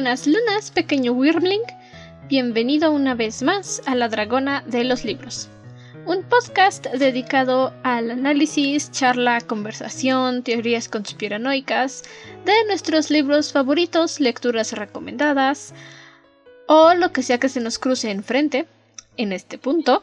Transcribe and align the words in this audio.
Buenas 0.00 0.26
lunas, 0.26 0.70
pequeño 0.70 1.12
Wyrmling. 1.12 1.60
Bienvenido 2.26 2.90
una 2.90 3.14
vez 3.14 3.42
más 3.42 3.82
a 3.84 3.94
La 3.94 4.08
Dragona 4.08 4.64
de 4.66 4.82
los 4.82 5.04
Libros. 5.04 5.50
Un 6.06 6.22
podcast 6.22 6.86
dedicado 6.86 7.74
al 7.82 8.10
análisis, 8.10 8.90
charla, 8.92 9.42
conversación, 9.42 10.42
teorías 10.42 10.88
conspiranoicas 10.88 12.04
de 12.46 12.64
nuestros 12.66 13.10
libros 13.10 13.52
favoritos, 13.52 14.20
lecturas 14.20 14.72
recomendadas 14.72 15.74
o 16.66 16.94
lo 16.94 17.12
que 17.12 17.22
sea 17.22 17.36
que 17.36 17.50
se 17.50 17.60
nos 17.60 17.78
cruce 17.78 18.10
enfrente 18.10 18.64
en 19.18 19.34
este 19.34 19.58
punto. 19.58 20.02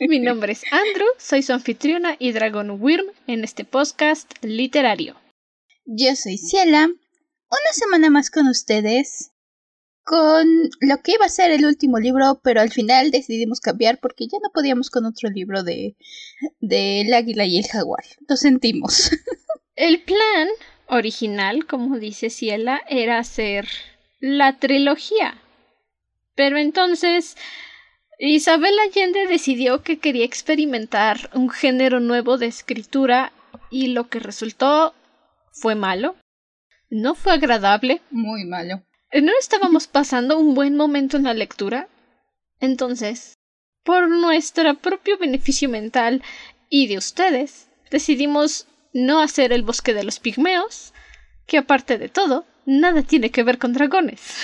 Mi 0.00 0.18
nombre 0.18 0.50
es 0.50 0.64
Andrew, 0.72 1.06
soy 1.16 1.42
su 1.44 1.52
anfitriona 1.52 2.16
y 2.18 2.32
Dragon 2.32 2.76
Wyrm 2.82 3.06
en 3.28 3.44
este 3.44 3.64
podcast 3.64 4.32
literario. 4.42 5.14
Yo 5.86 6.16
soy 6.16 6.38
Ciela, 6.38 6.90
una 7.50 7.72
semana 7.72 8.10
más 8.10 8.30
con 8.30 8.48
ustedes, 8.48 9.32
con 10.04 10.46
lo 10.80 11.02
que 11.02 11.12
iba 11.12 11.26
a 11.26 11.30
ser 11.30 11.50
el 11.50 11.64
último 11.64 11.98
libro, 11.98 12.40
pero 12.42 12.60
al 12.60 12.70
final 12.70 13.10
decidimos 13.10 13.60
cambiar 13.60 13.98
porque 14.00 14.26
ya 14.26 14.38
no 14.42 14.50
podíamos 14.52 14.90
con 14.90 15.04
otro 15.04 15.30
libro 15.30 15.62
de, 15.62 15.96
de 16.60 17.02
El 17.02 17.14
águila 17.14 17.44
y 17.44 17.58
el 17.58 17.66
jaguar. 17.66 18.04
Lo 18.28 18.36
sentimos. 18.36 19.10
El 19.76 20.02
plan 20.02 20.48
original, 20.88 21.66
como 21.66 21.98
dice 21.98 22.28
Ciela, 22.28 22.82
era 22.88 23.18
hacer 23.18 23.66
la 24.18 24.58
trilogía. 24.58 25.40
Pero 26.34 26.58
entonces 26.58 27.36
Isabel 28.18 28.78
Allende 28.78 29.26
decidió 29.26 29.82
que 29.82 29.98
quería 29.98 30.26
experimentar 30.26 31.30
un 31.32 31.48
género 31.48 32.00
nuevo 32.00 32.36
de 32.36 32.46
escritura 32.46 33.32
y 33.70 33.88
lo 33.88 34.08
que 34.08 34.18
resultó 34.18 34.94
fue 35.52 35.74
malo. 35.74 36.16
No 36.90 37.14
fue 37.14 37.32
agradable. 37.32 38.02
Muy 38.10 38.44
malo. 38.44 38.82
No 39.12 39.32
estábamos 39.38 39.86
pasando 39.86 40.38
un 40.38 40.54
buen 40.54 40.76
momento 40.76 41.16
en 41.16 41.24
la 41.24 41.34
lectura. 41.34 41.88
Entonces, 42.58 43.34
por 43.84 44.08
nuestro 44.08 44.74
propio 44.76 45.16
beneficio 45.16 45.68
mental 45.68 46.22
y 46.68 46.88
de 46.88 46.98
ustedes, 46.98 47.68
decidimos 47.90 48.66
no 48.92 49.20
hacer 49.20 49.52
el 49.52 49.62
bosque 49.62 49.94
de 49.94 50.04
los 50.04 50.18
pigmeos, 50.18 50.92
que 51.46 51.58
aparte 51.58 51.96
de 51.96 52.08
todo, 52.08 52.44
nada 52.66 53.02
tiene 53.02 53.30
que 53.30 53.42
ver 53.42 53.58
con 53.58 53.72
dragones. 53.72 54.36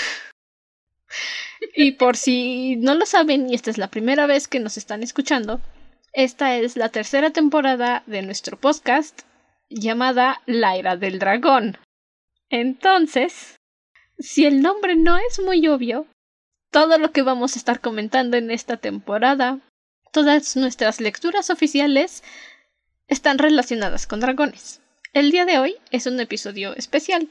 y 1.74 1.92
por 1.92 2.16
si 2.16 2.76
no 2.76 2.94
lo 2.94 3.06
saben 3.06 3.50
y 3.50 3.54
esta 3.54 3.70
es 3.70 3.78
la 3.78 3.90
primera 3.90 4.26
vez 4.26 4.48
que 4.48 4.60
nos 4.60 4.76
están 4.76 5.02
escuchando, 5.02 5.60
esta 6.12 6.56
es 6.56 6.76
la 6.76 6.88
tercera 6.88 7.30
temporada 7.30 8.02
de 8.06 8.22
nuestro 8.22 8.58
podcast 8.58 9.22
llamada 9.68 10.42
La 10.46 10.76
Era 10.76 10.96
del 10.96 11.18
Dragón. 11.18 11.76
Entonces, 12.50 13.56
si 14.18 14.46
el 14.46 14.62
nombre 14.62 14.96
no 14.96 15.16
es 15.16 15.40
muy 15.40 15.66
obvio, 15.68 16.06
todo 16.70 16.98
lo 16.98 17.12
que 17.12 17.22
vamos 17.22 17.54
a 17.54 17.58
estar 17.58 17.80
comentando 17.80 18.36
en 18.36 18.50
esta 18.50 18.76
temporada, 18.76 19.60
todas 20.12 20.56
nuestras 20.56 21.00
lecturas 21.00 21.50
oficiales, 21.50 22.22
están 23.08 23.38
relacionadas 23.38 24.06
con 24.06 24.20
dragones. 24.20 24.80
El 25.12 25.30
día 25.30 25.44
de 25.44 25.58
hoy 25.58 25.76
es 25.90 26.06
un 26.06 26.20
episodio 26.20 26.74
especial. 26.76 27.28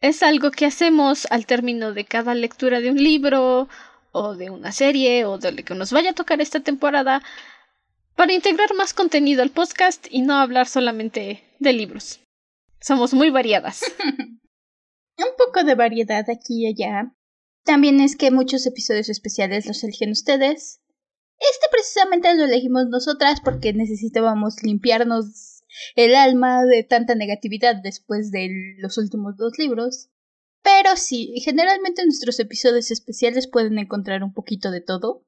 Es 0.00 0.22
algo 0.22 0.50
que 0.50 0.66
hacemos 0.66 1.26
al 1.30 1.46
término 1.46 1.92
de 1.92 2.04
cada 2.04 2.34
lectura 2.34 2.80
de 2.80 2.90
un 2.90 3.02
libro, 3.02 3.68
o 4.12 4.34
de 4.34 4.50
una 4.50 4.72
serie, 4.72 5.24
o 5.24 5.38
de 5.38 5.52
lo 5.52 5.64
que 5.64 5.74
nos 5.74 5.92
vaya 5.92 6.10
a 6.10 6.14
tocar 6.14 6.40
esta 6.40 6.60
temporada, 6.60 7.22
para 8.16 8.32
integrar 8.32 8.74
más 8.74 8.92
contenido 8.92 9.42
al 9.42 9.50
podcast 9.50 10.06
y 10.10 10.22
no 10.22 10.34
hablar 10.34 10.66
solamente 10.66 11.44
de 11.58 11.72
libros. 11.72 12.20
Somos 12.80 13.14
muy 13.14 13.30
variadas. 13.30 13.82
Un 15.18 15.36
poco 15.36 15.64
de 15.64 15.74
variedad 15.74 16.24
aquí 16.30 16.64
y 16.64 16.66
allá. 16.66 17.14
También 17.64 18.00
es 18.00 18.16
que 18.16 18.30
muchos 18.30 18.66
episodios 18.66 19.08
especiales 19.08 19.66
los 19.66 19.84
eligen 19.84 20.12
ustedes. 20.12 20.80
Este 21.38 21.66
precisamente 21.70 22.34
lo 22.34 22.44
elegimos 22.44 22.86
nosotras 22.88 23.40
porque 23.42 23.72
necesitábamos 23.72 24.62
limpiarnos 24.62 25.62
el 25.94 26.14
alma 26.14 26.64
de 26.64 26.82
tanta 26.84 27.14
negatividad 27.14 27.76
después 27.82 28.30
de 28.30 28.48
los 28.78 28.96
últimos 28.98 29.36
dos 29.36 29.58
libros. 29.58 30.08
Pero 30.62 30.96
sí, 30.96 31.34
generalmente 31.44 32.04
nuestros 32.04 32.38
episodios 32.40 32.90
especiales 32.90 33.46
pueden 33.46 33.78
encontrar 33.78 34.22
un 34.22 34.32
poquito 34.32 34.70
de 34.70 34.80
todo 34.80 35.24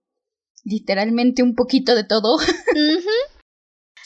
literalmente 0.65 1.43
un 1.43 1.55
poquito 1.55 1.95
de 1.95 2.05
todo. 2.05 2.39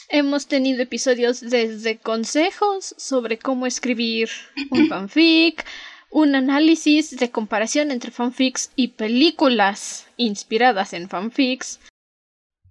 Hemos 0.09 0.47
tenido 0.47 0.81
episodios 0.81 1.41
desde 1.41 1.97
consejos 1.97 2.95
sobre 2.97 3.37
cómo 3.37 3.65
escribir 3.67 4.29
un 4.71 4.87
fanfic, 4.89 5.65
un 6.09 6.33
análisis 6.35 7.17
de 7.17 7.29
comparación 7.29 7.91
entre 7.91 8.11
fanfics 8.11 8.71
y 8.77 8.89
películas 8.89 10.07
inspiradas 10.15 10.93
en 10.93 11.09
fanfics. 11.09 11.81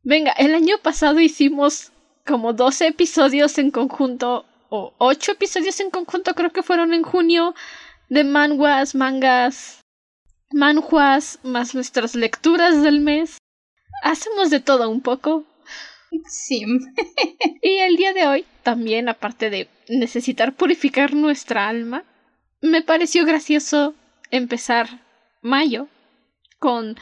Venga, 0.02 0.32
el 0.32 0.54
año 0.54 0.78
pasado 0.82 1.20
hicimos 1.20 1.92
como 2.24 2.54
12 2.54 2.86
episodios 2.86 3.58
en 3.58 3.70
conjunto, 3.70 4.46
o 4.70 4.94
8 4.96 5.32
episodios 5.32 5.78
en 5.80 5.90
conjunto, 5.90 6.34
creo 6.34 6.52
que 6.52 6.62
fueron 6.62 6.94
en 6.94 7.02
junio, 7.02 7.54
de 8.08 8.24
manguas, 8.24 8.94
mangas, 8.94 9.80
manjuas, 10.52 11.38
más 11.42 11.74
nuestras 11.74 12.14
lecturas 12.14 12.82
del 12.82 13.00
mes. 13.00 13.36
Hacemos 14.02 14.48
de 14.48 14.60
todo 14.60 14.88
un 14.88 15.02
poco. 15.02 15.44
Sí. 16.28 16.64
y 17.62 17.78
el 17.78 17.96
día 17.96 18.12
de 18.12 18.26
hoy, 18.26 18.44
también, 18.62 19.08
aparte 19.08 19.50
de 19.50 19.68
necesitar 19.88 20.54
purificar 20.54 21.14
nuestra 21.14 21.68
alma, 21.68 22.04
me 22.60 22.82
pareció 22.82 23.24
gracioso 23.24 23.94
empezar 24.30 25.04
mayo 25.42 25.88
con 26.58 26.96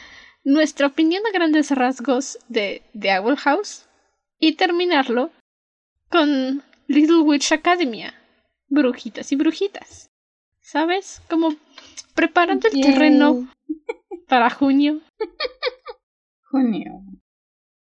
nuestra 0.45 0.87
opinión 0.87 1.23
a 1.27 1.33
grandes 1.33 1.71
rasgos 1.71 2.39
de 2.49 2.83
The 2.99 3.19
Owl 3.19 3.37
House 3.37 3.87
y 4.39 4.53
terminarlo 4.53 5.31
con 6.11 6.63
Little 6.87 7.21
Witch 7.21 7.53
Academia, 7.53 8.15
brujitas 8.69 9.33
y 9.33 9.37
brujitas. 9.37 10.11
¿Sabes? 10.61 11.23
Como 11.29 11.55
preparando 12.15 12.69
el 12.69 12.81
terreno 12.81 13.49
para 14.29 14.51
junio. 14.51 15.01
Junio. 16.51 17.03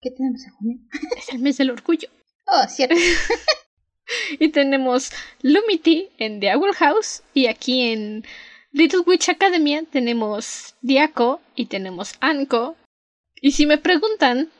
¿Qué 0.00 0.10
tenemos 0.10 0.42
en 0.44 0.52
junio? 0.52 0.78
Es 1.16 1.28
el 1.30 1.40
mes 1.40 1.58
del 1.58 1.70
orgullo. 1.70 2.08
Oh, 2.46 2.66
cierto. 2.68 2.96
y 4.38 4.48
tenemos 4.48 5.10
Lumity 5.42 6.08
en 6.18 6.40
The 6.40 6.54
Owl 6.54 6.74
House 6.74 7.22
y 7.34 7.46
aquí 7.46 7.92
en 7.92 8.24
Little 8.72 9.00
Witch 9.00 9.28
Academia 9.28 9.84
tenemos 9.90 10.74
Diaco 10.80 11.40
y 11.54 11.66
tenemos 11.66 12.14
Anko. 12.20 12.76
Y 13.42 13.52
si 13.52 13.66
me 13.66 13.78
preguntan, 13.78 14.50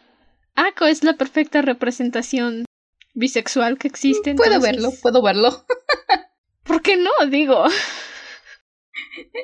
Ako 0.55 0.87
es 0.87 1.05
la 1.05 1.15
perfecta 1.15 1.63
representación 1.63 2.67
bisexual 3.15 3.79
que 3.79 3.89
existe. 3.89 4.35
Puedo 4.35 4.61
verlo, 4.61 4.91
puedo 5.01 5.23
verlo. 5.23 5.65
¿Por 6.65 6.83
qué 6.83 6.97
no? 6.97 7.11
Digo. 7.29 7.65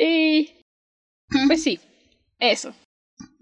y... 0.01 0.53
Pues 1.49 1.63
sí, 1.63 1.81
eso. 2.39 2.75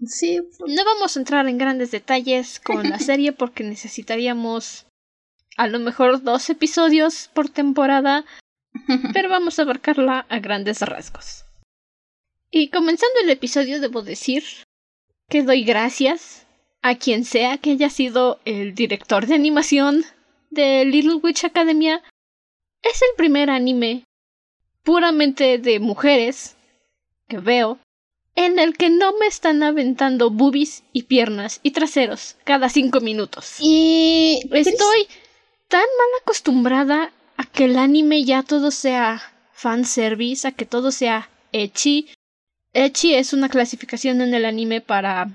Sí. 0.07 0.41
No 0.67 0.85
vamos 0.85 1.15
a 1.15 1.19
entrar 1.19 1.47
en 1.47 1.57
grandes 1.57 1.91
detalles 1.91 2.59
con 2.59 2.89
la 2.89 2.99
serie 2.99 3.31
porque 3.31 3.63
necesitaríamos 3.63 4.85
a 5.57 5.67
lo 5.67 5.79
mejor 5.79 6.21
dos 6.23 6.49
episodios 6.49 7.29
por 7.33 7.49
temporada, 7.49 8.25
pero 9.13 9.29
vamos 9.29 9.57
a 9.57 9.61
abarcarla 9.61 10.25
a 10.29 10.39
grandes 10.39 10.81
rasgos. 10.81 11.45
Y 12.51 12.69
comenzando 12.69 13.19
el 13.23 13.29
episodio 13.29 13.79
debo 13.79 14.01
decir 14.01 14.43
que 15.29 15.43
doy 15.43 15.63
gracias 15.63 16.45
a 16.81 16.95
quien 16.95 17.25
sea 17.25 17.57
que 17.57 17.71
haya 17.71 17.89
sido 17.89 18.39
el 18.45 18.75
director 18.75 19.25
de 19.25 19.35
animación 19.35 20.03
de 20.51 20.85
Little 20.85 21.15
Witch 21.15 21.45
Academia. 21.45 22.03
Es 22.83 23.01
el 23.01 23.15
primer 23.17 23.49
anime 23.49 24.03
puramente 24.83 25.57
de 25.57 25.79
mujeres 25.79 26.55
que 27.27 27.39
veo 27.39 27.79
en 28.35 28.59
el 28.59 28.75
que 28.77 28.89
no 28.89 29.13
me 29.17 29.27
están 29.27 29.63
aventando 29.63 30.29
boobies 30.29 30.83
y 30.91 31.03
piernas 31.03 31.59
y 31.63 31.71
traseros 31.71 32.35
cada 32.43 32.69
cinco 32.69 32.99
minutos. 32.99 33.55
Y 33.59 34.41
estoy 34.51 35.07
tan 35.69 35.81
mal 35.81 36.21
acostumbrada 36.21 37.11
a 37.37 37.45
que 37.45 37.65
el 37.65 37.77
anime 37.77 38.23
ya 38.23 38.43
todo 38.43 38.71
sea 38.71 39.21
fanservice, 39.53 40.47
a 40.47 40.51
que 40.51 40.65
todo 40.65 40.91
sea 40.91 41.29
ecchi. 41.53 42.09
Ecchi 42.73 43.15
es 43.15 43.31
una 43.31 43.47
clasificación 43.47 44.21
en 44.21 44.33
el 44.33 44.45
anime 44.45 44.81
para 44.81 45.29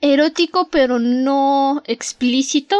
erótico 0.00 0.68
pero 0.70 0.98
no 1.00 1.82
explícito. 1.86 2.76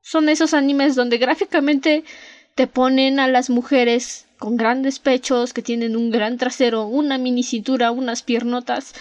Son 0.00 0.30
esos 0.30 0.54
animes 0.54 0.94
donde 0.94 1.18
gráficamente 1.18 2.04
te 2.54 2.66
ponen 2.66 3.20
a 3.20 3.28
las 3.28 3.50
mujeres 3.50 4.26
con 4.40 4.56
grandes 4.56 4.98
pechos, 4.98 5.52
que 5.52 5.62
tienen 5.62 5.96
un 5.96 6.10
gran 6.10 6.38
trasero, 6.38 6.86
una 6.86 7.18
mini 7.18 7.42
cintura, 7.42 7.92
unas 7.92 8.22
piernotas. 8.22 8.94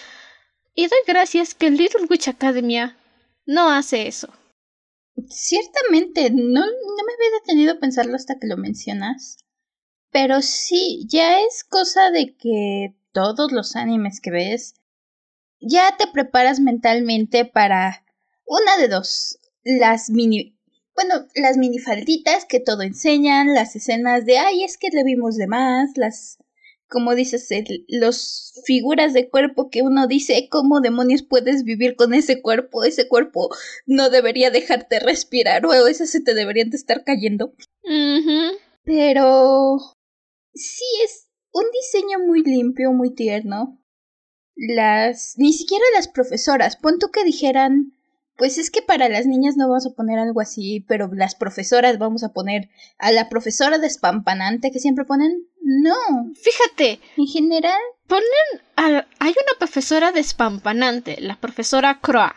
Y 0.76 0.84
doy 0.84 1.00
gracias 1.08 1.56
que 1.56 1.72
Little 1.72 2.08
Witch 2.10 2.28
Academia 2.28 2.98
no 3.46 3.72
hace 3.72 4.08
eso. 4.08 4.28
Ciertamente, 5.30 6.30
no, 6.30 6.60
no 6.60 7.04
me 7.06 7.14
había 7.14 7.40
detenido 7.40 7.74
a 7.74 7.80
pensarlo 7.80 8.16
hasta 8.16 8.38
que 8.38 8.48
lo 8.48 8.58
mencionas. 8.58 9.38
Pero 10.12 10.42
sí, 10.42 11.06
ya 11.08 11.40
es 11.42 11.64
cosa 11.64 12.12
de 12.12 12.36
que 12.36 12.96
todos 13.14 13.54
los 13.54 13.78
animes 13.78 14.20
que 14.20 14.32
ves, 14.32 14.76
ya 15.62 15.96
te 15.98 16.08
preparas 16.08 16.60
mentalmente 16.60 17.46
para 17.46 18.04
una 18.46 18.78
de 18.78 18.90
dos. 18.90 19.40
Las 19.64 20.10
mini. 20.10 20.59
Bueno, 21.02 21.26
las 21.34 21.56
minifalditas 21.56 22.44
que 22.44 22.60
todo 22.60 22.82
enseñan, 22.82 23.54
las 23.54 23.74
escenas 23.74 24.26
de 24.26 24.38
ay, 24.38 24.66
es 24.66 24.78
que 24.78 24.90
le 24.90 25.06
vimos 25.06 25.38
de 25.38 25.48
más, 25.48 25.92
las. 25.96 26.40
Como 26.90 27.16
dices, 27.16 27.48
los 27.88 28.62
figuras 28.66 29.14
de 29.14 29.30
cuerpo 29.30 29.70
que 29.70 29.82
uno 29.82 30.08
dice, 30.08 30.50
¿cómo 30.52 30.82
demonios 30.82 31.24
puedes 31.24 31.64
vivir 31.64 31.96
con 31.96 32.14
ese 32.14 32.42
cuerpo? 32.42 32.84
Ese 32.84 33.08
cuerpo 33.08 33.50
no 33.86 34.10
debería 34.10 34.52
dejarte 34.52 35.00
respirar 35.00 35.66
o 35.66 35.88
esas 35.88 36.10
se 36.10 36.20
te 36.20 36.34
deberían 36.34 36.70
de 36.70 36.76
estar 36.76 37.06
cayendo. 37.06 37.54
Pero 38.84 39.78
sí 40.54 40.84
es 41.06 41.30
un 41.54 41.64
diseño 41.72 42.20
muy 42.28 42.44
limpio, 42.44 42.92
muy 42.92 43.16
tierno. 43.16 43.82
Las. 44.54 45.36
ni 45.38 45.54
siquiera 45.54 45.86
las 45.94 46.10
profesoras. 46.10 46.76
Pon 46.76 47.00
tú 47.00 47.10
que 47.10 47.24
dijeran. 47.24 47.94
Pues 48.40 48.58
es 48.58 48.72
que 48.72 48.82
para 48.82 49.10
las 49.10 49.26
niñas 49.26 49.58
no 49.58 49.68
vamos 49.68 49.86
a 49.86 49.94
poner 49.94 50.18
algo 50.18 50.40
así, 50.40 50.80
pero 50.88 51.10
las 51.14 51.36
profesoras 51.36 52.00
vamos 52.00 52.24
a 52.24 52.32
poner 52.32 52.70
a 52.98 53.12
la 53.12 53.28
profesora 53.28 53.80
despampanante 53.80 54.72
que 54.72 54.80
siempre 54.80 55.04
ponen. 55.04 55.46
No. 55.62 56.32
Fíjate. 56.42 57.02
En 57.18 57.28
general. 57.28 57.82
Ponen 58.08 58.24
a. 58.78 59.06
Hay 59.20 59.32
una 59.32 59.60
profesora 59.60 60.14
despampanante, 60.14 61.18
la 61.20 61.36
profesora 61.36 62.00
Croa. 62.00 62.34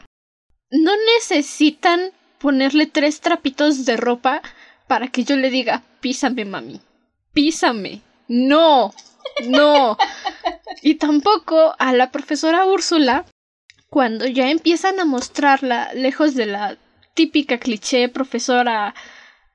No 0.73 0.91
necesitan 1.15 2.11
ponerle 2.39 2.87
tres 2.87 3.21
trapitos 3.21 3.85
de 3.85 3.97
ropa 3.97 4.43
para 4.89 5.07
que 5.07 5.23
yo 5.23 5.37
le 5.37 5.51
diga, 5.51 5.85
písame, 6.01 6.45
mami. 6.45 6.81
Písame. 7.33 8.03
No, 8.27 8.93
no. 9.45 9.97
Y 10.85 10.97
tampoco 10.97 11.77
a 11.79 11.93
la 11.93 12.11
profesora 12.11 12.67
Úrsula, 12.67 13.25
cuando 13.93 14.27
ya 14.27 14.49
empiezan 14.49 14.99
a 15.01 15.05
mostrarla 15.05 15.93
lejos 15.93 16.35
de 16.35 16.47
la 16.47 16.79
típica 17.13 17.59
cliché 17.59 18.09
profesora 18.09 18.95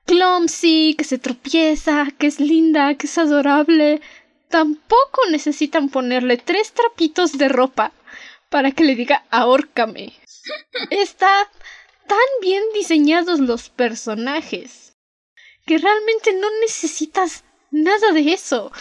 clumsy, 0.06 0.94
que 0.96 1.02
se 1.02 1.18
tropieza, 1.18 2.06
que 2.16 2.28
es 2.28 2.38
linda, 2.38 2.94
que 2.94 3.08
es 3.08 3.18
adorable, 3.18 4.00
tampoco 4.48 5.22
necesitan 5.32 5.88
ponerle 5.88 6.36
tres 6.36 6.70
trapitos 6.70 7.36
de 7.36 7.48
ropa 7.48 7.90
para 8.48 8.70
que 8.70 8.84
le 8.84 8.94
diga 8.94 9.24
ahórcame. 9.30 10.12
Está 10.90 11.50
tan 12.06 12.28
bien 12.40 12.62
diseñados 12.74 13.40
los 13.40 13.70
personajes 13.70 14.94
que 15.66 15.78
realmente 15.78 16.32
no 16.32 16.46
necesitas 16.60 17.42
Nada 17.70 18.12
de 18.12 18.32
eso. 18.32 18.72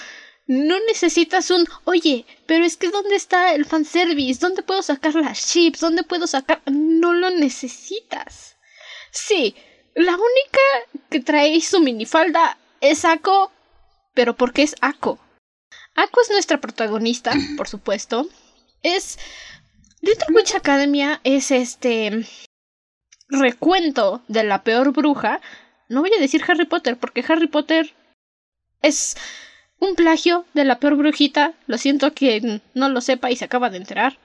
No 0.47 0.79
necesitas 0.87 1.51
un, 1.51 1.67
oye, 1.83 2.25
pero 2.45 2.63
es 2.63 2.77
que 2.77 2.89
¿dónde 2.89 3.17
está 3.17 3.53
el 3.53 3.65
fanservice? 3.65 4.39
¿Dónde 4.39 4.63
puedo 4.63 4.81
sacar 4.81 5.13
las 5.15 5.45
chips? 5.45 5.81
¿Dónde 5.81 6.03
puedo 6.03 6.25
sacar? 6.25 6.61
No 6.71 7.13
lo 7.13 7.29
necesitas. 7.31 8.55
Sí, 9.11 9.55
la 9.93 10.13
única 10.13 10.99
que 11.09 11.19
trae 11.19 11.59
su 11.59 11.81
minifalda 11.81 12.57
es 12.79 13.03
Ako, 13.03 13.51
pero 14.13 14.37
porque 14.37 14.63
es 14.63 14.75
Ako. 14.79 15.19
Ako 15.95 16.21
es 16.21 16.29
nuestra 16.29 16.61
protagonista, 16.61 17.33
por 17.57 17.67
supuesto. 17.67 18.29
Es. 18.83 19.19
Little 20.01 20.33
Witch 20.33 20.55
Academia 20.55 21.19
es 21.23 21.51
este. 21.51 22.25
recuento 23.27 24.21
de 24.29 24.43
la 24.45 24.63
peor 24.63 24.93
bruja. 24.93 25.41
No 25.89 26.01
voy 26.01 26.11
a 26.15 26.21
decir 26.21 26.43
Harry 26.47 26.65
Potter, 26.65 26.97
porque 26.97 27.25
Harry 27.27 27.47
Potter 27.47 27.93
es 28.81 29.17
un 29.79 29.95
plagio 29.95 30.45
de 30.53 30.65
la 30.65 30.79
peor 30.79 30.95
brujita. 30.95 31.53
Lo 31.67 31.77
siento 31.77 32.13
que 32.13 32.61
no 32.73 32.89
lo 32.89 33.01
sepa 33.01 33.31
y 33.31 33.35
se 33.35 33.45
acaba 33.45 33.69
de 33.69 33.77
enterar. 33.77 34.17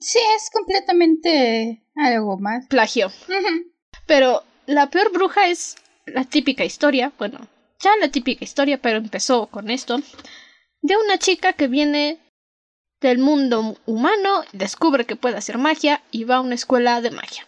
Sí, 0.00 0.18
es 0.36 0.50
completamente 0.52 1.82
algo 1.96 2.38
más. 2.38 2.66
Plagio. 2.68 3.10
Pero 4.06 4.44
la 4.66 4.90
peor 4.90 5.12
bruja 5.12 5.48
es 5.48 5.76
la 6.06 6.24
típica 6.24 6.64
historia, 6.64 7.12
bueno, 7.18 7.38
ya 7.80 7.90
la 8.00 8.10
típica 8.10 8.44
historia, 8.44 8.78
pero 8.78 8.98
empezó 8.98 9.46
con 9.46 9.70
esto, 9.70 10.00
de 10.80 10.96
una 10.96 11.18
chica 11.18 11.52
que 11.52 11.68
viene 11.68 12.18
del 13.00 13.18
mundo 13.18 13.76
humano, 13.86 14.42
descubre 14.52 15.04
que 15.04 15.16
puede 15.16 15.36
hacer 15.36 15.58
magia 15.58 16.02
y 16.10 16.24
va 16.24 16.36
a 16.36 16.40
una 16.40 16.54
escuela 16.54 17.00
de 17.00 17.10
magia. 17.10 17.46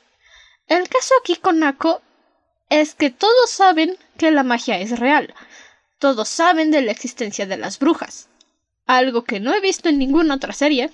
El 0.67 0.89
caso 0.89 1.15
aquí 1.21 1.37
con 1.37 1.59
Nako 1.59 2.01
es 2.69 2.95
que 2.95 3.11
todos 3.11 3.51
saben 3.51 3.97
que 4.17 4.31
la 4.31 4.45
magia 4.45 4.79
es 4.79 4.99
real, 4.99 5.35
todos 6.01 6.29
saben 6.29 6.71
de 6.71 6.83
la 6.83 6.91
existencia 6.91 7.47
de 7.47 7.59
las 7.59 7.79
brujas. 7.79 8.29
Algo 8.87 9.23
que 9.23 9.39
no 9.39 9.55
he 9.55 9.61
visto 9.61 9.89
en 9.89 9.99
ninguna 9.99 10.35
otra 10.35 10.53
serie. 10.53 10.91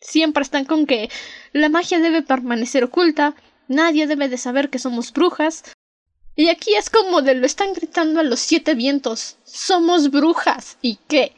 Siempre 0.00 0.42
están 0.42 0.64
con 0.64 0.86
que 0.86 1.10
la 1.52 1.68
magia 1.68 1.98
debe 1.98 2.22
permanecer 2.22 2.84
oculta, 2.84 3.34
nadie 3.68 4.06
debe 4.06 4.28
de 4.28 4.38
saber 4.38 4.70
que 4.70 4.78
somos 4.78 5.12
brujas. 5.12 5.64
Y 6.36 6.48
aquí 6.48 6.74
es 6.74 6.88
como 6.88 7.20
de 7.20 7.34
lo 7.34 7.46
están 7.46 7.74
gritando 7.74 8.20
a 8.20 8.22
los 8.22 8.40
siete 8.40 8.74
vientos. 8.74 9.36
Somos 9.44 10.10
brujas. 10.10 10.78
¿Y 10.80 10.98
qué? 11.08 11.34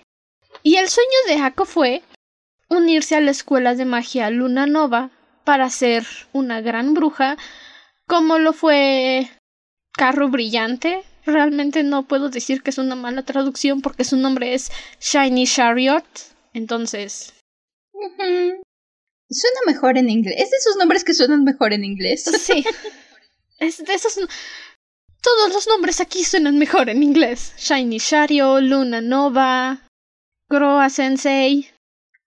Y 0.62 0.76
el 0.76 0.88
sueño 0.88 1.18
de 1.26 1.42
Ako 1.42 1.64
fue 1.64 2.02
unirse 2.68 3.16
a 3.16 3.20
la 3.20 3.30
escuela 3.30 3.74
de 3.74 3.86
magia 3.86 4.28
Luna 4.30 4.66
Nova 4.66 5.10
para 5.44 5.70
ser 5.70 6.06
una 6.32 6.60
gran 6.60 6.92
bruja, 6.92 7.36
como 8.06 8.38
lo 8.38 8.52
fue 8.52 9.30
Carro 9.92 10.28
Brillante 10.28 11.02
realmente 11.26 11.82
no 11.82 12.06
puedo 12.06 12.30
decir 12.30 12.62
que 12.62 12.70
es 12.70 12.78
una 12.78 12.94
mala 12.94 13.24
traducción 13.24 13.82
porque 13.82 14.04
su 14.04 14.16
nombre 14.16 14.54
es 14.54 14.70
Shiny 15.00 15.46
Chariot. 15.46 16.04
Entonces. 16.52 17.34
Suena 17.92 19.60
mejor 19.66 19.98
en 19.98 20.08
inglés. 20.08 20.36
Es 20.38 20.50
de 20.50 20.56
esos 20.56 20.76
nombres 20.76 21.04
que 21.04 21.14
suenan 21.14 21.44
mejor 21.44 21.72
en 21.72 21.84
inglés. 21.84 22.24
Sí. 22.38 22.64
es 23.58 23.84
de 23.84 23.94
esos. 23.94 24.18
Todos 25.20 25.52
los 25.52 25.66
nombres 25.66 26.00
aquí 26.00 26.24
suenan 26.24 26.58
mejor 26.58 26.88
en 26.88 27.02
inglés. 27.02 27.52
Shiny 27.58 27.98
Chariot, 27.98 28.60
Luna 28.62 29.00
Nova, 29.00 29.82
Groa 30.48 30.88
Sensei. 30.88 31.68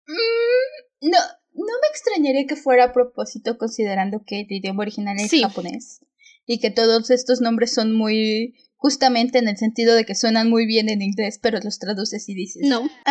Mm, 0.06 1.10
no, 1.10 1.18
no 1.54 1.74
me 1.81 1.88
extrañaría 1.90 2.45
que 2.48 2.56
fuera 2.56 2.86
a 2.86 2.94
propósito 2.94 3.57
considerando 3.57 4.24
que 4.25 4.42
el 4.42 4.52
idioma 4.52 4.81
original 4.81 5.18
es 5.19 5.31
japonés 5.31 6.02
y 6.45 6.60
que 6.60 6.72
todos 6.72 7.10
estos 7.12 7.42
nombres 7.42 7.74
son 7.74 7.94
muy 7.94 8.56
justamente 8.80 9.38
en 9.38 9.48
el 9.50 9.57
sentido 9.57 9.94
de 9.94 10.06
que 10.06 10.16
suenan 10.16 10.50
muy 10.50 10.66
bien 10.66 10.90
en 10.90 11.02
inglés, 11.02 11.38
pero 11.42 11.59
los 11.62 11.78
traduces 11.80 12.28
y 12.30 12.33
dices. 12.33 12.64
No. 12.66 12.81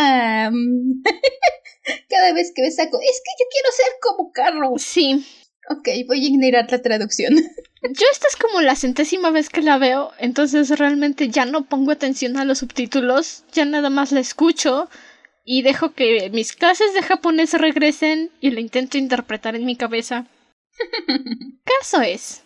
cada 2.08 2.32
vez 2.32 2.52
que 2.54 2.62
me 2.62 2.70
saco, 2.70 2.98
es 3.00 3.20
que 3.24 3.30
yo 3.38 3.46
quiero 3.50 3.68
ser 3.76 3.86
como 4.02 4.32
Carro. 4.32 4.72
Sí. 4.78 5.24
Ok, 5.70 5.88
voy 6.06 6.24
a 6.24 6.28
ignorar 6.28 6.72
la 6.72 6.80
traducción. 6.80 7.34
Yo 7.82 8.06
esta 8.10 8.26
es 8.26 8.36
como 8.36 8.60
la 8.62 8.74
centésima 8.74 9.30
vez 9.30 9.50
que 9.50 9.60
la 9.60 9.78
veo, 9.78 10.10
entonces 10.18 10.70
realmente 10.78 11.28
ya 11.28 11.44
no 11.44 11.66
pongo 11.66 11.92
atención 11.92 12.36
a 12.38 12.44
los 12.44 12.58
subtítulos, 12.58 13.44
ya 13.52 13.66
nada 13.66 13.88
más 13.88 14.10
la 14.10 14.18
escucho 14.18 14.88
y 15.44 15.62
dejo 15.62 15.92
que 15.92 16.28
mis 16.30 16.54
clases 16.54 16.92
de 16.94 17.02
japonés 17.02 17.52
regresen 17.52 18.32
y 18.40 18.50
la 18.50 18.60
intento 18.60 18.98
interpretar 18.98 19.54
en 19.54 19.66
mi 19.66 19.76
cabeza. 19.76 20.26
Caso 21.64 22.00
es 22.00 22.42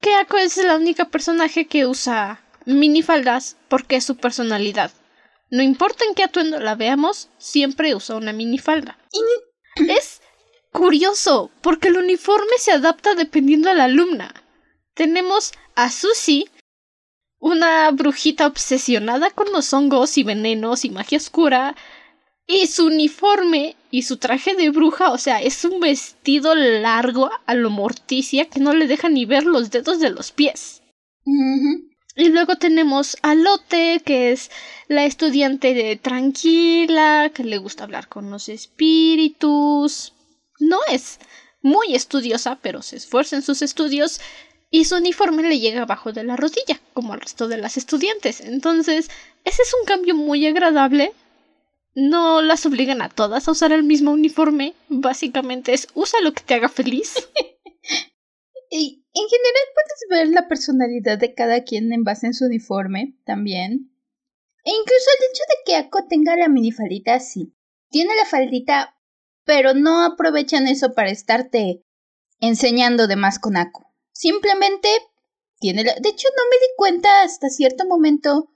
que 0.00 0.14
Ako 0.14 0.36
es 0.36 0.56
la 0.58 0.76
única 0.76 1.08
personaje 1.08 1.66
que 1.66 1.86
usa 1.86 2.42
minifaldas 2.66 3.56
porque 3.68 3.96
es 3.96 4.04
su 4.04 4.16
personalidad. 4.16 4.90
No 5.50 5.62
importa 5.62 6.04
en 6.04 6.14
qué 6.14 6.24
atuendo 6.24 6.58
la 6.58 6.74
veamos, 6.74 7.30
siempre 7.38 7.94
usa 7.94 8.16
una 8.16 8.32
minifalda. 8.32 8.98
es 9.88 10.20
curioso, 10.72 11.50
porque 11.62 11.88
el 11.88 11.96
uniforme 11.96 12.58
se 12.58 12.72
adapta 12.72 13.14
dependiendo 13.14 13.70
a 13.70 13.74
la 13.74 13.84
alumna. 13.84 14.34
Tenemos 14.94 15.52
a 15.74 15.90
Susie, 15.90 16.50
una 17.38 17.90
brujita 17.92 18.46
obsesionada 18.46 19.30
con 19.30 19.52
los 19.52 19.72
hongos 19.72 20.18
y 20.18 20.24
venenos 20.24 20.84
y 20.84 20.90
magia 20.90 21.18
oscura, 21.18 21.76
y 22.46 22.66
su 22.66 22.86
uniforme 22.86 23.76
y 23.90 24.02
su 24.02 24.18
traje 24.18 24.54
de 24.54 24.70
bruja, 24.70 25.10
o 25.10 25.18
sea, 25.18 25.40
es 25.40 25.64
un 25.64 25.80
vestido 25.80 26.54
largo 26.54 27.30
a 27.46 27.54
lo 27.54 27.70
morticia 27.70 28.48
que 28.48 28.60
no 28.60 28.72
le 28.72 28.86
deja 28.86 29.08
ni 29.08 29.24
ver 29.24 29.44
los 29.44 29.70
dedos 29.70 29.98
de 29.98 30.10
los 30.10 30.30
pies. 30.30 30.82
Y 32.16 32.30
luego 32.30 32.56
tenemos 32.56 33.18
a 33.20 33.34
Lotte, 33.34 34.02
que 34.02 34.32
es 34.32 34.50
la 34.88 35.04
estudiante 35.04 35.74
de 35.74 35.96
tranquila, 35.96 37.30
que 37.34 37.44
le 37.44 37.58
gusta 37.58 37.84
hablar 37.84 38.08
con 38.08 38.30
los 38.30 38.48
espíritus. 38.48 40.14
No 40.58 40.78
es 40.90 41.18
muy 41.60 41.94
estudiosa, 41.94 42.58
pero 42.62 42.80
se 42.80 42.96
esfuerza 42.96 43.36
en 43.36 43.42
sus 43.42 43.60
estudios 43.60 44.22
y 44.70 44.86
su 44.86 44.96
uniforme 44.96 45.42
le 45.42 45.60
llega 45.60 45.82
abajo 45.82 46.12
de 46.12 46.24
la 46.24 46.36
rodilla, 46.36 46.80
como 46.94 47.12
al 47.12 47.20
resto 47.20 47.48
de 47.48 47.58
las 47.58 47.76
estudiantes. 47.76 48.40
Entonces, 48.40 49.10
ese 49.44 49.62
es 49.62 49.74
un 49.78 49.86
cambio 49.86 50.14
muy 50.14 50.46
agradable. 50.46 51.12
No 51.94 52.40
las 52.40 52.64
obligan 52.64 53.02
a 53.02 53.10
todas 53.10 53.46
a 53.46 53.50
usar 53.50 53.72
el 53.72 53.82
mismo 53.82 54.12
uniforme. 54.12 54.74
Básicamente 54.88 55.74
es 55.74 55.88
usa 55.92 56.20
lo 56.22 56.32
que 56.32 56.42
te 56.42 56.54
haga 56.54 56.70
feliz. 56.70 57.28
y 58.70 59.04
en 59.14 59.28
general 59.28 59.62
puedes 59.74 60.06
ver 60.10 60.28
la 60.34 60.48
personalidad 60.48 61.18
de 61.18 61.34
cada 61.34 61.62
quien 61.64 61.92
en 61.92 62.04
base 62.04 62.26
en 62.26 62.34
su 62.34 62.46
uniforme 62.46 63.16
también. 63.24 63.92
E 64.64 64.70
incluso 64.70 65.06
el 65.18 65.30
hecho 65.30 65.42
de 65.48 65.54
que 65.64 65.76
Ako 65.76 66.06
tenga 66.08 66.36
la 66.36 66.48
minifaldita, 66.48 67.20
sí. 67.20 67.54
Tiene 67.90 68.14
la 68.16 68.24
faldita, 68.24 68.96
pero 69.44 69.74
no 69.74 70.04
aprovechan 70.04 70.66
eso 70.66 70.92
para 70.92 71.10
estarte 71.10 71.84
enseñando 72.40 73.06
de 73.06 73.16
más 73.16 73.38
con 73.38 73.56
Ako. 73.56 73.94
Simplemente 74.12 74.88
tiene 75.60 75.84
la... 75.84 75.94
De 75.94 76.08
hecho, 76.08 76.28
no 76.36 76.42
me 76.50 76.56
di 76.56 76.72
cuenta 76.76 77.22
hasta 77.22 77.48
cierto 77.48 77.86
momento 77.86 78.50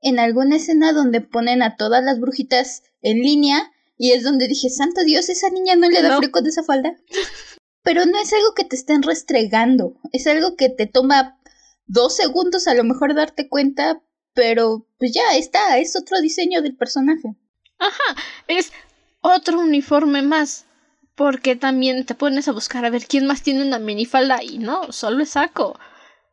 en 0.00 0.18
alguna 0.18 0.56
escena 0.56 0.92
donde 0.92 1.20
ponen 1.20 1.62
a 1.62 1.76
todas 1.76 2.04
las 2.04 2.20
brujitas 2.20 2.84
en 3.02 3.18
línea 3.18 3.72
y 3.98 4.12
es 4.12 4.22
donde 4.22 4.46
dije, 4.46 4.70
santo 4.70 5.02
Dios, 5.04 5.28
esa 5.28 5.50
niña 5.50 5.74
no 5.74 5.88
le 5.88 6.02
da 6.02 6.18
frío 6.18 6.30
con 6.30 6.46
esa 6.46 6.62
falda. 6.62 6.96
Pero 7.86 8.04
no 8.04 8.18
es 8.18 8.32
algo 8.32 8.52
que 8.56 8.64
te 8.64 8.74
estén 8.74 9.04
restregando, 9.04 9.94
es 10.10 10.26
algo 10.26 10.56
que 10.56 10.68
te 10.68 10.88
toma 10.88 11.38
dos 11.86 12.16
segundos 12.16 12.66
a 12.66 12.74
lo 12.74 12.82
mejor 12.82 13.14
darte 13.14 13.48
cuenta, 13.48 14.02
pero 14.34 14.88
pues 14.98 15.12
ya 15.14 15.36
está, 15.36 15.78
es 15.78 15.94
otro 15.94 16.20
diseño 16.20 16.62
del 16.62 16.76
personaje. 16.76 17.36
Ajá, 17.78 18.16
es 18.48 18.72
otro 19.20 19.60
uniforme 19.60 20.22
más. 20.22 20.66
Porque 21.14 21.54
también 21.54 22.04
te 22.04 22.16
pones 22.16 22.48
a 22.48 22.52
buscar 22.52 22.84
a 22.84 22.90
ver 22.90 23.06
quién 23.06 23.24
más 23.24 23.44
tiene 23.44 23.64
una 23.64 23.78
minifalda 23.78 24.42
y 24.42 24.58
no, 24.58 24.90
solo 24.90 25.22
es 25.22 25.36
Ako. 25.36 25.78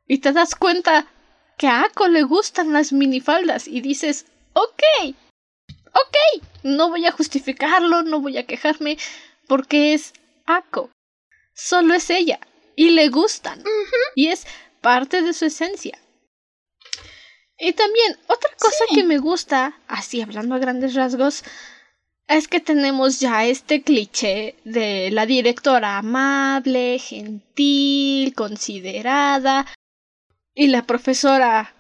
Y 0.08 0.18
te 0.18 0.32
das 0.32 0.56
cuenta 0.56 1.06
que 1.60 1.68
a 1.68 1.84
Ako 1.84 2.08
le 2.08 2.24
gustan 2.24 2.74
las 2.74 2.92
minifaldas 2.92 3.68
y 3.68 3.82
dices, 3.82 4.26
ok, 4.54 4.82
ok, 5.86 6.44
no 6.64 6.90
voy 6.90 7.06
a 7.06 7.12
justificarlo, 7.12 8.02
no 8.02 8.22
voy 8.22 8.40
a 8.40 8.48
quejarme, 8.48 8.98
porque 9.48 9.94
es 9.94 10.14
Ako. 10.48 10.90
Solo 11.54 11.94
es 11.94 12.10
ella 12.10 12.40
y 12.76 12.92
le 12.92 13.10
gustan. 13.10 13.64
Y 14.16 14.28
es 14.28 14.46
parte 14.82 15.22
de 15.22 15.34
su 15.34 15.46
esencia. 15.46 15.98
Y 17.58 17.74
también, 17.74 18.18
otra 18.28 18.50
cosa 18.60 18.86
que 18.94 19.04
me 19.04 19.20
gusta, 19.20 19.80
así 19.88 20.22
hablando 20.22 20.56
a 20.56 20.60
grandes 20.60 20.96
rasgos, 20.96 21.44
es 22.28 22.48
que 22.48 22.60
tenemos 22.60 23.20
ya 23.20 23.46
este 23.46 23.84
cliché 23.84 24.56
de 24.64 25.12
la 25.12 25.26
directora 25.26 25.98
amable, 25.98 27.00
gentil, 27.00 28.34
considerada, 28.34 29.66
y 30.54 30.68
la 30.68 30.86
profesora 30.86 31.74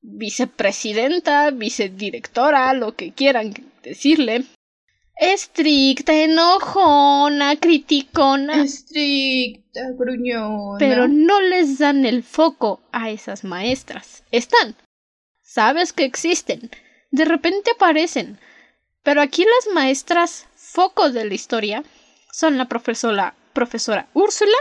vicepresidenta, 0.00 1.50
vicedirectora, 1.50 2.72
lo 2.74 2.94
que 2.94 3.12
quieran 3.12 3.54
decirle. 3.82 4.44
Estricta, 5.16 6.12
enojona, 6.12 7.56
criticona. 7.56 8.64
Estricta, 8.64 9.92
gruñona. 9.96 10.78
Pero 10.78 11.06
no 11.06 11.40
les 11.40 11.78
dan 11.78 12.04
el 12.04 12.22
foco 12.22 12.80
a 12.90 13.10
esas 13.10 13.44
maestras. 13.44 14.24
Están. 14.32 14.76
Sabes 15.42 15.92
que 15.92 16.04
existen. 16.04 16.70
De 17.10 17.24
repente 17.24 17.70
aparecen. 17.70 18.38
Pero 19.04 19.20
aquí 19.20 19.44
las 19.44 19.74
maestras 19.74 20.46
foco 20.56 21.10
de 21.10 21.24
la 21.24 21.34
historia 21.34 21.84
son 22.32 22.58
la 22.58 22.66
profesora, 22.66 23.36
profesora 23.52 24.08
Úrsula 24.14 24.56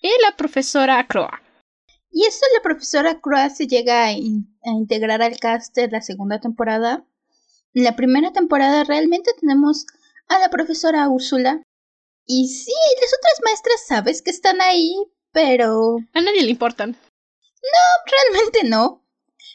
y 0.00 0.10
la 0.22 0.36
profesora 0.36 1.06
Croa. 1.06 1.42
Y 2.10 2.24
eso 2.24 2.46
la 2.54 2.62
profesora 2.62 3.20
Croa 3.20 3.50
se 3.50 3.66
llega 3.66 4.04
a, 4.04 4.08
a 4.08 4.70
integrar 4.70 5.20
al 5.20 5.38
cast 5.38 5.76
de 5.76 5.88
la 5.88 6.00
segunda 6.00 6.40
temporada 6.40 7.04
la 7.82 7.94
primera 7.94 8.32
temporada 8.32 8.84
realmente 8.84 9.32
tenemos 9.38 9.84
a 10.28 10.38
la 10.38 10.48
profesora 10.48 11.08
Úrsula. 11.10 11.62
Y 12.24 12.48
sí, 12.48 12.72
las 13.00 13.12
otras 13.18 13.40
maestras 13.44 13.86
sabes 13.86 14.22
que 14.22 14.30
están 14.30 14.62
ahí, 14.62 14.96
pero... 15.30 15.98
A 16.14 16.22
nadie 16.22 16.42
le 16.42 16.50
importan. 16.50 16.92
No, 16.92 18.10
realmente 18.10 18.64
no. 18.64 19.04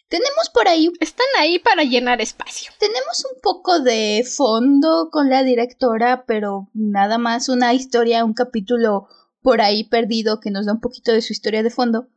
Tenemos 0.07 0.51
por 0.53 0.67
ahí... 0.67 0.91
Están 0.99 1.25
ahí 1.39 1.57
para 1.57 1.83
llenar 1.83 2.21
espacio. 2.21 2.71
Tenemos 2.79 3.25
un 3.25 3.41
poco 3.41 3.79
de 3.79 4.23
fondo 4.23 5.09
con 5.11 5.31
la 5.31 5.41
directora, 5.41 6.23
pero 6.27 6.69
nada 6.75 7.17
más 7.17 7.49
una 7.49 7.73
historia, 7.73 8.23
un 8.23 8.35
capítulo 8.35 9.07
por 9.41 9.61
ahí 9.61 9.83
perdido 9.85 10.39
que 10.39 10.51
nos 10.51 10.67
da 10.67 10.73
un 10.73 10.79
poquito 10.79 11.11
de 11.11 11.23
su 11.23 11.33
historia 11.33 11.63
de 11.63 11.71
fondo. 11.71 12.07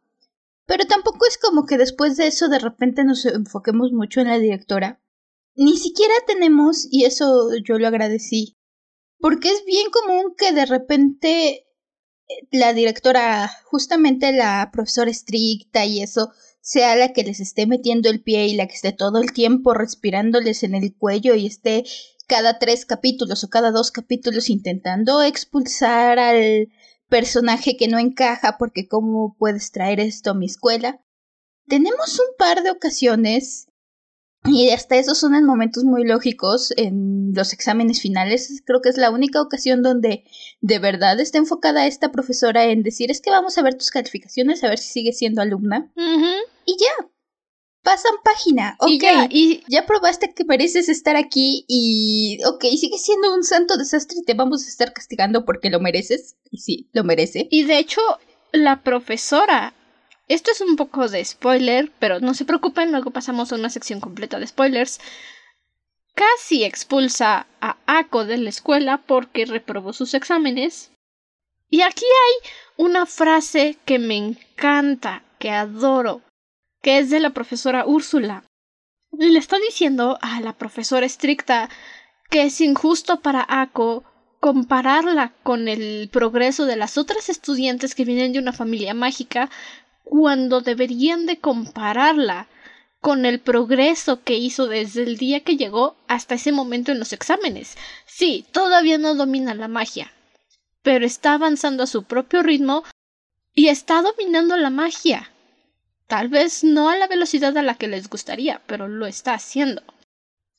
Pero 0.66 0.87
tampoco 0.87 1.26
es 1.26 1.38
como 1.38 1.64
que 1.64 1.78
después 1.78 2.18
de 2.18 2.26
eso 2.26 2.49
de 2.49 2.58
repente 2.58 3.04
nos 3.04 3.25
enfoquemos 3.25 3.92
mucho 3.92 4.20
en 4.20 4.28
la 4.28 4.38
directora 4.38 5.00
ni 5.56 5.76
siquiera 5.76 6.14
tenemos, 6.26 6.87
y 6.90 7.04
eso 7.04 7.50
yo 7.64 7.78
lo 7.78 7.88
agradecí, 7.88 8.56
porque 9.18 9.49
es 9.49 9.64
bien 9.64 9.87
común 9.90 10.34
que 10.37 10.52
de 10.52 10.66
repente 10.66 11.66
eh, 12.28 12.49
la 12.50 12.73
directora, 12.73 13.50
justamente 13.64 14.32
la 14.32 14.70
profesora 14.73 15.11
estricta 15.11 15.84
y 15.84 16.02
eso, 16.02 16.30
sea 16.61 16.96
la 16.96 17.12
que 17.12 17.25
les 17.25 17.40
esté 17.40 17.66
metiendo 17.66 18.08
el 18.08 18.23
pie 18.23 18.46
y 18.46 18.54
la 18.56 18.66
que 18.66 18.75
esté 18.75 18.92
todo 18.92 19.18
el 19.18 19.32
tiempo 19.32 19.75
respirándoles 19.75 20.62
en 20.62 20.75
el 20.75 20.96
cuello 20.96 21.34
y 21.34 21.46
esté 21.46 21.84
cada 22.26 22.58
tres 22.58 22.87
capítulos 22.87 23.44
o 23.44 23.50
cada 23.50 23.70
dos 23.70 23.90
capítulos 23.90 24.49
intentando 24.49 25.23
expulsar 25.23 26.18
al 26.18 26.68
personaje 27.08 27.76
que 27.76 27.87
no 27.87 27.99
encaja 27.99 28.56
porque 28.58 28.88
cómo 28.88 29.37
puedes 29.38 29.73
traer 29.73 30.00
esto 30.00 30.30
a 30.30 30.34
mi 30.34 30.46
escuela. 30.46 31.00
Tenemos 31.66 32.18
un 32.18 32.34
par 32.38 32.62
de 32.62 32.70
ocasiones 32.70 33.66
y 34.47 34.71
hasta 34.71 34.97
esos 34.97 35.19
son 35.19 35.35
en 35.35 35.45
momentos 35.45 35.85
muy 35.85 36.05
lógicos 36.05 36.73
en 36.77 37.33
los 37.35 37.53
exámenes 37.53 38.03
finales. 38.03 38.63
Creo 38.67 38.83
que 38.83 38.91
es 38.91 38.99
la 38.99 39.11
única 39.11 39.41
ocasión 39.41 39.83
donde 39.83 40.25
de 40.61 40.79
verdad 40.79 41.19
está 41.19 41.39
enfocada 41.39 41.87
esta 41.87 42.13
profesora 42.13 42.65
en 42.65 42.83
decir 42.83 43.11
es 43.11 43.21
que 43.21 43.31
vamos 43.31 43.57
a 43.57 43.63
ver 43.63 43.75
tus 43.75 43.91
calificaciones, 43.91 44.63
a 44.63 44.69
ver 44.69 44.79
si 44.79 44.93
sigues 44.93 45.19
siendo 45.19 45.41
alumna. 45.41 45.91
Y 45.97 46.77
ya. 46.79 47.09
Pasan 47.83 48.15
página. 48.25 48.77
Ok. 48.81 48.91
ya, 49.01 49.29
y... 49.31 49.63
ya 49.69 49.87
probaste 49.87 50.33
que 50.35 50.45
mereces 50.45 50.89
estar 50.89 51.17
aquí 51.17 51.65
y... 51.69 52.39
Ok, 52.47 52.65
sigues 52.79 53.03
siendo 53.03 53.35
un 53.35 53.45
santo 53.45 53.77
desastre 53.77 54.19
y 54.21 54.25
te 54.25 54.35
vamos 54.35 54.65
a 54.65 54.69
estar 54.69 54.93
castigando 54.93 55.45
porque 55.45 55.71
lo 55.71 55.81
mereces. 55.81 56.37
Y 56.51 56.59
sí, 56.59 56.89
lo 56.93 57.05
merece. 57.05 57.47
Y 57.51 57.65
de 57.65 57.79
hecho, 57.79 58.01
la 58.53 58.83
profesora 58.83 59.75
esto 60.28 60.50
es 60.50 60.61
un 60.61 60.76
poco 60.76 61.09
de 61.09 61.25
spoiler, 61.25 61.93
pero 61.99 62.21
no 62.21 62.35
se 62.35 62.45
preocupen, 62.45 62.93
luego 62.93 63.11
pasamos 63.11 63.52
a 63.52 63.57
una 63.57 63.71
sección 63.71 64.00
completa 64.00 64.38
de 64.38 64.47
spoilers. 64.47 65.00
Casi 66.14 66.64
expulsa 66.64 67.47
a 67.61 67.76
Ako 67.87 68.25
de 68.25 68.38
la 68.38 68.49
escuela 68.49 68.99
porque 69.07 69.47
reprobó 69.47 69.93
sus 69.93 70.14
exámenes. 70.14 70.90
Y 71.69 71.83
aquí 71.83 72.04
hay 72.04 72.50
una 72.76 73.04
frase 73.04 73.76
que 73.85 73.99
me 73.99 74.16
encanta, 74.16 75.25
que 75.38 75.50
adoro, 75.50 76.23
que 76.83 76.99
es 76.99 77.11
de 77.11 77.21
la 77.21 77.31
profesora 77.31 77.85
Úrsula. 77.85 78.45
Y 79.12 79.31
le 79.31 79.38
está 79.38 79.59
diciendo 79.59 80.19
a 80.23 80.40
la 80.40 80.52
profesora 80.52 81.04
estricta 81.04 81.69
que 82.31 82.45
es 82.45 82.61
injusto 82.61 83.21
para 83.21 83.45
Ako 83.49 84.04
compararla 84.40 85.33
con 85.43 85.69
el 85.69 86.09
progreso 86.12 86.66
de 86.66 86.76
las 86.76 86.99
otras 86.99 87.28
estudiantes 87.28 87.95
que 87.95 88.04
vienen 88.04 88.33
de 88.33 88.38
una 88.38 88.52
familia 88.52 88.93
mágica 88.93 89.50
cuando 90.04 90.61
deberían 90.61 91.26
de 91.26 91.40
compararla 91.40 92.46
con 93.00 93.26
el 93.26 93.40
progreso 93.40 94.23
que 94.23 94.38
hizo 94.38 94.66
desde 94.66 95.02
el 95.02 95.18
día 95.18 95.40
que 95.40 95.56
llegó 95.56 95.96
hasta 96.08 96.37
ese 96.37 96.52
momento 96.52 96.92
en 96.92 96.99
los 96.99 97.12
exámenes. 97.12 97.76
Sí, 98.06 98.46
todavía 98.52 98.96
no 98.96 99.14
domina 99.14 99.54
la 99.54 99.68
magia, 99.68 100.12
pero 100.82 101.04
está 101.04 101.34
avanzando 101.34 101.82
a 101.82 101.87
su 101.87 102.04
propio 102.04 102.42
ritmo 102.42 102.84
y 103.54 103.68
está 103.68 104.00
dominando 104.00 104.56
la 104.56 104.70
magia. 104.70 105.30
Tal 106.06 106.28
vez 106.28 106.64
no 106.64 106.88
a 106.88 106.96
la 106.96 107.06
velocidad 107.06 107.56
a 107.58 107.62
la 107.62 107.75
que 107.75 107.88
les 107.88 108.08
gustaría, 108.08 108.62
pero 108.66 108.88
lo 108.88 109.06
está 109.06 109.34
haciendo. 109.34 109.82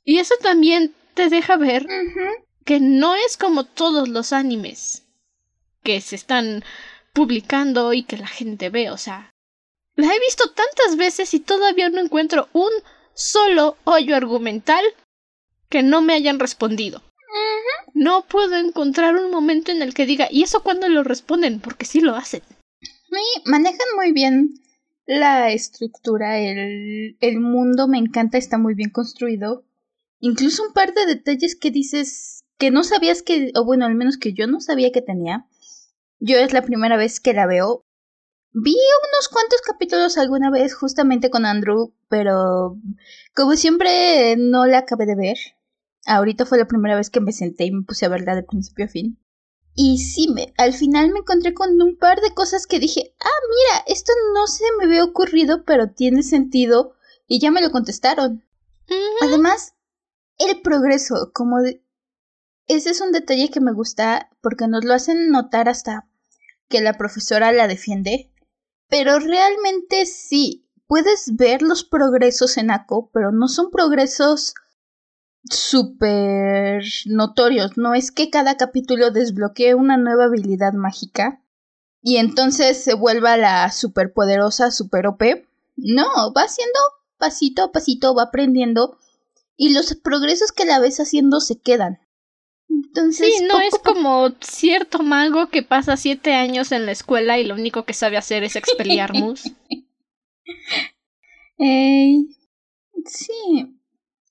Y 0.04 0.20
eso 0.20 0.36
también 0.42 0.94
te 1.14 1.30
deja 1.30 1.56
ver 1.58 1.88
que 2.64 2.80
no 2.80 3.16
es 3.16 3.38
como 3.38 3.64
todos 3.64 4.08
los 4.08 4.34
animes 4.34 5.04
que 5.84 6.02
se 6.02 6.16
están 6.16 6.64
publicando 7.14 7.94
y 7.94 8.04
que 8.04 8.18
la 8.18 8.28
gente 8.28 8.70
ve, 8.70 8.92
o 8.92 8.98
sea, 8.98 9.32
la 9.96 10.14
he 10.14 10.20
visto 10.20 10.52
tantas 10.52 10.98
veces 10.98 11.34
y 11.34 11.40
todavía 11.40 11.90
no 11.90 12.02
encuentro 12.02 12.50
un 12.54 12.72
solo 13.14 13.78
hoyo 13.86 14.16
argumental 14.16 14.84
que 15.70 15.84
no 15.84 16.02
me 16.02 16.14
hayan 16.14 16.40
respondido. 16.40 17.02
No 17.94 18.26
puedo 18.28 18.56
encontrar 18.56 19.16
un 19.16 19.32
momento 19.32 19.72
en 19.72 19.82
el 19.82 19.94
que 19.94 20.06
diga, 20.06 20.28
¿y 20.30 20.44
eso 20.44 20.64
cuando 20.64 20.88
lo 20.90 21.04
responden? 21.04 21.60
Porque 21.60 21.86
sí 21.86 22.02
lo 22.02 22.16
hacen. 22.16 22.42
Sí, 22.82 23.42
manejan 23.46 23.88
muy 23.96 24.12
bien 24.12 24.54
la 25.06 25.52
estructura, 25.52 26.40
el, 26.40 27.18
el 27.20 27.40
mundo 27.40 27.88
me 27.88 27.98
encanta, 27.98 28.38
está 28.38 28.58
muy 28.58 28.74
bien 28.74 28.90
construido. 28.90 29.66
Incluso 30.20 30.64
un 30.64 30.74
par 30.74 30.94
de 30.94 31.06
detalles 31.06 31.56
que 31.56 31.72
dices 31.72 32.42
que 32.58 32.72
no 32.72 32.84
sabías 32.84 33.22
que, 33.22 33.52
o 33.56 33.66
bueno, 33.66 33.86
al 33.86 33.96
menos 33.96 34.18
que 34.18 34.34
yo 34.34 34.48
no 34.48 34.60
sabía 34.60 34.92
que 34.92 35.02
tenía. 35.02 35.46
Yo 36.20 36.38
es 36.38 36.54
la 36.54 36.64
primera 36.64 36.98
vez 36.98 37.20
que 37.20 37.34
la 37.34 37.46
veo, 37.46 37.85
Vi 38.58 38.72
unos 38.72 39.28
cuantos 39.28 39.60
capítulos 39.60 40.18
alguna 40.18 40.50
vez 40.50 40.74
justamente 40.74 41.30
con 41.30 41.46
Andrew, 41.46 41.94
pero 42.08 42.78
como 43.36 43.58
siempre 43.58 44.38
no 44.38 44.66
la 44.66 44.78
acabé 44.78 45.06
de 45.06 45.16
ver. 45.16 45.38
Ahorita 46.06 46.46
fue 46.46 46.58
la 46.58 46.66
primera 46.66 46.96
vez 46.96 47.10
que 47.10 47.20
me 47.20 47.34
senté 47.34 47.66
y 47.66 47.72
me 47.72 47.84
puse 47.84 48.06
a 48.06 48.10
verla 48.10 48.34
de 48.34 48.44
principio 48.44 48.86
a 48.86 48.88
fin. 48.88 49.20
Y 49.74 49.98
sí, 49.98 50.30
me, 50.34 50.54
al 50.58 50.72
final 50.72 51.12
me 51.12 51.20
encontré 51.20 51.54
con 51.54 51.82
un 51.82 51.98
par 51.98 52.22
de 52.22 52.34
cosas 52.34 52.66
que 52.66 52.80
dije, 52.80 53.14
ah, 53.20 53.40
mira, 53.50 53.84
esto 53.88 54.14
no 54.34 54.48
se 54.48 54.64
me 54.78 54.86
había 54.86 55.04
ocurrido, 55.04 55.66
pero 55.66 55.92
tiene 55.92 56.24
sentido. 56.24 56.96
Y 57.28 57.42
ya 57.42 57.52
me 57.52 57.62
lo 57.62 57.72
contestaron. 57.72 58.46
Además, 59.20 59.74
el 60.38 60.62
progreso, 60.62 61.32
como 61.34 61.58
ese 62.68 62.90
es 62.90 63.02
un 63.02 63.12
detalle 63.12 63.50
que 63.50 63.60
me 63.60 63.74
gusta 63.74 64.30
porque 64.40 64.70
nos 64.70 64.86
lo 64.86 64.94
hacen 64.94 65.30
notar 65.30 65.68
hasta 65.68 66.08
que 66.70 66.80
la 66.80 66.94
profesora 66.94 67.52
la 67.52 67.68
defiende, 67.68 68.32
pero 68.90 69.20
realmente 69.20 70.06
sí, 70.06 70.68
puedes 70.88 71.36
ver 71.36 71.62
los 71.62 71.84
progresos 71.84 72.58
en 72.58 72.72
ACO, 72.72 73.10
pero 73.14 73.32
no 73.32 73.48
son 73.48 73.72
progresos 73.72 74.54
súper 75.44 76.84
notorios, 77.06 77.78
no 77.78 77.94
es 77.94 78.12
que 78.12 78.30
cada 78.30 78.58
capítulo 78.58 79.12
desbloquee 79.12 79.74
una 79.74 79.98
nueva 79.98 80.26
habilidad 80.26 80.74
mágica 80.74 81.42
y 82.02 82.18
entonces 82.18 82.84
se 82.84 82.94
vuelva 82.94 83.36
la 83.36 83.72
superpoderosa 83.72 84.70
super 84.70 85.08
OP. 85.08 85.24
No, 85.76 86.06
va 86.34 86.44
haciendo 86.44 86.80
pasito 87.18 87.64
a 87.64 87.72
pasito, 87.72 88.14
va 88.14 88.24
aprendiendo 88.24 89.00
y 89.58 89.74
los 89.74 89.96
progresos 89.96 90.52
que 90.52 90.66
la 90.66 90.80
ves 90.80 91.00
haciendo 91.00 91.40
se 91.40 91.60
quedan. 91.60 92.00
Entonces, 92.70 93.36
sí, 93.38 93.44
no 93.46 93.60
es 93.62 93.78
como 93.80 94.32
cierto 94.42 95.04
mago 95.04 95.50
que 95.50 95.64
pasa 95.64 95.98
siete 95.98 96.34
años 96.34 96.72
en 96.72 96.86
la 96.86 96.92
escuela 96.92 97.38
y 97.40 97.46
lo 97.46 97.56
único 97.56 97.84
que 97.84 97.94
sabe 97.94 98.18
hacer 98.18 98.44
es 98.44 98.56
expeliarmus. 98.56 99.44
sí, 103.06 103.80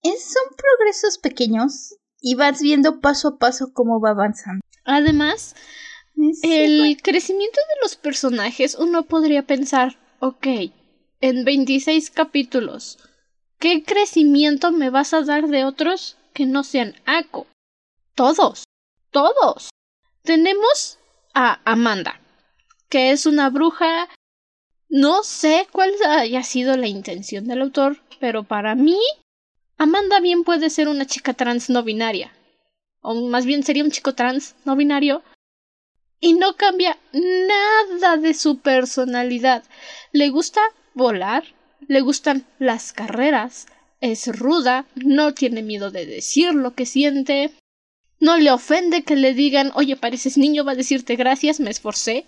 es, 0.03 0.25
son 0.25 0.57
progresos 0.57 1.19
pequeños 1.19 1.97
y 2.21 2.35
vas 2.35 2.61
viendo 2.61 3.01
paso 3.01 3.29
a 3.29 3.39
paso 3.39 3.73
cómo 3.73 4.01
va 4.01 4.11
avanzando. 4.11 4.61
Además, 4.85 5.55
el 6.43 6.99
crecimiento 7.03 7.59
de 7.61 7.83
los 7.83 7.97
personajes, 7.97 8.75
uno 8.75 9.05
podría 9.05 9.43
pensar, 9.43 9.99
ok, 10.21 10.47
en 11.21 11.45
26 11.45 12.11
capítulos, 12.11 12.99
¿qué 13.59 13.83
crecimiento 13.83 14.73
me 14.73 14.91
vas 14.91 15.15
a 15.15 15.23
dar 15.23 15.49
de 15.49 15.65
otros 15.65 16.17
que 16.33 16.47
no 16.47 16.65
sean 16.65 16.95
Ako? 17.07 17.47
Todos, 18.15 18.65
todos. 19.11 19.71
Tenemos 20.23 20.99
a 21.35 21.59
Amanda, 21.65 22.21
que 22.89 23.11
es 23.11 23.27
una 23.27 23.51
bruja. 23.51 24.09
No 24.89 25.25
sé 25.25 25.67
cuál 25.73 25.91
haya 26.07 26.45
sido 26.45 26.77
la 26.77 26.87
intención 26.87 27.49
del 27.49 27.63
autor, 27.63 27.99
pero 28.21 28.45
para 28.45 28.77
mí, 28.77 29.01
Amanda 29.79 30.21
bien 30.21 30.45
puede 30.45 30.71
ser 30.71 30.87
una 30.87 31.07
chica 31.07 31.35
trans 31.35 31.71
no 31.71 31.83
binaria. 31.83 32.33
O 33.01 33.15
más 33.15 33.47
bien 33.47 33.65
sería 33.65 33.83
un 33.83 33.91
chico 33.91 34.15
trans 34.15 34.55
no 34.65 34.77
binario. 34.77 35.25
Y 36.21 36.35
no 36.35 36.55
cambia 36.55 36.97
nada 37.13 38.17
de 38.17 38.33
su 38.33 38.61
personalidad. 38.61 39.65
Le 40.13 40.31
gusta 40.31 40.61
volar, 40.95 41.43
le 41.89 42.01
gustan 42.01 42.47
las 42.61 42.93
carreras, 42.93 43.67
es 44.01 44.29
ruda, 44.39 44.87
no 44.95 45.35
tiene 45.35 45.63
miedo 45.63 45.91
de 45.91 46.07
decir 46.07 46.55
lo 46.55 46.75
que 46.75 46.87
siente, 46.87 47.53
no 48.21 48.37
le 48.39 48.51
ofende 48.51 49.03
que 49.03 49.17
le 49.17 49.35
digan, 49.35 49.73
oye, 49.75 49.97
pareces 49.97 50.39
niño, 50.39 50.65
va 50.65 50.73
a 50.73 50.77
decirte 50.77 51.17
gracias, 51.17 51.61
me 51.61 51.71
esforcé. 51.71 52.27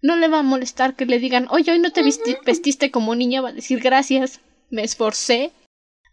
No 0.00 0.16
le 0.16 0.28
va 0.28 0.40
a 0.40 0.44
molestar 0.44 0.94
que 0.94 1.06
le 1.06 1.18
digan, 1.18 1.48
oye, 1.50 1.72
hoy 1.72 1.78
no 1.80 1.92
te 1.92 2.02
vestiste 2.02 2.90
como 2.90 3.14
niña, 3.14 3.40
va 3.40 3.48
a 3.48 3.52
decir 3.52 3.80
gracias, 3.80 4.40
me 4.70 4.84
esforcé. 4.84 5.52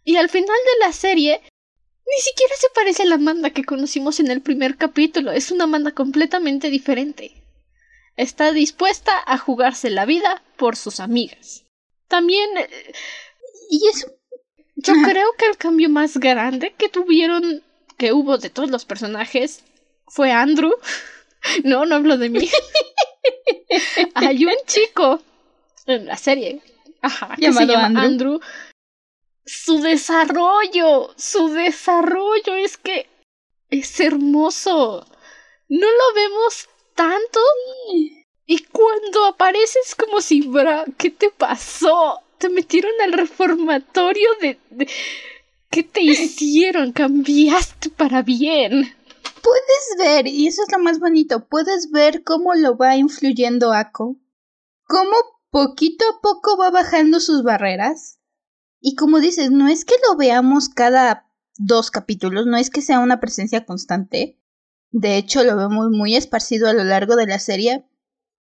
Y 0.04 0.16
al 0.16 0.28
final 0.28 0.46
de 0.48 0.86
la 0.86 0.92
serie, 0.92 1.40
ni 1.42 2.22
siquiera 2.22 2.54
se 2.58 2.68
parece 2.74 3.02
a 3.02 3.06
la 3.06 3.14
Amanda 3.16 3.50
que 3.50 3.64
conocimos 3.64 4.20
en 4.20 4.30
el 4.30 4.40
primer 4.42 4.76
capítulo, 4.76 5.32
es 5.32 5.50
una 5.50 5.64
Amanda 5.64 5.92
completamente 5.92 6.70
diferente. 6.70 7.42
Está 8.16 8.52
dispuesta 8.52 9.12
a 9.26 9.38
jugarse 9.38 9.90
la 9.90 10.06
vida 10.06 10.42
por 10.56 10.76
sus 10.76 11.00
amigas. 11.00 11.64
También... 12.08 12.48
Eh, 12.58 12.92
y 13.70 13.88
eso... 13.88 14.08
Yo 14.78 14.92
creo 15.04 15.32
que 15.38 15.46
el 15.46 15.56
cambio 15.56 15.88
más 15.88 16.18
grande 16.18 16.74
que 16.76 16.90
tuvieron 16.90 17.62
que 17.96 18.12
hubo 18.12 18.38
de 18.38 18.50
todos 18.50 18.70
los 18.70 18.84
personajes 18.84 19.62
fue 20.08 20.32
Andrew. 20.32 20.72
no, 21.64 21.86
no 21.86 21.96
hablo 21.96 22.18
de 22.18 22.30
mí. 22.30 22.48
Hay 24.14 24.44
un 24.44 24.56
chico 24.66 25.20
en 25.86 26.06
la 26.06 26.16
serie 26.16 26.60
ajá, 27.02 27.36
que 27.38 27.52
se 27.52 27.66
llama 27.66 28.00
Andrew. 28.00 28.40
Su 29.44 29.80
desarrollo, 29.80 31.14
su 31.16 31.48
desarrollo 31.50 32.54
es 32.54 32.76
que 32.78 33.06
es 33.70 34.00
hermoso. 34.00 35.06
No 35.68 35.86
lo 35.86 36.14
vemos 36.14 36.68
tanto. 36.94 37.40
Y 38.46 38.58
cuando 38.64 39.24
apareces 39.26 39.94
como 39.94 40.20
si, 40.20 40.48
¿qué 40.98 41.10
te 41.10 41.30
pasó? 41.30 42.20
Te 42.38 42.48
metieron 42.48 42.92
al 43.02 43.12
reformatorio 43.12 44.28
de 44.40 44.58
¿Qué 45.70 45.82
te 45.82 46.02
hicieron? 46.02 46.92
Cambiaste 46.92 47.90
para 47.90 48.22
bien. 48.22 48.94
Puedes 49.42 49.96
ver, 49.98 50.26
y 50.26 50.46
eso 50.46 50.62
es 50.62 50.72
lo 50.72 50.78
más 50.78 50.98
bonito, 50.98 51.46
puedes 51.46 51.90
ver 51.90 52.24
cómo 52.24 52.54
lo 52.54 52.76
va 52.76 52.96
influyendo 52.96 53.72
Ako. 53.72 54.16
Cómo 54.84 55.14
poquito 55.50 56.04
a 56.08 56.20
poco 56.20 56.56
va 56.56 56.70
bajando 56.70 57.20
sus 57.20 57.42
barreras. 57.42 58.18
Y 58.80 58.94
como 58.94 59.20
dices, 59.20 59.50
no 59.50 59.68
es 59.68 59.84
que 59.84 59.94
lo 60.08 60.16
veamos 60.16 60.68
cada 60.68 61.30
dos 61.58 61.90
capítulos, 61.90 62.46
no 62.46 62.56
es 62.56 62.70
que 62.70 62.82
sea 62.82 63.00
una 63.00 63.20
presencia 63.20 63.64
constante. 63.64 64.38
De 64.90 65.16
hecho, 65.16 65.44
lo 65.44 65.56
vemos 65.56 65.90
muy 65.90 66.16
esparcido 66.16 66.68
a 66.68 66.72
lo 66.72 66.84
largo 66.84 67.16
de 67.16 67.26
la 67.26 67.38
serie. 67.38 67.86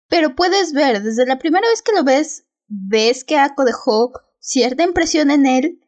Pero 0.08 0.36
puedes 0.36 0.74
ver, 0.74 1.02
desde 1.02 1.26
la 1.26 1.40
primera 1.40 1.68
vez 1.68 1.82
que 1.82 1.94
lo 1.94 2.04
ves, 2.04 2.46
ves 2.68 3.24
que 3.24 3.38
Ako 3.38 3.66
dejó 3.66 4.12
cierta 4.40 4.84
impresión 4.84 5.32
en 5.32 5.46
él 5.46 5.81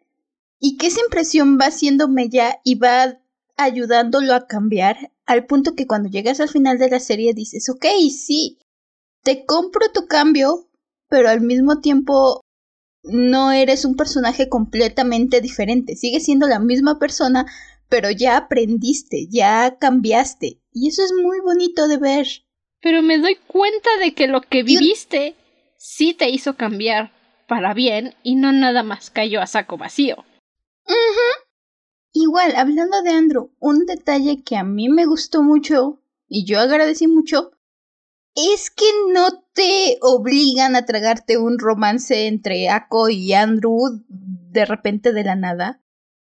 y 0.66 0.78
que 0.78 0.88
esa 0.88 1.02
impresión 1.02 1.58
va 1.60 1.66
haciendo 1.66 2.08
mella 2.08 2.62
y 2.64 2.76
va 2.76 3.20
ayudándolo 3.58 4.34
a 4.34 4.48
cambiar 4.48 5.12
al 5.26 5.46
punto 5.46 5.76
que 5.76 5.88
cuando 5.88 6.08
llegas 6.08 6.40
al 6.40 6.48
final 6.48 6.78
de 6.80 6.90
la 6.90 7.02
serie 7.02 7.34
dices, 7.34 7.68
ok, 7.68 7.86
sí, 8.10 8.60
te 9.24 9.46
compro 9.46 9.92
tu 9.94 10.08
cambio, 10.08 10.70
pero 11.10 11.28
al 11.28 11.42
mismo 11.42 11.82
tiempo 11.82 12.40
no 13.04 13.52
eres 13.52 13.84
un 13.84 13.98
personaje 13.98 14.48
completamente 14.48 15.42
diferente, 15.42 15.98
sigues 15.98 16.24
siendo 16.24 16.48
la 16.48 16.60
misma 16.60 16.98
persona, 16.98 17.46
pero 17.90 18.10
ya 18.10 18.38
aprendiste, 18.38 19.28
ya 19.30 19.78
cambiaste, 19.78 20.62
y 20.72 20.88
eso 20.88 21.04
es 21.04 21.12
muy 21.12 21.42
bonito 21.42 21.90
de 21.90 21.98
ver. 21.98 22.28
Pero 22.82 23.02
me 23.02 23.18
doy 23.18 23.36
cuenta 23.48 23.90
de 24.00 24.14
que 24.14 24.28
lo 24.28 24.40
que 24.40 24.64
viviste 24.64 25.36
sí 25.76 26.14
te 26.14 26.30
hizo 26.30 26.56
cambiar 26.56 27.12
para 27.50 27.74
bien 27.74 28.16
y 28.24 28.36
no 28.36 28.54
nada 28.54 28.82
más 28.84 29.10
cayó 29.10 29.42
a 29.42 29.48
saco 29.48 29.76
vacío. 29.76 30.24
Igual, 32.14 32.56
hablando 32.56 33.02
de 33.02 33.10
Andrew, 33.10 33.52
un 33.60 33.86
detalle 33.86 34.44
que 34.44 34.56
a 34.56 34.64
mí 34.64 34.90
me 34.90 35.06
gustó 35.06 35.42
mucho 35.42 36.00
y 36.28 36.46
yo 36.46 36.60
agradecí 36.60 37.08
mucho 37.08 37.52
es 38.36 38.72
que 38.72 38.86
no 39.14 39.44
te 39.54 39.98
obligan 40.02 40.76
a 40.76 40.86
tragarte 40.86 41.38
un 41.38 41.60
romance 41.60 42.28
entre 42.28 42.70
Ako 42.70 43.10
y 43.10 43.34
Andrew 43.34 44.04
de 44.08 44.66
repente 44.66 45.14
de 45.14 45.24
la 45.24 45.36
nada. 45.36 45.82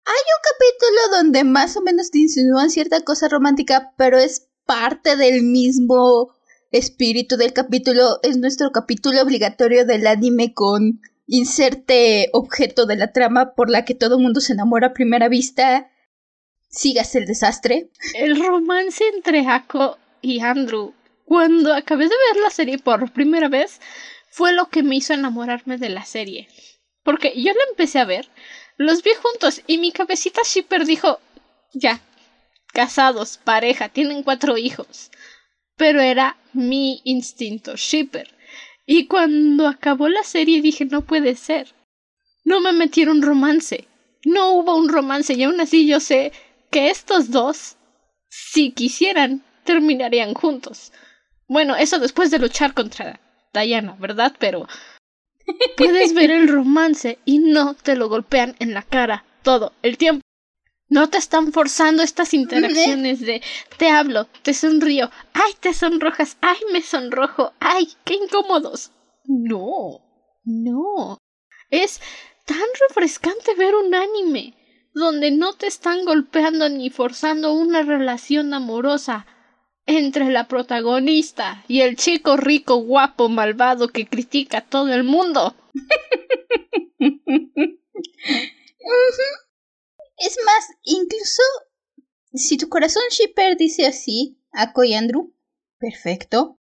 Hay 0.05 0.15
un 0.15 0.43
capítulo 0.53 1.17
donde 1.17 1.45
más 1.45 1.77
o 1.77 1.83
menos 1.83 2.11
te 2.11 2.19
insinúan 2.19 2.71
cierta 2.71 3.01
cosa 3.01 3.29
romántica, 3.29 3.93
pero 3.97 4.19
es 4.19 4.49
parte 4.65 5.17
del 5.17 5.43
mismo 5.43 6.35
espíritu 6.71 7.37
del 7.37 7.53
capítulo. 7.53 8.21
Es 8.23 8.37
nuestro 8.37 8.71
capítulo 8.71 9.21
obligatorio 9.21 9.85
del 9.85 10.07
anime 10.07 10.55
con 10.55 11.01
inserte 11.29 12.31
objeto 12.33 12.87
de 12.87 12.97
la 12.97 13.13
trama 13.13 13.55
por 13.55 13.71
la 13.71 13.85
que 13.85 13.95
todo 13.95 14.19
mundo 14.19 14.41
se 14.41 14.55
enamora 14.55 14.89
a 14.89 14.93
primera 14.95 15.29
vista, 15.29 15.93
sigas 16.69 17.15
el 17.15 17.27
desastre. 17.27 17.91
El 18.15 18.43
romance 18.45 19.05
entre 19.15 19.47
Ako 19.47 19.99
y 20.23 20.41
Andrew, 20.41 20.95
cuando 21.25 21.75
acabé 21.75 22.05
de 22.05 22.15
ver 22.33 22.43
la 22.43 22.51
serie 22.51 22.79
por 22.79 23.13
primera 23.13 23.49
vez, 23.49 23.81
fue 24.31 24.53
lo 24.53 24.71
que 24.71 24.83
me 24.83 24.97
hizo 24.97 25.13
enamorarme 25.13 25.77
de 25.77 25.91
la 25.91 26.05
serie. 26.05 26.49
Porque 27.05 27.33
yo 27.37 27.53
la 27.53 27.71
empecé 27.71 27.99
a 27.99 28.05
ver, 28.07 28.29
los 28.79 29.03
vi 29.03 29.11
juntos 29.23 29.63
y 29.67 29.79
mi 29.79 29.93
cabecita 29.93 30.41
shipper 30.45 30.87
dijo, 30.87 31.21
ya, 31.75 32.01
casados, 32.73 33.39
pareja, 33.39 33.91
tienen 33.91 34.23
cuatro 34.23 34.57
hijos. 34.57 35.11
Pero 35.77 36.01
era 36.01 36.39
mi 36.55 37.03
instinto 37.05 37.77
shipper. 37.77 38.38
Y 38.91 39.07
cuando 39.07 39.69
acabó 39.69 40.09
la 40.09 40.23
serie 40.23 40.63
dije, 40.63 40.87
no 40.87 41.03
puede 41.03 41.35
ser. 41.35 41.75
No 42.43 42.59
me 42.61 42.73
metieron 42.73 43.21
romance. 43.21 43.87
No 44.25 44.53
hubo 44.53 44.77
un 44.77 44.89
romance 44.89 45.35
y 45.35 45.43
aún 45.43 45.61
así 45.61 45.87
yo 45.87 46.01
sé 46.01 46.33
que 46.71 46.89
estos 46.89 47.31
dos, 47.31 47.77
si 48.31 48.73
quisieran, 48.73 49.45
terminarían 49.65 50.33
juntos. 50.33 50.91
Bueno, 51.49 51.77
eso 51.77 51.99
después 51.99 52.31
de 52.31 52.39
luchar 52.39 52.73
contra 52.73 53.21
Diana, 53.53 53.95
¿verdad? 54.01 54.35
Pero 54.39 54.67
puedes 55.77 56.15
ver 56.15 56.31
el 56.31 56.49
romance 56.49 57.19
y 57.27 57.41
no 57.41 57.75
te 57.75 57.95
lo 57.95 58.09
golpean 58.09 58.57
en 58.59 58.73
la 58.73 58.85
cara 58.85 59.27
todo 59.43 59.75
el 59.83 59.99
tiempo. 59.99 60.23
No 60.91 61.11
te 61.11 61.19
están 61.19 61.53
forzando 61.53 62.03
estas 62.03 62.33
interacciones 62.33 63.21
de 63.21 63.43
te 63.77 63.91
hablo, 63.91 64.27
te 64.43 64.55
sonrío, 64.55 65.11
ay, 65.35 65.53
te 65.61 65.75
sonrojas, 65.75 66.39
ay, 66.41 66.57
me 66.73 66.81
sonrojo, 66.83 67.53
ay, 67.61 67.89
qué 68.05 68.15
incómodos. 68.15 68.91
No, 69.25 70.01
no. 70.45 71.19
Es 71.71 72.01
tan 72.47 72.65
refrescante 72.89 73.55
ver 73.55 73.75
un 73.75 73.95
anime. 73.95 74.55
donde 74.95 75.31
no 75.31 75.53
te 75.53 75.67
están 75.69 76.05
golpeando 76.05 76.69
ni 76.69 76.91
forzando 76.91 77.53
una 77.53 77.83
relación 77.83 78.53
amorosa 78.53 79.27
entre 79.87 80.29
la 80.31 80.49
protagonista 80.49 81.63
y 81.69 81.83
el 81.83 81.95
chico 81.97 82.37
rico, 82.37 82.77
guapo, 82.77 83.29
malvado 83.29 83.89
que 83.89 84.09
critica 84.09 84.59
a 84.59 84.67
todo 84.67 84.93
el 84.93 85.05
mundo. 85.05 85.55
Es 90.19 90.37
más, 90.45 90.67
incluso 90.83 91.43
si 92.33 92.57
tu 92.57 92.69
corazón 92.69 93.03
shipper 93.11 93.57
dice 93.57 93.87
así, 93.87 94.41
Ako 94.53 94.85
y 94.85 94.95
Andrew, 94.95 95.35
perfecto. 95.79 96.59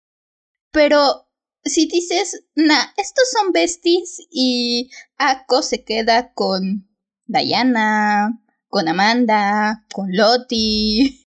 Pero 0.71 1.29
si 1.63 1.87
dices, 1.87 2.45
nah, 2.55 2.85
estos 2.97 3.29
son 3.31 3.51
besties 3.51 4.19
y 4.29 4.91
Ako 5.17 5.61
se 5.61 5.83
queda 5.83 6.33
con 6.33 6.89
Diana, 7.25 8.41
con 8.67 8.87
Amanda, 8.87 9.85
con 9.93 10.15
Lottie. 10.15 11.25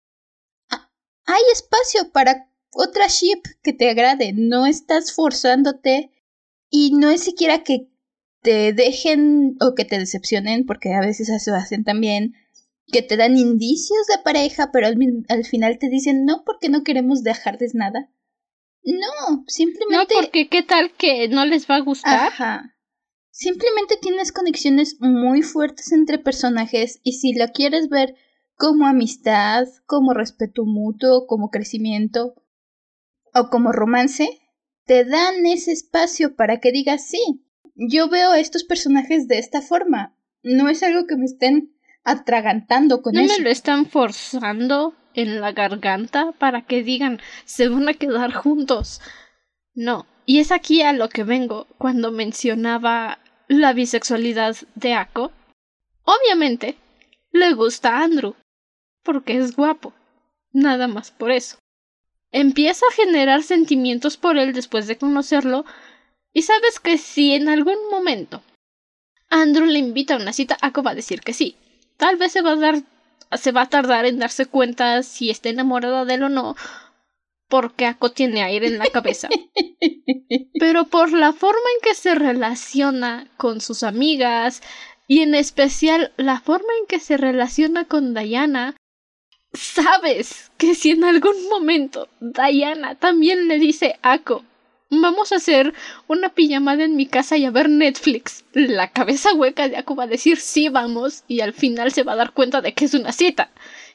Ah, 0.70 0.90
hay 1.26 1.42
espacio 1.52 2.12
para 2.12 2.50
otra 2.72 3.08
ship 3.08 3.42
que 3.64 3.74
te 3.74 3.90
agrade, 3.90 4.32
no 4.34 4.66
estás 4.66 5.12
forzándote 5.12 6.12
y 6.70 6.92
no 6.94 7.10
es 7.10 7.24
siquiera 7.24 7.64
que 7.64 7.91
te 8.42 8.74
dejen 8.74 9.56
o 9.62 9.76
que 9.76 9.86
te 9.86 10.00
decepcionen, 10.00 10.66
porque 10.66 10.94
a 10.94 11.02
veces 11.02 11.30
eso 11.30 11.54
hacen 11.54 11.84
también, 11.84 12.34
que 12.88 13.02
te 13.02 13.18
dan 13.18 13.38
indicios 13.38 14.08
de 14.08 14.22
pareja, 14.24 14.70
pero 14.72 14.88
al, 14.88 14.98
al 15.30 15.46
final 15.46 15.78
te 15.80 15.90
dicen 15.90 16.26
no 16.26 16.44
porque 16.46 16.70
no 16.70 16.84
queremos 16.84 17.24
dejarles 17.24 17.76
nada. 17.76 18.10
No, 18.84 19.44
simplemente. 19.48 20.16
No, 20.16 20.22
porque 20.22 20.50
qué 20.50 20.64
tal 20.64 20.92
que 20.94 21.28
no 21.28 21.46
les 21.46 21.70
va 21.70 21.76
a 21.76 21.82
gustar. 21.82 22.28
Ajá. 22.30 22.76
Simplemente 23.30 23.96
tienes 24.02 24.32
conexiones 24.32 24.98
muy 25.00 25.42
fuertes 25.42 25.92
entre 25.92 26.20
personajes 26.20 27.00
y 27.04 27.14
si 27.14 27.34
la 27.34 27.48
quieres 27.48 27.90
ver 27.90 28.16
como 28.56 28.88
amistad, 28.88 29.68
como 29.86 30.14
respeto 30.14 30.66
mutuo, 30.66 31.26
como 31.28 31.50
crecimiento 31.50 32.36
o 33.34 33.50
como 33.50 33.72
romance, 33.72 34.42
te 34.86 35.06
dan 35.06 35.46
ese 35.46 35.72
espacio 35.72 36.36
para 36.36 36.60
que 36.60 36.72
digas 36.72 37.08
sí. 37.08 37.46
Yo 37.84 38.10
veo 38.10 38.32
a 38.32 38.40
estos 38.40 38.64
personajes 38.64 39.28
de 39.28 39.40
esta 39.40 39.62
forma. 39.62 40.16
No 40.44 40.70
es 40.70 40.84
algo 40.84 41.08
que 41.08 41.16
me 41.16 41.26
estén 41.26 41.76
atragantando 42.04 43.02
con 43.02 43.16
no 43.16 43.22
eso. 43.22 43.38
me 43.38 43.44
lo 43.44 43.50
están 43.50 43.88
forzando 43.88 44.96
en 45.16 45.42
la 45.42 45.52
garganta 45.52 46.32
para 46.34 46.62
que 46.62 46.84
digan 46.84 47.20
se 47.46 47.70
van 47.70 47.90
a 47.90 47.94
quedar 47.94 48.34
juntos. 48.34 49.02
No. 49.74 50.06
Y 50.28 50.40
es 50.40 50.52
aquí 50.52 50.84
a 50.84 50.94
lo 50.94 51.10
que 51.10 51.24
vengo 51.24 51.66
cuando 51.80 52.12
mencionaba 52.12 53.18
la 53.48 53.74
bisexualidad 53.74 54.56
de 54.76 54.94
Ako. 54.94 55.32
Obviamente, 56.04 56.78
le 57.32 57.54
gusta 57.54 57.98
a 57.98 58.04
Andrew, 58.04 58.36
porque 59.04 59.38
es 59.38 59.56
guapo. 59.56 59.94
Nada 60.54 60.88
más 60.88 61.10
por 61.10 61.32
eso. 61.32 61.58
Empieza 62.32 62.86
a 62.86 62.94
generar 62.94 63.42
sentimientos 63.42 64.18
por 64.18 64.38
él 64.38 64.54
después 64.54 64.88
de 64.88 64.98
conocerlo, 64.98 65.66
y 66.34 66.44
sabes 66.44 66.80
que 66.80 66.98
si 66.98 67.34
en 67.34 67.50
algún 67.50 67.90
momento 67.90 68.42
Andrew 69.30 69.66
le 69.66 69.80
invita 69.80 70.16
a 70.16 70.18
una 70.18 70.34
cita, 70.34 70.58
Ako 70.62 70.84
va 70.84 70.92
a 70.92 70.96
decir 70.96 71.22
que 71.22 71.34
sí. 71.34 71.56
Tal 71.98 72.18
vez 72.18 72.32
se 72.34 72.42
va 72.42 72.52
a 72.52 72.56
dar 72.56 72.84
se 73.38 73.52
va 73.52 73.62
a 73.62 73.70
tardar 73.70 74.06
en 74.06 74.20
darse 74.20 74.46
cuenta 74.46 75.04
si 75.04 75.30
está 75.30 75.50
enamorada 75.50 76.06
de 76.06 76.16
él 76.16 76.24
o 76.24 76.30
no, 76.30 76.56
porque 77.48 77.86
Ako 77.86 78.12
tiene 78.12 78.44
aire 78.44 78.68
en 78.68 78.78
la 78.78 78.88
cabeza. 78.88 79.30
Pero 80.60 80.86
por 80.86 81.12
la 81.14 81.34
forma 81.34 81.70
en 81.76 81.82
que 81.82 81.96
se 81.96 82.16
relaciona 82.16 83.28
con 83.38 83.62
sus 83.62 83.84
amigas 83.84 84.62
y 85.08 85.22
en 85.22 85.36
especial 85.36 86.12
la 86.18 86.40
forma 86.40 86.70
en 86.80 86.88
que 86.88 87.00
se 87.00 87.18
relaciona 87.18 87.86
con 87.86 88.14
Diana, 88.14 88.76
sabes 89.54 90.52
que 90.58 90.76
si 90.76 90.92
en 90.92 91.04
algún 91.04 91.50
momento 91.50 92.08
Diana 92.20 92.96
también 92.96 93.48
le 93.48 93.60
dice 93.60 93.98
a 94.02 94.14
Ako, 94.14 94.44
vamos 94.92 95.32
a 95.32 95.38
hacer 95.38 95.74
una 96.08 96.30
pijamada 96.30 96.84
en 96.84 96.96
mi 96.96 97.08
casa 97.08 97.38
y 97.38 97.46
a 97.46 97.52
ver 97.52 97.70
Netflix. 97.70 98.44
La 98.54 98.92
cabeza 98.92 99.34
hueca 99.34 99.68
de 99.70 99.78
Ako 99.78 99.96
va 99.96 100.04
a 100.04 100.08
decir 100.08 100.38
sí 100.38 100.70
vamos 100.70 101.24
y 101.28 101.40
al 101.40 101.54
final 101.54 101.92
se 101.92 102.04
va 102.04 102.14
a 102.14 102.18
dar 102.18 102.34
cuenta 102.34 102.62
de 102.62 102.74
que 102.74 102.86
es 102.86 102.94
una 102.94 103.14
cita. 103.14 103.50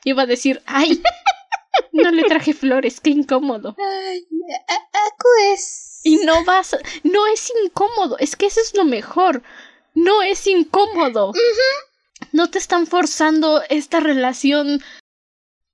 Y 0.04 0.12
va 0.12 0.22
a 0.22 0.26
decir, 0.26 0.62
ay, 0.66 1.02
no 1.92 2.10
le 2.10 2.24
traje 2.24 2.54
flores, 2.54 3.00
qué 3.00 3.10
incómodo. 3.10 3.76
Ay, 3.78 4.26
Ako 4.68 5.28
es... 5.52 6.00
Y 6.02 6.16
no 6.18 6.44
vas, 6.44 6.76
no 7.02 7.26
es 7.26 7.52
incómodo, 7.64 8.16
es 8.18 8.36
que 8.36 8.46
eso 8.46 8.60
es 8.60 8.74
lo 8.74 8.84
mejor. 8.84 9.42
No 9.94 10.22
es 10.22 10.46
incómodo. 10.46 11.32
No 12.32 12.48
te 12.50 12.58
están 12.58 12.86
forzando 12.86 13.62
esta 13.68 14.00
relación 14.00 14.82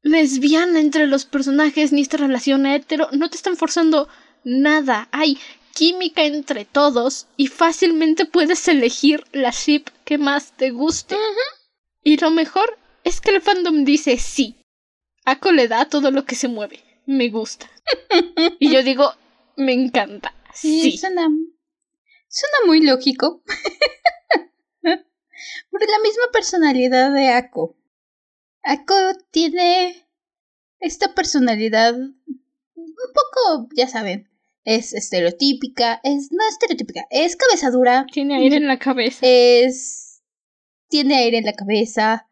lesbiana 0.02 0.80
entre 0.80 1.06
los 1.06 1.24
personajes 1.24 1.92
ni 1.92 2.00
esta 2.00 2.16
relación 2.16 2.66
hetero. 2.66 3.08
No 3.12 3.30
te 3.30 3.36
están 3.36 3.56
forzando 3.56 4.08
nada. 4.44 5.08
Hay 5.12 5.38
química 5.72 6.24
entre 6.24 6.64
todos 6.64 7.26
y 7.36 7.48
fácilmente 7.48 8.26
puedes 8.26 8.68
elegir 8.68 9.24
la 9.32 9.50
ship 9.50 9.84
que 10.04 10.18
más 10.18 10.52
te 10.52 10.70
guste. 10.70 11.16
Y 12.02 12.16
lo 12.18 12.30
mejor 12.30 12.78
es 13.04 13.20
que 13.20 13.30
el 13.30 13.40
fandom 13.40 13.84
dice 13.84 14.18
sí. 14.18 14.56
Ako 15.24 15.52
le 15.52 15.68
da 15.68 15.88
todo 15.88 16.10
lo 16.10 16.24
que 16.24 16.34
se 16.34 16.48
mueve. 16.48 16.80
Me 17.06 17.28
gusta. 17.30 17.70
y 18.58 18.72
yo 18.72 18.82
digo, 18.82 19.12
me 19.56 19.72
encanta. 19.72 20.34
Sí. 20.52 20.96
Suena, 20.96 21.28
suena 22.28 22.56
muy 22.66 22.84
lógico. 22.84 23.42
Por 25.70 25.80
la 25.80 25.98
misma 26.02 26.24
personalidad 26.32 27.12
de 27.12 27.30
Ako. 27.30 27.76
Ako 28.62 28.94
tiene 29.30 30.06
esta 30.78 31.14
personalidad 31.14 31.94
un 31.94 32.14
poco, 33.14 33.68
ya 33.74 33.88
saben, 33.88 34.31
es 34.64 34.92
estereotípica, 34.92 36.00
es 36.02 36.30
no 36.32 36.46
estereotípica, 36.48 37.06
es 37.10 37.36
cabeza 37.36 37.70
dura. 37.70 38.06
Tiene 38.12 38.36
aire 38.36 38.56
en 38.56 38.66
la 38.66 38.78
cabeza. 38.78 39.20
Es 39.22 40.22
tiene 40.88 41.16
aire 41.16 41.38
en 41.38 41.46
la 41.46 41.54
cabeza. 41.54 42.28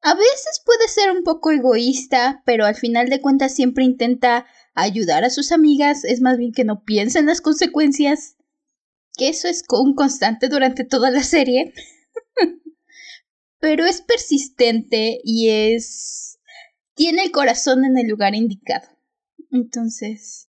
A 0.00 0.14
veces 0.14 0.62
puede 0.64 0.86
ser 0.86 1.10
un 1.10 1.24
poco 1.24 1.50
egoísta, 1.50 2.42
pero 2.46 2.64
al 2.64 2.76
final 2.76 3.08
de 3.08 3.20
cuentas 3.20 3.54
siempre 3.54 3.84
intenta 3.84 4.46
ayudar 4.74 5.24
a 5.24 5.30
sus 5.30 5.50
amigas, 5.50 6.04
es 6.04 6.20
más 6.20 6.38
bien 6.38 6.52
que 6.52 6.62
no 6.62 6.84
piensa 6.84 7.18
en 7.18 7.26
las 7.26 7.40
consecuencias. 7.40 8.36
Que 9.16 9.28
eso 9.28 9.48
es 9.48 9.64
un 9.68 9.96
constante 9.96 10.48
durante 10.48 10.84
toda 10.84 11.10
la 11.10 11.24
serie. 11.24 11.74
pero 13.58 13.84
es 13.84 14.00
persistente 14.00 15.20
y 15.24 15.48
es 15.48 16.38
tiene 16.94 17.22
el 17.22 17.30
corazón 17.30 17.84
en 17.84 17.98
el 17.98 18.08
lugar 18.08 18.34
indicado. 18.34 18.88
Entonces, 19.50 20.47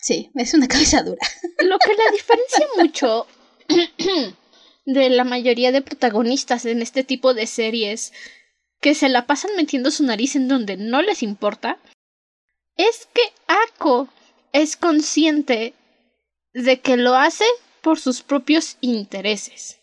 Sí, 0.00 0.30
es 0.34 0.54
una 0.54 0.68
cabeza 0.68 1.02
dura. 1.02 1.20
Lo 1.60 1.78
que 1.78 1.94
la 1.94 2.10
diferencia 2.12 2.66
mucho 2.76 3.26
de 4.86 5.10
la 5.10 5.24
mayoría 5.24 5.72
de 5.72 5.82
protagonistas 5.82 6.64
en 6.66 6.82
este 6.82 7.04
tipo 7.04 7.34
de 7.34 7.46
series 7.46 8.12
que 8.80 8.94
se 8.94 9.08
la 9.08 9.26
pasan 9.26 9.50
metiendo 9.56 9.90
su 9.90 10.04
nariz 10.04 10.36
en 10.36 10.48
donde 10.48 10.76
no 10.76 11.02
les 11.02 11.22
importa 11.22 11.78
es 12.76 13.08
que 13.12 13.22
Ako 13.46 14.08
es 14.52 14.76
consciente 14.76 15.74
de 16.54 16.80
que 16.80 16.96
lo 16.96 17.14
hace 17.14 17.44
por 17.82 18.00
sus 18.00 18.22
propios 18.22 18.78
intereses. 18.80 19.78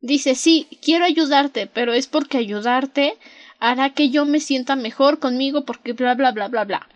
Dice, 0.00 0.34
sí, 0.34 0.68
quiero 0.80 1.04
ayudarte, 1.04 1.66
pero 1.66 1.92
es 1.92 2.06
porque 2.06 2.38
ayudarte 2.38 3.18
hará 3.58 3.92
que 3.92 4.10
yo 4.10 4.24
me 4.24 4.40
sienta 4.40 4.76
mejor 4.76 5.18
conmigo 5.18 5.64
porque 5.64 5.92
bla 5.92 6.14
bla 6.14 6.30
bla 6.30 6.48
bla 6.48 6.64
bla. 6.64 6.88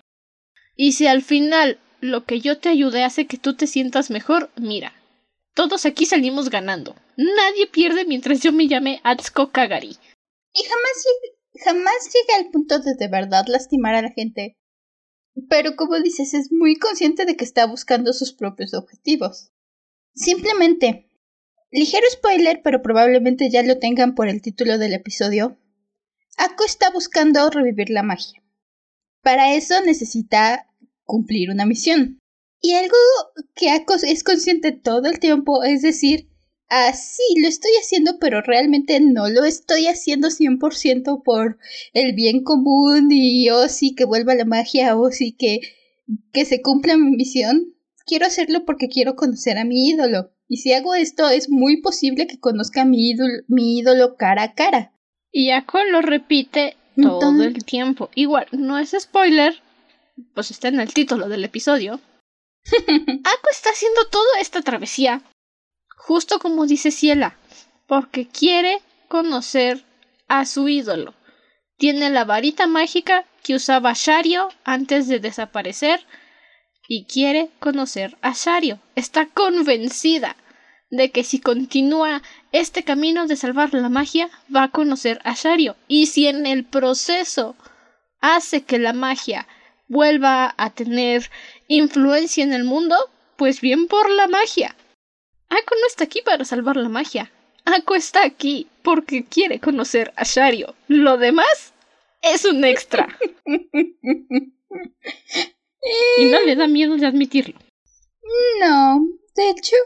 Y 0.76 0.92
si 0.92 1.06
al 1.06 1.22
final 1.22 1.78
lo 2.04 2.26
que 2.26 2.40
yo 2.40 2.58
te 2.58 2.68
ayudé 2.68 3.02
hace 3.02 3.26
que 3.26 3.38
tú 3.38 3.56
te 3.56 3.66
sientas 3.66 4.10
mejor, 4.10 4.50
mira, 4.56 4.92
todos 5.54 5.86
aquí 5.86 6.04
salimos 6.04 6.50
ganando. 6.50 6.94
Nadie 7.16 7.66
pierde 7.66 8.04
mientras 8.04 8.40
yo 8.40 8.52
me 8.52 8.68
llame 8.68 9.00
Atsuko 9.04 9.50
Kagari. 9.52 9.96
Y 10.52 10.62
jamás, 10.64 11.04
jamás 11.64 12.12
llega 12.12 12.38
al 12.38 12.50
punto 12.50 12.78
de 12.80 12.94
de 12.94 13.08
verdad 13.08 13.46
lastimar 13.48 13.94
a 13.94 14.02
la 14.02 14.10
gente. 14.10 14.58
Pero 15.48 15.76
como 15.76 15.98
dices, 15.98 16.34
es 16.34 16.52
muy 16.52 16.76
consciente 16.76 17.24
de 17.24 17.36
que 17.36 17.44
está 17.44 17.66
buscando 17.66 18.12
sus 18.12 18.34
propios 18.34 18.74
objetivos. 18.74 19.50
Simplemente, 20.14 21.10
ligero 21.70 22.06
spoiler, 22.10 22.60
pero 22.62 22.82
probablemente 22.82 23.48
ya 23.50 23.62
lo 23.62 23.78
tengan 23.78 24.14
por 24.14 24.28
el 24.28 24.42
título 24.42 24.76
del 24.76 24.92
episodio. 24.92 25.58
Ako 26.36 26.64
está 26.64 26.90
buscando 26.90 27.48
revivir 27.48 27.88
la 27.88 28.02
magia. 28.02 28.42
Para 29.22 29.54
eso 29.54 29.80
necesita 29.80 30.68
cumplir 31.04 31.50
una 31.50 31.66
misión. 31.66 32.18
Y 32.60 32.72
algo 32.72 32.96
que 33.54 33.74
es 34.08 34.24
consciente 34.24 34.72
todo 34.72 35.08
el 35.08 35.18
tiempo 35.18 35.62
es 35.62 35.82
decir, 35.82 36.30
ah, 36.68 36.92
sí, 36.92 37.22
lo 37.40 37.48
estoy 37.48 37.72
haciendo, 37.80 38.18
pero 38.18 38.40
realmente 38.40 39.00
no 39.00 39.28
lo 39.28 39.44
estoy 39.44 39.86
haciendo 39.86 40.28
100% 40.28 41.22
por 41.22 41.58
el 41.92 42.14
bien 42.14 42.42
común 42.42 43.08
y 43.10 43.50
oh 43.50 43.68
sí 43.68 43.94
que 43.94 44.04
vuelva 44.04 44.34
la 44.34 44.44
magia, 44.44 44.96
o 44.96 45.02
oh, 45.02 45.10
sí 45.10 45.32
que, 45.32 45.60
que 46.32 46.44
se 46.44 46.62
cumpla 46.62 46.96
mi 46.96 47.16
misión. 47.16 47.74
Quiero 48.06 48.26
hacerlo 48.26 48.64
porque 48.64 48.88
quiero 48.88 49.14
conocer 49.14 49.58
a 49.58 49.64
mi 49.64 49.88
ídolo. 49.88 50.30
Y 50.48 50.58
si 50.58 50.72
hago 50.72 50.94
esto, 50.94 51.28
es 51.28 51.48
muy 51.48 51.80
posible 51.80 52.26
que 52.26 52.38
conozca 52.38 52.82
a 52.82 52.84
mi 52.84 53.10
ídolo, 53.10 53.42
mi 53.48 53.78
ídolo 53.78 54.16
cara 54.16 54.42
a 54.42 54.54
cara. 54.54 54.92
Y 55.32 55.50
Ako 55.50 55.82
lo 55.84 56.02
repite 56.02 56.76
todo 56.96 57.42
el 57.42 57.64
tiempo. 57.64 58.10
Igual, 58.14 58.46
no 58.52 58.78
es 58.78 58.94
spoiler, 58.98 59.54
pues 60.34 60.50
está 60.50 60.68
en 60.68 60.80
el 60.80 60.92
título 60.92 61.28
del 61.28 61.44
episodio. 61.44 62.00
Ako 62.64 63.48
está 63.50 63.70
haciendo 63.70 64.06
toda 64.10 64.40
esta 64.40 64.62
travesía, 64.62 65.22
justo 65.96 66.38
como 66.38 66.66
dice 66.66 66.90
Ciela, 66.90 67.36
porque 67.86 68.26
quiere 68.26 68.80
conocer 69.08 69.84
a 70.28 70.46
su 70.46 70.68
ídolo. 70.68 71.14
Tiene 71.76 72.10
la 72.10 72.24
varita 72.24 72.66
mágica 72.66 73.26
que 73.42 73.54
usaba 73.54 73.92
Shario 73.94 74.48
antes 74.64 75.08
de 75.08 75.20
desaparecer 75.20 76.00
y 76.88 77.04
quiere 77.04 77.50
conocer 77.60 78.16
a 78.22 78.32
Shario. 78.32 78.80
Está 78.94 79.26
convencida 79.26 80.36
de 80.90 81.10
que 81.10 81.24
si 81.24 81.40
continúa 81.40 82.22
este 82.52 82.84
camino 82.84 83.26
de 83.26 83.36
salvar 83.36 83.74
la 83.74 83.88
magia, 83.88 84.30
va 84.54 84.64
a 84.64 84.70
conocer 84.70 85.20
a 85.24 85.34
Shario. 85.34 85.76
Y 85.88 86.06
si 86.06 86.28
en 86.28 86.46
el 86.46 86.64
proceso 86.64 87.56
hace 88.20 88.62
que 88.62 88.78
la 88.78 88.92
magia 88.92 89.46
vuelva 89.88 90.54
a 90.56 90.70
tener 90.70 91.30
influencia 91.68 92.44
en 92.44 92.52
el 92.52 92.64
mundo, 92.64 92.96
pues 93.36 93.60
bien 93.60 93.86
por 93.86 94.10
la 94.10 94.28
magia. 94.28 94.76
Ako 95.48 95.74
no 95.80 95.86
está 95.86 96.04
aquí 96.04 96.22
para 96.22 96.44
salvar 96.44 96.76
la 96.76 96.88
magia. 96.88 97.30
Ako 97.64 97.94
está 97.94 98.24
aquí 98.24 98.68
porque 98.82 99.24
quiere 99.24 99.60
conocer 99.60 100.12
a 100.16 100.24
Shario. 100.24 100.74
Lo 100.88 101.16
demás 101.16 101.72
es 102.22 102.44
un 102.44 102.64
extra. 102.64 103.08
y 103.46 103.60
no 106.30 106.40
le 106.44 106.56
da 106.56 106.66
miedo 106.66 106.96
de 106.96 107.06
admitirlo. 107.06 107.58
No, 108.60 109.06
de 109.36 109.50
hecho, 109.50 109.76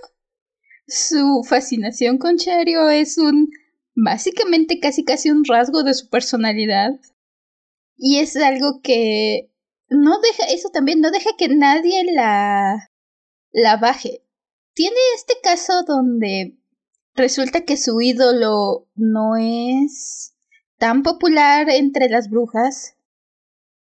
su 0.87 1.45
fascinación 1.49 2.19
con 2.19 2.37
Shario 2.37 2.89
es 2.89 3.19
un 3.19 3.51
básicamente 3.95 4.81
casi 4.81 5.05
casi 5.05 5.31
un 5.31 5.45
rasgo 5.45 5.83
de 5.83 5.95
su 5.95 6.09
personalidad. 6.09 6.93
Y 7.97 8.21
es 8.21 8.37
algo 8.37 8.81
que 8.81 9.51
no 9.91 10.21
deja, 10.21 10.45
eso 10.45 10.71
también 10.71 11.01
no 11.01 11.11
deja 11.11 11.31
que 11.37 11.49
nadie 11.49 12.05
la 12.13 12.91
la 13.53 13.77
baje. 13.77 14.23
Tiene 14.75 14.97
este 15.17 15.35
caso 15.43 15.83
donde 15.83 16.57
resulta 17.15 17.63
que 17.63 17.77
su 17.77 18.01
ídolo 18.01 18.89
no 18.95 19.37
es 19.37 20.35
tan 20.79 21.03
popular 21.03 21.69
entre 21.71 22.09
las 22.09 22.31
brujas. 22.31 22.95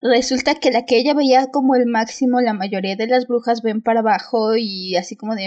Resulta 0.01 0.57
que 0.57 0.73
la 0.73 0.85
que 0.85 0.97
ella 0.97 1.15
veía 1.15 1.51
como 1.53 1.77
el 1.77 1.87
máximo, 1.87 2.41
la 2.41 2.55
mayoría 2.55 2.97
de 2.97 3.07
las 3.07 3.29
brujas 3.29 3.63
ven 3.63 3.83
para 3.83 4.01
abajo 4.01 4.57
y 4.57 4.97
así 4.97 5.15
como 5.15 5.37
de. 5.37 5.47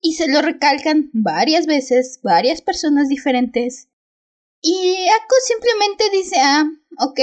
Y 0.00 0.12
se 0.12 0.28
lo 0.28 0.42
recalcan 0.42 1.10
varias 1.12 1.66
veces, 1.66 2.20
varias 2.22 2.62
personas 2.62 3.08
diferentes. 3.08 3.88
Y 4.60 5.08
Ako 5.08 5.34
simplemente 5.44 6.04
dice, 6.12 6.36
ah, 6.38 6.64
ok, 7.00 7.20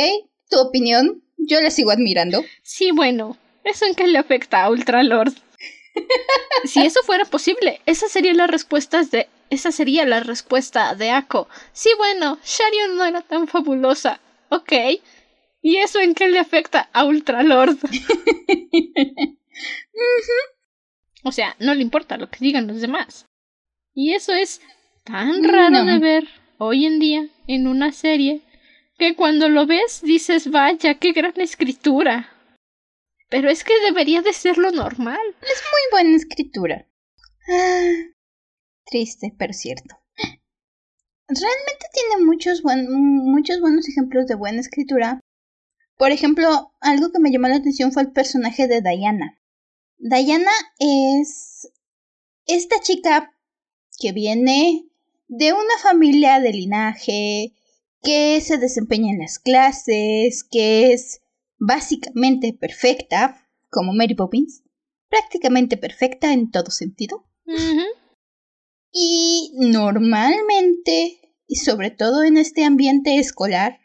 tu 0.50 0.60
opinión, 0.60 1.24
yo 1.48 1.62
la 1.62 1.72
sigo 1.72 1.92
admirando. 1.92 2.44
Sí, 2.64 2.92
bueno, 2.92 3.38
¿eso 3.64 3.86
en 3.86 3.96
qué 3.96 4.08
le 4.08 4.18
afecta 4.18 4.64
a 4.64 4.70
Ultralord? 4.70 5.34
si 6.66 6.86
eso 6.86 7.02
fuera 7.04 7.26
posible, 7.26 7.82
esa 7.86 8.08
sería 8.08 8.34
la 8.34 8.48
respuesta 8.48 9.04
de 9.04 9.28
esa 9.50 9.74
sería 9.74 10.06
la 10.06 10.22
respuesta 10.22 10.96
de 10.96 11.12
Ako. 11.12 11.50
Sí, 11.74 11.90
bueno, 11.98 12.40
Sharion 12.42 12.96
no 12.96 13.04
era 13.04 13.22
tan 13.22 13.50
fabulosa. 13.50 14.22
Ok. 14.48 14.72
¿Y 15.62 15.78
eso 15.78 16.00
en 16.00 16.16
qué 16.16 16.30
le 16.30 16.40
afecta 16.40 16.90
a 16.94 17.06
Ultralord? 17.06 17.78
O 21.24 21.32
sea, 21.32 21.56
no 21.60 21.76
le 21.76 21.84
importa 21.84 22.18
lo 22.18 22.32
que 22.32 22.40
digan 22.40 22.66
los 22.66 22.82
demás. 22.82 23.28
Y 23.94 24.14
eso 24.14 24.34
es 24.34 24.60
tan 25.04 25.44
raro 25.44 25.86
de 25.86 26.00
ver 26.00 26.28
hoy 26.58 26.86
en 26.86 27.00
día 27.00 27.28
en 27.46 27.68
una 27.68 27.92
serie 27.92 28.42
que 29.02 29.16
cuando 29.16 29.50
lo 29.50 29.66
ves 29.66 30.02
dices, 30.04 30.52
vaya, 30.52 31.00
qué 31.00 31.12
gran 31.12 31.34
escritura. 31.42 32.30
Pero 33.30 33.50
es 33.50 33.64
que 33.64 33.74
debería 33.80 34.22
de 34.22 34.32
ser 34.32 34.60
lo 34.60 34.70
normal. 34.70 35.20
Es 35.42 35.64
muy 35.74 35.82
buena 35.92 36.16
escritura. 36.16 36.88
Ah, 37.50 37.94
triste, 38.86 39.34
pero 39.40 39.54
cierto. 39.54 39.96
Realmente 41.28 41.86
tiene 41.92 42.24
muchos, 42.24 42.62
muchos 42.64 43.60
buenos 43.60 43.90
ejemplos 43.90 44.28
de 44.28 44.36
buena 44.36 44.62
escritura. 44.62 45.20
Por 45.98 46.12
ejemplo, 46.12 46.72
algo 46.80 47.12
que 47.12 47.20
me 47.20 47.32
llamó 47.32 47.48
la 47.48 47.56
atención 47.56 47.92
fue 47.92 48.04
el 48.04 48.12
personaje 48.12 48.68
de 48.68 48.82
Diana. 48.82 49.42
Diana 49.98 50.52
es 50.78 51.72
esta 52.46 52.80
chica 52.82 53.36
que 54.00 54.12
viene 54.12 54.86
de 55.28 55.54
una 55.54 55.78
familia 55.82 56.40
de 56.40 56.52
linaje, 56.52 57.56
que 58.02 58.42
se 58.42 58.58
desempeña 58.58 59.12
en 59.12 59.20
las 59.20 59.40
clases, 59.40 60.44
que 60.44 60.94
es 60.94 61.22
básicamente 61.60 62.54
perfecta, 62.54 63.48
como 63.70 63.94
Mary 63.94 64.16
Poppins, 64.16 64.64
prácticamente 65.10 65.78
perfecta 65.78 66.34
en 66.34 66.52
todo 66.52 66.72
sentido. 66.72 67.28
Y 68.92 69.54
normalmente, 69.56 71.20
y 71.48 71.56
sobre 71.58 71.92
todo 71.92 72.24
en 72.24 72.38
este 72.38 72.66
ambiente 72.66 73.18
escolar, 73.18 73.80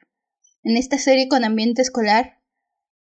en 0.63 0.77
esta 0.77 0.99
serie 0.99 1.29
con 1.29 1.45
ambiente 1.45 1.83
escolar, 1.83 2.43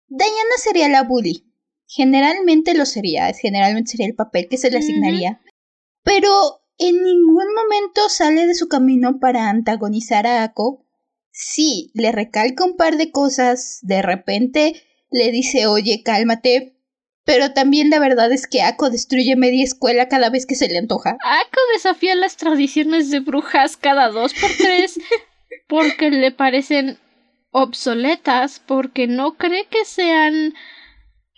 Diana 0.09 0.57
sería 0.59 0.89
la 0.89 1.03
bully. 1.05 1.47
Generalmente 1.87 2.75
lo 2.75 2.87
sería, 2.87 3.33
generalmente 3.33 3.93
sería 3.93 4.07
el 4.07 4.15
papel 4.15 4.49
que 4.49 4.59
se 4.59 4.71
le 4.71 4.79
asignaría. 4.79 5.41
Pero 6.05 6.63
en 6.79 7.03
ningún 7.03 7.47
momento 7.55 8.09
sale 8.09 8.47
de 8.47 8.55
su 8.55 8.69
camino 8.69 9.19
para 9.19 9.49
antagonizar 9.49 10.27
a 10.27 10.45
Ako 10.45 10.87
sí, 11.33 11.91
le 11.95 12.13
recalca 12.13 12.65
un 12.65 12.77
par 12.77 12.97
de 12.97 13.11
cosas, 13.11 13.79
de 13.83 14.03
repente 14.03 14.83
le 15.11 15.31
dice, 15.33 15.67
oye, 15.67 16.03
cálmate, 16.05 16.75
pero 17.25 17.53
también 17.53 17.91
la 17.91 17.99
verdad 17.99 18.33
es 18.33 18.47
que 18.47 18.63
Ako 18.63 18.91
destruye 18.91 19.37
media 19.37 19.65
escuela 19.65 20.09
cada 20.09 20.31
vez 20.31 20.47
que 20.47 20.55
se 20.55 20.69
le 20.69 20.79
antoja. 20.79 21.17
Ako 21.23 21.61
desafía 21.75 22.15
las 22.15 22.37
tradiciones 22.37 23.11
de 23.11 23.21
brujas 23.21 23.77
cada 23.77 24.09
dos 24.09 24.35
por 24.35 24.51
tres 24.57 24.99
porque 25.69 26.11
le 26.11 26.33
parecen 26.33 26.99
obsoletas, 27.53 28.61
porque 28.65 29.07
no 29.07 29.37
cree 29.37 29.67
que 29.67 29.85
sean 29.85 30.55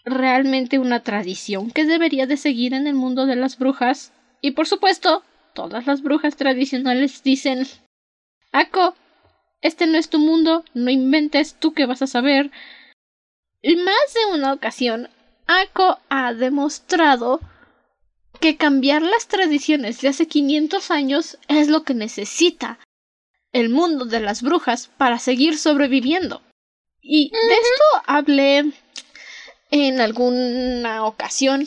realmente 0.04 0.78
una 0.78 1.02
tradición 1.02 1.70
que 1.70 1.84
debería 1.84 2.26
de 2.26 2.36
seguir 2.36 2.74
en 2.74 2.86
el 2.86 2.94
mundo 2.94 3.26
de 3.26 3.36
las 3.36 3.58
brujas. 3.58 4.12
Y 4.40 4.52
por 4.52 4.66
supuesto, 4.66 5.22
todas 5.54 5.86
las 5.86 6.02
brujas 6.02 6.36
tradicionales 6.36 7.22
dicen 7.22 7.66
Ako, 8.52 8.94
este 9.62 9.86
no 9.86 9.96
es 9.96 10.10
tu 10.10 10.18
mundo, 10.18 10.64
no 10.74 10.90
inventes 10.90 11.54
tú 11.54 11.72
que 11.72 11.86
vas 11.86 12.02
a 12.02 12.06
saber. 12.06 12.50
Y 13.62 13.76
más 13.76 14.14
de 14.14 14.34
una 14.34 14.52
ocasión, 14.52 15.08
Ako 15.46 15.98
ha 16.08 16.34
demostrado 16.34 17.40
que 18.40 18.56
cambiar 18.56 19.02
las 19.02 19.28
tradiciones 19.28 20.00
de 20.00 20.08
hace 20.08 20.26
500 20.26 20.90
años 20.90 21.38
es 21.48 21.68
lo 21.68 21.84
que 21.84 21.94
necesita 21.94 22.78
el 23.52 23.68
mundo 23.68 24.04
de 24.04 24.20
las 24.20 24.42
brujas 24.42 24.88
para 24.98 25.18
seguir 25.18 25.58
sobreviviendo. 25.58 26.42
Y 27.00 27.30
de 27.30 27.54
esto 27.54 28.02
hablé 28.06 28.72
en 29.70 30.00
alguna 30.00 31.04
ocasión 31.04 31.66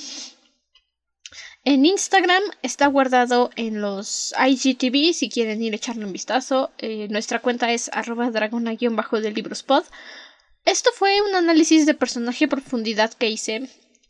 en 1.65 1.83
Instagram 1.83 2.43
está 2.61 2.85
guardado 2.85 3.49
en 3.55 3.81
los 3.81 4.35
IGTV 4.37 5.13
si 5.13 5.29
quieren 5.29 5.63
ir 5.63 5.73
a 5.73 5.77
echarle 5.77 6.05
un 6.05 6.13
vistazo. 6.13 6.71
Eh, 6.77 7.07
nuestra 7.09 7.39
cuenta 7.39 7.71
es 7.71 7.89
arroba 7.91 8.29
dragona-bajo 8.29 9.19
de 9.19 9.31
librospod. 9.31 9.83
Esto 10.63 10.91
fue 10.93 11.21
un 11.21 11.35
análisis 11.35 11.87
de 11.87 11.95
personaje 11.95 12.47
profundidad 12.47 13.13
que 13.13 13.29
hice 13.29 13.67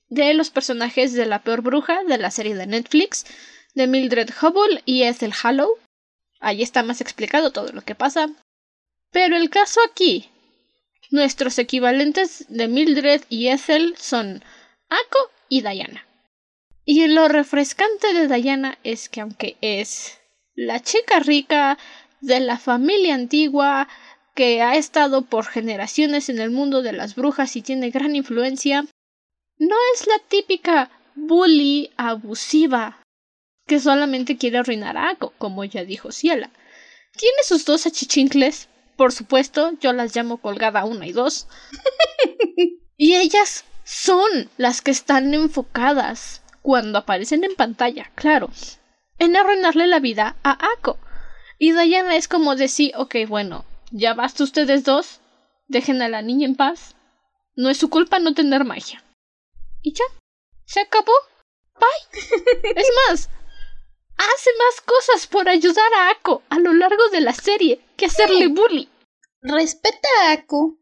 de 0.09 0.33
los 0.33 0.49
personajes 0.49 1.13
de 1.13 1.25
la 1.25 1.43
peor 1.43 1.61
bruja 1.61 2.03
de 2.03 2.17
la 2.17 2.29
serie 2.29 2.55
de 2.55 2.67
Netflix, 2.67 3.25
de 3.73 3.87
Mildred 3.87 4.29
Hubble 4.41 4.81
y 4.85 5.03
Ethel 5.03 5.33
Hallow. 5.41 5.69
Ahí 6.41 6.61
está 6.61 6.83
más 6.83 6.99
explicado 6.99 7.51
todo 7.51 7.71
lo 7.71 7.81
que 7.81 7.95
pasa. 7.95 8.29
Pero 9.11 9.37
el 9.37 9.49
caso 9.49 9.79
aquí, 9.89 10.29
nuestros 11.09 11.57
equivalentes 11.57 12.45
de 12.49 12.67
Mildred 12.67 13.21
y 13.29 13.47
Ethel 13.47 13.95
son 13.97 14.43
Ako 14.89 15.31
y 15.47 15.61
Diana. 15.61 16.04
Y 16.85 17.07
lo 17.07 17.27
refrescante 17.27 18.13
de 18.13 18.27
Diana 18.27 18.77
es 18.83 19.09
que 19.09 19.21
aunque 19.21 19.57
es 19.61 20.19
la 20.53 20.79
chica 20.79 21.19
rica 21.19 21.79
de 22.21 22.39
la 22.39 22.59
familia 22.59 23.15
antigua 23.15 23.87
que 24.35 24.61
ha 24.61 24.75
estado 24.75 25.23
por 25.23 25.45
generaciones 25.45 26.29
en 26.29 26.39
el 26.39 26.51
mundo 26.51 26.83
de 26.83 26.93
las 26.93 27.15
brujas 27.15 27.55
y 27.55 27.63
tiene 27.63 27.89
gran 27.89 28.15
influencia, 28.15 28.85
no 29.57 29.75
es 29.95 30.05
la 30.05 30.19
típica 30.27 30.91
bully 31.15 31.91
abusiva 31.97 33.01
que 33.65 33.79
solamente 33.79 34.37
quiere 34.37 34.59
arruinar 34.59 34.95
a 34.95 35.09
Ako, 35.09 35.33
como 35.39 35.63
ya 35.63 35.83
dijo 35.85 36.11
Ciela. 36.11 36.51
Tiene 37.17 37.37
sus 37.43 37.65
dos 37.65 37.87
achichincles, 37.87 38.69
por 38.95 39.11
supuesto, 39.11 39.71
yo 39.79 39.91
las 39.91 40.15
llamo 40.15 40.37
colgada 40.37 40.85
una 40.85 41.07
y 41.07 41.13
dos. 41.13 41.47
y 42.97 43.15
ellas 43.15 43.65
son 43.83 44.51
las 44.57 44.81
que 44.81 44.91
están 44.91 45.33
enfocadas 45.33 46.43
cuando 46.65 46.97
aparecen 46.97 47.43
en 47.43 47.55
pantalla, 47.55 48.11
claro, 48.15 48.49
en 49.19 49.37
arruinarle 49.37 49.85
la 49.85 49.99
vida 49.99 50.35
a 50.43 50.57
Ako. 50.79 50.97
Y 51.59 51.73
Diana 51.73 52.15
es 52.15 52.27
como 52.27 52.55
decir, 52.55 52.91
ok, 52.97 53.17
bueno, 53.27 53.65
ya 53.91 54.15
basta 54.15 54.43
ustedes 54.43 54.83
dos, 54.83 55.21
dejen 55.67 56.01
a 56.01 56.09
la 56.09 56.23
niña 56.23 56.47
en 56.47 56.55
paz. 56.55 56.95
No 57.55 57.69
es 57.69 57.77
su 57.77 57.91
culpa 57.91 58.17
no 58.17 58.33
tener 58.33 58.65
magia. 58.65 59.03
Y 59.83 59.93
ya, 59.93 60.05
se 60.65 60.79
acabó. 60.79 61.13
Bye. 61.75 62.21
es 62.75 62.87
más, 63.07 63.29
hace 64.17 64.49
más 64.57 64.81
cosas 64.83 65.27
por 65.27 65.47
ayudar 65.47 65.93
a 65.93 66.09
Ako 66.09 66.41
a 66.49 66.57
lo 66.57 66.73
largo 66.73 67.09
de 67.09 67.21
la 67.21 67.33
serie 67.33 67.79
que 67.95 68.07
hacerle 68.07 68.47
bully. 68.47 68.89
Respeta 69.43 70.09
a 70.23 70.31
Ako, 70.31 70.79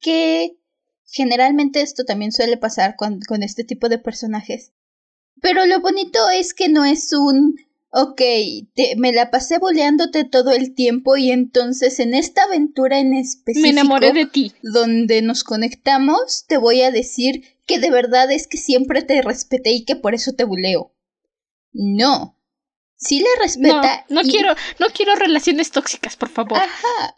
que 0.00 0.56
generalmente 1.04 1.82
esto 1.82 2.04
también 2.06 2.32
suele 2.32 2.56
pasar 2.56 2.96
con, 2.96 3.20
con 3.20 3.42
este 3.42 3.64
tipo 3.64 3.90
de 3.90 3.98
personajes. 3.98 4.72
Pero 5.40 5.66
lo 5.66 5.80
bonito 5.80 6.30
es 6.30 6.54
que 6.54 6.68
no 6.68 6.84
es 6.84 7.12
un 7.12 7.56
ok, 7.98 8.20
te, 8.74 8.94
me 8.96 9.12
la 9.12 9.30
pasé 9.30 9.58
boleándote 9.58 10.24
todo 10.24 10.50
el 10.50 10.74
tiempo 10.74 11.16
y 11.16 11.30
entonces 11.30 11.98
en 11.98 12.12
esta 12.12 12.42
aventura 12.44 12.98
en 12.98 13.14
específico... 13.14 13.62
Me 13.62 13.70
enamoré 13.70 14.12
de 14.12 14.26
ti. 14.26 14.52
Donde 14.62 15.22
nos 15.22 15.44
conectamos, 15.44 16.44
te 16.46 16.58
voy 16.58 16.82
a 16.82 16.90
decir 16.90 17.56
que 17.64 17.78
de 17.78 17.90
verdad 17.90 18.30
es 18.30 18.46
que 18.48 18.58
siempre 18.58 19.02
te 19.02 19.22
respeté 19.22 19.72
y 19.72 19.84
que 19.86 19.96
por 19.96 20.14
eso 20.14 20.34
te 20.34 20.44
buleo. 20.44 20.94
No. 21.72 22.38
Sí 22.96 23.20
le 23.20 23.42
respeta. 23.42 24.04
No, 24.10 24.22
no 24.22 24.28
quiero, 24.28 24.54
no 24.78 24.86
quiero 24.88 25.14
relaciones 25.14 25.70
tóxicas, 25.70 26.16
por 26.16 26.28
favor. 26.28 26.58
Ajá. 26.58 27.16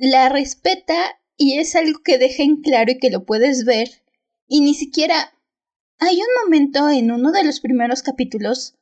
La 0.00 0.28
respeta 0.28 1.20
y 1.36 1.58
es 1.58 1.76
algo 1.76 2.00
que 2.04 2.18
deja 2.18 2.42
en 2.42 2.60
claro 2.60 2.90
y 2.90 2.98
que 2.98 3.10
lo 3.10 3.24
puedes 3.24 3.64
ver. 3.64 3.88
Y 4.48 4.60
ni 4.62 4.74
siquiera 4.74 5.32
hay 6.02 6.16
un 6.16 6.44
momento 6.44 6.90
en 6.90 7.10
uno 7.10 7.32
de 7.32 7.44
los 7.44 7.60
primeros 7.60 8.02
capítulos 8.02 8.74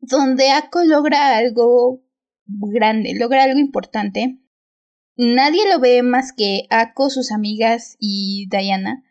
donde 0.00 0.50
Ako 0.50 0.84
logra 0.84 1.36
algo 1.36 2.02
grande, 2.46 3.14
logra 3.14 3.44
algo 3.44 3.58
importante. 3.58 4.38
Nadie 5.16 5.68
lo 5.68 5.78
ve 5.78 6.02
más 6.02 6.32
que 6.32 6.66
Ako, 6.70 7.10
sus 7.10 7.32
amigas 7.32 7.96
y 7.98 8.48
Diana. 8.50 9.04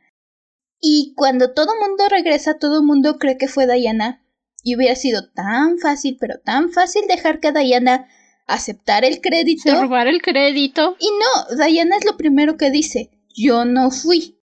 Y 0.80 1.13
cuando 1.15 1.54
todo 1.54 1.80
mundo 1.80 2.04
regresa, 2.10 2.58
todo 2.58 2.84
mundo 2.84 3.17
cree 3.19 3.38
que 3.38 3.47
fue 3.47 3.71
Diana. 3.71 4.25
Y 4.63 4.75
hubiera 4.75 4.95
sido 4.95 5.32
tan 5.32 5.80
fácil, 5.80 6.17
pero 6.19 6.39
tan 6.39 6.71
fácil 6.71 7.04
dejar 7.08 7.39
que 7.39 7.51
Diana 7.51 8.08
aceptara 8.47 9.08
el 9.08 9.21
crédito. 9.21 9.82
robar 9.82 10.08
el 10.08 10.21
crédito. 10.21 10.95
Y 10.99 11.08
no, 11.08 11.65
Diana 11.65 11.97
es 11.97 12.06
lo 12.06 12.17
primero 12.17 12.58
que 12.58 12.69
dice. 12.69 13.12
Yo 13.36 13.65
no 13.65 13.91
fui. 13.91 14.39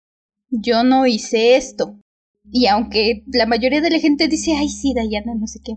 Yo 0.48 0.84
no 0.84 1.06
hice 1.06 1.56
esto. 1.56 1.98
Y 2.50 2.66
aunque 2.66 3.24
la 3.26 3.46
mayoría 3.46 3.80
de 3.80 3.90
la 3.90 3.98
gente 3.98 4.28
dice, 4.28 4.54
ay 4.56 4.68
sí, 4.68 4.94
Diana, 4.94 5.32
no 5.34 5.46
sé 5.46 5.60
qué. 5.64 5.74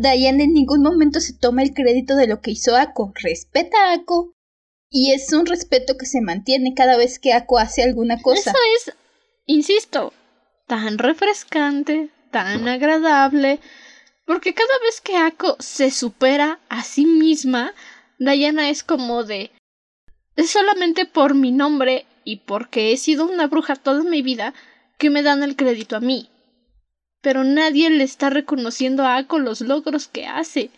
Diane 0.00 0.44
en 0.44 0.52
ningún 0.52 0.82
momento 0.82 1.20
se 1.20 1.34
toma 1.34 1.62
el 1.62 1.74
crédito 1.74 2.16
de 2.16 2.26
lo 2.26 2.40
que 2.40 2.52
hizo 2.52 2.76
Ako, 2.76 3.12
respeta 3.22 3.76
a 3.90 3.94
Ako 3.94 4.34
y 4.90 5.12
es 5.12 5.32
un 5.32 5.46
respeto 5.46 5.96
que 5.98 6.06
se 6.06 6.20
mantiene 6.20 6.74
cada 6.74 6.96
vez 6.96 7.18
que 7.18 7.32
Ako 7.32 7.58
hace 7.58 7.82
alguna 7.82 8.20
cosa. 8.20 8.50
Eso 8.50 8.58
es, 8.76 8.96
insisto, 9.46 10.12
tan 10.66 10.98
refrescante, 10.98 12.10
tan 12.30 12.66
agradable, 12.68 13.60
porque 14.24 14.54
cada 14.54 14.78
vez 14.84 15.00
que 15.00 15.16
Ako 15.16 15.56
se 15.58 15.90
supera 15.90 16.60
a 16.68 16.82
sí 16.82 17.06
misma, 17.06 17.74
Diana 18.18 18.70
es 18.70 18.82
como 18.82 19.24
de 19.24 19.50
es 20.36 20.50
solamente 20.50 21.06
por 21.06 21.34
mi 21.34 21.52
nombre 21.52 22.06
y 22.24 22.36
porque 22.36 22.92
he 22.92 22.96
sido 22.96 23.26
una 23.26 23.46
bruja 23.46 23.76
toda 23.76 24.02
mi 24.02 24.22
vida 24.22 24.54
me 25.10 25.22
dan 25.22 25.42
el 25.42 25.56
crédito 25.56 25.96
a 25.96 26.00
mí 26.00 26.28
pero 27.24 27.42
nadie 27.42 27.88
le 27.88 28.04
está 28.04 28.28
reconociendo 28.28 29.02
a 29.02 29.16
Ako 29.16 29.38
los 29.38 29.62
logros 29.62 30.08
que 30.08 30.26
hace. 30.26 30.70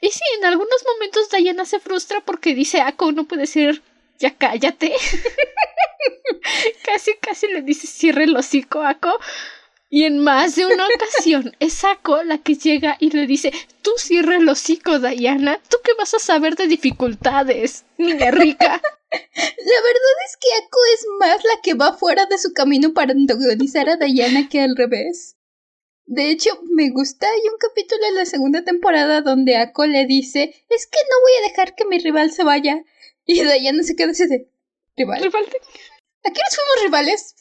Y 0.00 0.10
sí, 0.10 0.20
en 0.38 0.44
algunos 0.44 0.84
momentos 0.86 1.28
Diana 1.28 1.64
se 1.64 1.80
frustra 1.80 2.20
porque 2.20 2.54
dice 2.54 2.80
Ako 2.80 3.10
no 3.10 3.24
puede 3.24 3.48
ser, 3.48 3.82
ya 4.20 4.30
cállate. 4.30 4.94
casi, 6.84 7.14
casi 7.20 7.48
le 7.48 7.62
dice 7.62 7.88
cierre 7.88 8.24
el 8.24 8.36
hocico 8.36 8.80
Ako. 8.80 9.18
Y 9.90 10.04
en 10.04 10.20
más 10.20 10.54
de 10.54 10.66
una 10.66 10.86
ocasión 10.86 11.56
es 11.60 11.82
Ako 11.84 12.22
la 12.22 12.38
que 12.38 12.54
llega 12.54 12.96
y 13.00 13.10
le 13.10 13.26
dice, 13.26 13.52
tú 13.82 13.90
cierre 13.96 14.36
el 14.36 14.48
hocico, 14.48 15.00
Diana, 15.00 15.58
tú 15.68 15.78
qué 15.82 15.94
vas 15.98 16.14
a 16.14 16.20
saber 16.20 16.54
de 16.54 16.68
dificultades, 16.68 17.84
niña 17.98 18.30
rica. 18.30 18.80
La 19.12 19.80
verdad 19.80 20.16
es 20.26 20.36
que 20.38 20.48
Ako 20.64 20.78
es 20.94 21.06
más 21.18 21.44
la 21.44 21.60
que 21.62 21.74
va 21.74 21.92
fuera 21.92 22.26
de 22.26 22.38
su 22.38 22.52
camino 22.52 22.92
para 22.94 23.12
antagonizar 23.12 23.88
a 23.88 23.96
Diana 23.96 24.48
que 24.48 24.60
al 24.60 24.76
revés. 24.76 25.36
De 26.06 26.30
hecho, 26.30 26.50
me 26.64 26.90
gusta. 26.90 27.28
Hay 27.30 27.40
un 27.50 27.58
capítulo 27.58 28.04
en 28.08 28.16
la 28.16 28.26
segunda 28.26 28.64
temporada 28.64 29.20
donde 29.20 29.56
Ako 29.56 29.86
le 29.86 30.06
dice: 30.06 30.64
Es 30.68 30.86
que 30.86 30.98
no 31.10 31.20
voy 31.22 31.32
a 31.38 31.48
dejar 31.50 31.74
que 31.74 31.84
mi 31.84 31.98
rival 31.98 32.32
se 32.32 32.44
vaya. 32.44 32.82
Y 33.24 33.42
Diana 33.42 33.82
se 33.82 33.94
queda 33.96 34.10
así 34.10 34.26
de: 34.26 34.48
¿Rival? 34.96 35.22
¿Rival? 35.22 35.44
¿A 36.24 36.30
quiénes 36.30 36.56
fuimos 36.56 36.84
rivales? 36.84 37.34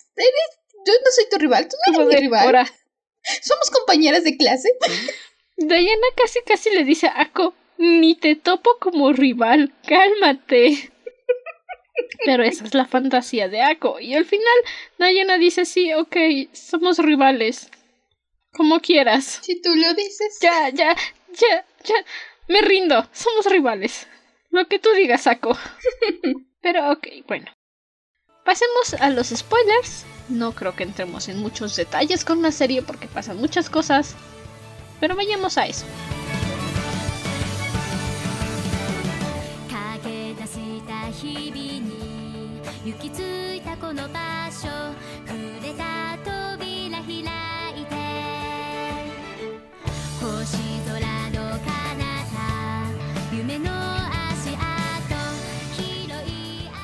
Yo 0.86 0.94
no 0.94 1.12
soy 1.12 1.26
tu 1.30 1.38
rival, 1.38 1.68
tú 1.68 1.76
no 1.88 2.02
eres 2.02 2.16
mi 2.16 2.28
rival. 2.28 2.68
¿Somos 3.42 3.70
compañeras 3.70 4.24
de 4.24 4.38
clase? 4.38 4.70
Diana 5.58 6.08
casi 6.16 6.40
casi 6.46 6.70
le 6.70 6.84
dice 6.84 7.08
a 7.08 7.22
Ako: 7.22 7.54
Ni 7.78 8.16
te 8.16 8.36
topo 8.36 8.78
como 8.80 9.12
rival, 9.14 9.74
cálmate. 9.88 10.92
Pero 12.26 12.44
esa 12.44 12.66
es 12.66 12.74
la 12.74 12.86
fantasía 12.86 13.48
de 13.50 13.62
Ako. 13.62 14.00
Y 14.00 14.14
al 14.14 14.26
final, 14.26 14.58
Diana 15.00 15.38
dice: 15.38 15.66
Sí, 15.66 15.94
ok, 15.94 16.16
somos 16.54 16.98
rivales 16.98 17.70
como 18.54 18.80
quieras. 18.80 19.40
Si 19.42 19.62
tú 19.62 19.74
lo 19.76 19.94
dices. 19.94 20.38
Ya, 20.42 20.70
ya, 20.70 20.96
ya, 21.34 21.66
ya. 21.84 21.96
Me 22.48 22.62
rindo. 22.62 23.08
Somos 23.12 23.46
rivales. 23.46 24.08
Lo 24.50 24.68
que 24.68 24.80
tú 24.80 24.90
digas, 24.92 25.22
saco. 25.24 25.58
Pero 26.62 26.92
ok, 26.92 27.08
bueno. 27.28 27.52
Pasemos 28.44 28.96
a 29.00 29.10
los 29.10 29.28
spoilers. 29.28 30.06
No 30.30 30.54
creo 30.54 30.76
que 30.76 30.84
entremos 30.84 31.30
en 31.30 31.40
muchos 31.40 31.76
detalles 31.76 32.26
con 32.26 32.42
la 32.42 32.52
serie 32.52 32.82
porque 32.82 33.08
pasan 33.08 33.38
muchas 33.38 33.70
cosas. 33.70 34.16
Pero 35.00 35.16
vayamos 35.16 35.58
a 35.58 35.68
eso. 35.68 35.86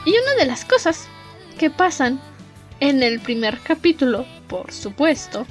Y 0.06 0.12
una 0.12 0.36
de 0.38 0.46
las 0.46 0.66
cosas 0.66 1.08
que 1.58 1.70
pasan 1.70 2.20
en 2.80 3.04
el 3.04 3.20
primer 3.22 3.60
capítulo, 3.60 4.26
por 4.48 4.72
supuesto, 4.74 5.46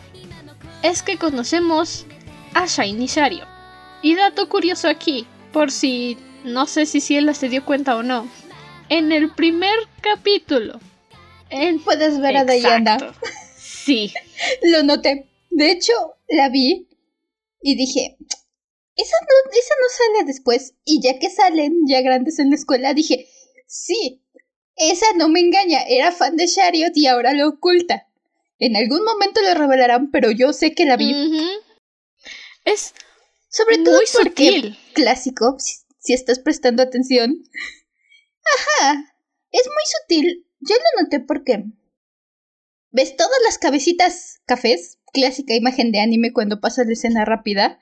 es 0.83 1.03
que 1.03 1.17
conocemos 1.17 2.07
a 2.53 2.67
Shiny 2.67 3.07
Shario. 3.07 3.45
Y 4.03 4.15
dato 4.15 4.49
curioso 4.49 4.89
aquí, 4.89 5.27
por 5.53 5.71
si 5.71 6.19
no 6.45 6.67
sé 6.67 6.85
si 6.87 7.01
Ciela 7.01 7.33
se 7.33 7.49
dio 7.49 7.65
cuenta 7.65 7.97
o 7.97 8.03
no. 8.03 8.29
En 8.89 9.11
el 9.11 9.31
primer 9.31 9.77
capítulo. 10.03 10.81
En... 11.51 11.83
Puedes 11.83 12.21
ver 12.21 12.37
a 12.37 12.45
Diana. 12.45 12.99
Sí. 13.57 14.13
Lo 14.63 14.83
noté. 14.83 15.29
De 15.51 15.71
hecho, 15.71 15.93
la 16.29 16.49
vi 16.49 16.89
y 17.63 17.77
dije, 17.77 18.17
esa 18.97 19.17
no, 19.21 19.51
esa 19.53 19.75
no 19.81 19.89
sale 19.89 20.27
después. 20.27 20.75
Y 20.85 21.01
ya 21.03 21.19
que 21.19 21.31
salen 21.31 21.73
ya 21.87 22.01
grandes 22.03 22.39
en 22.39 22.51
la 22.51 22.57
escuela, 22.57 22.95
dije, 22.95 23.29
sí, 23.67 24.23
esa 24.77 25.07
no 25.17 25.29
me 25.29 25.41
engaña, 25.41 25.83
era 25.89 26.13
fan 26.13 26.37
de 26.37 26.47
Chariot 26.47 26.93
y 26.95 27.07
ahora 27.07 27.33
lo 27.33 27.49
oculta. 27.49 28.09
En 28.59 28.77
algún 28.77 29.05
momento 29.05 29.41
lo 29.43 29.55
revelarán, 29.55 30.11
pero 30.11 30.31
yo 30.31 30.53
sé 30.53 30.75
que 30.75 30.87
la 30.87 30.97
vi. 30.97 31.15
Es 32.65 32.95
sobre 33.49 33.79
todo 33.79 33.97
muy 33.97 34.07
sutil. 34.07 34.79
Clásico, 34.93 35.57
si, 35.59 36.13
estás 36.13 36.39
prestando 36.39 36.83
atención. 36.83 37.35
Ajá, 38.81 39.15
es 39.51 39.67
muy 39.67 39.85
sutil. 39.87 40.46
Yo 40.69 40.75
lo 40.75 41.03
noté 41.03 41.21
porque 41.21 41.65
ves 42.91 43.17
todas 43.17 43.39
las 43.45 43.59
cabecitas 43.59 44.41
cafés, 44.47 44.99
clásica 45.13 45.55
imagen 45.55 45.93
de 45.93 46.01
anime 46.01 46.33
cuando 46.33 46.61
pasa 46.61 46.85
la 46.85 46.93
escena 46.93 47.25
rápida, 47.25 47.79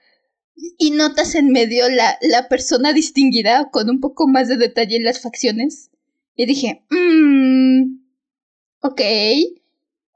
y 0.56 0.92
notas 0.92 1.34
en 1.34 1.50
medio 1.50 1.88
la, 1.88 2.18
la 2.20 2.48
persona 2.48 2.92
distinguida 2.92 3.70
con 3.70 3.90
un 3.90 4.00
poco 4.00 4.28
más 4.28 4.48
de 4.48 4.56
detalle 4.56 4.96
en 4.96 5.04
las 5.04 5.20
facciones. 5.20 5.90
Y 6.36 6.46
dije, 6.46 6.84
mmm, 6.90 7.98
ok. 8.80 9.00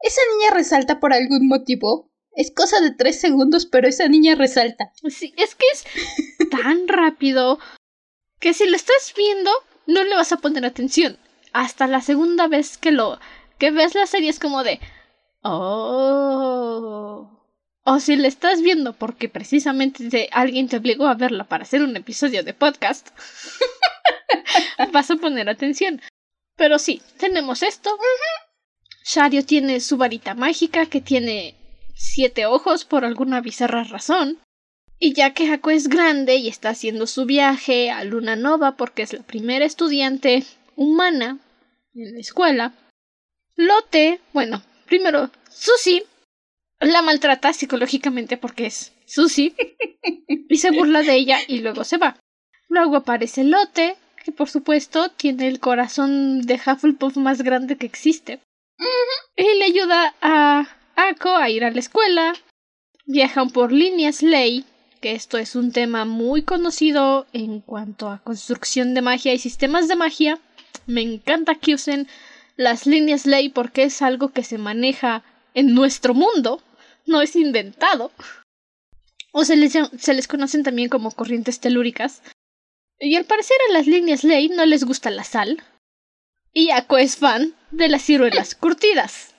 Esa 0.01 0.21
niña 0.33 0.55
resalta 0.55 1.01
por 1.01 1.13
algún 1.13 1.49
motivo. 1.49 2.11
Es 2.33 2.53
cosa 2.53 2.81
de 2.81 2.93
tres 2.93 3.19
segundos, 3.19 3.67
pero 3.67 3.89
esa 3.89 4.07
niña 4.09 4.37
resalta. 4.37 4.93
Sí, 5.09 5.35
es 5.37 5.57
que 5.57 5.67
es 5.73 5.85
tan 6.51 6.87
rápido 6.87 7.59
que 8.39 8.55
si 8.55 8.69
lo 8.69 8.77
estás 8.77 9.13
viendo, 9.17 9.51
no 9.87 10.05
le 10.05 10.15
vas 10.15 10.31
a 10.31 10.37
poner 10.37 10.65
atención. 10.65 11.19
Hasta 11.59 11.89
la 11.89 12.01
segunda 12.01 12.47
vez 12.47 12.79
que 12.79 12.93
lo 12.93 13.19
que 13.59 13.73
ves 13.73 13.97
la 13.97 14.07
serie 14.07 14.31
es 14.31 14.39
como 14.39 14.63
de, 14.63 14.79
oh, 15.43 17.29
o 17.83 17.99
si 17.99 18.15
la 18.15 18.29
estás 18.29 18.63
viendo 18.63 18.93
porque 18.93 19.29
precisamente 19.29 20.29
alguien 20.31 20.69
te 20.69 20.77
obligó 20.77 21.09
a 21.09 21.15
verla 21.15 21.43
para 21.49 21.65
hacer 21.65 21.83
un 21.83 21.97
episodio 21.97 22.45
de 22.45 22.55
podcast, 22.55 23.09
vas 24.93 25.11
a 25.11 25.17
poner 25.17 25.49
atención. 25.49 26.01
Pero 26.55 26.79
sí, 26.79 27.03
tenemos 27.19 27.65
esto. 27.65 27.91
Shario 29.05 29.45
tiene 29.45 29.81
su 29.81 29.97
varita 29.97 30.35
mágica 30.37 30.87
que 30.87 31.01
tiene 31.01 31.57
siete 31.97 32.47
ojos 32.47 32.85
por 32.85 33.05
alguna 33.05 33.41
bizarra 33.41 33.83
razón. 33.83 34.39
Y 35.01 35.13
ya 35.13 35.35
que 35.35 35.53
Hako 35.53 35.71
es 35.71 35.89
grande 35.89 36.37
y 36.37 36.47
está 36.47 36.69
haciendo 36.69 37.09
su 37.09 37.25
viaje 37.25 37.91
a 37.91 38.05
Luna 38.05 38.37
Nova 38.37 38.77
porque 38.77 39.03
es 39.03 39.13
la 39.13 39.25
primera 39.25 39.65
estudiante 39.65 40.45
humana 40.77 41.41
en 42.03 42.15
la 42.15 42.21
escuela, 42.21 42.75
Lote, 43.57 44.21
bueno, 44.33 44.63
primero 44.87 45.31
Susi 45.51 46.05
la 46.81 47.03
maltrata 47.03 47.53
psicológicamente 47.53 48.37
porque 48.37 48.67
es 48.67 48.93
Susi 49.07 49.55
y 50.49 50.59
se 50.59 50.71
burla 50.71 51.03
de 51.03 51.15
ella 51.15 51.39
y 51.47 51.59
luego 51.59 51.85
se 51.85 51.99
va. 51.99 52.17
Luego 52.69 52.97
aparece 52.97 53.45
Lote, 53.45 53.97
que 54.25 54.33
por 54.33 54.49
supuesto 54.49 55.11
tiene 55.11 55.49
el 55.49 55.61
corazón 55.61 56.43
de 56.43 56.55
Hufflepuff 56.55 57.17
más 57.17 57.43
grande 57.43 57.77
que 57.77 57.87
existe. 57.87 58.41
Y 59.37 59.59
le 59.59 59.65
ayuda 59.65 60.15
a 60.21 60.69
Ako 60.97 61.37
a 61.37 61.51
ir 61.51 61.65
a 61.65 61.71
la 61.71 61.81
escuela. 61.81 62.35
Viajan 63.07 63.51
por 63.51 63.73
líneas 63.73 64.23
ley, 64.23 64.65
que 65.01 65.13
esto 65.13 65.39
es 65.39 65.57
un 65.57 65.73
tema 65.73 66.05
muy 66.05 66.43
conocido 66.43 67.27
en 67.33 67.61
cuanto 67.61 68.11
a 68.11 68.23
construcción 68.23 68.95
de 68.95 69.03
magia 69.03 69.33
y 69.33 69.39
sistemas 69.39 69.89
de 69.89 69.97
magia. 69.97 70.39
Me 70.89 71.03
encanta 71.03 71.55
que 71.55 71.75
usen 71.75 72.09
las 72.57 72.87
líneas 72.87 73.27
ley 73.27 73.51
porque 73.51 73.85
es 73.85 74.03
algo 74.03 74.31
que 74.31 74.43
se 74.43 74.59
maneja 74.59 75.23
en 75.55 75.75
nuestro 75.75 76.15
mundo 76.15 76.63
no 77.09 77.23
es 77.23 77.35
inventado. 77.37 78.13
O 79.33 79.45
se 79.45 79.57
les, 79.57 80.29
conocen 80.29 80.63
también 80.63 80.89
como 80.89 81.11
corrientes 81.11 81.61
telúricas. 81.61 82.23
Y 83.01 83.17
al 83.17 83.25
parecer 83.25 83.57
a 83.69 83.73
las 83.73 83.87
líneas 83.87 84.25
ley 84.25 84.49
no 84.49 84.65
les 84.67 84.85
gusta 84.85 85.11
la 85.11 85.25
sal. 85.25 85.63
Y 86.53 86.71
Ako 86.71 86.99
es 86.99 87.17
fan 87.17 87.55
de 87.71 87.89
las 87.89 88.03
ciruelas 88.03 88.55
curtidas, 88.55 89.35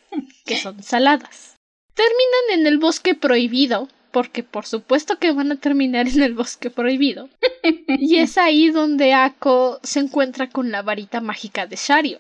que 0.46 0.58
son 0.58 0.84
saladas. 0.84 1.56
Terminan 1.96 2.60
en 2.60 2.68
el 2.68 2.78
bosque 2.78 3.16
prohibido, 3.16 3.90
porque 4.12 4.44
por 4.44 4.66
supuesto 4.66 5.18
que 5.20 5.32
van 5.32 5.52
a 5.52 5.58
terminar 5.58 6.08
en 6.08 6.22
el 6.22 6.34
bosque 6.34 6.70
prohibido. 6.70 7.30
Y 7.88 8.18
es 8.18 8.38
ahí 8.38 8.70
donde 8.70 9.14
Ako 9.14 9.80
se 9.84 10.00
encuentra 10.00 10.50
con 10.50 10.72
la 10.72 10.82
varita 10.82 11.22
mágica 11.22 11.66
de 11.68 11.76
Shario. 11.76 12.20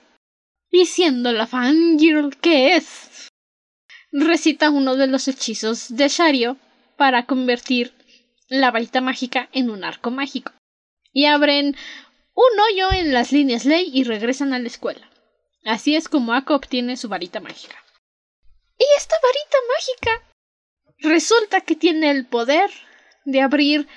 Y 0.71 0.85
siendo 0.85 1.31
la 1.31 1.47
fangirl 1.47 2.35
que 2.37 2.75
es, 2.75 3.29
recita 4.11 4.69
uno 4.69 4.95
de 4.95 5.07
los 5.07 5.27
hechizos 5.27 5.95
de 5.95 6.07
Shario 6.07 6.57
para 6.97 7.25
convertir 7.25 7.93
la 8.49 8.71
varita 8.71 9.01
mágica 9.01 9.49
en 9.53 9.69
un 9.69 9.83
arco 9.83 10.11
mágico. 10.11 10.51
Y 11.13 11.25
abren 11.25 11.75
un 12.33 12.59
hoyo 12.59 12.91
en 12.91 13.13
las 13.13 13.31
líneas 13.31 13.65
ley 13.65 13.89
y 13.93 14.03
regresan 14.03 14.53
a 14.53 14.59
la 14.59 14.67
escuela. 14.67 15.09
Así 15.65 15.95
es 15.95 16.07
como 16.07 16.33
Ako 16.33 16.55
obtiene 16.55 16.97
su 16.97 17.09
varita 17.09 17.39
mágica. 17.39 17.75
Y 18.77 18.85
esta 18.97 19.15
varita 19.21 19.57
mágica 19.75 20.28
resulta 21.01 21.61
que 21.61 21.75
tiene 21.75 22.11
el 22.11 22.25
poder 22.25 22.69
de 23.25 23.41
abrir 23.41 23.87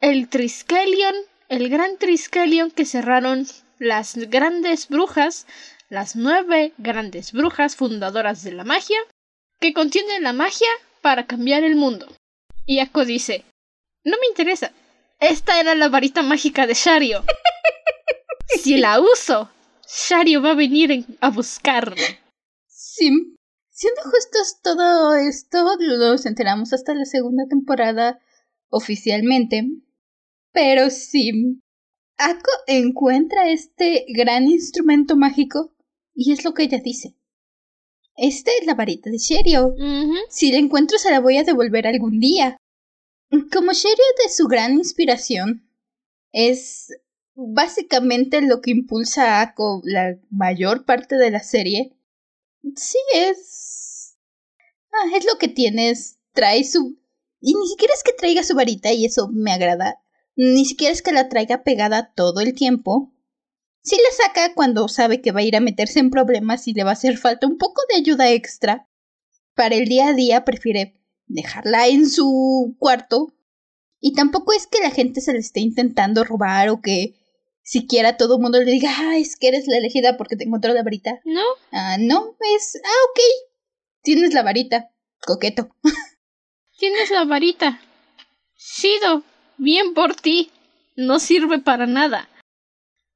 el 0.00 0.28
Triskelion, 0.28 1.14
el 1.48 1.68
gran 1.68 1.98
Triskelion 1.98 2.70
que 2.70 2.84
cerraron 2.84 3.46
las 3.78 4.16
grandes 4.16 4.88
brujas, 4.88 5.46
las 5.88 6.16
nueve 6.16 6.72
grandes 6.78 7.32
brujas 7.32 7.76
fundadoras 7.76 8.42
de 8.42 8.52
la 8.52 8.64
magia, 8.64 8.98
que 9.60 9.72
contiene 9.72 10.20
la 10.20 10.32
magia 10.32 10.68
para 11.02 11.26
cambiar 11.26 11.64
el 11.64 11.76
mundo. 11.76 12.06
Y 12.66 12.78
Ako 12.78 13.04
dice, 13.04 13.44
no 14.04 14.16
me 14.20 14.26
interesa, 14.28 14.72
esta 15.18 15.60
era 15.60 15.74
la 15.74 15.88
varita 15.88 16.22
mágica 16.22 16.66
de 16.66 16.74
Shario. 16.74 17.24
si 18.62 18.78
la 18.78 19.00
uso, 19.00 19.50
Shario 19.86 20.42
va 20.42 20.52
a 20.52 20.54
venir 20.54 21.04
a 21.20 21.30
buscarme. 21.30 22.20
Sí. 22.68 23.36
Siendo 23.80 24.02
justos 24.02 24.60
todo 24.62 25.14
esto, 25.14 25.64
nos 25.78 26.26
enteramos 26.26 26.74
hasta 26.74 26.92
la 26.92 27.06
segunda 27.06 27.46
temporada 27.48 28.20
oficialmente. 28.68 29.70
Pero 30.52 30.90
sí, 30.90 31.62
Ako 32.18 32.50
encuentra 32.66 33.50
este 33.50 34.04
gran 34.10 34.48
instrumento 34.48 35.16
mágico 35.16 35.74
y 36.14 36.32
es 36.32 36.44
lo 36.44 36.52
que 36.52 36.64
ella 36.64 36.80
dice. 36.84 37.16
Esta 38.18 38.50
es 38.60 38.66
la 38.66 38.74
varita 38.74 39.08
de 39.08 39.16
Sherio. 39.16 39.74
Si 40.28 40.52
la 40.52 40.58
encuentro 40.58 40.98
se 40.98 41.10
la 41.10 41.20
voy 41.20 41.38
a 41.38 41.44
devolver 41.44 41.86
algún 41.86 42.20
día. 42.20 42.58
Como 43.30 43.72
Sherio 43.72 44.04
de 44.22 44.30
su 44.30 44.46
gran 44.46 44.74
inspiración, 44.74 45.66
es 46.32 46.88
básicamente 47.34 48.42
lo 48.42 48.60
que 48.60 48.72
impulsa 48.72 49.38
a 49.38 49.40
Ako 49.40 49.80
la 49.84 50.18
mayor 50.28 50.84
parte 50.84 51.16
de 51.16 51.30
la 51.30 51.40
serie. 51.40 51.96
Sí, 52.76 52.98
es... 53.14 53.69
Ah, 54.92 55.16
es 55.16 55.24
lo 55.24 55.38
que 55.38 55.48
tienes. 55.48 56.18
Trae 56.32 56.64
su... 56.64 56.98
Y 57.40 57.54
ni 57.54 57.68
siquiera 57.68 57.94
es 57.94 58.02
que 58.02 58.12
traiga 58.12 58.42
su 58.42 58.54
varita 58.54 58.92
y 58.92 59.04
eso 59.04 59.28
me 59.32 59.52
agrada. 59.52 60.02
Ni 60.36 60.64
siquiera 60.64 60.92
es 60.92 61.02
que 61.02 61.12
la 61.12 61.28
traiga 61.28 61.62
pegada 61.62 62.12
todo 62.14 62.40
el 62.40 62.54
tiempo. 62.54 63.12
Si 63.82 63.96
la 63.96 64.24
saca 64.24 64.54
cuando 64.54 64.88
sabe 64.88 65.22
que 65.22 65.32
va 65.32 65.40
a 65.40 65.44
ir 65.44 65.56
a 65.56 65.60
meterse 65.60 66.00
en 66.00 66.10
problemas 66.10 66.68
y 66.68 66.74
le 66.74 66.84
va 66.84 66.90
a 66.90 66.92
hacer 66.92 67.16
falta 67.16 67.46
un 67.46 67.56
poco 67.56 67.82
de 67.88 67.96
ayuda 67.96 68.30
extra. 68.30 68.88
Para 69.54 69.74
el 69.74 69.86
día 69.86 70.08
a 70.08 70.14
día 70.14 70.44
prefiere 70.44 71.00
dejarla 71.26 71.88
en 71.88 72.08
su 72.08 72.76
cuarto. 72.78 73.34
Y 74.00 74.14
tampoco 74.14 74.52
es 74.52 74.66
que 74.66 74.80
la 74.80 74.90
gente 74.90 75.20
se 75.20 75.32
le 75.32 75.38
esté 75.38 75.60
intentando 75.60 76.24
robar 76.24 76.68
o 76.70 76.80
que 76.80 77.14
siquiera 77.62 78.16
todo 78.16 78.36
el 78.36 78.42
mundo 78.42 78.58
le 78.58 78.70
diga, 78.70 78.90
ah, 78.98 79.18
es 79.18 79.36
que 79.36 79.48
eres 79.48 79.66
la 79.66 79.76
elegida 79.78 80.16
porque 80.16 80.36
te 80.36 80.44
encontró 80.44 80.72
la 80.72 80.82
varita. 80.82 81.20
No. 81.24 81.42
Ah, 81.70 81.96
no, 81.98 82.36
es, 82.56 82.80
ah, 82.82 83.10
ok. 83.10 83.49
Tienes 84.02 84.32
la 84.32 84.42
varita. 84.42 84.90
Coqueto. 85.20 85.68
Tienes 86.78 87.10
la 87.10 87.24
varita. 87.24 87.80
Sido. 88.56 89.22
Bien 89.58 89.92
por 89.94 90.14
ti. 90.14 90.50
No 90.96 91.18
sirve 91.18 91.58
para 91.58 91.86
nada. 91.86 92.28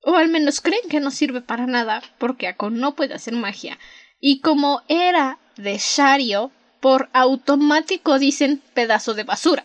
O 0.03 0.14
al 0.16 0.28
menos 0.28 0.61
creen 0.61 0.89
que 0.91 1.01
no 1.01 1.11
sirve 1.11 1.41
para 1.41 1.66
nada, 1.66 2.03
porque 2.18 2.47
Ako 2.47 2.68
no 2.68 2.95
puede 2.95 3.14
hacer 3.14 3.32
magia. 3.35 3.78
Y 4.20 4.41
como 4.41 4.82
era 4.89 5.39
de 5.57 5.78
Shario, 5.78 6.51
por 6.80 7.09
automático 7.14 8.18
dicen 8.18 8.62
pedazo 8.74 9.14
de 9.14 9.24
basura. 9.24 9.64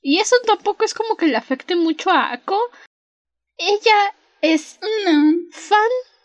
Y 0.00 0.18
eso 0.18 0.34
tampoco 0.44 0.84
es 0.84 0.94
como 0.94 1.16
que 1.16 1.26
le 1.26 1.36
afecte 1.36 1.76
mucho 1.76 2.10
a 2.10 2.32
Ako. 2.32 2.58
Ella 3.56 4.14
es 4.40 4.80
un 4.82 5.48
fan 5.52 5.78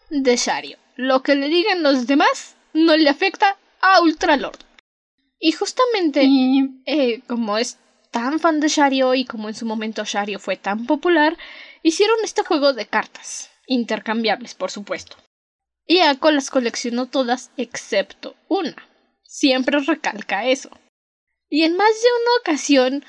de 0.10 0.36
Shario. 0.36 0.80
Lo 0.96 1.22
que 1.22 1.36
le 1.36 1.50
digan 1.50 1.84
los 1.84 2.08
demás 2.08 2.56
no 2.74 2.98
le 2.98 3.10
afecta 3.10 3.56
a 3.82 4.02
Ultralord. 4.02 4.60
Y 5.40 5.52
justamente, 5.52 6.28
eh, 6.86 7.22
como 7.28 7.58
es 7.58 7.78
tan 8.12 8.40
fan 8.40 8.60
de 8.60 8.68
Shario 8.68 9.14
y 9.14 9.26
como 9.26 9.50
en 9.50 9.56
su 9.56 9.66
momento 9.66 10.04
Shario 10.04 10.40
fue 10.40 10.58
tan 10.58 10.86
popular, 10.86 11.38
hicieron 11.84 12.18
este 12.24 12.44
juego 12.44 12.74
de 12.74 12.88
cartas, 12.88 13.52
intercambiables, 13.68 14.56
por 14.56 14.72
supuesto. 14.72 15.18
Y 15.86 16.00
Ako 16.00 16.32
las 16.32 16.50
coleccionó 16.50 17.06
todas 17.06 17.52
excepto 17.56 18.36
una. 18.50 18.76
Siempre 19.24 19.80
recalca 19.80 20.48
eso. 20.48 20.70
Y 21.50 21.64
en 21.64 21.78
más 21.78 21.94
de 22.02 22.08
una 22.22 22.32
ocasión, 22.42 23.06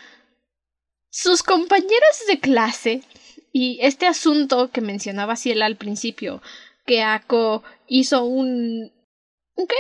sus 1.11 1.43
compañeras 1.43 2.25
de 2.29 2.39
clase, 2.39 3.03
y 3.53 3.79
este 3.81 4.07
asunto 4.07 4.71
que 4.71 4.81
mencionaba 4.81 5.37
Ciela 5.37 5.67
al 5.67 5.77
principio, 5.77 6.41
que 6.87 7.03
Ako 7.03 7.65
hizo 7.87 8.25
un... 8.25 8.93
¿Un 9.57 9.67
qué? 9.67 9.77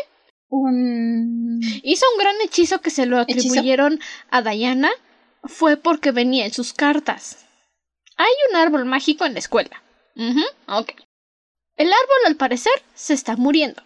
Un... 0.49 1.61
Hizo 1.83 2.07
un 2.15 2.19
gran 2.19 2.37
hechizo 2.43 2.81
que 2.81 2.91
se 2.91 3.07
lo 3.07 3.19
atribuyeron 3.19 4.01
a 4.31 4.43
Diana, 4.43 4.91
fue 5.45 5.77
porque 5.77 6.11
venía 6.11 6.47
en 6.47 6.53
sus 6.53 6.73
cartas. 6.73 7.47
Hay 8.17 8.33
un 8.51 8.57
árbol 8.57 8.85
mágico 8.85 9.25
en 9.25 9.35
la 9.35 9.39
escuela. 9.39 9.83
ok. 10.67 10.93
El 11.77 11.93
árbol, 11.93 12.19
al 12.27 12.37
parecer, 12.37 12.73
se 12.95 13.15
está 13.15 13.37
muriendo. 13.37 13.83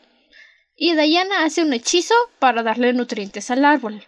Y 0.74 0.94
Diana 0.94 1.44
hace 1.44 1.62
un 1.62 1.72
hechizo 1.72 2.14
para 2.38 2.62
darle 2.62 2.92
nutrientes 2.94 3.50
al 3.50 3.64
árbol. 3.64 4.06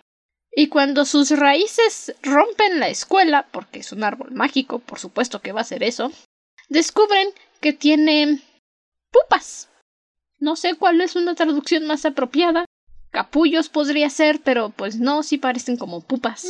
Y 0.56 0.68
cuando 0.68 1.04
sus 1.04 1.30
raíces 1.30 2.14
rompen 2.22 2.80
la 2.80 2.88
escuela, 2.88 3.46
porque 3.50 3.80
es 3.80 3.92
un 3.92 4.04
árbol 4.04 4.30
mágico, 4.30 4.78
por 4.78 4.98
supuesto 4.98 5.42
que 5.42 5.52
va 5.52 5.60
a 5.60 5.64
ser 5.64 5.82
eso, 5.82 6.12
descubren 6.68 7.28
que 7.60 7.72
tiene 7.72 8.40
pupas. 9.10 9.68
No 10.44 10.56
sé 10.56 10.74
cuál 10.74 11.00
es 11.00 11.16
una 11.16 11.34
traducción 11.34 11.86
más 11.86 12.04
apropiada, 12.04 12.66
Capullos 13.10 13.70
podría 13.70 14.10
ser, 14.10 14.40
pero 14.42 14.68
pues 14.70 14.98
no, 14.98 15.22
sí 15.22 15.38
parecen 15.38 15.78
como 15.78 16.02
pupas. 16.02 16.44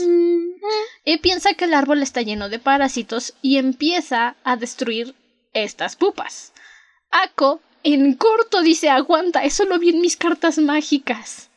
Y 1.04 1.18
piensa 1.18 1.54
que 1.54 1.66
el 1.66 1.74
árbol 1.74 2.02
está 2.02 2.22
lleno 2.22 2.48
de 2.48 2.58
parásitos 2.58 3.34
y 3.40 3.58
empieza 3.58 4.34
a 4.42 4.56
destruir 4.56 5.14
estas 5.52 5.94
pupas. 5.94 6.52
Ako, 7.10 7.60
en 7.84 8.14
corto, 8.14 8.62
dice 8.62 8.88
aguanta, 8.88 9.44
eso 9.44 9.64
lo 9.64 9.78
vi 9.78 9.90
en 9.90 10.00
mis 10.00 10.16
cartas 10.16 10.58
mágicas. 10.58 11.50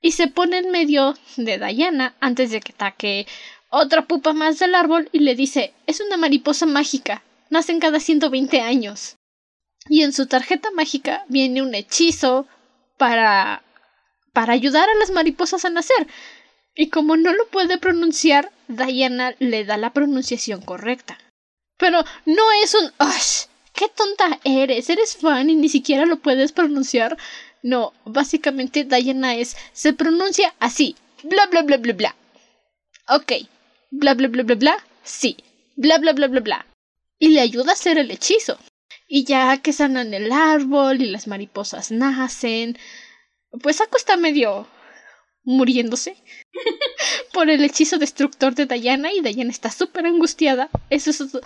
y 0.00 0.12
se 0.12 0.26
pone 0.26 0.58
en 0.58 0.72
medio 0.72 1.14
de 1.36 1.58
Diana 1.58 2.16
antes 2.18 2.50
de 2.50 2.60
que 2.60 2.72
ataque 2.72 3.26
otra 3.70 4.06
pupa 4.06 4.32
más 4.32 4.58
del 4.58 4.74
árbol 4.74 5.08
y 5.12 5.20
le 5.20 5.36
dice 5.36 5.74
es 5.86 6.00
una 6.00 6.16
mariposa 6.16 6.66
mágica, 6.66 7.22
nacen 7.50 7.78
cada 7.78 8.00
120 8.00 8.62
años. 8.62 9.17
Y 9.88 10.02
en 10.02 10.12
su 10.12 10.26
tarjeta 10.26 10.70
mágica 10.72 11.24
viene 11.28 11.62
un 11.62 11.74
hechizo 11.74 12.46
para 12.96 13.62
para 14.32 14.52
ayudar 14.52 14.88
a 14.88 14.94
las 14.94 15.10
mariposas 15.10 15.64
a 15.64 15.70
nacer. 15.70 16.06
Y 16.74 16.90
como 16.90 17.16
no 17.16 17.32
lo 17.32 17.48
puede 17.48 17.76
pronunciar, 17.78 18.52
Diana 18.68 19.34
le 19.40 19.64
da 19.64 19.76
la 19.76 19.92
pronunciación 19.92 20.60
correcta. 20.60 21.18
Pero 21.76 22.04
no 22.24 22.44
es 22.62 22.74
un 22.74 22.92
¡Ush! 23.04 23.46
¡Qué 23.72 23.88
tonta 23.88 24.38
eres! 24.44 24.90
Eres 24.90 25.16
fan 25.16 25.50
y 25.50 25.56
ni 25.56 25.68
siquiera 25.68 26.06
lo 26.06 26.18
puedes 26.18 26.52
pronunciar. 26.52 27.16
No, 27.62 27.92
básicamente 28.04 28.84
Diana 28.84 29.34
es. 29.34 29.56
se 29.72 29.92
pronuncia 29.92 30.54
así. 30.60 30.94
Bla 31.24 31.46
bla 31.46 31.62
bla 31.62 31.78
bla 31.78 31.92
bla. 31.94 32.16
Ok. 33.08 33.32
Bla 33.90 34.14
bla 34.14 34.28
bla 34.28 34.44
bla 34.44 34.54
bla. 34.54 34.76
Sí. 35.02 35.36
Bla 35.74 35.98
bla 35.98 36.12
bla 36.12 36.28
bla 36.28 36.40
bla. 36.40 36.66
Y 37.18 37.30
le 37.30 37.40
ayuda 37.40 37.70
a 37.70 37.74
hacer 37.74 37.98
el 37.98 38.10
hechizo. 38.12 38.56
Y 39.08 39.24
ya 39.24 39.56
que 39.62 39.72
sanan 39.72 40.12
el 40.12 40.30
árbol 40.30 41.00
y 41.00 41.06
las 41.06 41.26
mariposas 41.26 41.90
nacen. 41.90 42.78
Pues 43.62 43.80
Ako 43.80 43.96
está 43.96 44.18
medio 44.18 44.68
muriéndose 45.44 46.14
por 47.32 47.48
el 47.48 47.64
hechizo 47.64 47.96
destructor 47.96 48.54
de 48.54 48.66
Diana 48.66 49.10
y 49.10 49.22
Diana 49.22 49.50
está 49.50 49.70
súper 49.70 50.04
angustiada. 50.04 50.68
Eso, 50.90 51.10
eso, 51.10 51.40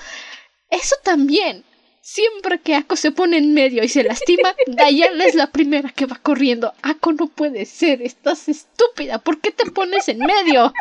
eso 0.71 0.97
también. 1.05 1.65
Siempre 2.01 2.59
que 2.59 2.75
Ako 2.75 2.97
se 2.97 3.13
pone 3.13 3.39
en 3.39 3.55
medio 3.55 3.85
y 3.85 3.89
se 3.89 4.03
lastima, 4.03 4.57
Diana 4.67 5.25
es 5.25 5.37
la 5.37 5.53
primera 5.53 5.91
que 5.91 6.07
va 6.07 6.17
corriendo. 6.17 6.75
Ako 6.83 7.13
no 7.13 7.29
puede 7.29 7.65
ser, 7.65 8.03
estás 8.03 8.49
estúpida. 8.49 9.21
¿Por 9.21 9.41
qué 9.41 9.53
te 9.53 9.71
pones 9.71 10.09
en 10.09 10.19
medio? 10.19 10.73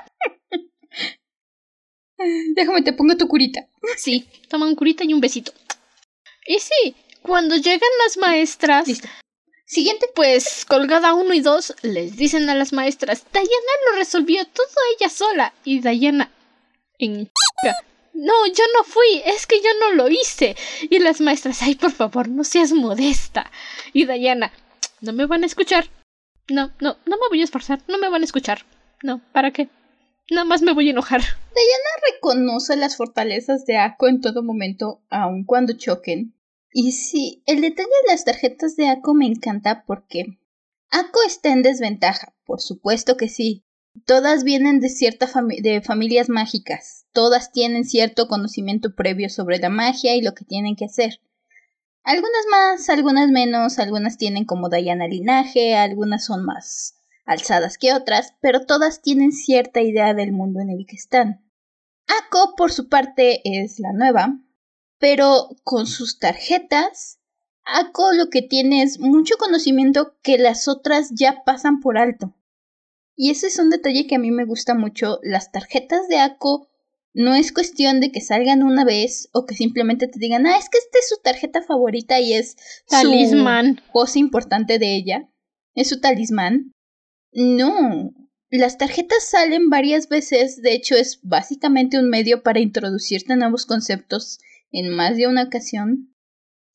Déjame 2.55 2.82
te 2.82 2.93
pongo 2.93 3.15
tu 3.17 3.27
curita. 3.27 3.67
Sí, 3.97 4.27
toma 4.49 4.65
un 4.65 4.75
curita 4.75 5.03
y 5.03 5.13
un 5.13 5.21
besito. 5.21 5.53
Y 6.51 6.59
sí, 6.59 6.95
cuando 7.21 7.55
llegan 7.55 7.89
las 8.03 8.17
maestras, 8.17 8.85
Listo. 8.85 9.07
Siguiente. 9.65 10.07
pues 10.13 10.65
colgada 10.65 11.13
uno 11.13 11.33
y 11.33 11.39
dos, 11.39 11.73
les 11.81 12.17
dicen 12.17 12.49
a 12.49 12.55
las 12.55 12.73
maestras, 12.73 13.23
Diana 13.31 13.47
lo 13.89 13.95
resolvió 13.97 14.45
todo 14.47 14.67
ella 14.97 15.07
sola. 15.07 15.53
Y 15.63 15.79
Diana, 15.79 16.29
en 16.99 17.27
chica, 17.27 17.77
no, 18.13 18.47
yo 18.47 18.65
no 18.75 18.83
fui, 18.83 19.21
es 19.25 19.47
que 19.47 19.61
yo 19.61 19.69
no 19.79 19.91
lo 19.93 20.09
hice. 20.09 20.57
Y 20.89 20.99
las 20.99 21.21
maestras, 21.21 21.61
ay, 21.61 21.75
por 21.75 21.93
favor, 21.93 22.27
no 22.27 22.43
seas 22.43 22.73
modesta. 22.73 23.49
Y 23.93 24.05
Diana, 24.05 24.51
no 24.99 25.13
me 25.13 25.27
van 25.27 25.43
a 25.43 25.45
escuchar. 25.45 25.85
No, 26.49 26.73
no, 26.81 26.97
no 27.05 27.15
me 27.15 27.29
voy 27.29 27.39
a 27.39 27.45
esforzar, 27.45 27.81
no 27.87 27.97
me 27.97 28.09
van 28.09 28.23
a 28.23 28.25
escuchar. 28.25 28.65
No, 29.03 29.21
¿para 29.31 29.51
qué? 29.51 29.69
Nada 30.29 30.43
más 30.43 30.61
me 30.61 30.73
voy 30.73 30.89
a 30.89 30.91
enojar. 30.91 31.21
Reconoce 32.13 32.75
las 32.75 32.97
fortalezas 32.97 33.65
de 33.65 33.77
Ako 33.77 34.09
en 34.09 34.19
todo 34.19 34.43
momento, 34.43 35.01
aun 35.09 35.45
cuando 35.45 35.77
choquen. 35.77 36.35
Y 36.72 36.93
sí, 36.93 37.43
el 37.45 37.61
detalle 37.61 37.89
de 38.05 38.11
las 38.13 38.24
tarjetas 38.24 38.76
de 38.76 38.89
Ako 38.89 39.13
me 39.13 39.26
encanta 39.26 39.84
porque 39.86 40.39
Ako 40.89 41.22
está 41.26 41.49
en 41.49 41.63
desventaja, 41.63 42.34
por 42.45 42.61
supuesto 42.61 43.17
que 43.17 43.28
sí. 43.28 43.63
Todas 44.05 44.45
vienen 44.45 44.80
de 44.80 44.88
cierta 44.88 45.28
fami- 45.28 45.61
de 45.61 45.82
familias 45.82 46.30
mágicas. 46.30 47.07
Todas 47.11 47.51
tienen 47.51 47.84
cierto 47.84 48.28
conocimiento 48.30 48.95
previo 48.95 49.30
sobre 49.30 49.57
la 49.57 49.69
magia 49.69 50.15
y 50.15 50.22
lo 50.22 50.34
que 50.34 50.45
tienen 50.45 50.78
que 50.78 50.86
hacer. 50.86 51.19
Algunas 52.03 52.45
más, 52.49 52.89
algunas 52.89 53.30
menos, 53.30 53.78
algunas 53.78 54.17
tienen 54.17 54.45
como 54.45 54.69
Diana 54.69 55.07
linaje, 55.07 55.76
algunas 55.76 56.26
son 56.26 56.45
más 56.45 56.95
alzadas 57.26 57.78
que 57.78 57.93
otras, 57.93 58.34
pero 58.41 58.65
todas 58.65 59.01
tienen 59.01 59.32
cierta 59.32 59.82
idea 59.82 60.13
del 60.13 60.32
mundo 60.32 60.59
en 60.61 60.69
el 60.69 60.86
que 60.88 60.95
están. 60.95 61.45
Ako, 62.07 62.55
por 62.55 62.72
su 62.72 62.89
parte, 62.89 63.41
es 63.43 63.80
la 63.80 63.93
nueva, 63.93 64.39
pero 65.01 65.49
con 65.63 65.87
sus 65.87 66.19
tarjetas, 66.19 67.17
Ako 67.65 68.13
lo 68.13 68.29
que 68.29 68.41
tiene 68.41 68.83
es 68.83 68.99
mucho 68.99 69.35
conocimiento 69.37 70.15
que 70.21 70.37
las 70.37 70.67
otras 70.67 71.09
ya 71.13 71.43
pasan 71.43 71.79
por 71.79 71.97
alto. 71.97 72.35
Y 73.15 73.31
ese 73.31 73.47
es 73.47 73.57
un 73.59 73.71
detalle 73.71 74.07
que 74.07 74.15
a 74.15 74.19
mí 74.19 74.31
me 74.31 74.45
gusta 74.45 74.75
mucho. 74.75 75.19
Las 75.23 75.51
tarjetas 75.51 76.07
de 76.07 76.19
Ako 76.19 76.69
no 77.13 77.33
es 77.33 77.51
cuestión 77.51 77.99
de 77.99 78.11
que 78.11 78.21
salgan 78.21 78.61
una 78.63 78.85
vez 78.85 79.27
o 79.33 79.45
que 79.45 79.55
simplemente 79.55 80.07
te 80.07 80.19
digan, 80.19 80.45
ah, 80.45 80.57
es 80.57 80.69
que 80.69 80.77
esta 80.77 80.99
es 80.99 81.09
su 81.09 81.17
tarjeta 81.23 81.63
favorita 81.63 82.19
y 82.19 82.33
es 82.33 82.55
Talismán. 82.87 83.77
su 83.77 83.91
cosa 83.91 84.19
importante 84.19 84.77
de 84.77 84.95
ella. 84.95 85.29
Es 85.73 85.89
su 85.89 85.99
talismán. 85.99 86.73
No, 87.31 88.13
las 88.51 88.77
tarjetas 88.77 89.25
salen 89.25 89.69
varias 89.69 90.09
veces, 90.09 90.61
de 90.61 90.73
hecho 90.73 90.95
es 90.95 91.21
básicamente 91.23 91.97
un 91.97 92.09
medio 92.09 92.43
para 92.43 92.59
introducirte 92.59 93.35
nuevos 93.35 93.65
conceptos 93.65 94.39
en 94.72 94.89
más 94.89 95.17
de 95.17 95.28
una 95.28 95.43
ocasión. 95.43 96.15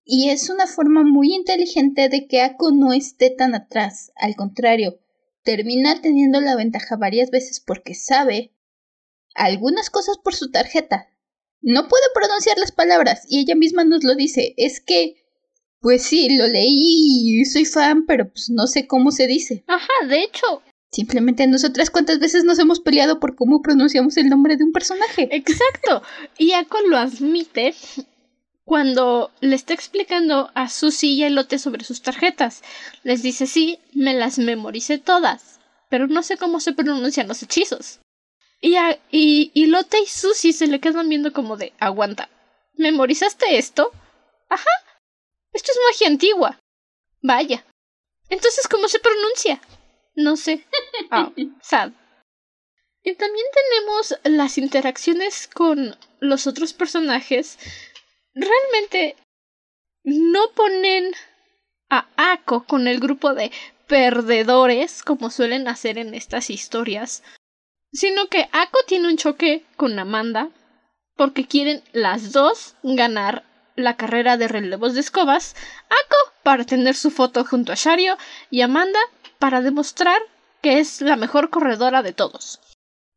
Y 0.04 0.30
es 0.30 0.50
una 0.50 0.66
forma 0.66 1.02
muy 1.02 1.34
inteligente 1.34 2.08
de 2.08 2.26
que 2.28 2.40
Ako 2.40 2.70
no 2.70 2.92
esté 2.92 3.30
tan 3.30 3.54
atrás, 3.54 4.12
al 4.16 4.36
contrario, 4.36 5.00
termina 5.42 6.00
teniendo 6.00 6.40
la 6.40 6.56
ventaja 6.56 6.96
varias 6.96 7.30
veces 7.30 7.60
porque 7.60 7.94
sabe 7.94 8.52
algunas 9.34 9.90
cosas 9.90 10.18
por 10.18 10.34
su 10.34 10.50
tarjeta. 10.50 11.08
No 11.60 11.88
puede 11.88 12.04
pronunciar 12.14 12.58
las 12.58 12.72
palabras 12.72 13.24
y 13.28 13.40
ella 13.40 13.54
misma 13.54 13.84
nos 13.84 14.04
lo 14.04 14.14
dice, 14.14 14.54
es 14.56 14.80
que 14.80 15.26
pues 15.80 16.02
sí, 16.02 16.36
lo 16.36 16.46
leí 16.46 17.40
y 17.40 17.44
soy 17.44 17.64
fan, 17.64 18.06
pero 18.06 18.28
pues 18.30 18.50
no 18.50 18.66
sé 18.66 18.86
cómo 18.86 19.10
se 19.10 19.26
dice. 19.26 19.64
Ajá, 19.66 20.06
de 20.08 20.22
hecho, 20.22 20.62
Simplemente 20.96 21.46
nosotras 21.46 21.90
cuántas 21.90 22.20
veces 22.20 22.44
nos 22.44 22.58
hemos 22.58 22.80
peleado 22.80 23.20
por 23.20 23.36
cómo 23.36 23.60
pronunciamos 23.60 24.16
el 24.16 24.30
nombre 24.30 24.56
de 24.56 24.64
un 24.64 24.72
personaje. 24.72 25.28
Exacto. 25.30 26.02
Y 26.38 26.54
Ako 26.54 26.80
lo 26.88 26.96
admite 26.96 27.74
cuando 28.64 29.30
le 29.42 29.56
está 29.56 29.74
explicando 29.74 30.50
a 30.54 30.70
Susie 30.70 31.10
y 31.10 31.22
a 31.22 31.26
Elote 31.26 31.58
sobre 31.58 31.84
sus 31.84 32.00
tarjetas. 32.00 32.62
Les 33.02 33.22
dice, 33.22 33.46
sí, 33.46 33.78
me 33.92 34.14
las 34.14 34.38
memoricé 34.38 34.96
todas, 34.96 35.60
pero 35.90 36.06
no 36.06 36.22
sé 36.22 36.38
cómo 36.38 36.60
se 36.60 36.72
pronuncian 36.72 37.28
los 37.28 37.42
hechizos. 37.42 38.00
Y, 38.62 38.76
a, 38.76 38.98
y, 39.10 39.50
y 39.52 39.66
y 39.66 40.06
Susie 40.06 40.54
se 40.54 40.66
le 40.66 40.80
quedan 40.80 41.10
viendo 41.10 41.34
como 41.34 41.58
de, 41.58 41.74
aguanta, 41.78 42.30
¿memorizaste 42.78 43.58
esto? 43.58 43.92
Ajá. 44.48 44.64
Esto 45.52 45.72
es 45.72 45.78
magia 45.90 46.08
antigua. 46.08 46.58
Vaya. 47.20 47.66
Entonces, 48.30 48.66
¿cómo 48.66 48.88
se 48.88 48.98
pronuncia? 48.98 49.60
No 50.16 50.36
sé. 50.36 50.66
Ah, 51.10 51.30
sad. 51.60 51.92
Y 53.02 53.14
también 53.14 53.46
tenemos 53.54 54.18
las 54.24 54.58
interacciones 54.58 55.46
con 55.46 55.96
los 56.18 56.46
otros 56.48 56.72
personajes. 56.72 57.58
Realmente 58.34 59.14
no 60.02 60.50
ponen 60.52 61.14
a 61.90 62.08
Ako 62.16 62.64
con 62.64 62.88
el 62.88 62.98
grupo 62.98 63.34
de 63.34 63.52
perdedores 63.86 65.02
como 65.02 65.30
suelen 65.30 65.68
hacer 65.68 65.98
en 65.98 66.14
estas 66.14 66.50
historias, 66.50 67.22
sino 67.92 68.26
que 68.26 68.48
Ako 68.50 68.80
tiene 68.86 69.08
un 69.08 69.16
choque 69.16 69.64
con 69.76 69.98
Amanda 69.98 70.50
porque 71.16 71.46
quieren 71.46 71.82
las 71.92 72.32
dos 72.32 72.74
ganar 72.82 73.44
la 73.76 73.96
carrera 73.96 74.36
de 74.36 74.48
relevos 74.48 74.94
de 74.94 75.00
escobas, 75.00 75.54
Ako 75.88 76.32
para 76.42 76.64
tener 76.64 76.94
su 76.94 77.10
foto 77.10 77.44
junto 77.44 77.72
a 77.72 77.76
Shario 77.76 78.16
y 78.50 78.62
Amanda 78.62 78.98
para 79.38 79.60
demostrar 79.60 80.20
que 80.62 80.78
es 80.78 81.00
la 81.00 81.16
mejor 81.16 81.50
corredora 81.50 82.02
de 82.02 82.12
todos. 82.12 82.60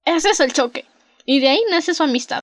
Ese 0.05 0.29
es 0.29 0.39
el 0.39 0.53
choque. 0.53 0.85
Y 1.25 1.39
de 1.39 1.49
ahí 1.49 1.61
nace 1.69 1.93
su 1.93 2.03
amistad. 2.03 2.41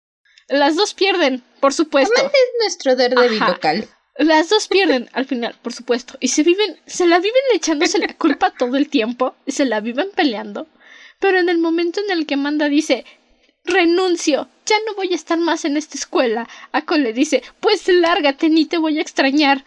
Las 0.48 0.76
dos 0.76 0.94
pierden, 0.94 1.42
por 1.60 1.72
supuesto. 1.72 2.14
Amanda 2.18 2.32
es 2.32 2.62
nuestro 2.62 2.96
Daredevil 2.96 3.40
local. 3.40 3.88
Las 4.18 4.48
dos 4.48 4.68
pierden 4.68 5.10
al 5.12 5.26
final, 5.26 5.56
por 5.62 5.72
supuesto. 5.72 6.16
Y 6.20 6.28
se 6.28 6.42
viven, 6.42 6.80
se 6.86 7.06
la 7.06 7.18
viven 7.18 7.42
echándose 7.54 7.98
la 7.98 8.14
culpa 8.14 8.50
todo 8.50 8.76
el 8.76 8.88
tiempo. 8.88 9.34
y 9.44 9.52
Se 9.52 9.64
la 9.64 9.80
viven 9.80 10.08
peleando. 10.14 10.68
Pero 11.18 11.38
en 11.38 11.48
el 11.48 11.58
momento 11.58 12.00
en 12.00 12.10
el 12.10 12.26
que 12.26 12.34
Amanda 12.34 12.68
dice 12.68 13.04
renuncio, 13.64 14.48
ya 14.64 14.76
no 14.86 14.94
voy 14.94 15.12
a 15.12 15.16
estar 15.16 15.38
más 15.38 15.64
en 15.64 15.76
esta 15.76 15.98
escuela, 15.98 16.48
Ako 16.72 16.96
le 16.96 17.12
dice, 17.12 17.42
pues 17.60 17.88
lárgate, 17.88 18.48
ni 18.48 18.66
te 18.66 18.78
voy 18.78 18.98
a 18.98 19.02
extrañar. 19.02 19.64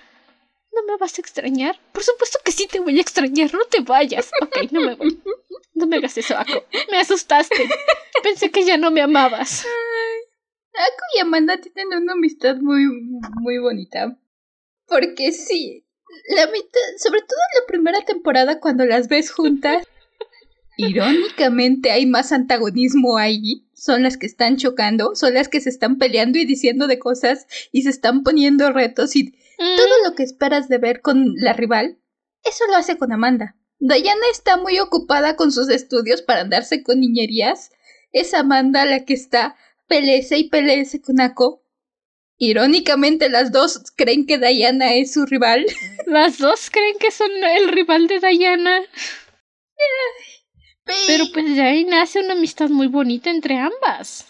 ¿No 0.71 0.83
me 0.83 0.97
vas 0.97 1.17
a 1.17 1.21
extrañar? 1.21 1.79
Por 1.91 2.03
supuesto 2.03 2.39
que 2.43 2.51
sí 2.51 2.67
te 2.67 2.79
voy 2.79 2.97
a 2.97 3.01
extrañar, 3.01 3.53
no 3.53 3.65
te 3.65 3.81
vayas. 3.81 4.31
Ok, 4.41 4.71
no 4.71 4.81
me 4.81 4.95
voy. 4.95 5.21
No 5.73 5.87
me 5.87 5.97
hagas 5.97 6.17
eso, 6.17 6.37
Ako. 6.37 6.65
Me 6.91 6.99
asustaste. 6.99 7.69
Pensé 8.23 8.51
que 8.51 8.63
ya 8.63 8.77
no 8.77 8.91
me 8.91 9.01
amabas. 9.01 9.65
Ako 10.73 11.03
y 11.15 11.19
Amanda 11.19 11.59
tienen 11.59 12.03
una 12.03 12.13
amistad 12.13 12.57
muy, 12.57 12.85
muy 13.41 13.57
bonita. 13.59 14.17
Porque 14.87 15.31
sí, 15.31 15.85
la 16.35 16.47
mitad, 16.47 16.79
sobre 16.97 17.21
todo 17.21 17.39
en 17.53 17.61
la 17.61 17.67
primera 17.67 18.01
temporada 18.01 18.59
cuando 18.59 18.85
las 18.85 19.07
ves 19.07 19.31
juntas, 19.31 19.87
irónicamente 20.77 21.91
hay 21.91 22.05
más 22.05 22.31
antagonismo 22.31 23.17
ahí. 23.17 23.67
Son 23.73 24.03
las 24.03 24.17
que 24.17 24.25
están 24.25 24.57
chocando, 24.57 25.15
son 25.15 25.33
las 25.33 25.47
que 25.47 25.61
se 25.61 25.69
están 25.69 25.97
peleando 25.97 26.39
y 26.39 26.45
diciendo 26.45 26.87
de 26.87 26.99
cosas 26.99 27.47
y 27.71 27.83
se 27.83 27.89
están 27.89 28.23
poniendo 28.23 28.71
retos 28.71 29.15
y 29.15 29.35
Mm, 29.59 29.75
todo 29.77 30.09
lo 30.09 30.15
que 30.15 30.23
esperas 30.23 30.69
de 30.69 30.77
ver 30.77 31.01
con 31.01 31.35
la 31.35 31.53
rival, 31.53 31.99
eso 32.43 32.65
lo 32.67 32.75
hace 32.75 32.97
con 32.97 33.11
Amanda. 33.11 33.55
Diana 33.79 34.25
está 34.31 34.57
muy 34.57 34.79
ocupada 34.79 35.35
con 35.35 35.51
sus 35.51 35.69
estudios 35.69 36.21
para 36.21 36.41
andarse 36.41 36.83
con 36.83 36.99
niñerías. 36.99 37.71
Es 38.11 38.33
Amanda 38.33 38.85
la 38.85 39.05
que 39.05 39.13
está 39.13 39.55
pelece 39.87 40.37
y 40.37 40.49
pelece 40.49 41.01
con 41.01 41.21
Ako. 41.21 41.63
Irónicamente, 42.37 43.29
las 43.29 43.51
dos 43.51 43.83
creen 43.95 44.25
que 44.25 44.37
Diana 44.37 44.93
es 44.93 45.13
su 45.13 45.25
rival. 45.25 45.65
Las 46.05 46.37
dos 46.37 46.69
creen 46.69 46.97
que 46.97 47.11
son 47.11 47.29
el 47.31 47.67
rival 47.67 48.07
de 48.07 48.21
Diana. 48.21 48.81
Pero 51.05 51.25
pues 51.33 51.55
de 51.55 51.61
ahí 51.61 51.83
nace 51.83 52.21
una 52.21 52.33
amistad 52.33 52.69
muy 52.69 52.87
bonita 52.87 53.29
entre 53.29 53.57
ambas. 53.57 54.25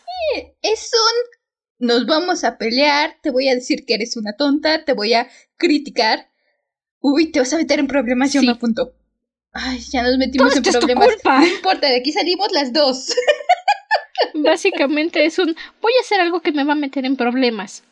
Es 0.61 0.91
un... 0.91 1.38
Nos 1.79 2.05
vamos 2.05 2.43
a 2.43 2.57
pelear, 2.57 3.15
te 3.21 3.31
voy 3.31 3.47
a 3.47 3.55
decir 3.55 3.85
que 3.85 3.93
eres 3.93 4.17
una 4.17 4.33
tonta, 4.33 4.83
te 4.83 4.93
voy 4.93 5.13
a 5.13 5.29
criticar. 5.57 6.29
Uy, 6.99 7.31
te 7.31 7.39
vas 7.39 7.53
a 7.53 7.57
meter 7.57 7.79
en 7.79 7.87
problemas, 7.87 8.33
yo 8.33 8.41
me 8.41 8.51
apunto. 8.51 8.93
Ay, 9.53 9.79
ya 9.79 10.03
nos 10.03 10.17
metimos 10.17 10.55
en 10.55 10.63
problemas. 10.63 11.07
No 11.25 11.47
importa, 11.47 11.87
de 11.87 11.95
aquí 11.95 12.11
salimos 12.11 12.51
las 12.51 12.73
dos. 12.73 13.15
Básicamente 14.33 15.25
es 15.25 15.39
un 15.39 15.55
voy 15.81 15.93
a 15.97 16.01
hacer 16.01 16.19
algo 16.19 16.41
que 16.41 16.51
me 16.51 16.65
va 16.65 16.73
a 16.73 16.75
meter 16.75 17.05
en 17.05 17.15
problemas. 17.15 17.83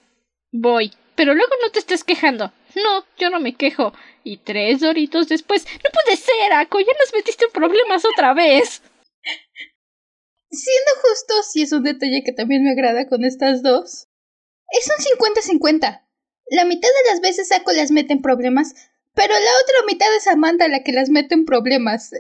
Voy. 0.51 0.91
Pero 1.15 1.33
luego 1.33 1.51
no 1.63 1.71
te 1.71 1.79
estés 1.79 2.03
quejando. 2.03 2.51
No, 2.75 3.05
yo 3.17 3.29
no 3.29 3.39
me 3.39 3.55
quejo. 3.55 3.93
Y 4.23 4.37
tres 4.37 4.81
doritos 4.81 5.27
después. 5.27 5.65
No 5.65 5.89
puede 5.91 6.17
ser, 6.17 6.53
Ako. 6.53 6.79
Ya 6.79 6.93
nos 6.99 7.13
metiste 7.13 7.45
en 7.45 7.51
problemas 7.51 8.03
otra 8.05 8.33
vez. 8.33 8.83
Siendo 10.49 10.91
justo, 11.01 11.33
si 11.43 11.61
es 11.61 11.71
un 11.71 11.83
detalle 11.83 12.23
que 12.23 12.31
también 12.31 12.63
me 12.63 12.71
agrada 12.71 13.07
con 13.07 13.25
estas 13.25 13.61
dos. 13.61 14.07
Es 14.71 14.89
un 14.89 15.59
50-50. 15.59 16.03
La 16.49 16.65
mitad 16.65 16.87
de 16.87 17.11
las 17.11 17.21
veces 17.21 17.51
Ako 17.51 17.71
las 17.73 17.91
mete 17.91 18.13
en 18.13 18.21
problemas, 18.21 18.73
pero 19.13 19.33
la 19.33 19.39
otra 19.39 19.85
mitad 19.87 20.07
es 20.15 20.27
Amanda 20.27 20.67
la 20.67 20.83
que 20.83 20.93
las 20.93 21.09
mete 21.09 21.35
en 21.35 21.45
problemas. 21.45 22.11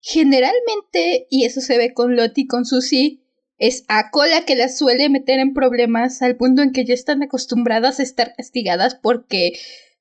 Generalmente, 0.00 1.26
y 1.30 1.44
eso 1.46 1.60
se 1.60 1.78
ve 1.78 1.94
con 1.94 2.16
Lottie 2.16 2.44
y 2.44 2.46
con 2.46 2.64
Susie, 2.66 3.22
es 3.58 3.84
Ako 3.88 4.26
la 4.26 4.44
que 4.44 4.54
las 4.54 4.76
suele 4.78 5.08
meter 5.08 5.38
en 5.38 5.54
problemas 5.54 6.22
al 6.22 6.36
punto 6.36 6.62
en 6.62 6.72
que 6.72 6.84
ya 6.84 6.94
están 6.94 7.22
acostumbradas 7.22 7.98
a 7.98 8.02
estar 8.02 8.34
castigadas 8.36 8.94
porque 8.94 9.58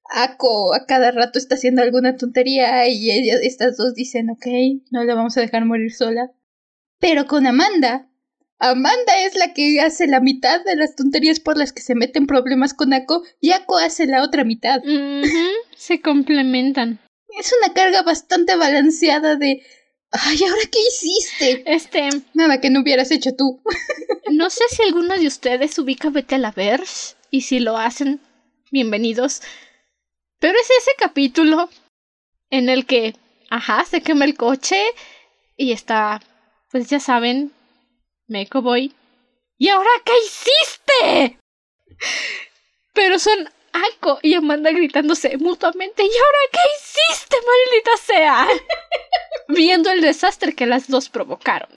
Ako 0.09 0.73
a 0.73 0.85
cada 0.85 1.11
rato 1.11 1.39
está 1.39 1.55
haciendo 1.55 1.81
alguna 1.81 2.15
tontería 2.15 2.87
y 2.87 3.29
estas 3.29 3.77
dos 3.77 3.93
dicen, 3.93 4.29
ok, 4.29 4.45
no 4.91 5.03
la 5.03 5.15
vamos 5.15 5.37
a 5.37 5.41
dejar 5.41 5.65
morir 5.65 5.93
sola. 5.93 6.31
Pero 6.99 7.27
con 7.27 7.45
Amanda, 7.45 8.07
Amanda 8.59 9.13
es 9.25 9.35
la 9.35 9.53
que 9.53 9.79
hace 9.81 10.07
la 10.07 10.19
mitad 10.19 10.63
de 10.63 10.75
las 10.75 10.95
tonterías 10.95 11.39
por 11.39 11.57
las 11.57 11.71
que 11.71 11.81
se 11.81 11.93
meten 11.93 12.25
problemas 12.25 12.73
con 12.73 12.93
Ako 12.93 13.23
y 13.39 13.51
Ako 13.51 13.77
hace 13.77 14.07
la 14.07 14.23
otra 14.23 14.43
mitad. 14.43 14.81
Se 15.75 16.01
complementan. 16.01 16.99
Es 17.39 17.53
una 17.61 17.73
carga 17.73 18.01
bastante 18.01 18.55
balanceada 18.55 19.35
de... 19.35 19.63
Ay, 20.11 20.39
¿ahora 20.43 20.61
qué 20.71 20.79
hiciste? 20.87 21.63
Este... 21.65 22.09
Nada 22.33 22.59
que 22.59 22.71
no 22.71 22.81
hubieras 22.81 23.11
hecho 23.11 23.35
tú. 23.35 23.61
no 24.31 24.49
sé 24.49 24.63
si 24.69 24.81
alguno 24.81 25.17
de 25.17 25.27
ustedes 25.27 25.77
ubica 25.77 26.09
Vete 26.09 26.35
a 26.35 26.39
la 26.39 26.51
Verge 26.51 27.15
y 27.29 27.41
si 27.41 27.59
lo 27.59 27.77
hacen, 27.77 28.21
bienvenidos. 28.71 29.43
Pero 30.39 30.57
es 30.59 30.69
ese 30.81 30.91
capítulo 30.97 31.69
en 32.49 32.69
el 32.69 32.87
que, 32.87 33.15
ajá, 33.51 33.85
se 33.85 34.01
quema 34.01 34.25
el 34.25 34.35
coche 34.35 34.81
y 35.57 35.73
está, 35.73 36.21
pues 36.71 36.89
ya 36.89 36.99
saben, 36.99 37.51
Meco 38.27 38.61
Boy. 38.61 38.93
¿Y 39.57 39.69
ahora 39.69 39.89
qué 40.05 40.13
hiciste? 40.25 41.39
Pero 42.93 43.19
son 43.19 43.49
Ako 43.73 44.19
y 44.21 44.33
Amanda 44.33 44.71
gritándose 44.71 45.37
mutuamente. 45.37 46.03
¿Y 46.03 46.07
ahora 46.07 46.39
qué 46.51 46.59
hiciste, 46.77 47.37
maldita 47.37 47.97
sea? 47.97 48.47
Viendo 49.47 49.91
el 49.91 50.01
desastre 50.01 50.53
que 50.53 50.65
las 50.65 50.87
dos 50.87 51.09
provocaron. 51.09 51.69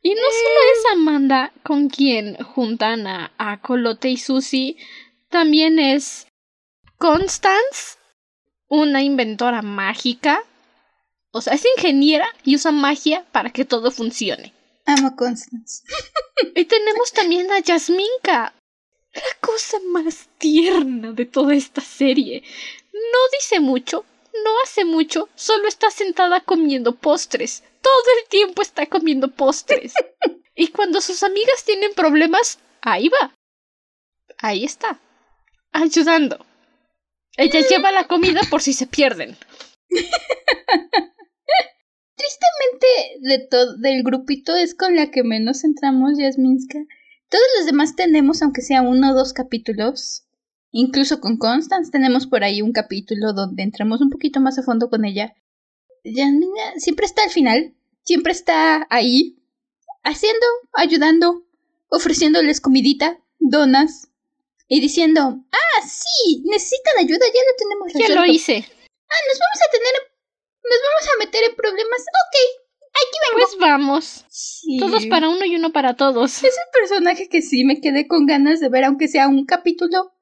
Y 0.00 0.14
no 0.14 0.22
solo 0.22 0.60
es 0.72 0.92
Amanda 0.92 1.52
con 1.62 1.88
quien 1.88 2.36
juntan 2.36 3.06
a, 3.06 3.32
a 3.36 3.60
Colote 3.60 4.08
y 4.08 4.16
Susie, 4.16 4.76
también 5.28 5.78
es 5.78 6.26
Constance, 6.98 7.98
una 8.68 9.02
inventora 9.02 9.62
mágica. 9.62 10.44
O 11.32 11.40
sea, 11.40 11.54
es 11.54 11.64
ingeniera 11.76 12.28
y 12.44 12.56
usa 12.56 12.72
magia 12.72 13.24
para 13.32 13.50
que 13.50 13.64
todo 13.64 13.90
funcione. 13.90 14.52
Amo 14.86 15.14
Constance. 15.16 15.82
y 16.54 16.64
tenemos 16.64 17.12
también 17.12 17.50
a 17.52 17.58
Yasminka, 17.58 18.54
la 19.14 19.38
cosa 19.40 19.78
más 19.86 20.28
tierna 20.38 21.12
de 21.12 21.26
toda 21.26 21.54
esta 21.54 21.80
serie. 21.80 22.42
No 22.92 23.18
dice 23.38 23.60
mucho, 23.60 24.04
no 24.32 24.50
hace 24.64 24.84
mucho, 24.84 25.28
solo 25.34 25.68
está 25.68 25.90
sentada 25.90 26.40
comiendo 26.40 26.94
postres. 26.94 27.62
Todo 27.82 28.04
el 28.22 28.28
tiempo 28.28 28.62
está 28.62 28.86
comiendo 28.86 29.28
postres. 29.28 29.92
y 30.54 30.68
cuando 30.68 31.00
sus 31.00 31.22
amigas 31.22 31.64
tienen 31.64 31.92
problemas, 31.94 32.58
ahí 32.80 33.08
va. 33.08 33.34
Ahí 34.38 34.64
está. 34.64 34.98
Ayudando. 35.72 36.44
Ella 37.36 37.60
lleva 37.60 37.92
la 37.92 38.08
comida 38.08 38.40
por 38.50 38.62
si 38.62 38.72
se 38.72 38.86
pierden. 38.86 39.36
Tristemente, 42.18 43.20
de 43.20 43.46
todo 43.46 43.76
del 43.78 44.02
grupito 44.02 44.56
es 44.56 44.74
con 44.74 44.96
la 44.96 45.10
que 45.10 45.22
menos 45.22 45.64
entramos, 45.64 46.18
Yasminska. 46.18 46.78
Todos 47.28 47.44
los 47.56 47.66
demás 47.66 47.94
tenemos, 47.94 48.42
aunque 48.42 48.60
sea 48.60 48.82
uno 48.82 49.12
o 49.12 49.14
dos 49.14 49.32
capítulos. 49.32 50.24
Incluso 50.70 51.20
con 51.20 51.38
Constance 51.38 51.90
tenemos 51.90 52.26
por 52.26 52.44
ahí 52.44 52.60
un 52.60 52.72
capítulo 52.72 53.32
donde 53.32 53.62
entramos 53.62 54.00
un 54.00 54.10
poquito 54.10 54.40
más 54.40 54.58
a 54.58 54.62
fondo 54.62 54.90
con 54.90 55.04
ella. 55.04 55.34
Yasmina 56.04 56.74
siempre 56.76 57.06
está 57.06 57.22
al 57.22 57.30
final, 57.30 57.74
siempre 58.02 58.32
está 58.32 58.86
ahí, 58.90 59.38
haciendo, 60.02 60.46
ayudando, 60.72 61.44
ofreciéndoles 61.88 62.60
comidita, 62.60 63.18
donas, 63.38 64.08
y 64.68 64.80
diciendo, 64.80 65.44
ah, 65.50 65.86
sí, 65.86 66.42
necesitan 66.44 66.98
ayuda, 66.98 67.26
ya 67.26 67.40
lo 67.40 67.56
tenemos 67.56 67.86
resuelto. 67.86 68.14
Ya 68.14 68.20
lo 68.20 68.26
hice. 68.26 68.56
Ah, 68.56 69.22
nos 69.28 69.38
vamos 69.38 69.60
a 69.66 69.70
tener, 69.72 69.94
nos 70.68 70.80
vamos 70.88 71.14
a 71.14 71.18
meter 71.24 71.44
en 71.44 71.56
problemas. 71.56 72.00
Ok, 72.00 72.36
aquí 72.94 73.18
vengo. 73.30 73.46
Pues 73.46 73.58
vamos. 73.58 74.24
Todos 74.78 75.06
para 75.06 75.28
uno 75.28 75.44
y 75.44 75.56
uno 75.56 75.72
para 75.72 75.96
todos. 75.96 76.38
Es 76.38 76.44
el 76.44 76.80
personaje 76.80 77.28
que 77.28 77.42
sí 77.42 77.64
me 77.64 77.80
quedé 77.80 78.06
con 78.06 78.26
ganas 78.26 78.60
de 78.60 78.68
ver, 78.68 78.84
aunque 78.84 79.08
sea 79.08 79.28
un 79.28 79.44
capítulo. 79.46 80.12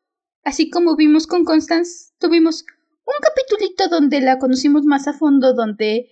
Así 0.45 0.71
como 0.71 0.97
vimos 0.97 1.27
con 1.27 1.45
Constance, 1.45 2.13
tuvimos 2.19 2.65
un 3.05 3.15
capítulito 3.21 3.89
donde 3.89 4.21
la 4.21 4.39
conocimos 4.39 4.85
más 4.85 5.09
a 5.09 5.13
fondo, 5.13 5.55
donde 5.55 6.11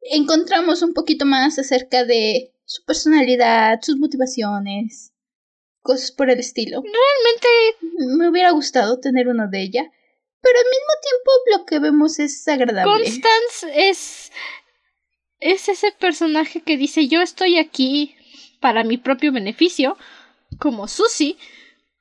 encontramos 0.00 0.82
un 0.82 0.92
poquito 0.92 1.26
más 1.26 1.58
acerca 1.58 2.04
de 2.04 2.52
su 2.64 2.84
personalidad, 2.84 3.78
sus 3.82 3.96
motivaciones, 3.96 5.12
cosas 5.82 6.12
por 6.12 6.30
el 6.30 6.40
estilo. 6.40 6.82
Realmente 6.82 8.16
me 8.16 8.28
hubiera 8.28 8.50
gustado 8.50 9.00
tener 9.00 9.28
uno 9.28 9.48
de 9.48 9.62
ella, 9.62 9.90
pero 10.46 10.60
al 10.60 10.70
mismo 10.70 10.92
tiempo 11.02 11.58
lo 11.58 11.66
que 11.66 11.78
vemos 11.80 12.18
es 12.20 12.46
agradable. 12.46 12.84
Constance 12.84 13.88
es 13.88 14.30
es 15.40 15.68
ese 15.68 15.90
personaje 15.90 16.60
que 16.60 16.76
dice 16.76 17.08
yo 17.08 17.20
estoy 17.20 17.58
aquí 17.58 18.14
para 18.60 18.84
mi 18.84 18.96
propio 18.96 19.32
beneficio, 19.32 19.98
como 20.60 20.86
Susie. 20.86 21.36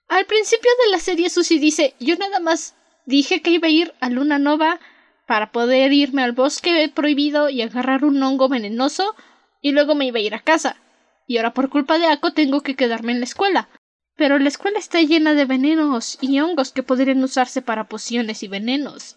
Al 0.08 0.26
principio 0.26 0.70
de 0.84 0.92
la 0.92 1.00
serie 1.00 1.32
Susie 1.32 1.60
dice 1.60 1.96
yo 2.00 2.18
nada 2.18 2.40
más 2.40 2.76
dije 3.08 3.42
que 3.42 3.50
iba 3.50 3.68
a 3.68 3.72
ir 3.72 3.96
a 4.00 4.10
Luna 4.10 4.38
Nova 4.38 4.80
para 5.26 5.52
poder 5.52 5.92
irme 5.92 6.22
al 6.22 6.34
bosque 6.34 6.92
prohibido 6.94 7.50
y 7.50 7.64
agarrar 7.64 8.06
un 8.06 8.22
hongo 8.22 8.48
venenoso 8.48 9.16
y 9.60 9.72
luego 9.72 9.96
me 9.96 10.06
iba 10.06 10.20
a 10.20 10.22
ir 10.22 10.36
a 10.36 10.44
casa. 10.44 10.80
Y 11.26 11.38
ahora 11.38 11.56
por 11.56 11.72
culpa 11.72 11.98
de 11.98 12.06
Ako 12.06 12.34
tengo 12.34 12.62
que 12.62 12.76
quedarme 12.76 13.12
en 13.12 13.22
la 13.22 13.26
escuela. 13.26 13.70
Pero 14.16 14.40
la 14.40 14.48
escuela 14.48 14.80
está 14.80 15.02
llena 15.02 15.34
de 15.34 15.46
venenos 15.46 16.18
y 16.22 16.40
hongos 16.40 16.72
que 16.72 16.84
podrían 16.84 17.24
usarse 17.24 17.62
para 17.62 17.90
pociones 17.90 18.44
y 18.44 18.48
venenos 18.48 19.16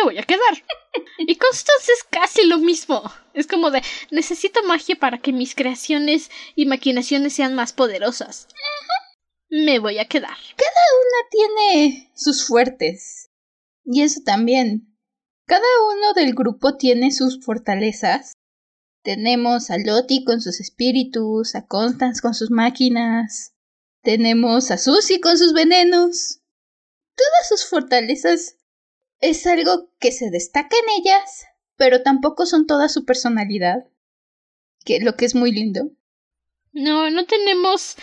me 0.00 0.04
voy 0.04 0.18
a 0.18 0.22
quedar. 0.22 0.64
Y 1.18 1.36
Constance 1.36 1.92
es 1.92 2.04
casi 2.10 2.46
lo 2.46 2.58
mismo. 2.58 3.02
Es 3.34 3.46
como 3.46 3.70
de, 3.70 3.82
necesito 4.10 4.62
magia 4.64 4.96
para 4.96 5.18
que 5.18 5.32
mis 5.32 5.54
creaciones 5.54 6.30
y 6.54 6.66
maquinaciones 6.66 7.34
sean 7.34 7.54
más 7.54 7.72
poderosas. 7.72 8.48
Me 9.48 9.78
voy 9.78 9.98
a 9.98 10.06
quedar. 10.06 10.36
Cada 10.56 10.84
una 11.00 11.28
tiene 11.30 12.10
sus 12.14 12.46
fuertes. 12.46 13.30
Y 13.84 14.02
eso 14.02 14.20
también. 14.24 14.96
Cada 15.46 15.66
uno 15.92 16.12
del 16.14 16.34
grupo 16.34 16.76
tiene 16.76 17.10
sus 17.10 17.44
fortalezas. 17.44 18.32
Tenemos 19.02 19.70
a 19.70 19.78
Lottie 19.78 20.24
con 20.24 20.40
sus 20.40 20.60
espíritus, 20.60 21.54
a 21.54 21.66
Constance 21.66 22.20
con 22.20 22.34
sus 22.34 22.50
máquinas. 22.50 23.54
Tenemos 24.02 24.70
a 24.70 24.78
Susie 24.78 25.20
con 25.20 25.38
sus 25.38 25.52
venenos. 25.52 26.40
Todas 27.16 27.48
sus 27.48 27.68
fortalezas 27.68 28.56
es 29.20 29.46
algo 29.46 29.90
que 29.98 30.12
se 30.12 30.30
destaca 30.30 30.76
en 30.76 31.00
ellas, 31.00 31.46
pero 31.76 32.02
tampoco 32.02 32.46
son 32.46 32.66
toda 32.66 32.88
su 32.88 33.04
personalidad, 33.04 33.86
que 34.84 35.00
lo 35.00 35.16
que 35.16 35.24
es 35.24 35.34
muy 35.34 35.52
lindo. 35.52 35.90
No, 36.72 37.10
no 37.10 37.24
tenemos 37.26 37.96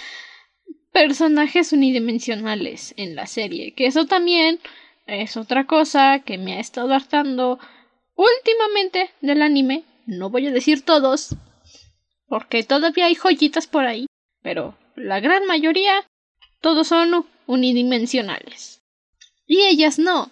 personajes 0.91 1.73
unidimensionales 1.73 2.93
en 2.97 3.15
la 3.15 3.27
serie, 3.27 3.73
que 3.73 3.85
eso 3.85 4.05
también 4.05 4.59
es 5.05 5.37
otra 5.37 5.65
cosa 5.67 6.21
que 6.25 6.37
me 6.37 6.57
ha 6.57 6.59
estado 6.59 6.93
hartando 6.93 7.59
últimamente 8.15 9.11
del 9.21 9.41
anime. 9.41 9.83
No 10.07 10.29
voy 10.29 10.47
a 10.47 10.51
decir 10.51 10.85
todos, 10.85 11.35
porque 12.27 12.63
todavía 12.63 13.07
hay 13.07 13.15
joyitas 13.15 13.67
por 13.67 13.85
ahí, 13.85 14.07
pero 14.41 14.77
la 14.95 15.19
gran 15.19 15.45
mayoría 15.45 16.07
todos 16.61 16.87
son 16.87 17.27
unidimensionales. 17.45 18.81
Y 19.45 19.63
ellas 19.63 19.99
no. 19.99 20.31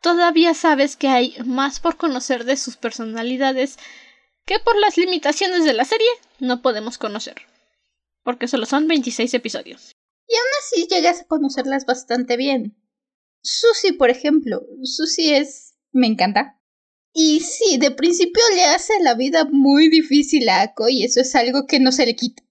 Todavía 0.00 0.54
sabes 0.54 0.96
que 0.96 1.06
hay 1.06 1.36
más 1.44 1.78
por 1.78 1.96
conocer 1.96 2.44
de 2.44 2.56
sus 2.56 2.76
personalidades 2.76 3.78
que 4.44 4.58
por 4.58 4.76
las 4.76 4.96
limitaciones 4.96 5.64
de 5.64 5.72
la 5.72 5.84
serie 5.84 6.08
no 6.40 6.60
podemos 6.60 6.98
conocer. 6.98 7.42
Porque 8.24 8.48
solo 8.48 8.66
son 8.66 8.88
26 8.88 9.34
episodios. 9.34 9.92
Y 10.26 10.34
aún 10.34 10.48
así 10.60 10.86
llegas 10.88 11.20
a 11.20 11.26
conocerlas 11.26 11.86
bastante 11.86 12.36
bien. 12.36 12.76
Susie, 13.40 13.92
por 13.92 14.10
ejemplo. 14.10 14.62
Susie 14.82 15.36
es... 15.36 15.74
me 15.92 16.08
encanta. 16.08 16.60
Y 17.12 17.40
sí, 17.40 17.76
de 17.78 17.90
principio 17.90 18.42
le 18.54 18.64
hace 18.64 18.94
la 19.02 19.14
vida 19.14 19.46
muy 19.50 19.88
difícil 19.88 20.48
a 20.48 20.62
Ako 20.62 20.88
y 20.88 21.04
eso 21.04 21.20
es 21.20 21.34
algo 21.34 21.66
que 21.66 21.78
no 21.78 21.92
se 21.92 22.06
le 22.06 22.16
quita. 22.16 22.42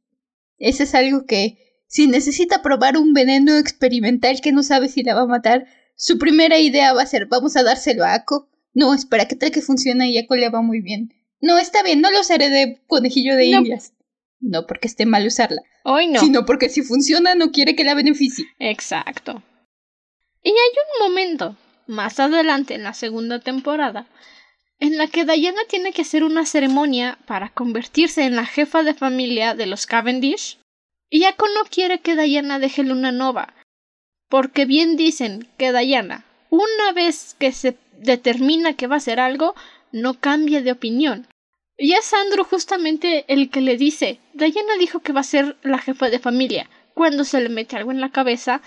Eso 0.58 0.84
es 0.84 0.94
algo 0.94 1.26
que, 1.26 1.84
si 1.88 2.08
necesita 2.08 2.62
probar 2.62 2.98
un 2.98 3.14
veneno 3.14 3.58
experimental 3.58 4.40
que 4.42 4.52
no 4.52 4.62
sabe 4.62 4.88
si 4.88 5.02
la 5.02 5.16
va 5.16 5.22
a 5.22 5.28
matar, 5.28 5.66
su 5.96 6.20
primera 6.20 6.60
idea 6.60 6.94
va 6.94 7.02
a 7.02 7.08
ser 7.08 7.26
vamos 7.26 7.56
a 7.56 7.64
dárselo 7.64 8.06
a 8.06 8.14
Ako. 8.14 8.50
No, 8.74 8.94
espera, 8.94 9.28
¿qué 9.28 9.36
tal 9.36 9.52
que 9.52 9.62
funciona 9.62 10.08
y 10.08 10.18
Ako 10.18 10.36
le 10.36 10.50
va 10.50 10.62
muy 10.62 10.82
bien? 10.82 11.12
No, 11.42 11.58
está 11.58 11.82
bien, 11.82 12.02
no 12.02 12.12
lo 12.12 12.22
usaré 12.22 12.50
de 12.50 12.82
conejillo 12.88 13.36
de 13.36 13.46
indias. 13.46 13.94
No 14.40 14.68
porque 14.68 14.88
esté 14.88 15.06
mal 15.06 15.26
usarla. 15.26 15.64
Hoy 15.84 16.08
no. 16.08 16.20
Sino 16.20 16.46
porque 16.46 16.70
si 16.70 16.84
funciona 16.84 17.34
no 17.34 17.52
quiere 17.52 17.76
que 17.76 17.84
la 17.84 17.96
beneficie. 17.96 18.46
Exacto. 18.60 19.44
Y 20.44 20.50
hay 20.50 20.56
un 20.56 21.10
momento, 21.10 21.58
más 21.88 22.20
adelante 22.20 22.76
en 22.76 22.84
la 22.84 22.94
segunda 22.94 23.40
temporada, 23.40 24.08
en 24.82 24.98
la 24.98 25.08
que 25.08 25.26
Diana 25.26 25.62
tiene 25.70 25.94
que 25.94 26.02
hacer 26.02 26.24
una 26.24 26.44
ceremonia 26.44 27.20
para 27.28 27.50
convertirse 27.50 28.24
en 28.24 28.36
la 28.36 28.48
jefa 28.48 28.82
de 28.82 28.96
familia 28.96 29.54
de 29.54 29.68
los 29.68 29.86
Cavendish. 29.86 30.58
Y 31.08 31.22
no 31.22 31.64
quiere 31.70 32.00
que 32.00 32.16
Diana 32.16 32.58
deje 32.58 32.84
Luna 32.84 33.12
Nova, 33.12 33.54
porque 34.28 34.66
bien 34.66 34.98
dicen 34.98 35.48
que 35.58 35.72
Diana, 35.72 36.26
una 36.50 36.94
vez 36.94 37.36
que 37.38 37.52
se 37.52 37.78
determina 38.00 38.74
que 38.74 38.88
va 38.88 38.96
a 38.96 38.98
hacer 38.98 39.20
algo, 39.20 39.54
no 39.92 40.16
cambia 40.16 40.64
de 40.64 40.72
opinión. 40.72 41.28
Y 41.78 41.94
es 41.94 42.12
Andrew 42.14 42.44
justamente 42.44 43.26
el 43.28 43.52
que 43.52 43.62
le 43.62 43.78
dice 43.78 44.20
Diana 44.34 44.78
dijo 44.80 45.02
que 45.02 45.14
va 45.14 45.22
a 45.22 45.24
ser 45.24 45.58
la 45.62 45.78
jefa 45.78 46.10
de 46.10 46.18
familia. 46.18 46.70
Cuando 46.96 47.24
se 47.24 47.40
le 47.40 47.50
mete 47.50 47.76
algo 47.76 47.92
en 47.92 48.02
la 48.02 48.12
cabeza, 48.12 48.62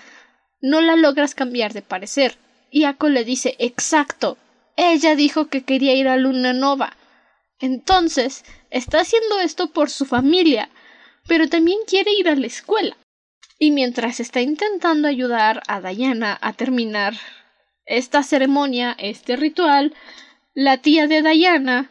no 0.61 0.79
la 0.79 0.95
logras 0.95 1.35
cambiar 1.35 1.73
de 1.73 1.81
parecer. 1.81 2.37
Y 2.71 2.85
le 3.09 3.25
dice 3.25 3.55
exacto. 3.59 4.37
Ella 4.75 5.15
dijo 5.15 5.47
que 5.47 5.63
quería 5.63 5.93
ir 5.93 6.07
a 6.07 6.17
Luna 6.17 6.53
Nova. 6.53 6.97
Entonces, 7.59 8.43
está 8.69 8.99
haciendo 8.99 9.39
esto 9.39 9.71
por 9.71 9.89
su 9.89 10.05
familia, 10.05 10.69
pero 11.27 11.47
también 11.47 11.79
quiere 11.87 12.11
ir 12.11 12.27
a 12.27 12.35
la 12.35 12.47
escuela. 12.47 12.97
Y 13.57 13.71
mientras 13.71 14.19
está 14.19 14.41
intentando 14.41 15.07
ayudar 15.07 15.63
a 15.67 15.79
Diana 15.79 16.37
a 16.41 16.53
terminar 16.53 17.13
esta 17.85 18.23
ceremonia, 18.23 18.95
este 18.99 19.37
ritual, 19.37 19.93
la 20.53 20.77
tía 20.77 21.07
de 21.07 21.21
Diana, 21.21 21.89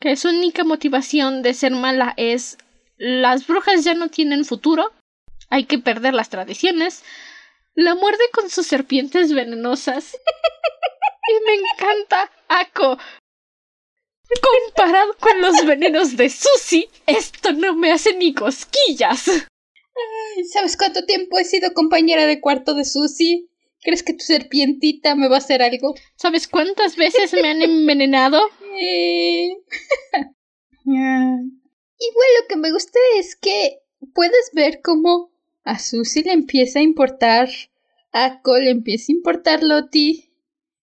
que 0.00 0.16
su 0.16 0.28
única 0.28 0.64
motivación 0.64 1.42
de 1.42 1.54
ser 1.54 1.72
mala 1.72 2.14
es 2.16 2.56
las 2.96 3.46
brujas 3.46 3.84
ya 3.84 3.94
no 3.94 4.08
tienen 4.08 4.44
futuro, 4.44 4.92
hay 5.50 5.64
que 5.64 5.78
perder 5.78 6.14
las 6.14 6.30
tradiciones, 6.30 7.04
la 7.74 7.94
muerde 7.94 8.24
con 8.32 8.50
sus 8.50 8.66
serpientes 8.66 9.32
venenosas. 9.32 10.16
y 11.28 11.44
me 11.46 11.54
encanta 11.54 12.30
Ako. 12.48 12.98
Comparado 14.66 15.16
con 15.18 15.40
los 15.40 15.64
venenos 15.66 16.16
de 16.16 16.28
Susie, 16.28 16.88
esto 17.06 17.52
no 17.52 17.74
me 17.74 17.92
hace 17.92 18.14
ni 18.14 18.34
cosquillas. 18.34 19.24
¿Sabes 20.52 20.76
cuánto 20.76 21.04
tiempo 21.06 21.38
he 21.38 21.44
sido 21.44 21.72
compañera 21.72 22.26
de 22.26 22.40
cuarto 22.40 22.74
de 22.74 22.84
Susie? 22.84 23.48
¿Crees 23.80 24.02
que 24.02 24.12
tu 24.12 24.24
serpientita 24.24 25.14
me 25.14 25.28
va 25.28 25.36
a 25.36 25.38
hacer 25.38 25.62
algo? 25.62 25.94
¿Sabes 26.16 26.46
cuántas 26.48 26.96
veces 26.96 27.32
me 27.32 27.48
han 27.48 27.62
envenenado? 27.62 28.40
Eh. 30.90 31.44
Igual 32.00 32.28
lo 32.40 32.48
que 32.48 32.56
me 32.56 32.72
gusta 32.72 32.98
es 33.18 33.36
que 33.36 33.80
puedes 34.14 34.50
ver 34.54 34.80
cómo 34.82 35.30
a 35.64 35.78
Susie 35.78 36.22
le 36.22 36.32
empieza 36.32 36.78
a 36.78 36.82
importar, 36.82 37.50
a 38.12 38.40
Cole 38.40 38.64
le 38.64 38.70
empieza 38.70 39.12
a 39.12 39.16
importar 39.16 39.62
Lottie, 39.62 40.27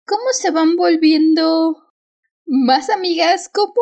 cómo 0.08 0.24
se 0.32 0.50
van 0.52 0.76
volviendo 0.76 1.78
más 2.46 2.90
amigas, 2.90 3.50
cómo 3.54 3.74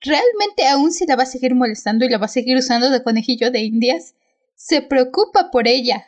realmente 0.00 0.66
aún 0.66 0.92
si 0.92 1.06
la 1.06 1.16
va 1.16 1.22
a 1.22 1.26
seguir 1.26 1.54
molestando 1.54 2.04
y 2.04 2.08
la 2.10 2.18
va 2.18 2.26
a 2.26 2.28
seguir 2.28 2.56
usando 2.56 2.90
de 2.90 3.02
conejillo 3.02 3.50
de 3.50 3.60
indias, 3.60 4.14
se 4.54 4.82
preocupa 4.82 5.50
por 5.50 5.68
ella. 5.68 6.06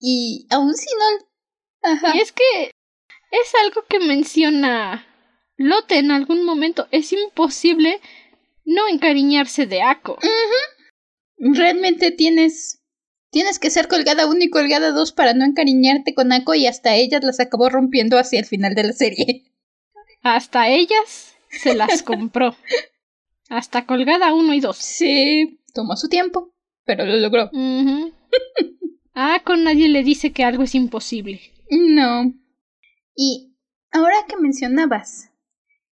Y 0.00 0.46
aún 0.50 0.74
si 0.74 0.88
no 0.94 1.26
y 2.14 2.20
es 2.20 2.32
que 2.32 2.70
es 3.30 3.54
algo 3.64 3.84
que 3.88 3.98
menciona 3.98 5.06
Lotte 5.56 5.92
en 5.92 6.10
algún 6.10 6.44
momento. 6.44 6.88
Es 6.90 7.12
imposible 7.12 8.00
no 8.64 8.88
encariñarse 8.88 9.66
de 9.66 9.82
Ako. 9.82 10.18
Realmente 11.38 12.10
tienes. 12.12 12.81
Tienes 13.32 13.58
que 13.58 13.70
ser 13.70 13.88
colgada 13.88 14.26
uno 14.26 14.40
y 14.42 14.50
colgada 14.50 14.90
dos 14.92 15.10
para 15.10 15.32
no 15.32 15.44
encariñarte 15.46 16.14
con 16.14 16.30
Ako 16.32 16.54
y 16.54 16.66
hasta 16.66 16.94
ellas 16.94 17.24
las 17.24 17.40
acabó 17.40 17.70
rompiendo 17.70 18.18
hacia 18.18 18.38
el 18.38 18.44
final 18.44 18.74
de 18.74 18.84
la 18.84 18.92
serie. 18.92 19.44
Hasta 20.22 20.68
ellas 20.68 21.34
se 21.50 21.74
las 21.74 22.02
compró. 22.04 22.54
hasta 23.48 23.86
colgada 23.86 24.34
uno 24.34 24.52
y 24.52 24.60
dos. 24.60 24.76
Sí, 24.76 25.58
tomó 25.74 25.96
su 25.96 26.08
tiempo, 26.10 26.52
pero 26.84 27.06
lo 27.06 27.16
logró. 27.16 27.50
a 29.14 29.34
Ako 29.36 29.56
nadie 29.56 29.88
le 29.88 30.02
dice 30.04 30.32
que 30.32 30.44
algo 30.44 30.62
es 30.64 30.74
imposible. 30.74 31.40
No. 31.70 32.34
Y 33.16 33.56
ahora 33.92 34.26
que 34.28 34.36
mencionabas, 34.36 35.30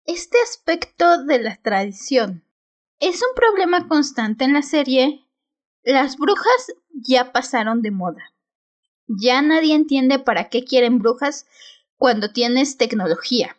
este 0.04 0.36
aspecto 0.44 1.24
de 1.24 1.38
la 1.40 1.56
tradición 1.56 2.44
es 3.00 3.22
un 3.22 3.34
problema 3.34 3.88
constante 3.88 4.44
en 4.44 4.52
la 4.52 4.62
serie. 4.62 5.24
Las 5.82 6.16
brujas 6.18 6.74
ya 6.92 7.32
pasaron 7.32 7.82
de 7.82 7.90
moda. 7.90 8.32
Ya 9.06 9.42
nadie 9.42 9.74
entiende 9.74 10.18
para 10.18 10.48
qué 10.48 10.64
quieren 10.64 10.98
brujas 10.98 11.46
cuando 11.96 12.32
tienes 12.32 12.76
tecnología. 12.76 13.56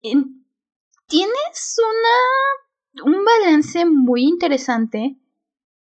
Tienes 0.00 1.76
una 1.78 2.64
un 3.02 3.24
balance 3.24 3.84
muy 3.86 4.22
interesante 4.22 5.16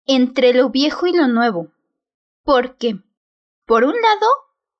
entre 0.05 0.53
lo 0.53 0.69
viejo 0.69 1.07
y 1.07 1.13
lo 1.13 1.27
nuevo. 1.27 1.71
Porque, 2.43 2.99
por 3.65 3.83
un 3.83 3.93
lado, 4.01 4.27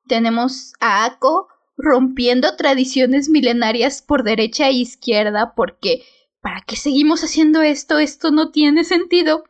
tenemos 0.08 0.74
a 0.80 1.06
Ako 1.06 1.47
rompiendo 1.78 2.56
tradiciones 2.56 3.30
milenarias 3.30 4.02
por 4.02 4.24
derecha 4.24 4.68
e 4.68 4.74
izquierda 4.74 5.54
porque 5.56 6.04
¿para 6.41 6.62
qué 6.62 6.76
seguimos 6.76 7.24
haciendo 7.24 7.62
esto? 7.62 7.97
Esto 7.99 8.32
no 8.32 8.52
tiene 8.52 8.84
sentido. 8.84 9.43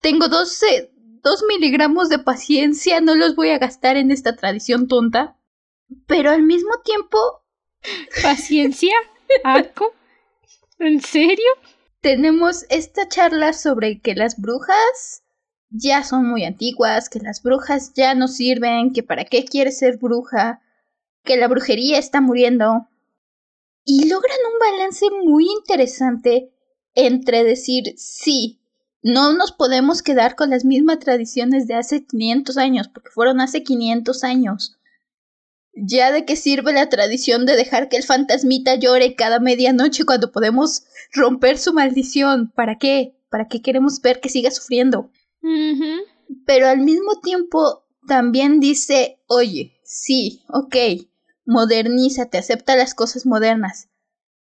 Tengo 0.00 0.28
12, 0.28 0.92
dos 1.26 1.42
miligramos 1.48 2.08
de 2.08 2.20
paciencia, 2.20 3.00
no 3.00 3.16
los 3.16 3.34
voy 3.34 3.50
a 3.50 3.58
gastar 3.58 3.96
en 3.96 4.12
esta 4.12 4.36
tradición 4.36 4.86
tonta. 4.86 5.36
Pero 6.06 6.30
al 6.30 6.44
mismo 6.44 6.70
tiempo... 6.84 7.18
¿Paciencia? 8.22 8.94
¿Ako? 9.42 9.92
¿En 10.78 11.00
serio? 11.00 11.50
Tenemos 12.00 12.64
esta 12.70 13.08
charla 13.08 13.52
sobre 13.54 14.00
que 14.00 14.14
las 14.14 14.40
brujas 14.40 15.24
ya 15.68 16.04
son 16.04 16.28
muy 16.28 16.44
antiguas, 16.44 17.08
que 17.08 17.18
las 17.18 17.42
brujas 17.42 17.92
ya 17.94 18.14
no 18.14 18.28
sirven, 18.28 18.92
que 18.92 19.02
para 19.02 19.24
qué 19.24 19.44
quieres 19.44 19.78
ser 19.78 19.98
bruja, 19.98 20.62
que 21.24 21.36
la 21.36 21.48
brujería 21.48 21.98
está 21.98 22.20
muriendo. 22.20 22.86
Y 23.84 24.08
logran 24.08 24.38
un 24.52 24.58
balance 24.60 25.06
muy 25.24 25.46
interesante 25.58 26.52
entre 26.94 27.42
decir 27.42 27.94
sí, 27.96 28.60
no 29.06 29.32
nos 29.34 29.52
podemos 29.52 30.02
quedar 30.02 30.34
con 30.34 30.50
las 30.50 30.64
mismas 30.64 30.98
tradiciones 30.98 31.68
de 31.68 31.74
hace 31.74 32.04
500 32.04 32.56
años, 32.56 32.88
porque 32.88 33.10
fueron 33.10 33.40
hace 33.40 33.62
500 33.62 34.24
años. 34.24 34.80
Ya 35.72 36.10
de 36.10 36.24
qué 36.24 36.34
sirve 36.34 36.72
la 36.72 36.88
tradición 36.88 37.46
de 37.46 37.54
dejar 37.54 37.88
que 37.88 37.98
el 37.98 38.02
fantasmita 38.02 38.74
llore 38.74 39.14
cada 39.14 39.38
medianoche 39.38 40.04
cuando 40.04 40.32
podemos 40.32 40.86
romper 41.12 41.56
su 41.56 41.72
maldición. 41.72 42.50
¿Para 42.56 42.78
qué? 42.78 43.16
¿Para 43.30 43.46
qué 43.46 43.62
queremos 43.62 44.00
ver 44.00 44.18
que 44.18 44.28
siga 44.28 44.50
sufriendo? 44.50 45.12
Pero 46.44 46.66
al 46.66 46.80
mismo 46.80 47.20
tiempo 47.20 47.84
también 48.08 48.58
dice, 48.58 49.22
oye, 49.28 49.78
sí, 49.84 50.42
ok, 50.48 50.74
modernízate, 51.44 52.38
acepta 52.38 52.74
las 52.74 52.94
cosas 52.94 53.24
modernas. 53.24 53.88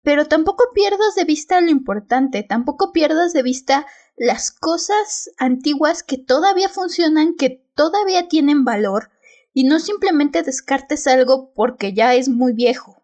Pero 0.05 0.27
tampoco 0.27 0.65
pierdas 0.75 1.17
de 1.17 1.25
vista 1.25 1.61
lo 1.61 1.71
importante, 1.71 2.45
tampoco 2.45 2.93
pierdas 2.93 3.33
de 3.33 3.43
vista 3.43 3.87
las 4.17 4.51
cosas 4.51 5.31
antiguas 5.39 6.03
que 6.03 6.19
todavía 6.19 6.69
funcionan, 6.69 7.35
que 7.35 7.65
todavía 7.75 8.29
tienen 8.29 8.65
valor, 8.65 9.11
y 9.53 9.65
no 9.65 9.79
simplemente 9.79 10.43
descartes 10.43 11.07
algo 11.07 11.53
porque 11.55 11.93
ya 11.93 12.15
es 12.15 12.29
muy 12.29 12.53
viejo. 12.53 13.03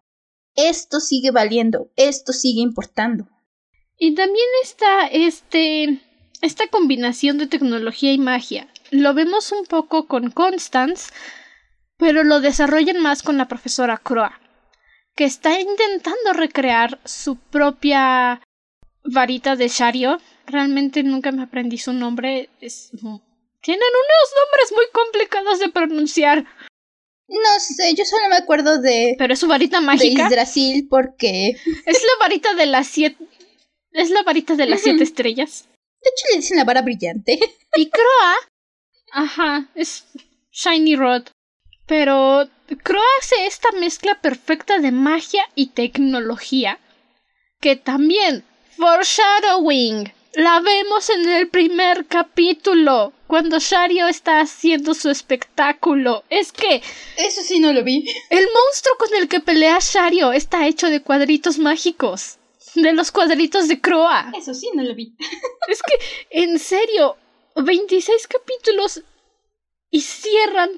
Esto 0.55 0.99
sigue 0.99 1.31
valiendo, 1.31 1.89
esto 1.95 2.33
sigue 2.33 2.61
importando. 2.61 3.29
Y 3.97 4.15
también 4.15 4.47
está 4.63 5.07
este 5.07 6.01
esta 6.41 6.67
combinación 6.67 7.37
de 7.37 7.47
tecnología 7.47 8.11
y 8.11 8.17
magia. 8.17 8.67
Lo 8.89 9.13
vemos 9.13 9.51
un 9.51 9.65
poco 9.65 10.07
con 10.07 10.31
Constance, 10.31 11.13
pero 11.97 12.23
lo 12.23 12.41
desarrollan 12.41 12.99
más 12.99 13.21
con 13.23 13.37
la 13.37 13.47
profesora 13.47 13.97
Croa, 13.97 14.41
que 15.15 15.23
está 15.23 15.59
intentando 15.59 16.33
recrear 16.33 16.99
su 17.05 17.35
propia 17.37 18.41
varita 19.03 19.55
de 19.55 19.67
Shario. 19.67 20.17
Realmente 20.51 21.01
nunca 21.03 21.31
me 21.31 21.43
aprendí 21.43 21.77
su 21.77 21.93
nombre. 21.93 22.49
Tienen 22.59 22.81
unos 23.01 24.27
nombres 24.41 24.71
muy 24.75 24.85
complicados 24.91 25.59
de 25.59 25.69
pronunciar. 25.69 26.45
No 27.27 27.59
sé, 27.59 27.95
yo 27.95 28.03
solo 28.03 28.27
me 28.29 28.35
acuerdo 28.35 28.81
de. 28.81 29.15
Pero 29.17 29.33
es 29.33 29.39
su 29.39 29.47
varita 29.47 29.79
mágica. 29.79 30.27
De 30.27 30.35
Brasil 30.35 30.87
porque. 30.89 31.55
Es 31.85 32.03
la 32.03 32.19
varita 32.19 32.53
de 32.55 32.65
las 32.65 32.87
siete. 32.87 33.25
Es 33.93 34.09
la 34.09 34.23
varita 34.23 34.55
de 34.55 34.65
las 34.65 34.81
siete 34.81 35.03
estrellas. 35.03 35.69
De 36.01 36.09
hecho, 36.09 36.25
le 36.31 36.37
dicen 36.37 36.57
la 36.57 36.65
vara 36.65 36.81
brillante. 36.81 37.39
Y 37.75 37.89
Croa. 37.89 38.35
Ajá, 39.13 39.69
es 39.75 40.05
Shiny 40.51 40.97
Rod. 40.97 41.27
Pero 41.87 42.49
Croa 42.83 43.05
hace 43.19 43.45
esta 43.45 43.71
mezcla 43.73 44.19
perfecta 44.19 44.79
de 44.79 44.91
magia 44.91 45.43
y 45.55 45.67
tecnología. 45.67 46.79
Que 47.61 47.77
también. 47.77 48.43
Foreshadowing. 48.75 50.11
La 50.33 50.61
vemos 50.61 51.09
en 51.09 51.27
el 51.27 51.49
primer 51.49 52.05
capítulo, 52.07 53.11
cuando 53.27 53.59
Shario 53.59 54.07
está 54.07 54.39
haciendo 54.39 54.93
su 54.93 55.09
espectáculo. 55.09 56.23
Es 56.29 56.53
que... 56.53 56.81
Eso 57.17 57.41
sí 57.41 57.59
no 57.59 57.73
lo 57.73 57.83
vi. 57.83 58.05
El 58.29 58.45
monstruo 58.45 58.95
con 58.97 59.09
el 59.15 59.27
que 59.27 59.41
pelea 59.41 59.79
Shario 59.81 60.31
está 60.31 60.67
hecho 60.67 60.87
de 60.87 61.01
cuadritos 61.01 61.59
mágicos. 61.59 62.37
De 62.75 62.93
los 62.93 63.11
cuadritos 63.11 63.67
de 63.67 63.81
Croa. 63.81 64.31
Eso 64.37 64.53
sí 64.53 64.69
no 64.73 64.83
lo 64.83 64.95
vi. 64.95 65.13
es 65.67 65.81
que, 65.83 65.99
en 66.29 66.57
serio, 66.59 67.17
26 67.57 68.27
capítulos 68.27 69.01
y 69.89 69.99
cierran 69.99 70.69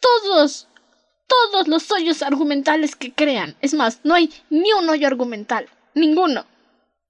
todos, 0.00 0.66
todos 1.28 1.68
los 1.68 1.88
hoyos 1.92 2.22
argumentales 2.22 2.96
que 2.96 3.12
crean. 3.12 3.56
Es 3.60 3.74
más, 3.74 4.00
no 4.02 4.14
hay 4.14 4.32
ni 4.50 4.72
un 4.72 4.90
hoyo 4.90 5.06
argumental. 5.06 5.68
Ninguno. 5.94 6.46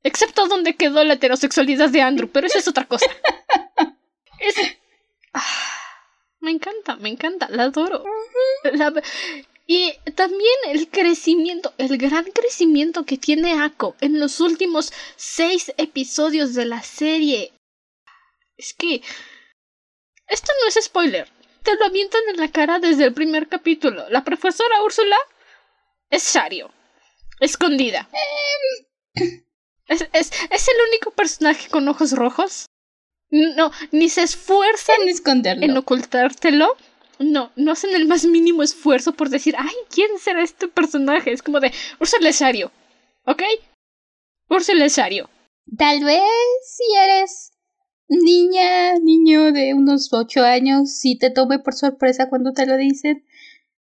Excepto 0.02 0.46
donde 0.46 0.76
quedó 0.76 1.02
la 1.04 1.14
heterosexualidad 1.14 1.90
de 1.90 2.02
Andrew, 2.02 2.30
pero 2.30 2.46
eso 2.46 2.58
es 2.58 2.68
otra 2.68 2.86
cosa. 2.86 3.06
es... 4.40 4.54
Ah, 5.32 5.42
me 6.40 6.50
encanta, 6.50 6.96
me 6.96 7.08
encanta, 7.08 7.48
la 7.50 7.64
adoro. 7.64 8.04
Y 9.70 9.92
también 10.14 10.54
el 10.68 10.88
crecimiento, 10.88 11.74
el 11.76 11.98
gran 11.98 12.24
crecimiento 12.24 13.04
que 13.04 13.18
tiene 13.18 13.60
Ako 13.60 13.96
en 14.00 14.18
los 14.18 14.40
últimos 14.40 14.92
seis 15.16 15.74
episodios 15.76 16.54
de 16.54 16.64
la 16.64 16.82
serie. 16.82 17.52
Es 18.56 18.72
que... 18.72 19.02
Esto 20.26 20.52
no 20.62 20.68
es 20.68 20.82
spoiler. 20.82 21.28
Te 21.62 21.74
lo 21.76 21.84
avientan 21.84 22.22
en 22.30 22.38
la 22.38 22.50
cara 22.50 22.78
desde 22.78 23.04
el 23.04 23.12
primer 23.12 23.48
capítulo. 23.48 24.08
La 24.08 24.24
profesora 24.24 24.82
Úrsula 24.82 25.16
es 26.08 26.32
Shario. 26.32 26.70
Escondida. 27.38 28.08
Em, 29.14 29.42
¿Es, 29.88 30.02
es, 30.12 30.30
¿Es 30.50 30.68
el 30.68 30.76
único 30.88 31.10
personaje 31.12 31.68
con 31.68 31.88
ojos 31.88 32.12
rojos? 32.12 32.66
No, 33.30 33.70
ni 33.90 34.08
se 34.08 34.22
esfuerzan 34.22 35.02
en 35.02 35.08
esconderlo. 35.08 35.64
En 35.64 35.76
ocultártelo. 35.76 36.76
No, 37.18 37.50
no 37.56 37.72
hacen 37.72 37.94
el 37.94 38.06
más 38.06 38.24
mínimo 38.24 38.62
esfuerzo 38.62 39.12
por 39.12 39.28
decir, 39.28 39.54
ay, 39.58 39.74
¿quién 39.90 40.18
será 40.18 40.42
este 40.42 40.68
personaje? 40.68 41.32
Es 41.32 41.42
como 41.42 41.58
de, 41.58 41.72
Ursula 41.98 42.30
Shario, 42.30 42.70
¿ok? 43.24 43.42
Ursula 44.48 44.86
Shario. 44.86 45.28
Tal 45.76 46.04
vez 46.04 46.22
si 46.64 46.84
eres 46.96 47.50
niña, 48.08 48.94
niño 49.00 49.52
de 49.52 49.74
unos 49.74 50.12
ocho 50.12 50.44
años, 50.44 50.92
sí 50.92 51.18
te 51.18 51.30
tome 51.30 51.58
por 51.58 51.74
sorpresa 51.74 52.28
cuando 52.28 52.52
te 52.52 52.66
lo 52.66 52.76
dicen. 52.76 53.24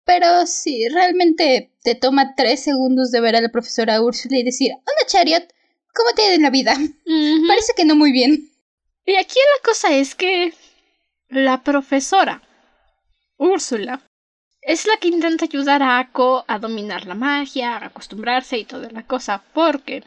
Pero 0.05 0.47
si 0.47 0.87
realmente 0.89 1.73
te 1.83 1.95
toma 1.95 2.35
tres 2.37 2.63
segundos 2.63 3.11
de 3.11 3.21
ver 3.21 3.37
a 3.37 3.41
la 3.41 3.51
profesora 3.51 4.01
Ursula 4.01 4.39
y 4.39 4.45
decir, 4.45 4.71
hola 4.73 5.07
Chariot, 5.07 5.54
¿Cómo 5.95 6.11
te 6.15 6.23
ha 6.23 6.35
en 6.35 6.43
la 6.43 6.51
vida? 6.51 6.75
Parece 7.47 7.73
que 7.77 7.85
no 7.85 7.95
muy 7.95 8.13
bien. 8.13 8.51
Y 9.07 9.17
aquí 9.17 9.39
la 9.57 9.63
cosa 9.63 9.95
es 9.95 10.15
que 10.15 10.55
la 11.29 11.63
profesora, 11.63 12.43
Úrsula, 13.37 14.03
es 14.63 14.87
la 14.87 14.97
que 14.97 15.09
intenta 15.09 15.45
ayudar 15.45 15.83
a 15.83 15.99
Ako 15.99 16.45
a 16.49 16.59
dominar 16.59 17.07
la 17.07 17.15
magia, 17.15 17.77
a 17.77 17.87
acostumbrarse 17.87 18.59
y 18.59 18.65
toda 18.65 18.91
la 18.91 19.07
cosa, 19.07 19.45
porque 19.53 20.03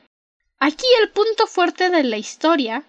aquí 0.59 0.85
el 1.01 1.11
punto 1.11 1.47
fuerte 1.47 1.89
de 1.89 2.03
la 2.03 2.17
historia 2.17 2.83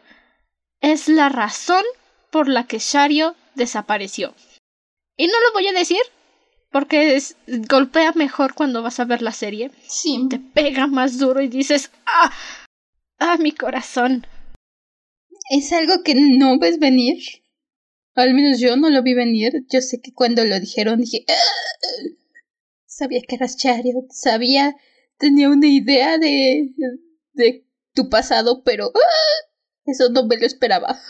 es 0.80 1.08
la 1.08 1.28
razón 1.28 1.84
por 2.30 2.48
la 2.48 2.66
que 2.66 2.78
Shario 2.78 3.36
desapareció. 3.54 4.34
Y 5.16 5.26
no 5.26 5.40
lo 5.46 5.52
voy 5.52 5.66
a 5.68 5.72
decir 5.72 6.00
porque 6.70 7.20
golpea 7.46 8.12
mejor 8.12 8.54
cuando 8.54 8.82
vas 8.82 9.00
a 9.00 9.04
ver 9.04 9.22
la 9.22 9.32
serie. 9.32 9.70
Sí. 9.86 10.26
Te 10.28 10.38
pega 10.38 10.86
más 10.86 11.18
duro 11.18 11.40
y 11.40 11.48
dices, 11.48 11.90
¡ah! 12.06 12.32
¡Ah, 13.18 13.36
mi 13.36 13.52
corazón! 13.52 14.26
Es 15.50 15.72
algo 15.72 16.02
que 16.04 16.14
no 16.14 16.58
ves 16.58 16.78
venir. 16.78 17.18
Al 18.14 18.34
menos 18.34 18.60
yo 18.60 18.76
no 18.76 18.90
lo 18.90 19.02
vi 19.02 19.14
venir. 19.14 19.64
Yo 19.68 19.80
sé 19.80 20.00
que 20.00 20.12
cuando 20.12 20.44
lo 20.44 20.58
dijeron 20.60 21.00
dije... 21.00 21.24
Ah". 21.28 22.12
Sabía 22.86 23.20
que 23.26 23.36
eras 23.36 23.56
Chariot. 23.56 24.10
Sabía... 24.10 24.76
Tenía 25.18 25.48
una 25.48 25.66
idea 25.66 26.18
de... 26.18 26.74
de 27.32 27.66
tu 27.92 28.08
pasado, 28.08 28.62
pero... 28.62 28.92
¡ah! 28.94 29.48
Eso 29.84 30.10
no 30.10 30.26
me 30.26 30.36
lo 30.36 30.46
esperaba. 30.46 31.00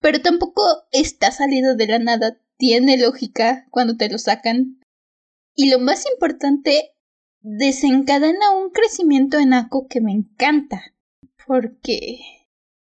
Pero 0.00 0.22
tampoco 0.22 0.62
está 0.90 1.30
salido 1.30 1.76
de 1.76 1.86
la 1.86 1.98
nada. 1.98 2.40
Tiene 2.56 2.96
lógica 2.98 3.66
cuando 3.70 3.96
te 3.96 4.08
lo 4.08 4.18
sacan. 4.18 4.80
Y 5.54 5.70
lo 5.70 5.78
más 5.78 6.04
importante 6.06 6.93
desencadena 7.44 8.52
un 8.52 8.70
crecimiento 8.70 9.38
en 9.38 9.52
Ako 9.52 9.86
que 9.86 10.00
me 10.00 10.12
encanta. 10.12 10.82
Porque 11.46 12.20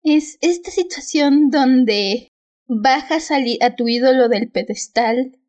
es 0.04 0.38
esta 0.42 0.70
situación 0.70 1.50
donde 1.50 2.34
bajas 2.68 3.32
a, 3.32 3.76
tu 3.76 3.88
ídolo 3.88 4.28
del 4.28 4.52
pedestal. 4.52 5.40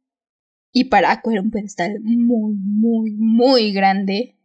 Y 0.73 0.85
para 0.85 1.11
Ako 1.11 1.33
era 1.33 1.43
un 1.43 1.51
pedestal 1.51 1.99
muy, 2.01 2.55
muy, 2.55 3.11
muy 3.19 3.73
grande. 3.73 4.37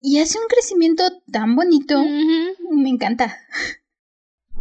Y 0.00 0.20
hace 0.20 0.38
un 0.38 0.46
crecimiento 0.46 1.02
tan 1.30 1.56
bonito. 1.56 2.00
Me 2.70 2.88
encanta. 2.88 3.36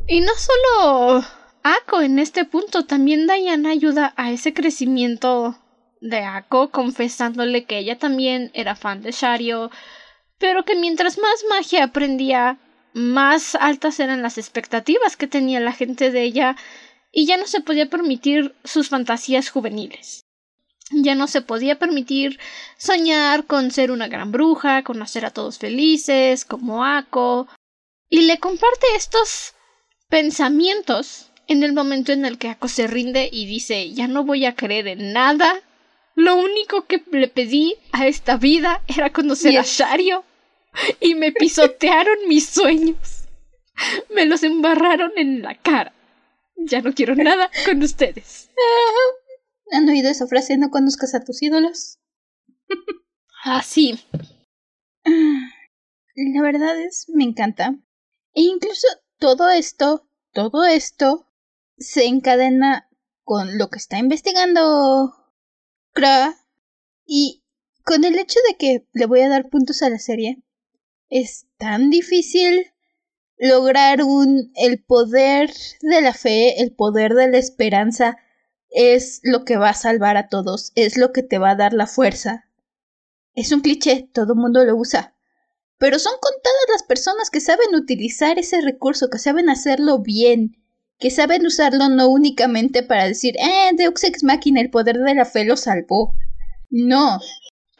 Y 0.08 0.22
no 0.22 0.32
solo 0.36 1.24
Ako 1.64 2.02
en 2.02 2.18
este 2.18 2.46
punto, 2.46 2.86
también 2.86 3.28
Diana 3.28 3.70
ayuda 3.70 4.14
a 4.18 4.32
ese 4.32 4.54
crecimiento 4.54 5.61
de 6.02 6.18
Ako 6.24 6.72
confesándole 6.72 7.64
que 7.66 7.78
ella 7.78 7.98
también 7.98 8.52
era 8.54 8.76
fan 8.76 9.02
de 9.02 9.12
Shario, 9.12 9.72
pero 10.38 10.66
que 10.66 10.76
mientras 10.76 11.20
más 11.20 11.46
magia 11.50 11.86
aprendía, 11.86 12.58
más 12.94 13.56
altas 13.56 14.00
eran 14.00 14.22
las 14.22 14.38
expectativas 14.38 15.16
que 15.16 15.28
tenía 15.28 15.60
la 15.60 15.72
gente 15.72 16.12
de 16.12 16.24
ella 16.24 16.58
y 17.12 17.26
ya 17.26 17.38
no 17.38 17.46
se 17.46 17.62
podía 17.62 17.90
permitir 17.90 18.56
sus 18.64 18.90
fantasías 18.90 19.50
juveniles. 19.50 20.26
Ya 20.92 21.16
no 21.16 21.28
se 21.28 21.42
podía 21.42 21.80
permitir 21.80 22.40
soñar 22.78 23.46
con 23.46 23.72
ser 23.72 23.92
una 23.92 24.08
gran 24.08 24.32
bruja, 24.32 24.84
con 24.84 25.02
hacer 25.02 25.26
a 25.26 25.30
todos 25.30 25.58
felices, 25.58 26.44
como 26.44 26.84
Ako, 26.84 27.48
y 28.10 28.22
le 28.22 28.40
comparte 28.40 28.88
estos 28.98 29.54
pensamientos 30.10 31.32
en 31.48 31.64
el 31.64 31.72
momento 31.72 32.12
en 32.12 32.26
el 32.26 32.38
que 32.38 32.50
Ako 32.50 32.68
se 32.68 32.88
rinde 32.88 33.30
y 33.32 33.46
dice 33.46 33.92
ya 33.92 34.08
no 34.08 34.26
voy 34.26 34.46
a 34.46 34.56
creer 34.56 34.88
en 34.88 35.14
nada 35.14 35.62
lo 36.16 36.36
único 36.36 36.86
que 36.86 37.04
le 37.12 37.28
pedí 37.28 37.76
a 37.92 38.08
esta 38.08 38.38
vida 38.38 38.82
era 38.88 39.12
conocer 39.12 39.58
a 39.58 39.64
Shario. 39.64 40.24
Y 41.00 41.16
me 41.16 41.32
pisotearon 41.32 42.18
mis 42.28 42.48
sueños. 42.48 43.26
Me 44.14 44.26
los 44.26 44.44
embarraron 44.44 45.12
en 45.18 45.42
la 45.42 45.58
cara. 45.60 45.94
Ya 46.56 46.82
no 46.82 46.94
quiero 46.94 47.16
nada 47.16 47.50
con 47.66 47.82
ustedes. 47.82 48.50
¿Han 49.72 49.88
oído 49.90 50.10
esa 50.10 50.28
frase? 50.28 50.58
¿No 50.58 50.70
conozcas 50.70 51.16
a 51.16 51.24
tus 51.24 51.42
ídolos? 51.42 52.00
Así. 53.44 54.00
La 55.04 56.42
verdad 56.42 56.80
es, 56.80 57.08
me 57.10 57.24
encanta. 57.24 57.76
E 58.34 58.42
incluso 58.42 58.88
todo 59.18 59.50
esto, 59.50 60.08
todo 60.34 60.66
esto, 60.66 61.26
se 61.78 62.06
encadena 62.06 62.88
con 63.24 63.58
lo 63.58 63.70
que 63.70 63.78
está 63.78 63.98
investigando 63.98 65.21
y 67.06 67.44
con 67.84 68.04
el 68.04 68.18
hecho 68.18 68.40
de 68.50 68.58
que 68.58 68.88
le 68.94 69.06
voy 69.06 69.22
a 69.22 69.30
dar 69.30 69.50
puntos 69.50 69.82
a 69.82 69.90
la 69.90 70.00
serie, 70.00 70.42
es 71.10 71.48
tan 71.58 71.90
difícil 71.90 72.72
lograr 73.38 74.04
un 74.04 74.52
el 74.56 74.84
poder 74.84 75.52
de 75.82 76.02
la 76.02 76.14
fe, 76.14 76.62
el 76.62 76.74
poder 76.74 77.14
de 77.14 77.28
la 77.28 77.38
esperanza 77.38 78.18
es 78.70 79.20
lo 79.24 79.44
que 79.44 79.58
va 79.58 79.70
a 79.70 79.74
salvar 79.74 80.16
a 80.16 80.30
todos, 80.30 80.72
es 80.76 80.98
lo 80.98 81.12
que 81.12 81.24
te 81.24 81.38
va 81.38 81.52
a 81.52 81.56
dar 81.56 81.74
la 81.74 81.88
fuerza. 81.88 82.46
Es 83.34 83.52
un 83.52 83.62
cliché, 83.62 84.10
todo 84.14 84.34
el 84.34 84.40
mundo 84.40 84.64
lo 84.64 84.76
usa. 84.76 85.16
Pero 85.78 86.00
son 86.00 86.14
contadas 86.22 86.66
las 86.72 86.84
personas 86.84 87.30
que 87.30 87.42
saben 87.42 87.76
utilizar 87.76 88.40
ese 88.40 88.62
recurso, 88.62 89.10
que 89.10 89.18
saben 89.18 89.50
hacerlo 89.50 90.00
bien, 90.00 90.61
que 91.02 91.10
saben 91.10 91.46
usarlo 91.48 91.90
no 91.90 92.10
únicamente 92.10 92.84
para 92.84 93.08
decir, 93.08 93.36
eh, 93.40 93.72
Deux 93.76 94.04
Ex 94.04 94.24
Machina, 94.24 94.62
el 94.62 94.70
poder 94.70 95.00
de 95.00 95.16
la 95.16 95.26
fe 95.26 95.44
lo 95.44 95.58
salvó. 95.58 96.14
No. 96.70 97.20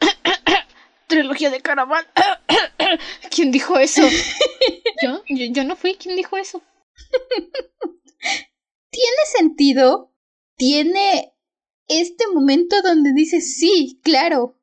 Trilogía 1.06 1.50
de 1.50 1.60
Caraval. 1.60 2.04
¿Quién 3.30 3.52
dijo 3.52 3.78
eso? 3.78 4.02
¿Yo? 5.02 5.22
¿Yo? 5.28 5.46
Yo 5.52 5.64
no 5.64 5.76
fui. 5.76 5.94
¿Quién 5.94 6.16
dijo 6.16 6.36
eso? 6.36 6.62
Tiene 8.90 9.22
sentido. 9.38 10.12
Tiene 10.56 11.32
este 11.86 12.24
momento 12.34 12.82
donde 12.82 13.12
dices, 13.12 13.56
sí, 13.56 14.00
claro. 14.02 14.58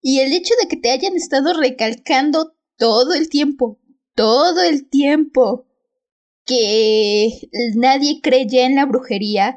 Y 0.00 0.20
el 0.20 0.32
hecho 0.32 0.54
de 0.60 0.66
que 0.66 0.78
te 0.78 0.90
hayan 0.90 1.14
estado 1.14 1.52
recalcando 1.52 2.56
todo 2.78 3.12
el 3.12 3.28
tiempo, 3.28 3.78
todo 4.14 4.62
el 4.62 4.88
tiempo, 4.88 5.66
que 6.44 7.48
nadie 7.74 8.20
cree 8.22 8.46
ya 8.46 8.66
en 8.66 8.76
la 8.76 8.86
brujería, 8.86 9.56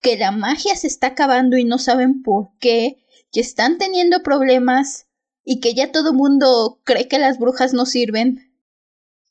que 0.00 0.16
la 0.16 0.30
magia 0.30 0.76
se 0.76 0.86
está 0.86 1.08
acabando 1.08 1.56
y 1.56 1.64
no 1.64 1.78
saben 1.78 2.22
por 2.22 2.48
qué, 2.58 3.04
que 3.32 3.40
están 3.40 3.78
teniendo 3.78 4.22
problemas 4.22 5.06
y 5.44 5.60
que 5.60 5.74
ya 5.74 5.92
todo 5.92 6.12
mundo 6.12 6.80
cree 6.84 7.08
que 7.08 7.18
las 7.18 7.38
brujas 7.38 7.72
no 7.72 7.86
sirven. 7.86 8.52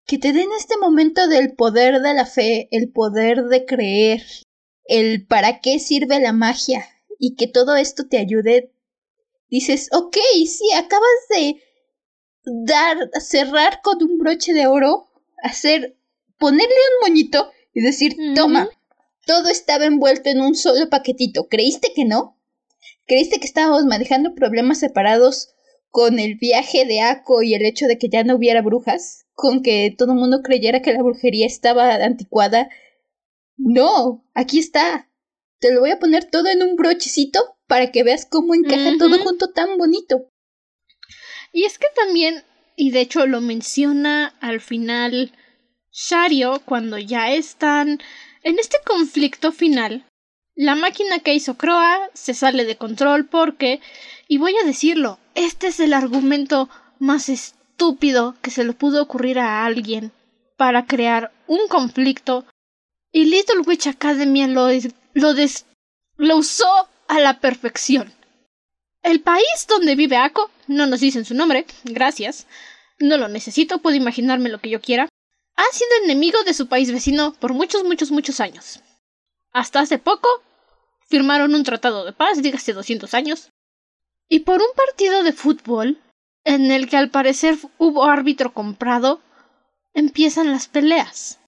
Que 0.05 0.17
te 0.17 0.33
den 0.33 0.49
este 0.57 0.77
momento 0.77 1.27
del 1.27 1.53
poder 1.53 2.01
de 2.01 2.13
la 2.13 2.25
fe, 2.25 2.67
el 2.71 2.91
poder 2.91 3.45
de 3.45 3.65
creer, 3.65 4.23
el 4.85 5.25
para 5.25 5.59
qué 5.59 5.79
sirve 5.79 6.19
la 6.19 6.33
magia 6.33 6.85
y 7.19 7.35
que 7.35 7.47
todo 7.47 7.75
esto 7.75 8.07
te 8.07 8.17
ayude. 8.17 8.73
Dices, 9.49 9.89
ok, 9.93 10.17
sí, 10.45 10.71
acabas 10.75 11.07
de 11.29 11.63
dar, 12.43 12.97
cerrar 13.21 13.81
con 13.81 14.03
un 14.03 14.17
broche 14.17 14.53
de 14.53 14.67
oro, 14.67 15.09
hacer 15.41 15.97
ponerle 16.43 16.75
un 16.75 17.07
moñito 17.07 17.53
y 17.73 17.79
decir, 17.79 18.17
toma, 18.35 18.67
todo 19.25 19.47
estaba 19.47 19.85
envuelto 19.85 20.29
en 20.29 20.41
un 20.41 20.55
solo 20.55 20.89
paquetito. 20.89 21.47
¿Creíste 21.47 21.93
que 21.95 22.03
no? 22.03 22.37
¿Creíste 23.07 23.39
que 23.39 23.47
estábamos 23.47 23.85
manejando 23.85 24.35
problemas 24.35 24.79
separados 24.79 25.53
con 25.89 26.19
el 26.19 26.35
viaje 26.35 26.83
de 26.83 26.99
Aco 26.99 27.43
y 27.43 27.53
el 27.53 27.65
hecho 27.65 27.85
de 27.85 27.97
que 27.97 28.09
ya 28.09 28.25
no 28.25 28.35
hubiera 28.35 28.61
brujas? 28.61 29.25
¿Con 29.35 29.63
que 29.63 29.95
todo 29.97 30.11
el 30.11 30.19
mundo 30.19 30.41
creyera 30.43 30.81
que 30.81 30.91
la 30.91 31.01
brujería 31.01 31.47
estaba 31.47 31.95
anticuada? 31.95 32.67
No, 33.55 34.25
aquí 34.33 34.59
está. 34.59 35.09
Te 35.59 35.73
lo 35.73 35.79
voy 35.79 35.91
a 35.91 35.99
poner 35.99 36.25
todo 36.25 36.49
en 36.49 36.61
un 36.61 36.75
brochecito 36.75 37.39
para 37.67 37.89
que 37.93 38.03
veas 38.03 38.25
cómo 38.25 38.53
encaja 38.53 38.97
todo 38.99 39.17
junto 39.19 39.53
tan 39.53 39.77
bonito. 39.77 40.29
Y 41.53 41.63
es 41.63 41.77
que 41.77 41.87
también, 41.95 42.43
y 42.75 42.91
de 42.91 42.99
hecho 42.99 43.27
lo 43.27 43.39
menciona 43.39 44.35
al 44.41 44.59
final 44.59 45.31
Shario 45.93 46.59
cuando 46.65 46.97
ya 46.97 47.31
están 47.31 48.01
en 48.41 48.57
este 48.57 48.77
conflicto 48.83 49.51
final. 49.51 50.05
La 50.55 50.75
máquina 50.75 51.19
que 51.19 51.35
hizo 51.35 51.55
Croa 51.55 52.09
se 52.13 52.33
sale 52.33 52.65
de 52.65 52.77
control 52.77 53.25
porque, 53.25 53.79
y 54.27 54.39
voy 54.39 54.55
a 54.57 54.65
decirlo, 54.65 55.19
este 55.35 55.67
es 55.67 55.79
el 55.79 55.93
argumento 55.93 56.67
más 56.99 57.29
estúpido 57.29 58.35
que 58.41 58.49
se 58.49 58.63
le 58.63 58.73
pudo 58.73 59.03
ocurrir 59.03 59.37
a 59.39 59.65
alguien 59.65 60.11
para 60.57 60.85
crear 60.85 61.31
un 61.47 61.67
conflicto 61.67 62.45
y 63.11 63.25
Little 63.25 63.61
Witch 63.65 63.87
Academy 63.87 64.47
lo, 64.47 64.69
lo, 65.13 65.33
lo 66.17 66.37
usó 66.37 66.89
a 67.07 67.19
la 67.19 67.39
perfección. 67.39 68.11
El 69.03 69.21
país 69.21 69.67
donde 69.67 69.95
vive 69.95 70.17
Ako, 70.17 70.49
no 70.67 70.87
nos 70.87 71.01
dicen 71.01 71.25
su 71.25 71.35
nombre, 71.35 71.65
gracias, 71.83 72.47
no 72.99 73.17
lo 73.17 73.27
necesito, 73.27 73.79
puedo 73.79 73.95
imaginarme 73.95 74.49
lo 74.49 74.59
que 74.59 74.69
yo 74.69 74.81
quiera, 74.81 75.09
ha 75.55 75.65
sido 75.71 75.89
enemigo 76.03 76.43
de 76.43 76.53
su 76.53 76.67
país 76.67 76.91
vecino 76.91 77.33
por 77.33 77.53
muchos, 77.53 77.83
muchos, 77.83 78.11
muchos 78.11 78.39
años. 78.39 78.81
Hasta 79.51 79.81
hace 79.81 79.97
poco 79.97 80.27
firmaron 81.07 81.53
un 81.53 81.63
tratado 81.63 82.05
de 82.05 82.13
paz, 82.13 82.41
dígase 82.41 82.73
200 82.73 83.13
años, 83.13 83.51
y 84.29 84.39
por 84.39 84.61
un 84.61 84.75
partido 84.75 85.23
de 85.23 85.33
fútbol, 85.33 86.01
en 86.43 86.71
el 86.71 86.89
que 86.89 86.97
al 86.97 87.09
parecer 87.09 87.57
hubo 87.77 88.05
árbitro 88.05 88.53
comprado, 88.53 89.21
empiezan 89.93 90.51
las 90.51 90.67
peleas. 90.67 91.39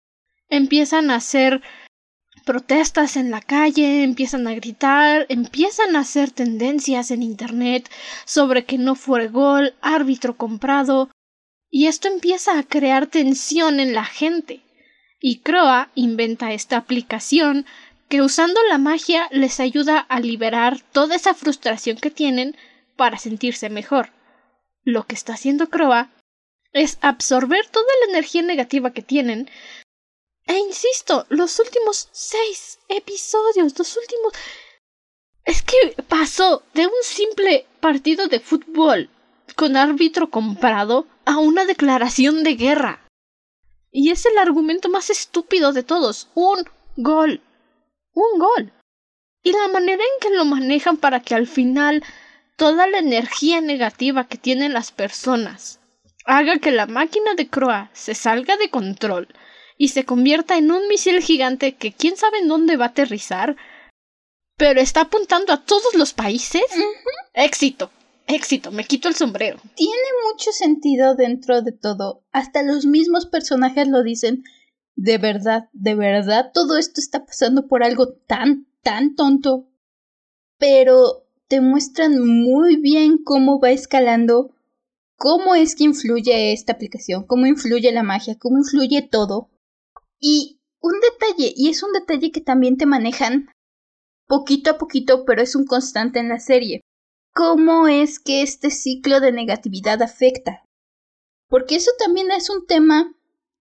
Empiezan 0.49 1.10
a 1.10 1.16
hacer 1.16 1.62
protestas 2.45 3.18
en 3.18 3.32
la 3.32 3.41
calle, 3.41 4.03
empiezan 4.03 4.47
a 4.47 4.53
gritar, 4.53 5.26
empiezan 5.30 5.95
a 5.95 6.01
hacer 6.01 6.30
tendencias 6.32 7.10
en 7.10 7.24
Internet 7.24 7.89
sobre 8.26 8.66
que 8.66 8.78
no 8.78 8.93
fue 8.95 9.28
gol, 9.30 9.74
árbitro 9.82 10.38
comprado, 10.38 11.10
y 11.76 11.88
esto 11.88 12.07
empieza 12.07 12.57
a 12.57 12.63
crear 12.63 13.07
tensión 13.07 13.82
en 13.82 13.93
la 13.93 14.05
gente. 14.05 14.61
Y 15.19 15.39
Croa 15.39 15.91
inventa 15.93 16.53
esta 16.53 16.78
aplicación 16.78 17.65
que 18.07 18.21
usando 18.21 18.63
la 18.69 18.78
magia 18.78 19.28
les 19.32 19.59
ayuda 19.59 19.99
a 19.99 20.21
liberar 20.21 20.80
toda 20.93 21.17
esa 21.17 21.34
frustración 21.34 21.97
que 21.97 22.09
tienen 22.09 22.55
para 22.95 23.17
sentirse 23.17 23.69
mejor. 23.69 24.13
Lo 24.86 25.05
que 25.05 25.15
está 25.15 25.34
haciendo 25.34 25.69
Croa 25.69 26.13
es 26.71 26.97
absorber 27.01 27.67
toda 27.67 27.91
la 28.05 28.13
energía 28.13 28.41
negativa 28.41 28.93
que 28.93 29.01
tienen. 29.01 29.49
E 30.47 30.57
insisto, 30.57 31.26
los 31.28 31.59
últimos 31.59 32.07
seis 32.13 32.80
episodios, 32.88 33.78
los 33.78 33.97
últimos... 33.97 34.32
Es 35.43 35.61
que 35.61 36.01
pasó 36.03 36.63
de 36.73 36.88
un 36.88 37.03
simple 37.03 37.67
partido 37.82 38.30
de 38.30 38.39
fútbol 38.39 39.09
con 39.56 39.78
árbitro 39.78 40.30
comprado 40.30 41.08
a 41.26 41.38
una 41.38 41.66
declaración 41.66 42.43
de 42.43 42.56
guerra. 42.56 43.08
Y 43.91 44.12
es 44.12 44.26
el 44.26 44.38
argumento 44.38 44.89
más 44.89 45.10
estúpido 45.10 45.72
de 45.72 45.84
todos. 45.84 46.30
Un 46.34 46.66
gol. 46.98 47.41
Un 48.14 48.39
gol. 48.39 48.74
Y 49.43 49.52
la 49.52 49.68
manera 49.68 50.04
en 50.04 50.22
que 50.22 50.36
lo 50.36 50.46
manejan 50.46 50.98
para 50.98 51.20
que 51.20 51.36
al 51.36 51.48
final 51.48 52.04
toda 52.58 52.88
la 52.88 53.00
energía 53.00 53.62
negativa 53.62 54.28
que 54.28 54.38
tienen 54.38 54.74
las 54.74 54.91
personas 54.91 55.80
haga 56.26 56.58
que 56.58 56.72
la 56.72 56.88
máquina 56.88 57.36
de 57.36 57.48
Croa 57.48 57.91
se 57.93 58.16
salga 58.16 58.58
de 58.58 58.70
control 58.70 59.28
y 59.78 59.89
se 59.89 60.06
convierta 60.06 60.58
en 60.58 60.72
un 60.72 60.88
misil 60.88 61.22
gigante 61.22 61.76
que 61.76 61.93
quién 61.93 62.18
sabe 62.18 62.39
en 62.39 62.48
dónde 62.48 62.78
va 62.78 62.86
a 62.86 62.89
aterrizar, 62.89 63.56
pero 64.58 64.82
está 64.82 65.02
apuntando 65.02 65.54
a 65.54 65.64
todos 65.64 65.93
los 65.93 66.14
países. 66.14 66.64
Éxito 67.34 67.91
éxito, 68.28 68.71
me 68.71 68.84
quito 68.84 69.07
el 69.07 69.15
sombrero. 69.15 69.59
Tiene 69.76 69.93
mucho 70.32 70.51
sentido 70.51 71.15
dentro 71.15 71.61
de 71.61 71.71
todo. 71.71 72.23
Hasta 72.32 72.63
los 72.63 72.86
mismos 72.86 73.26
personajes 73.26 73.88
lo 73.88 74.03
dicen. 74.03 74.43
De 74.95 75.17
verdad, 75.17 75.69
de 75.73 75.95
verdad, 75.95 76.51
todo 76.53 76.78
esto 76.78 77.01
está 77.01 77.26
pasando 77.26 77.67
por 77.67 77.84
algo 77.84 78.13
tan, 78.13 78.67
tan 78.82 79.15
tonto. 79.15 79.67
Pero 80.57 81.28
te 81.47 81.59
muestran 81.61 82.26
muy 82.26 82.78
bien 82.78 83.17
cómo 83.23 83.59
va 83.59 83.71
escalando, 83.71 84.55
cómo 85.17 85.53
es 85.53 85.76
que 85.76 85.84
influye 85.84 86.53
esta 86.53 86.73
aplicación, 86.73 87.26
cómo 87.28 87.45
influye 87.45 87.91
la 87.91 88.03
magia, 88.03 88.38
cómo 88.39 88.57
influye 88.57 89.01
todo. 89.01 89.49
Y 90.19 90.61
un 90.80 90.93
detalle, 91.01 91.53
y 91.55 91.69
es 91.69 91.84
un 91.84 91.91
detalle 91.91 92.32
que 92.32 92.41
también 92.41 92.78
te 92.78 92.86
manejan 92.86 93.49
poquito 94.28 94.71
a 94.71 94.78
poquito, 94.78 95.26
pero 95.26 95.41
es 95.41 95.55
un 95.55 95.65
constante 95.65 96.19
en 96.19 96.30
la 96.30 96.39
serie 96.39 96.84
cómo 97.36 97.89
es 97.89 98.19
que 98.19 98.41
este 98.41 98.71
ciclo 98.71 99.19
de 99.19 99.33
negatividad 99.33 100.01
afecta. 100.01 100.63
Porque 101.49 101.75
eso 101.75 101.91
también 101.99 102.31
es 102.31 102.49
un 102.49 102.65
tema 102.65 103.13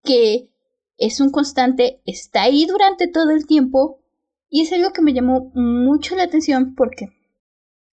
que 0.04 0.48
es 0.96 1.20
un 1.20 1.30
constante, 1.30 2.00
está 2.06 2.42
ahí 2.42 2.66
durante 2.66 3.08
todo 3.08 3.32
el 3.32 3.46
tiempo 3.46 4.00
y 4.48 4.62
es 4.62 4.72
algo 4.72 4.92
que 4.92 5.02
me 5.02 5.12
llamó 5.12 5.50
mucho 5.54 6.14
la 6.14 6.22
atención 6.22 6.76
porque 6.76 7.08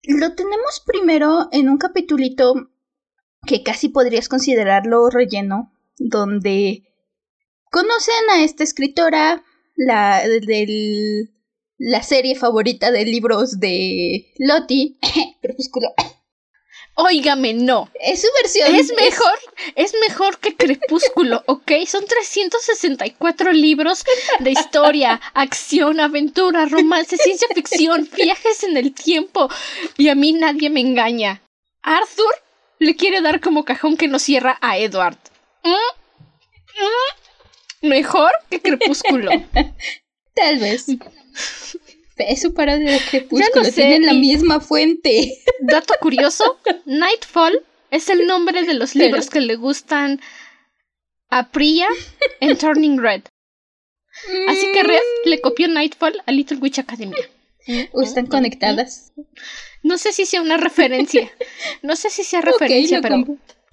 lo 0.03 0.35
tenemos 0.35 0.83
primero 0.85 1.47
en 1.53 1.69
un 1.69 1.77
capitulito 1.77 2.71
que 3.47 3.63
casi 3.63 3.87
podrías 3.87 4.27
considerarlo 4.27 5.09
relleno, 5.09 5.71
donde 5.97 6.83
conocen 7.71 8.29
a 8.33 8.43
esta 8.43 8.65
escritora, 8.65 9.45
la 9.77 10.27
del 10.27 11.31
la 11.79 12.03
serie 12.03 12.35
favorita 12.35 12.91
de 12.91 13.05
libros 13.05 13.59
de 13.59 14.31
Lottie, 14.37 14.97
Crepúsculo. 15.41 15.87
Óigame, 16.95 17.53
no. 17.53 17.89
Es 18.01 18.21
su 18.21 18.27
versión. 18.41 18.75
Es 18.75 18.93
mejor, 18.93 19.39
es 19.75 19.93
mejor 20.07 20.37
que 20.39 20.57
Crepúsculo, 20.57 21.41
¿ok? 21.47 21.71
Son 21.87 22.05
364 22.05 23.53
libros 23.53 24.03
de 24.39 24.51
historia, 24.51 25.21
acción, 25.33 26.01
aventura, 26.01 26.65
romance, 26.65 27.15
ciencia 27.15 27.47
ficción, 27.55 28.09
viajes 28.13 28.63
en 28.63 28.75
el 28.75 28.93
tiempo. 28.93 29.49
Y 29.97 30.09
a 30.09 30.15
mí 30.15 30.33
nadie 30.33 30.69
me 30.69 30.81
engaña. 30.81 31.41
Arthur 31.81 32.35
le 32.79 32.97
quiere 32.97 33.21
dar 33.21 33.39
como 33.39 33.63
cajón 33.63 33.95
que 33.95 34.09
no 34.09 34.19
cierra 34.19 34.57
a 34.59 34.77
Edward. 34.77 35.17
¿Mm? 35.63 35.69
¿Mm? 36.83 37.87
Mejor 37.87 38.31
que 38.49 38.61
Crepúsculo. 38.61 39.31
Tal 40.35 40.59
vez. 40.59 40.85
Es 42.17 42.41
su 42.41 42.53
parodia 42.53 42.91
de 42.91 42.99
Crepúsculo, 42.99 43.63
no 43.63 43.71
tienen 43.71 44.05
la 44.05 44.13
misma 44.13 44.59
fuente. 44.59 45.41
Dato 45.61 45.93
curioso, 46.01 46.59
Nightfall 46.85 47.65
es 47.91 48.09
el 48.09 48.27
nombre 48.27 48.63
de 48.63 48.73
los 48.73 48.95
libros 48.95 49.29
que 49.29 49.39
le 49.39 49.55
gustan 49.55 50.19
a 51.29 51.49
Priya 51.51 51.87
en 52.39 52.57
Turning 52.57 53.01
Red. 53.01 53.23
Así 54.47 54.71
que 54.73 54.83
Red 54.83 54.99
le 55.25 55.39
copió 55.39 55.67
Nightfall 55.67 56.21
a 56.25 56.31
Little 56.31 56.57
Witch 56.57 56.79
Academia. 56.79 57.29
¿O 57.93 58.01
están 58.01 58.25
conectadas? 58.25 59.13
No 59.83 59.97
sé 59.97 60.11
si 60.11 60.25
sea 60.25 60.41
una 60.41 60.57
referencia. 60.57 61.31
No 61.81 61.95
sé 61.95 62.09
si 62.09 62.23
sea 62.23 62.41
referencia, 62.41 62.99
pero 63.01 63.23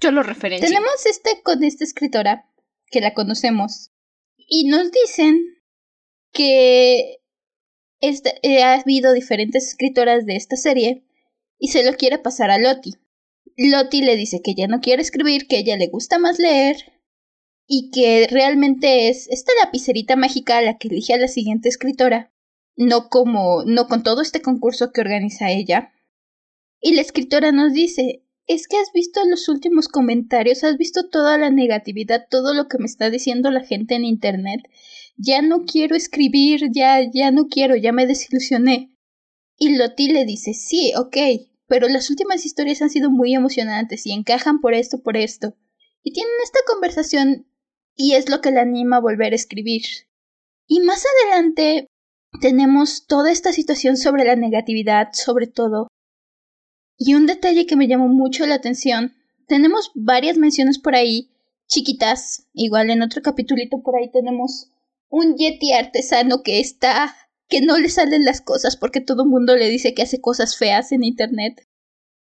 yo 0.00 0.10
lo 0.10 0.22
referencio. 0.22 0.68
Tenemos 0.68 1.06
este 1.06 1.42
con 1.42 1.64
esta 1.64 1.84
escritora 1.84 2.48
que 2.90 3.00
la 3.00 3.14
conocemos 3.14 3.90
y 4.36 4.68
nos 4.68 4.90
dicen 4.92 5.40
que 6.32 7.18
este, 8.00 8.34
eh, 8.42 8.62
ha 8.62 8.74
habido 8.74 9.12
diferentes 9.12 9.68
escritoras 9.68 10.26
de 10.26 10.36
esta 10.36 10.56
serie 10.56 11.04
y 11.58 11.68
se 11.68 11.84
lo 11.84 11.96
quiere 11.96 12.18
pasar 12.18 12.50
a 12.50 12.58
Loti. 12.58 12.94
Loti 13.56 14.02
le 14.02 14.16
dice 14.16 14.40
que 14.42 14.52
ella 14.52 14.66
no 14.66 14.80
quiere 14.80 15.02
escribir, 15.02 15.46
que 15.46 15.58
ella 15.58 15.76
le 15.76 15.88
gusta 15.88 16.18
más 16.18 16.38
leer 16.38 16.76
y 17.66 17.90
que 17.90 18.26
realmente 18.30 19.08
es 19.08 19.28
esta 19.28 19.52
lapicerita 19.62 20.16
mágica 20.16 20.60
la 20.60 20.78
que 20.78 20.88
elige 20.88 21.14
a 21.14 21.18
la 21.18 21.28
siguiente 21.28 21.68
escritora, 21.68 22.32
no 22.76 23.08
como 23.08 23.64
no 23.64 23.86
con 23.88 24.02
todo 24.02 24.20
este 24.22 24.42
concurso 24.42 24.92
que 24.92 25.00
organiza 25.00 25.50
ella. 25.50 25.92
Y 26.80 26.94
la 26.94 27.00
escritora 27.00 27.50
nos 27.52 27.72
dice, 27.72 28.22
es 28.46 28.68
que 28.68 28.76
has 28.76 28.92
visto 28.92 29.20
los 29.26 29.48
últimos 29.48 29.88
comentarios, 29.88 30.62
has 30.62 30.76
visto 30.76 31.08
toda 31.08 31.38
la 31.38 31.50
negatividad, 31.50 32.26
todo 32.30 32.54
lo 32.54 32.68
que 32.68 32.78
me 32.78 32.86
está 32.86 33.10
diciendo 33.10 33.50
la 33.50 33.64
gente 33.64 33.94
en 33.94 34.04
internet. 34.04 34.60
Ya 35.16 35.42
no 35.42 35.64
quiero 35.64 35.96
escribir, 35.96 36.70
ya, 36.72 37.00
ya 37.12 37.30
no 37.30 37.48
quiero, 37.48 37.76
ya 37.76 37.92
me 37.92 38.06
desilusioné. 38.06 38.92
Y 39.58 39.76
Loti 39.76 40.08
le 40.08 40.24
dice, 40.24 40.52
sí, 40.52 40.92
ok, 40.96 41.16
pero 41.66 41.88
las 41.88 42.10
últimas 42.10 42.44
historias 42.44 42.82
han 42.82 42.90
sido 42.90 43.10
muy 43.10 43.34
emocionantes 43.34 44.06
y 44.06 44.12
encajan 44.12 44.60
por 44.60 44.74
esto, 44.74 45.02
por 45.02 45.16
esto. 45.16 45.56
Y 46.02 46.12
tienen 46.12 46.34
esta 46.44 46.60
conversación 46.66 47.46
y 47.94 48.14
es 48.14 48.28
lo 48.28 48.40
que 48.40 48.50
le 48.50 48.60
anima 48.60 48.96
a 48.96 49.00
volver 49.00 49.32
a 49.32 49.36
escribir. 49.36 49.82
Y 50.66 50.80
más 50.80 51.04
adelante 51.24 51.88
tenemos 52.40 53.06
toda 53.06 53.32
esta 53.32 53.52
situación 53.52 53.96
sobre 53.96 54.24
la 54.24 54.36
negatividad, 54.36 55.08
sobre 55.12 55.46
todo. 55.46 55.88
Y 56.98 57.14
un 57.14 57.26
detalle 57.26 57.66
que 57.66 57.76
me 57.76 57.88
llamó 57.88 58.08
mucho 58.08 58.46
la 58.46 58.56
atención, 58.56 59.14
tenemos 59.46 59.90
varias 59.94 60.36
menciones 60.38 60.78
por 60.78 60.94
ahí, 60.94 61.30
chiquitas, 61.68 62.48
igual 62.52 62.90
en 62.90 63.02
otro 63.02 63.22
capitulito 63.22 63.82
por 63.82 63.96
ahí 63.96 64.10
tenemos 64.10 64.70
un 65.08 65.36
yeti 65.36 65.72
artesano 65.72 66.42
que 66.42 66.60
está 66.60 67.14
que 67.48 67.60
no 67.60 67.78
le 67.78 67.88
salen 67.88 68.24
las 68.24 68.40
cosas 68.40 68.76
porque 68.76 69.00
todo 69.00 69.22
el 69.22 69.28
mundo 69.28 69.56
le 69.56 69.68
dice 69.68 69.94
que 69.94 70.02
hace 70.02 70.20
cosas 70.20 70.56
feas 70.56 70.92
en 70.92 71.04
internet. 71.04 71.66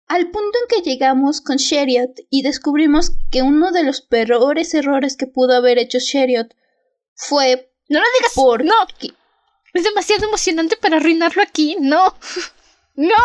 Al 0.08 0.32
punto 0.32 0.58
en 0.62 0.68
que 0.84 0.90
llegamos 0.90 1.42
con 1.42 1.58
Sheriot 1.58 2.20
y 2.30 2.42
descubrimos 2.42 3.12
que 3.32 3.42
uno 3.42 3.72
de 3.72 3.84
los 3.84 4.02
peores 4.02 4.74
errores 4.74 5.16
que 5.16 5.28
pudo 5.28 5.56
haber 5.56 5.78
hecho 5.78 6.00
Sheriot 6.00 6.54
fue. 7.16 7.72
No 7.90 8.00
lo 8.00 8.06
digas. 8.20 8.34
Por... 8.36 8.66
No. 8.66 8.74
Es 9.74 9.84
demasiado 9.84 10.26
emocionante 10.26 10.76
para 10.78 10.98
arruinarlo 10.98 11.42
aquí. 11.42 11.78
No. 11.80 12.16
No. 12.96 13.16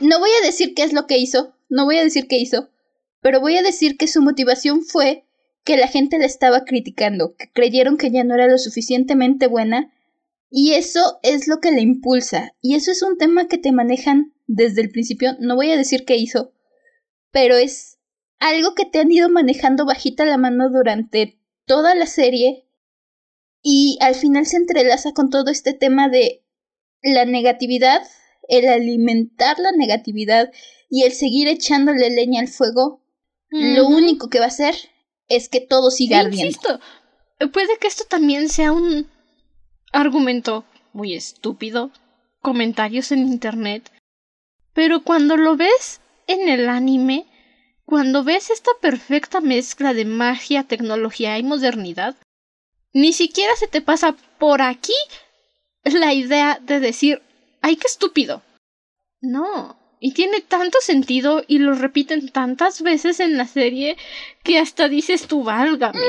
No 0.00 0.18
voy 0.18 0.30
a 0.30 0.46
decir 0.46 0.72
qué 0.74 0.82
es 0.82 0.94
lo 0.94 1.06
que 1.06 1.18
hizo. 1.18 1.54
No 1.68 1.84
voy 1.84 1.98
a 1.98 2.02
decir 2.02 2.26
qué 2.26 2.38
hizo. 2.38 2.70
Pero 3.20 3.38
voy 3.38 3.58
a 3.58 3.62
decir 3.62 3.98
que 3.98 4.08
su 4.08 4.22
motivación 4.22 4.82
fue 4.82 5.26
que 5.64 5.76
la 5.76 5.88
gente 5.88 6.18
le 6.18 6.26
estaba 6.26 6.64
criticando, 6.64 7.36
que 7.36 7.50
creyeron 7.52 7.96
que 7.96 8.10
ya 8.10 8.24
no 8.24 8.34
era 8.34 8.48
lo 8.48 8.58
suficientemente 8.58 9.46
buena. 9.46 9.92
Y 10.50 10.72
eso 10.72 11.20
es 11.22 11.46
lo 11.46 11.60
que 11.60 11.70
le 11.70 11.80
impulsa. 11.80 12.54
Y 12.60 12.74
eso 12.74 12.90
es 12.90 13.02
un 13.02 13.18
tema 13.18 13.46
que 13.46 13.58
te 13.58 13.72
manejan 13.72 14.32
desde 14.52 14.80
el 14.80 14.90
principio, 14.90 15.36
no 15.38 15.54
voy 15.54 15.70
a 15.70 15.76
decir 15.76 16.04
qué 16.04 16.16
hizo, 16.16 16.52
pero 17.30 17.56
es 17.56 17.98
algo 18.40 18.74
que 18.74 18.84
te 18.84 18.98
han 18.98 19.12
ido 19.12 19.28
manejando 19.30 19.86
bajita 19.86 20.24
la 20.24 20.38
mano 20.38 20.70
durante 20.70 21.38
toda 21.66 21.94
la 21.94 22.06
serie 22.06 22.66
y 23.62 23.96
al 24.00 24.16
final 24.16 24.46
se 24.46 24.56
entrelaza 24.56 25.12
con 25.12 25.30
todo 25.30 25.52
este 25.52 25.72
tema 25.72 26.08
de 26.08 26.42
la 27.00 27.26
negatividad, 27.26 28.02
el 28.48 28.68
alimentar 28.68 29.58
la 29.60 29.70
negatividad 29.70 30.50
y 30.88 31.04
el 31.04 31.12
seguir 31.12 31.46
echándole 31.46 32.10
leña 32.10 32.40
al 32.40 32.48
fuego, 32.48 33.04
lo 33.50 33.86
único 33.86 34.30
que 34.30 34.40
va 34.40 34.46
a 34.46 34.48
hacer 34.48 34.74
es 35.30 35.48
que 35.48 35.60
todo 35.60 35.90
siga 35.90 36.20
ardiendo. 36.20 36.46
Insisto, 36.46 36.80
puede 37.52 37.78
que 37.78 37.86
esto 37.86 38.04
también 38.04 38.50
sea 38.50 38.72
un 38.72 39.08
argumento 39.92 40.64
muy 40.92 41.14
estúpido, 41.14 41.90
comentarios 42.40 43.12
en 43.12 43.20
internet, 43.20 43.90
pero 44.74 45.02
cuando 45.02 45.36
lo 45.36 45.56
ves 45.56 46.00
en 46.26 46.48
el 46.48 46.68
anime, 46.68 47.26
cuando 47.86 48.22
ves 48.22 48.50
esta 48.50 48.72
perfecta 48.80 49.40
mezcla 49.40 49.94
de 49.94 50.04
magia, 50.04 50.64
tecnología 50.64 51.38
y 51.38 51.42
modernidad, 51.42 52.16
ni 52.92 53.12
siquiera 53.12 53.54
se 53.56 53.68
te 53.68 53.80
pasa 53.80 54.16
por 54.38 54.62
aquí 54.62 54.94
la 55.84 56.12
idea 56.12 56.58
de 56.60 56.80
decir, 56.80 57.22
¡ay, 57.62 57.76
qué 57.76 57.86
estúpido! 57.86 58.42
No, 59.20 59.79
y 60.00 60.14
tiene 60.14 60.40
tanto 60.40 60.78
sentido 60.80 61.44
y 61.46 61.58
lo 61.58 61.74
repiten 61.74 62.30
tantas 62.30 62.80
veces 62.80 63.20
en 63.20 63.36
la 63.36 63.46
serie 63.46 63.96
que 64.42 64.58
hasta 64.58 64.88
dices 64.88 65.28
tú, 65.28 65.44
válgame. 65.44 66.00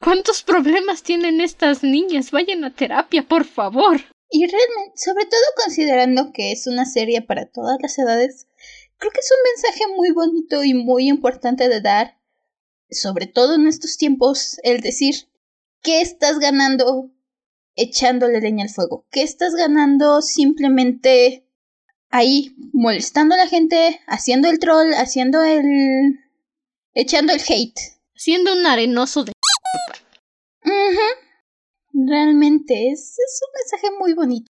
¿Cuántos 0.00 0.42
problemas 0.42 1.02
tienen 1.02 1.40
estas 1.40 1.82
niñas? 1.82 2.30
Vayan 2.30 2.64
a 2.64 2.74
terapia, 2.74 3.24
por 3.24 3.44
favor. 3.44 4.00
Y 4.30 4.46
realmente, 4.46 4.96
sobre 4.96 5.26
todo 5.26 5.42
considerando 5.62 6.32
que 6.32 6.52
es 6.52 6.66
una 6.66 6.86
serie 6.86 7.22
para 7.22 7.46
todas 7.46 7.76
las 7.82 7.98
edades, 7.98 8.46
creo 8.96 9.10
que 9.12 9.20
es 9.20 9.30
un 9.30 9.50
mensaje 9.52 9.94
muy 9.94 10.12
bonito 10.12 10.64
y 10.64 10.72
muy 10.72 11.08
importante 11.08 11.68
de 11.68 11.80
dar, 11.80 12.18
sobre 12.88 13.26
todo 13.26 13.56
en 13.56 13.66
estos 13.66 13.96
tiempos, 13.96 14.58
el 14.62 14.80
decir, 14.80 15.28
¿qué 15.82 16.00
estás 16.00 16.38
ganando 16.38 17.10
echándole 17.74 18.40
leña 18.40 18.64
al 18.64 18.70
fuego? 18.70 19.06
¿Qué 19.10 19.22
estás 19.22 19.54
ganando 19.54 20.22
simplemente 20.22 21.46
ahí 22.12 22.54
molestando 22.72 23.34
a 23.34 23.38
la 23.38 23.48
gente, 23.48 24.00
haciendo 24.06 24.48
el 24.48 24.60
troll, 24.60 24.92
haciendo 24.94 25.42
el... 25.42 26.20
echando 26.94 27.32
el 27.32 27.40
hate? 27.40 27.80
Siendo 28.14 28.52
un 28.52 28.64
arenoso 28.64 29.24
de... 29.24 29.32
Realmente 31.92 32.90
es, 32.90 33.18
es 33.18 33.40
un 33.46 33.52
mensaje 33.60 33.98
muy 33.98 34.14
bonito. 34.14 34.46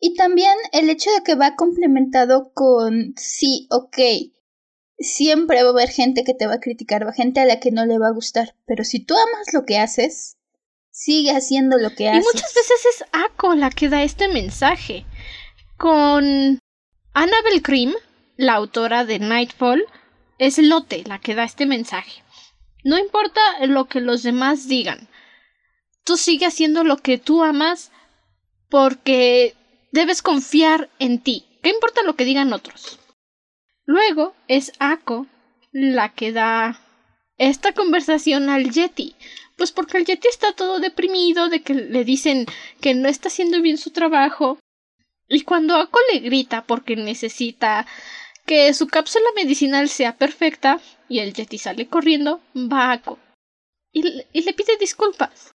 Y 0.00 0.14
también 0.16 0.54
el 0.72 0.90
hecho 0.90 1.10
de 1.12 1.22
que 1.22 1.34
va 1.34 1.56
complementado 1.56 2.52
con 2.52 3.14
sí, 3.16 3.68
ok, 3.70 3.98
siempre 4.98 5.62
va 5.62 5.70
a 5.70 5.72
haber 5.72 5.88
gente 5.88 6.24
que 6.24 6.34
te 6.34 6.46
va 6.46 6.54
a 6.54 6.60
criticar, 6.60 7.06
va 7.06 7.10
a 7.10 7.14
gente 7.14 7.40
a 7.40 7.46
la 7.46 7.60
que 7.60 7.70
no 7.70 7.86
le 7.86 7.98
va 7.98 8.08
a 8.08 8.12
gustar, 8.12 8.54
pero 8.66 8.84
si 8.84 9.00
tú 9.00 9.14
amas 9.14 9.52
lo 9.52 9.64
que 9.64 9.78
haces, 9.78 10.36
sigue 10.90 11.30
haciendo 11.30 11.78
lo 11.78 11.94
que 11.94 12.08
haces. 12.08 12.22
Y 12.22 12.26
muchas 12.26 12.54
veces 12.54 12.86
es 12.90 13.04
Ako 13.12 13.54
la 13.54 13.70
que 13.70 13.88
da 13.88 14.02
este 14.02 14.28
mensaje. 14.28 15.06
Con 15.76 16.58
Annabel 17.16 17.62
Cream, 17.62 17.94
la 18.36 18.54
autora 18.54 19.04
de 19.04 19.20
Nightfall, 19.20 19.84
es 20.38 20.58
Lotte 20.58 21.06
la 21.06 21.20
que 21.20 21.36
da 21.36 21.44
este 21.44 21.64
mensaje. 21.64 22.24
No 22.82 22.98
importa 22.98 23.40
lo 23.66 23.84
que 23.84 24.00
los 24.00 24.24
demás 24.24 24.66
digan, 24.66 25.08
tú 26.04 26.16
sigue 26.16 26.44
haciendo 26.44 26.82
lo 26.82 26.96
que 26.96 27.16
tú 27.18 27.44
amas 27.44 27.92
porque 28.68 29.54
debes 29.92 30.22
confiar 30.22 30.90
en 30.98 31.20
ti. 31.20 31.46
¿Qué 31.62 31.70
importa 31.70 32.02
lo 32.02 32.16
que 32.16 32.24
digan 32.24 32.52
otros? 32.52 32.98
Luego 33.86 34.34
es 34.48 34.72
Ako 34.80 35.28
la 35.70 36.08
que 36.08 36.32
da 36.32 36.80
esta 37.38 37.72
conversación 37.74 38.50
al 38.50 38.72
Yeti. 38.72 39.14
Pues 39.56 39.70
porque 39.70 39.98
el 39.98 40.04
Yeti 40.04 40.26
está 40.26 40.52
todo 40.52 40.80
deprimido 40.80 41.48
de 41.48 41.62
que 41.62 41.74
le 41.74 42.04
dicen 42.04 42.46
que 42.80 42.94
no 42.94 43.08
está 43.08 43.28
haciendo 43.28 43.62
bien 43.62 43.78
su 43.78 43.92
trabajo. 43.92 44.58
Y 45.28 45.42
cuando 45.42 45.76
Ako 45.76 45.98
le 46.12 46.20
grita 46.20 46.64
porque 46.64 46.96
necesita 46.96 47.86
que 48.46 48.72
su 48.74 48.86
cápsula 48.88 49.26
medicinal 49.34 49.88
sea 49.88 50.16
perfecta 50.16 50.80
y 51.08 51.20
el 51.20 51.32
Yeti 51.32 51.58
sale 51.58 51.86
corriendo, 51.86 52.40
va 52.54 52.92
Ako. 52.92 53.18
Y, 53.92 54.02
y 54.32 54.42
le 54.42 54.52
pide 54.52 54.76
disculpas 54.76 55.54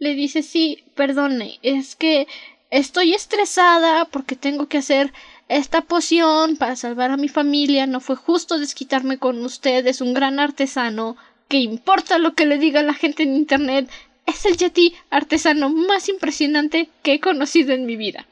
le 0.00 0.14
dice 0.14 0.42
sí, 0.42 0.82
perdone, 0.96 1.60
es 1.62 1.94
que 1.94 2.26
estoy 2.70 3.12
estresada 3.12 4.06
porque 4.06 4.34
tengo 4.34 4.66
que 4.66 4.78
hacer 4.78 5.12
esta 5.48 5.82
poción 5.82 6.56
para 6.56 6.74
salvar 6.74 7.10
a 7.10 7.18
mi 7.18 7.28
familia, 7.28 7.86
no 7.86 8.00
fue 8.00 8.16
justo 8.16 8.58
desquitarme 8.58 9.18
con 9.18 9.44
usted, 9.44 9.86
es 9.86 10.00
un 10.00 10.14
gran 10.14 10.40
artesano, 10.40 11.16
que 11.48 11.58
importa 11.58 12.18
lo 12.18 12.34
que 12.34 12.46
le 12.46 12.58
diga 12.58 12.82
la 12.82 12.94
gente 12.94 13.24
en 13.24 13.36
internet, 13.36 13.90
es 14.26 14.46
el 14.46 14.56
yeti 14.56 14.94
artesano 15.10 15.68
más 15.68 16.08
impresionante 16.08 16.88
que 17.02 17.14
he 17.14 17.20
conocido 17.20 17.74
en 17.74 17.84
mi 17.84 17.96
vida. 17.96 18.26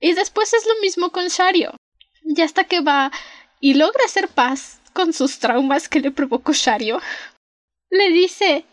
Y 0.00 0.14
después 0.14 0.52
es 0.52 0.66
lo 0.66 0.80
mismo 0.80 1.10
con 1.10 1.28
Shario. 1.28 1.74
Ya 2.22 2.44
hasta 2.44 2.64
que 2.64 2.80
va 2.80 3.10
y 3.60 3.74
logra 3.74 4.04
hacer 4.04 4.28
paz 4.28 4.80
con 4.92 5.12
sus 5.12 5.38
traumas 5.38 5.88
que 5.88 6.00
le 6.00 6.10
provocó 6.10 6.52
Shario, 6.52 7.00
le 7.90 8.10
dice 8.10 8.64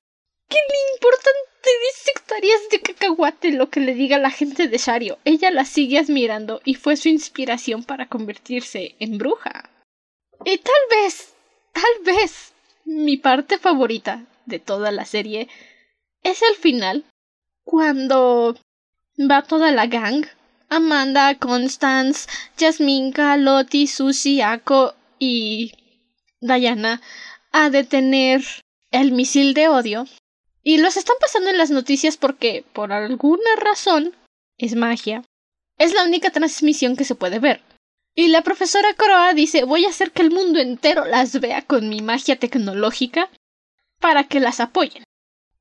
¿Qué 0.49 0.57
le 0.57 0.93
importan 0.95 1.33
tres 1.61 2.07
hectáreas 2.07 2.69
de 2.69 2.81
cacahuate 2.81 3.51
lo 3.51 3.69
que 3.69 3.79
le 3.79 3.93
diga 3.93 4.17
la 4.17 4.29
gente 4.29 4.67
de 4.67 4.77
Shario? 4.77 5.17
Ella 5.25 5.49
la 5.51 5.65
sigue 5.65 5.97
admirando 5.97 6.61
y 6.63 6.75
fue 6.75 6.95
su 6.95 7.09
inspiración 7.09 7.83
para 7.83 8.07
convertirse 8.07 8.95
en 8.99 9.17
bruja. 9.17 9.69
Y 10.45 10.57
tal 10.59 10.81
vez, 10.91 11.33
tal 11.71 12.03
vez, 12.03 12.53
mi 12.85 13.17
parte 13.17 13.57
favorita 13.57 14.25
de 14.45 14.59
toda 14.59 14.91
la 14.91 15.05
serie 15.05 15.47
es 16.21 16.41
el 16.41 16.55
final, 16.55 17.03
cuando 17.63 18.55
va 19.19 19.41
toda 19.41 19.71
la 19.71 19.87
gang 19.87 20.25
Amanda, 20.69 21.35
Constance, 21.35 22.27
Jasminka, 22.57 23.37
Lottie, 23.37 23.87
Susie, 23.87 24.41
Ako 24.43 24.93
y 25.19 25.73
Diana 26.41 27.01
a 27.51 27.69
detener 27.69 28.43
el 28.91 29.11
misil 29.11 29.53
de 29.53 29.69
odio. 29.69 30.05
Y 30.63 30.77
los 30.77 30.97
están 30.97 31.15
pasando 31.19 31.49
en 31.49 31.57
las 31.57 31.71
noticias 31.71 32.17
porque, 32.17 32.63
por 32.73 32.91
alguna 32.93 33.55
razón, 33.57 34.15
es 34.57 34.75
magia. 34.75 35.23
Es 35.77 35.93
la 35.93 36.03
única 36.03 36.29
transmisión 36.29 36.95
que 36.95 37.03
se 37.03 37.15
puede 37.15 37.39
ver. 37.39 37.61
Y 38.15 38.27
la 38.27 38.43
profesora 38.43 38.93
Croa 38.93 39.33
dice 39.33 39.63
voy 39.63 39.85
a 39.85 39.89
hacer 39.89 40.11
que 40.11 40.21
el 40.21 40.31
mundo 40.31 40.59
entero 40.59 41.05
las 41.05 41.39
vea 41.39 41.63
con 41.63 41.89
mi 41.89 42.01
magia 42.01 42.37
tecnológica 42.37 43.29
para 43.99 44.25
que 44.25 44.39
las 44.39 44.59
apoyen. 44.59 45.03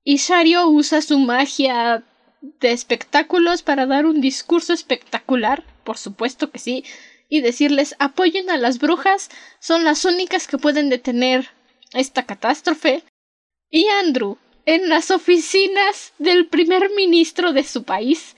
Y 0.05 0.17
Shario 0.17 0.69
usa 0.69 1.01
su 1.01 1.19
magia 1.19 2.03
de 2.43 2.73
espectáculos 2.73 3.63
para 3.63 3.87
dar 3.87 4.05
un 4.05 4.21
discurso 4.21 4.73
espectacular, 4.73 5.65
por 5.85 5.97
supuesto 5.97 6.51
que 6.51 6.59
sí, 6.59 6.85
y 7.29 7.41
decirles 7.41 7.97
apoyen 7.99 8.51
a 8.51 8.59
las 8.59 8.79
brujas, 8.79 9.31
son 9.59 9.85
las 9.85 10.05
únicas 10.05 10.47
que 10.47 10.59
pueden 10.59 10.91
detener 10.91 11.49
esta 11.95 12.25
catástrofe. 12.27 13.05
Y 13.71 13.87
Andrew, 14.05 14.37
en 14.67 14.91
las 14.91 15.11
oficinas 15.11 16.13
del 16.19 16.47
primer 16.47 16.91
ministro 16.91 17.55
de 17.55 17.65
su 17.65 17.85
país, 17.85 18.37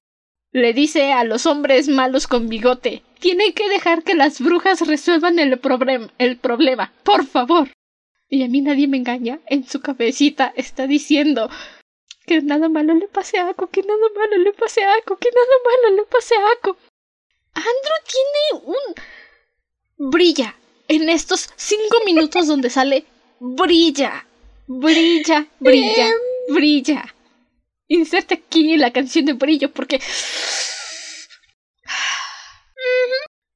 le 0.52 0.72
dice 0.72 1.12
a 1.12 1.24
los 1.24 1.46
hombres 1.46 1.88
malos 1.88 2.28
con 2.28 2.48
bigote 2.48 3.02
tienen 3.24 3.54
que 3.54 3.70
dejar 3.70 4.02
que 4.02 4.12
las 4.12 4.38
brujas 4.38 4.86
resuelvan 4.86 5.38
el, 5.38 5.58
el 6.18 6.36
problema, 6.36 6.92
por 7.04 7.24
favor. 7.24 7.70
Y 8.28 8.42
a 8.42 8.48
mí 8.48 8.60
nadie 8.60 8.86
me 8.86 8.98
engaña, 8.98 9.40
en 9.46 9.66
su 9.66 9.80
cabecita 9.80 10.52
está 10.56 10.86
diciendo 10.86 11.48
que 12.26 12.40
nada 12.42 12.68
malo 12.68 12.94
le 12.94 13.08
pase 13.08 13.38
a 13.38 13.48
Ako, 13.50 13.68
que 13.68 13.82
nada 13.82 14.06
malo 14.16 14.36
le 14.38 14.52
pase 14.52 14.82
a 14.82 14.94
Ako, 14.98 15.16
que 15.16 15.30
nada 15.30 15.56
malo 15.66 15.96
le 15.96 16.04
pase 16.04 16.34
a 16.34 16.46
Ako. 16.54 16.76
Andrew 17.54 18.00
tiene 18.12 18.64
un... 18.64 20.10
brilla. 20.10 20.56
En 20.88 21.08
estos 21.08 21.50
cinco 21.56 21.98
minutos 22.04 22.46
donde 22.46 22.68
sale, 22.68 23.06
brilla, 23.40 24.26
brilla, 24.66 25.46
brilla, 25.58 26.08
em. 26.08 26.54
brilla. 26.54 27.14
Inserte 27.88 28.34
aquí 28.34 28.76
la 28.76 28.92
canción 28.92 29.24
de 29.24 29.32
brillo 29.34 29.70
porque... 29.70 30.00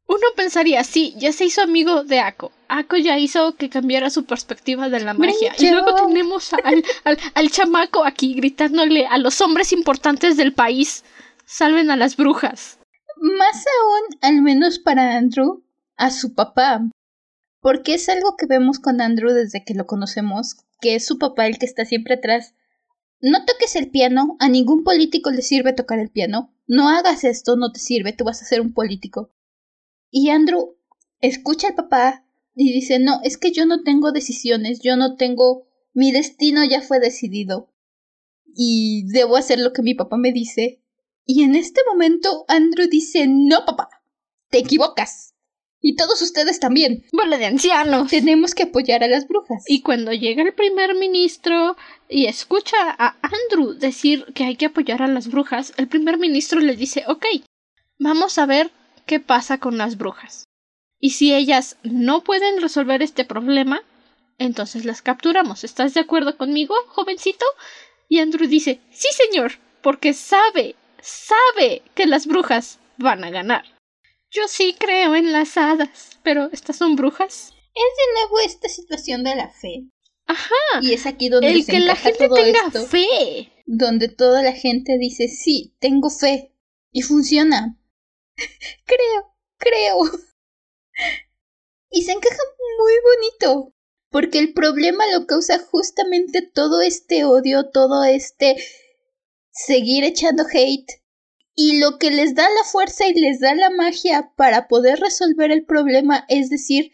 Uno 0.09 0.27
pensaría, 0.35 0.83
sí, 0.85 1.15
ya 1.19 1.33
se 1.33 1.45
hizo 1.45 1.61
amigo 1.61 2.03
de 2.03 2.21
Ako. 2.21 2.51
Ako 2.69 2.97
ya 2.97 3.19
hizo 3.19 3.57
que 3.57 3.69
cambiara 3.69 4.09
su 4.09 4.25
perspectiva 4.25 4.89
de 4.89 5.01
la 5.01 5.13
magia. 5.13 5.53
Y 5.59 5.71
luego 5.71 5.95
tenemos 6.07 6.51
al, 6.55 6.83
al, 7.35 7.51
chamaco 7.51 8.07
aquí 8.07 8.33
gritándole 8.33 9.07
a 9.07 9.19
los 9.19 9.43
hombres 9.43 9.71
importantes 9.75 10.39
del 10.39 10.55
país, 10.55 11.05
salven 11.45 11.91
a 11.91 11.97
las 11.97 12.17
brujas. 12.17 12.79
Más 13.17 13.67
aún, 13.67 14.19
al 14.23 14.41
menos 14.41 14.79
para 14.79 15.19
Andrew, 15.19 15.63
a 15.99 16.11
su 16.11 16.35
papá. 16.35 16.81
Porque 17.61 17.93
es 17.93 18.09
algo 18.09 18.35
que 18.39 18.47
vemos 18.47 18.79
con 18.79 19.03
Andrew 19.03 19.35
desde 19.35 19.63
que 19.63 19.75
lo 19.75 19.87
conocemos, 19.87 20.57
que 20.81 20.95
es 20.95 21.05
su 21.05 21.19
papá 21.19 21.47
el 21.47 21.59
que 21.59 21.67
está 21.67 21.85
siempre 21.85 22.15
atrás. 22.15 22.55
No 23.21 23.45
toques 23.45 23.77
el 23.77 23.91
piano, 23.91 24.39
a 24.41 24.49
ningún 24.49 24.85
político 24.85 25.31
le 25.31 25.43
sirve 25.43 25.75
tocar 25.75 25.99
el 25.99 26.09
piano. 26.09 26.55
No 26.67 26.89
hagas 26.89 27.25
esto, 27.25 27.57
no 27.57 27.73
te 27.73 27.81
sirve, 27.81 28.15
tú 28.15 28.25
vas 28.25 28.41
a 28.41 28.47
ser 28.47 28.63
un 28.63 28.73
político. 28.73 29.33
Y 30.11 30.31
Andrew 30.31 30.77
escucha 31.21 31.69
al 31.69 31.75
papá 31.75 32.25
y 32.55 32.73
dice, 32.73 32.99
no, 32.99 33.21
es 33.23 33.37
que 33.39 33.53
yo 33.53 33.67
no 33.67 33.83
tengo 33.83 34.13
decisiones, 34.13 34.81
yo 34.81 34.97
no 34.97 35.17
tengo, 35.17 35.67
mi 35.93 36.13
destino 36.13 36.65
ya 36.65 36.81
fue 36.81 37.01
decidido 37.01 37.73
y 38.55 39.05
debo 39.13 39.37
hacer 39.37 39.59
lo 39.61 39.73
que 39.73 39.83
mi 39.83 39.95
papá 39.95 40.17
me 40.17 40.33
dice. 40.33 40.83
Y 41.25 41.45
en 41.45 41.55
este 41.55 41.83
momento 41.87 42.45
Andrew 42.49 42.89
dice, 42.89 43.27
no, 43.29 43.65
papá, 43.65 43.89
te 44.51 44.59
equivocas. 44.59 45.35
Y 45.81 45.95
todos 45.95 46.21
ustedes 46.23 46.59
también. 46.59 47.05
Bola 47.13 47.39
de 47.39 47.47
ancianos. 47.47 48.11
Tenemos 48.11 48.55
que 48.55 48.65
apoyar 48.65 49.05
a 49.05 49.09
las 49.09 49.29
brujas. 49.29 49.63
Y 49.69 49.83
cuando 49.83 50.13
llega 50.13 50.43
el 50.43 50.53
primer 50.53 50.97
ministro 50.97 51.77
y 52.09 52.27
escucha 52.27 52.77
a 52.99 53.17
Andrew 53.23 53.75
decir 53.75 54.25
que 54.35 54.45
hay 54.45 54.57
que 54.57 54.67
apoyar 54.67 55.03
a 55.03 55.07
las 55.07 55.29
brujas, 55.29 55.73
el 55.77 55.87
primer 55.87 56.19
ministro 56.19 56.59
le 56.59 56.75
dice, 56.75 57.05
ok, 57.07 57.27
vamos 57.99 58.39
a 58.39 58.47
ver 58.47 58.73
qué 59.09 59.19
pasa 59.19 59.59
con 59.59 59.77
las 59.77 59.97
brujas. 59.97 60.45
Y 61.01 61.11
si 61.11 61.35
ellas 61.35 61.77
no 61.83 62.23
pueden 62.23 62.61
resolver 62.61 63.03
este 63.03 63.25
problema, 63.25 63.83
entonces 64.39 64.85
las 64.85 65.03
capturamos. 65.03 65.65
¿Estás 65.65 65.95
de 65.95 66.01
acuerdo 66.01 66.37
conmigo, 66.37 66.75
jovencito? 66.89 67.45
Y 68.09 68.21
Andrew 68.21 68.47
dice, 68.49 68.81
sí, 68.91 69.09
señor, 69.13 69.53
porque 69.83 70.13
sabe, 70.13 70.77
sabe 71.01 71.83
que 71.95 72.07
las 72.07 72.27
brujas 72.27 72.79
van 72.99 73.25
a 73.25 73.31
ganar. 73.31 73.65
Yo 74.31 74.43
sí 74.47 74.77
creo 74.79 75.15
en 75.15 75.33
las 75.33 75.57
hadas, 75.57 76.21
pero 76.23 76.51
¿estas 76.53 76.77
son 76.77 76.95
brujas? 76.95 77.55
Es 77.75 77.97
de 77.97 78.21
nuevo 78.21 78.41
esta 78.45 78.69
situación 78.69 79.25
de 79.25 79.37
la 79.37 79.49
fe. 79.49 79.89
Ajá. 80.27 80.83
Y 80.83 80.93
es 80.93 81.07
aquí 81.07 81.31
donde 81.31 81.51
el 81.51 81.65
que 81.65 81.81
la 81.81 81.97
gente 81.97 82.29
tenga 82.29 82.71
fe. 82.71 83.53
Donde 83.65 84.09
toda 84.09 84.43
la 84.43 84.53
gente 84.53 84.99
dice, 84.99 85.29
sí, 85.29 85.75
tengo 85.81 86.11
fe. 86.11 86.53
Y 86.93 87.03
funciona. 87.03 87.78
Creo, 88.85 89.35
creo. 89.59 89.99
Y 91.91 92.03
se 92.03 92.13
encaja 92.13 92.43
muy 92.79 92.93
bonito. 93.03 93.75
Porque 94.11 94.39
el 94.39 94.55
problema 94.55 95.05
lo 95.13 95.27
causa 95.27 95.59
justamente 95.59 96.43
todo 96.43 96.81
este 96.81 97.25
odio, 97.25 97.71
todo 97.71 98.05
este 98.05 98.57
seguir 99.51 100.05
echando 100.05 100.45
hate. 100.51 101.03
Y 101.55 101.79
lo 101.79 101.99
que 101.99 102.11
les 102.11 102.35
da 102.35 102.49
la 102.49 102.65
fuerza 102.65 103.07
y 103.07 103.15
les 103.15 103.41
da 103.41 103.55
la 103.55 103.71
magia 103.71 104.33
para 104.37 104.69
poder 104.69 105.01
resolver 105.01 105.51
el 105.51 105.65
problema 105.65 106.25
es 106.29 106.51
decir, 106.51 106.93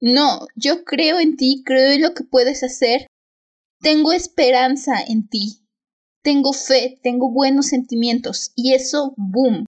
no, 0.00 0.46
yo 0.54 0.84
creo 0.84 1.18
en 1.18 1.36
ti, 1.36 1.62
creo 1.64 1.90
en 1.90 2.02
lo 2.02 2.14
que 2.14 2.24
puedes 2.24 2.62
hacer, 2.62 3.08
tengo 3.80 4.12
esperanza 4.12 5.02
en 5.06 5.28
ti, 5.28 5.66
tengo 6.22 6.52
fe, 6.52 7.00
tengo 7.02 7.30
buenos 7.32 7.66
sentimientos 7.66 8.52
y 8.54 8.74
eso, 8.74 9.14
boom, 9.16 9.66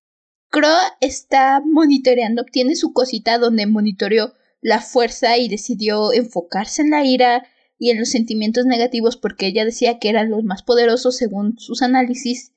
Croa 0.56 0.96
está 1.02 1.60
monitoreando, 1.62 2.44
tiene 2.44 2.76
su 2.76 2.94
cosita 2.94 3.36
donde 3.36 3.66
monitoreó 3.66 4.32
la 4.62 4.80
fuerza 4.80 5.36
y 5.36 5.48
decidió 5.48 6.14
enfocarse 6.14 6.80
en 6.80 6.92
la 6.92 7.04
ira 7.04 7.46
y 7.78 7.90
en 7.90 7.98
los 7.98 8.08
sentimientos 8.08 8.64
negativos 8.64 9.18
porque 9.18 9.48
ella 9.48 9.66
decía 9.66 9.98
que 9.98 10.08
eran 10.08 10.30
los 10.30 10.44
más 10.44 10.62
poderosos 10.62 11.14
según 11.14 11.58
sus 11.58 11.82
análisis. 11.82 12.54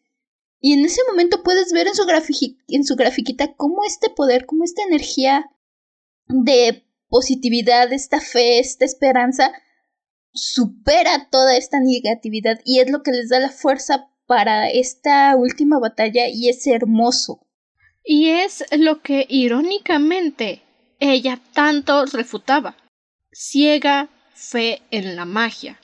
Y 0.62 0.72
en 0.72 0.86
ese 0.86 1.02
momento 1.10 1.44
puedes 1.44 1.74
ver 1.74 1.88
en 1.88 1.94
su, 1.94 2.06
en 2.70 2.86
su 2.86 2.96
grafiquita 2.96 3.54
cómo 3.56 3.84
este 3.86 4.10
poder, 4.10 4.46
cómo 4.46 4.64
esta 4.64 4.84
energía 4.84 5.52
de 6.30 6.86
positividad, 7.10 7.92
esta 7.92 8.22
fe, 8.22 8.60
esta 8.60 8.86
esperanza, 8.86 9.52
supera 10.32 11.28
toda 11.30 11.58
esta 11.58 11.82
negatividad 11.82 12.62
y 12.64 12.80
es 12.80 12.90
lo 12.90 13.04
que 13.04 13.12
les 13.12 13.28
da 13.28 13.42
la 13.42 13.50
fuerza 13.50 14.10
para 14.26 14.70
esta 14.70 15.36
última 15.36 15.80
batalla 15.80 16.30
y 16.30 16.48
es 16.48 16.66
hermoso. 16.66 17.46
Y 18.12 18.32
es 18.32 18.66
lo 18.72 19.04
que 19.04 19.28
irónicamente 19.30 20.64
ella 21.00 21.40
tanto 21.54 22.08
refutaba. 22.08 22.76
Ciega 23.32 24.10
fe 24.34 24.82
en 24.90 25.16
la 25.16 25.26
magia. 25.26 25.80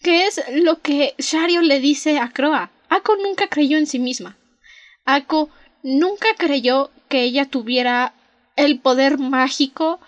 Que 0.00 0.26
es 0.26 0.42
lo 0.54 0.80
que 0.80 1.14
Shario 1.18 1.60
le 1.60 1.78
dice 1.78 2.18
a 2.18 2.30
Croa. 2.30 2.70
Ako 2.88 3.14
nunca 3.16 3.48
creyó 3.48 3.76
en 3.76 3.86
sí 3.86 3.98
misma. 3.98 4.38
Ako 5.04 5.50
nunca 5.82 6.28
creyó 6.38 6.90
que 7.10 7.24
ella 7.24 7.44
tuviera 7.44 8.14
el 8.56 8.80
poder 8.80 9.18
mágico 9.18 10.00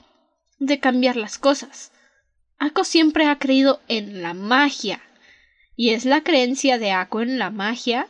de 0.58 0.80
cambiar 0.80 1.16
las 1.16 1.36
cosas. 1.36 1.92
Ako 2.60 2.82
siempre 2.82 3.26
ha 3.26 3.38
creído 3.38 3.82
en 3.88 4.22
la 4.22 4.32
magia. 4.32 5.02
Y 5.76 5.90
es 5.90 6.06
la 6.06 6.22
creencia 6.22 6.78
de 6.78 6.92
Ako 6.92 7.20
en 7.20 7.38
la 7.38 7.50
magia 7.50 8.08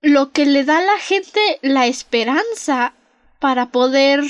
lo 0.00 0.32
que 0.32 0.46
le 0.46 0.64
da 0.64 0.78
a 0.78 0.82
la 0.82 0.98
gente 0.98 1.40
la 1.62 1.86
esperanza 1.86 2.94
para 3.40 3.70
poder 3.70 4.22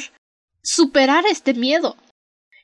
superar 0.62 1.24
este 1.26 1.54
miedo. 1.54 1.96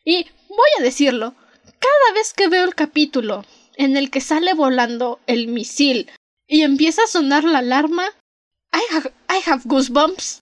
Y 0.05 0.27
voy 0.49 0.69
a 0.79 0.83
decirlo, 0.83 1.35
cada 1.65 2.15
vez 2.15 2.33
que 2.35 2.49
veo 2.49 2.65
el 2.65 2.75
capítulo 2.75 3.45
en 3.77 3.97
el 3.97 4.11
que 4.11 4.21
sale 4.21 4.55
volando 4.55 5.21
el 5.27 5.49
misil 5.49 6.11
y 6.47 6.63
empieza 6.63 7.05
a 7.05 7.09
sonar 7.09 7.45
la 7.45 7.59
alarma, 7.59 8.07
I 8.73 8.95
have, 8.95 9.13
I 9.29 9.41
have 9.49 9.63
goosebumps. 9.65 10.41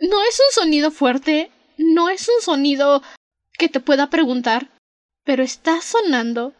No 0.00 0.22
es 0.22 0.40
un 0.40 0.52
sonido 0.62 0.90
fuerte, 0.90 1.50
no 1.76 2.08
es 2.08 2.28
un 2.28 2.42
sonido 2.42 3.02
que 3.58 3.68
te 3.68 3.80
pueda 3.80 4.10
preguntar, 4.10 4.68
pero 5.24 5.42
está 5.42 5.80
sonando 5.82 6.54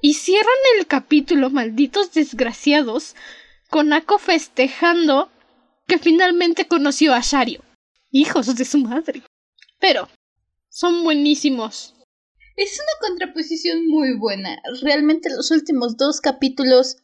Y 0.00 0.14
cierran 0.14 0.54
el 0.78 0.86
capítulo, 0.86 1.50
malditos 1.50 2.12
desgraciados, 2.12 3.14
con 3.74 3.92
Ako 3.92 4.18
festejando 4.18 5.32
que 5.88 5.98
finalmente 5.98 6.68
conoció 6.68 7.12
a 7.12 7.18
Shario. 7.20 7.60
Hijos 8.12 8.54
de 8.54 8.64
su 8.64 8.78
madre. 8.78 9.24
Pero, 9.80 10.08
son 10.68 11.02
buenísimos. 11.02 11.92
Es 12.54 12.78
una 12.78 13.08
contraposición 13.08 13.88
muy 13.88 14.16
buena. 14.16 14.62
Realmente 14.80 15.28
los 15.28 15.50
últimos 15.50 15.96
dos 15.96 16.20
capítulos 16.20 16.98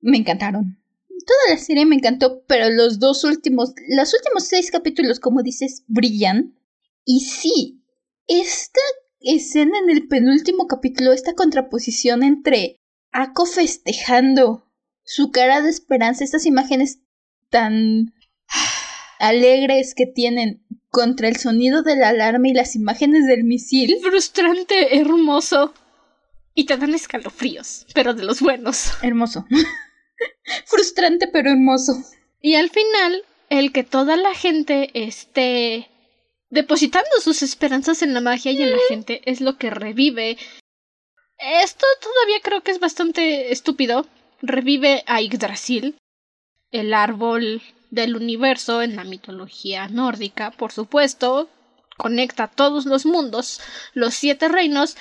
me 0.00 0.16
encantaron. 0.16 0.82
Toda 1.06 1.54
la 1.54 1.58
serie 1.58 1.84
me 1.84 1.96
encantó, 1.96 2.44
pero 2.46 2.70
los 2.70 2.98
dos 2.98 3.22
últimos, 3.24 3.74
los 3.90 4.14
últimos 4.14 4.44
seis 4.44 4.70
capítulos, 4.70 5.20
como 5.20 5.42
dices, 5.42 5.84
brillan. 5.86 6.58
Y 7.04 7.26
sí, 7.26 7.84
esta 8.26 8.80
escena 9.20 9.78
en 9.78 9.90
el 9.90 10.08
penúltimo 10.08 10.66
capítulo, 10.66 11.12
esta 11.12 11.34
contraposición 11.34 12.22
entre 12.22 12.80
Ako 13.12 13.44
festejando 13.44 14.69
su 15.10 15.32
cara 15.32 15.60
de 15.60 15.70
esperanza, 15.70 16.22
estas 16.22 16.46
imágenes 16.46 17.00
tan 17.48 18.14
alegres 19.18 19.94
que 19.96 20.06
tienen 20.06 20.64
contra 20.88 21.26
el 21.26 21.36
sonido 21.36 21.82
de 21.82 21.96
la 21.96 22.10
alarma 22.10 22.46
y 22.46 22.52
las 22.52 22.76
imágenes 22.76 23.26
del 23.26 23.42
misil. 23.42 23.98
Frustrante, 24.00 25.00
hermoso. 25.00 25.74
Y 26.54 26.66
te 26.66 26.76
dan 26.76 26.94
escalofríos, 26.94 27.86
pero 27.92 28.14
de 28.14 28.22
los 28.22 28.40
buenos. 28.40 28.92
Hermoso. 29.02 29.46
Frustrante, 30.66 31.26
pero 31.26 31.50
hermoso. 31.50 31.92
Y 32.40 32.54
al 32.54 32.70
final, 32.70 33.24
el 33.48 33.72
que 33.72 33.82
toda 33.82 34.16
la 34.16 34.32
gente 34.34 34.90
esté 34.94 35.90
depositando 36.50 37.10
sus 37.20 37.42
esperanzas 37.42 38.02
en 38.02 38.14
la 38.14 38.20
magia 38.20 38.52
y 38.52 38.62
en 38.62 38.70
la 38.70 38.78
gente 38.88 39.22
es 39.24 39.40
lo 39.40 39.58
que 39.58 39.70
revive. 39.70 40.38
Esto 41.38 41.86
todavía 42.00 42.40
creo 42.44 42.62
que 42.62 42.70
es 42.70 42.78
bastante 42.78 43.50
estúpido. 43.50 44.06
Revive 44.42 45.04
a 45.06 45.20
Yggdrasil, 45.20 45.96
el 46.70 46.94
árbol 46.94 47.62
del 47.90 48.16
universo 48.16 48.82
en 48.82 48.96
la 48.96 49.04
mitología 49.04 49.88
nórdica, 49.88 50.50
por 50.50 50.72
supuesto. 50.72 51.48
Conecta 51.96 52.46
todos 52.48 52.86
los 52.86 53.04
mundos, 53.04 53.60
los 53.92 54.14
siete 54.14 54.48
reinos, 54.48 54.96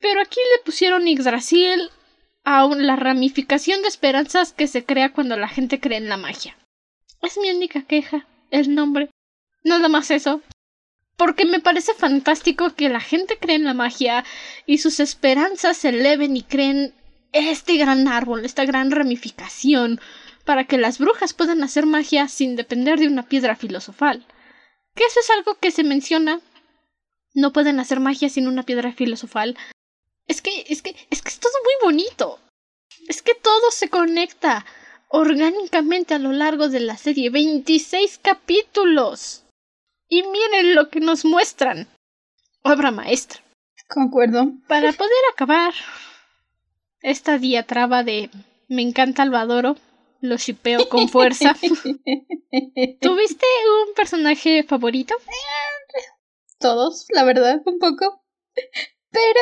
pero 0.00 0.20
aquí 0.20 0.40
le 0.56 0.64
pusieron 0.64 1.06
Yggdrasil 1.06 1.90
a 2.42 2.66
la 2.66 2.96
ramificación 2.96 3.82
de 3.82 3.88
esperanzas 3.88 4.52
que 4.52 4.66
se 4.66 4.84
crea 4.84 5.12
cuando 5.12 5.36
la 5.36 5.48
gente 5.48 5.78
cree 5.78 5.98
en 5.98 6.08
la 6.08 6.16
magia. 6.16 6.56
Es 7.22 7.38
mi 7.38 7.50
única 7.50 7.82
queja, 7.82 8.26
el 8.50 8.74
nombre. 8.74 9.10
Nada 9.62 9.88
más 9.88 10.10
eso 10.10 10.42
porque 11.16 11.44
me 11.44 11.60
parece 11.60 11.94
fantástico 11.94 12.74
que 12.74 12.88
la 12.88 13.00
gente 13.00 13.38
cree 13.38 13.56
en 13.56 13.64
la 13.64 13.74
magia 13.74 14.24
y 14.66 14.78
sus 14.78 15.00
esperanzas 15.00 15.76
se 15.76 15.90
eleven 15.90 16.36
y 16.36 16.42
creen 16.42 16.92
este 17.34 17.76
gran 17.76 18.08
árbol, 18.08 18.44
esta 18.44 18.64
gran 18.64 18.90
ramificación, 18.90 20.00
para 20.44 20.64
que 20.64 20.78
las 20.78 20.98
brujas 20.98 21.34
puedan 21.34 21.62
hacer 21.62 21.84
magia 21.84 22.28
sin 22.28 22.56
depender 22.56 22.98
de 22.98 23.08
una 23.08 23.28
piedra 23.28 23.56
filosofal. 23.56 24.24
Que 24.94 25.04
eso 25.04 25.20
es 25.20 25.30
algo 25.30 25.56
que 25.56 25.70
se 25.70 25.82
menciona. 25.82 26.40
No 27.34 27.52
pueden 27.52 27.80
hacer 27.80 27.98
magia 28.00 28.28
sin 28.28 28.46
una 28.46 28.62
piedra 28.62 28.92
filosofal. 28.92 29.56
Es 30.26 30.40
que, 30.40 30.64
es 30.68 30.82
que, 30.82 30.94
es 31.10 31.22
que 31.22 31.28
es 31.28 31.40
todo 31.40 31.52
muy 31.64 31.92
bonito. 31.92 32.38
Es 33.08 33.20
que 33.20 33.34
todo 33.34 33.70
se 33.72 33.88
conecta 33.88 34.64
orgánicamente 35.08 36.14
a 36.14 36.18
lo 36.18 36.32
largo 36.32 36.68
de 36.68 36.80
la 36.80 36.96
serie. 36.96 37.30
26 37.30 38.20
capítulos. 38.22 39.44
Y 40.08 40.22
miren 40.22 40.76
lo 40.76 40.88
que 40.88 41.00
nos 41.00 41.24
muestran. 41.24 41.88
Obra 42.62 42.92
maestra. 42.92 43.40
Concuerdo. 43.88 44.52
Para 44.68 44.92
poder 44.92 45.12
acabar 45.32 45.74
esta 47.04 47.38
diatraba 47.38 48.02
de 48.02 48.30
me 48.68 48.80
encanta 48.80 49.22
Albadoro, 49.22 49.76
lo 50.20 50.36
shipeo 50.38 50.88
con 50.88 51.08
fuerza. 51.08 51.54
¿Tuviste 53.00 53.46
un 53.86 53.94
personaje 53.94 54.62
favorito? 54.62 55.14
Todos, 56.58 57.06
la 57.10 57.24
verdad, 57.24 57.60
un 57.66 57.78
poco. 57.78 58.24
Pero 59.10 59.40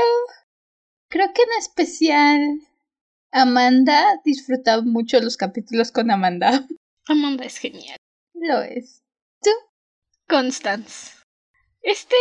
creo 1.08 1.32
que 1.32 1.42
en 1.42 1.58
especial 1.60 2.40
Amanda 3.30 4.20
disfrutaba 4.24 4.82
mucho 4.82 5.20
los 5.20 5.36
capítulos 5.36 5.92
con 5.92 6.10
Amanda. 6.10 6.66
Amanda 7.06 7.44
es 7.44 7.58
genial. 7.58 7.96
Lo 8.34 8.60
es. 8.60 9.04
¿Tú? 9.40 9.50
Constance. 10.28 11.12
Este 11.80 12.16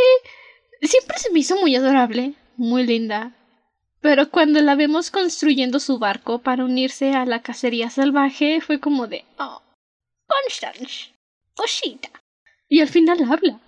siempre 0.84 1.18
se 1.18 1.32
me 1.32 1.40
hizo 1.40 1.56
muy 1.60 1.76
adorable, 1.76 2.36
muy 2.58 2.86
linda. 2.86 3.36
Pero 4.02 4.32
cuando 4.32 4.62
la 4.62 4.76
vemos 4.76 5.12
construyendo 5.12 5.80
su 5.80 6.00
barco 6.00 6.40
para 6.40 6.66
unirse 6.66 7.14
a 7.14 7.26
la 7.26 7.42
cacería 7.42 7.90
salvaje, 7.90 8.60
fue 8.60 8.80
como 8.80 9.08
de, 9.08 9.26
oh, 9.38 9.62
Constance, 10.28 11.14
cosita. 11.56 12.10
Y 12.68 12.82
al 12.82 12.88
final 12.88 13.20
habla. 13.24 13.60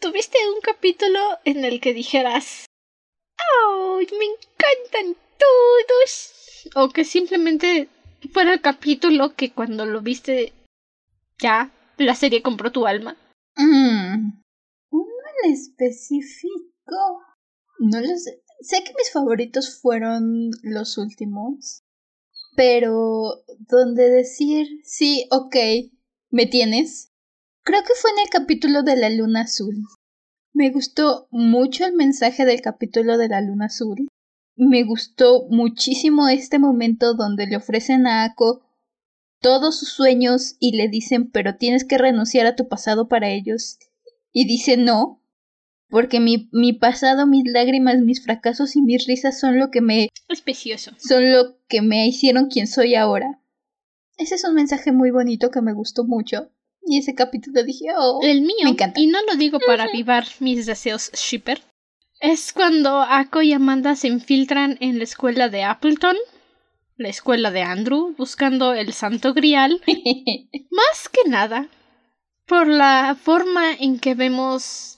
¿Tuviste 0.00 0.38
un 0.54 0.60
capítulo 0.60 1.20
en 1.44 1.64
el 1.64 1.80
que 1.80 1.94
dijeras, 1.94 2.66
oh, 3.68 3.98
me 3.98 4.24
encantan 4.24 5.16
todos? 5.38 6.68
O 6.74 6.88
que 6.88 7.04
simplemente 7.04 7.88
fuera 8.32 8.54
el 8.54 8.60
capítulo 8.60 9.34
que 9.34 9.52
cuando 9.52 9.86
lo 9.86 10.00
viste 10.00 10.52
ya 11.38 11.70
la 11.98 12.14
serie 12.14 12.42
compró 12.42 12.72
tu 12.72 12.86
alma. 12.86 13.16
Mm, 13.56 14.32
uno 14.90 15.12
en 15.44 15.52
específico. 15.52 17.22
No 17.78 18.00
lo 18.00 18.16
sé. 18.16 18.42
Sé 18.60 18.82
que 18.84 18.94
mis 18.96 19.12
favoritos 19.12 19.78
fueron 19.80 20.50
los 20.62 20.98
últimos. 20.98 21.82
Pero 22.56 23.44
donde 23.58 24.08
decir 24.08 24.80
sí, 24.84 25.26
ok, 25.30 25.56
me 26.30 26.46
tienes. 26.46 27.12
Creo 27.62 27.82
que 27.82 27.94
fue 27.94 28.10
en 28.12 28.20
el 28.20 28.30
capítulo 28.30 28.82
de 28.82 28.96
la 28.96 29.10
luna 29.10 29.42
azul. 29.42 29.76
Me 30.54 30.70
gustó 30.70 31.28
mucho 31.30 31.84
el 31.84 31.92
mensaje 31.92 32.46
del 32.46 32.62
capítulo 32.62 33.18
de 33.18 33.28
la 33.28 33.42
luna 33.42 33.66
azul. 33.66 34.08
Me 34.56 34.84
gustó 34.84 35.46
muchísimo 35.50 36.28
este 36.28 36.58
momento 36.58 37.12
donde 37.12 37.46
le 37.46 37.56
ofrecen 37.56 38.06
a 38.06 38.24
Ako 38.24 38.62
todos 39.42 39.78
sus 39.78 39.90
sueños 39.90 40.56
y 40.58 40.76
le 40.76 40.88
dicen 40.88 41.30
pero 41.30 41.56
tienes 41.56 41.84
que 41.84 41.98
renunciar 41.98 42.46
a 42.46 42.56
tu 42.56 42.68
pasado 42.68 43.06
para 43.06 43.28
ellos. 43.28 43.78
Y 44.32 44.46
dice 44.46 44.78
no, 44.78 45.20
porque 45.88 46.20
mi, 46.20 46.48
mi 46.52 46.72
pasado, 46.72 47.26
mis 47.26 47.44
lágrimas, 47.46 47.98
mis 47.98 48.22
fracasos 48.22 48.76
y 48.76 48.82
mis 48.82 49.06
risas 49.06 49.38
son 49.38 49.58
lo 49.58 49.70
que 49.70 49.80
me... 49.80 50.08
Es 50.28 50.42
Son 50.98 51.32
lo 51.32 51.56
que 51.68 51.82
me 51.82 52.06
hicieron 52.06 52.46
quien 52.48 52.66
soy 52.66 52.94
ahora. 52.94 53.40
Ese 54.16 54.34
es 54.34 54.44
un 54.44 54.54
mensaje 54.54 54.92
muy 54.92 55.10
bonito 55.10 55.50
que 55.50 55.60
me 55.60 55.72
gustó 55.72 56.04
mucho. 56.04 56.50
Y 56.82 56.98
ese 56.98 57.14
capítulo 57.14 57.62
dije, 57.62 57.86
oh, 57.96 58.20
el 58.22 58.42
mío, 58.42 58.64
me 58.64 58.70
encanta. 58.70 59.00
y 59.00 59.06
no 59.06 59.18
lo 59.22 59.36
digo 59.36 59.58
para 59.66 59.84
avivar 59.84 60.24
mis 60.40 60.66
deseos 60.66 61.10
shipper, 61.12 61.60
es 62.20 62.52
cuando 62.52 63.00
Ako 63.02 63.42
y 63.42 63.52
Amanda 63.52 63.96
se 63.96 64.08
infiltran 64.08 64.78
en 64.80 64.98
la 64.98 65.04
escuela 65.04 65.48
de 65.48 65.64
Appleton 65.64 66.16
la 66.96 67.08
escuela 67.08 67.50
de 67.50 67.62
Andrew 67.62 68.14
buscando 68.16 68.72
el 68.72 68.92
santo 68.92 69.34
grial. 69.34 69.80
Más 70.70 71.08
que 71.10 71.28
nada, 71.28 71.68
por 72.46 72.66
la 72.66 73.16
forma 73.20 73.72
en 73.74 73.98
que 73.98 74.14
vemos 74.14 74.95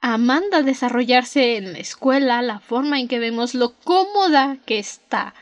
Amanda 0.00 0.62
desarrollarse 0.62 1.56
en 1.56 1.72
la 1.72 1.78
escuela, 1.78 2.40
la 2.42 2.60
forma 2.60 2.98
en 2.98 3.08
que 3.08 3.18
vemos 3.18 3.54
lo 3.54 3.74
cómoda 3.80 4.58
que 4.64 4.78
está. 4.78 5.34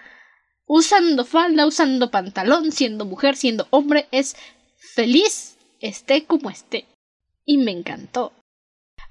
Usando 0.67 1.25
falda, 1.25 1.67
usando 1.67 2.11
pantalón, 2.11 2.73
siendo 2.73 3.05
mujer, 3.05 3.37
siendo 3.37 3.69
hombre, 3.71 4.09
es 4.11 4.37
feliz, 4.77 5.57
esté 5.81 6.25
como 6.25 6.51
esté. 6.51 6.87
Y 7.45 7.59
me 7.59 7.71
encantó. 7.71 8.33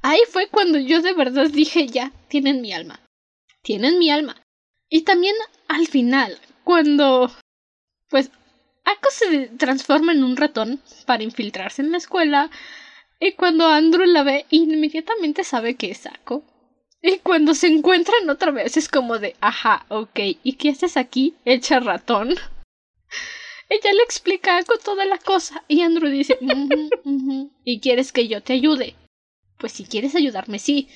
Ahí 0.02 0.20
fue 0.30 0.48
cuando 0.50 0.78
yo 0.80 1.02
de 1.02 1.14
verdad 1.14 1.50
dije 1.50 1.88
ya, 1.88 2.12
tienen 2.28 2.62
mi 2.62 2.74
alma. 2.74 3.00
Tienen 3.64 3.98
mi 4.00 4.12
alma. 4.12 4.36
Y 4.90 5.02
también 5.02 5.36
al 5.68 5.88
final, 5.88 6.38
cuando 6.64 7.32
pues 8.10 8.32
Ako 8.88 9.10
se 9.12 9.48
transforma 9.58 10.14
en 10.14 10.24
un 10.24 10.38
ratón 10.38 10.82
para 11.06 11.24
infiltrarse 11.24 11.82
en 11.82 11.92
la 11.92 11.98
escuela 11.98 12.50
y 13.20 13.32
cuando 13.34 13.68
Andrew 13.68 14.06
la 14.06 14.24
ve 14.24 14.46
inmediatamente 14.50 15.44
sabe 15.44 15.76
que 15.76 15.92
es 15.92 16.06
Ako. 16.06 16.44
Y 17.02 17.20
cuando 17.20 17.54
se 17.54 17.68
encuentran 17.68 18.30
otra 18.30 18.52
vez 18.52 18.78
es 18.78 18.90
como 18.90 19.18
de, 19.18 19.36
ajá, 19.40 19.86
ok, 19.90 20.20
¿y 20.44 20.54
qué 20.54 20.70
haces 20.70 20.98
aquí, 20.98 21.36
hecha 21.46 21.80
ratón? 21.80 22.30
Ella 23.70 23.94
le 23.94 24.04
explica 24.04 24.56
a 24.56 24.60
Ako 24.60 24.78
toda 24.78 25.06
la 25.06 25.18
cosa 25.18 25.64
y 25.68 25.82
Andrew 25.82 26.10
dice, 26.10 26.38
¿y 27.64 27.80
quieres 27.80 28.12
que 28.12 28.28
yo 28.28 28.42
te 28.42 28.54
ayude? 28.54 28.96
Pues 29.58 29.74
si 29.74 29.86
quieres 29.86 30.16
ayudarme, 30.16 30.60
sí. 30.60 30.88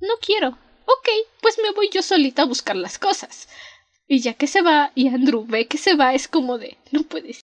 No 0.00 0.14
quiero. 0.20 0.58
Ok, 0.86 1.08
pues 1.40 1.58
me 1.62 1.72
voy 1.72 1.90
yo 1.92 2.02
solita 2.02 2.42
a 2.42 2.46
buscar 2.46 2.76
las 2.76 2.98
cosas. 2.98 3.48
Y 4.08 4.20
ya 4.20 4.34
que 4.34 4.46
se 4.46 4.62
va 4.62 4.92
y 4.94 5.08
Andrew 5.08 5.44
ve 5.46 5.66
que 5.66 5.78
se 5.78 5.96
va, 5.96 6.14
es 6.14 6.28
como 6.28 6.58
de, 6.58 6.76
no 6.92 7.02
puedes. 7.02 7.40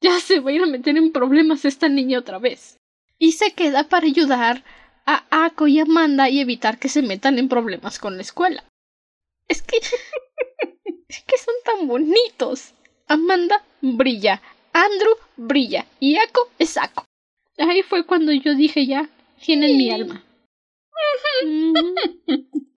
Ya 0.00 0.18
se 0.20 0.40
va 0.40 0.50
a 0.50 0.54
ir 0.54 0.62
a 0.62 0.66
meter 0.66 0.96
en 0.96 1.12
problemas 1.12 1.64
esta 1.64 1.88
niña 1.88 2.18
otra 2.18 2.38
vez. 2.38 2.77
Y 3.18 3.32
se 3.32 3.52
queda 3.52 3.88
para 3.88 4.06
ayudar 4.06 4.64
a 5.06 5.24
Ako 5.46 5.66
y 5.66 5.80
Amanda 5.80 6.28
y 6.28 6.40
evitar 6.40 6.78
que 6.78 6.88
se 6.88 7.02
metan 7.02 7.38
en 7.38 7.48
problemas 7.48 7.98
con 7.98 8.16
la 8.16 8.22
escuela. 8.22 8.64
Es 9.48 9.62
que. 9.62 9.78
es 11.08 11.22
que 11.24 11.38
son 11.38 11.54
tan 11.64 11.88
bonitos. 11.88 12.74
Amanda 13.06 13.64
brilla. 13.80 14.40
Andrew 14.72 15.16
brilla. 15.36 15.86
Y 15.98 16.16
Ako 16.16 16.50
es 16.58 16.76
Ako. 16.76 17.04
Ahí 17.58 17.82
fue 17.82 18.06
cuando 18.06 18.32
yo 18.32 18.54
dije 18.54 18.86
ya, 18.86 19.08
tienen 19.44 19.76
mi 19.76 19.90
alma. 19.90 20.24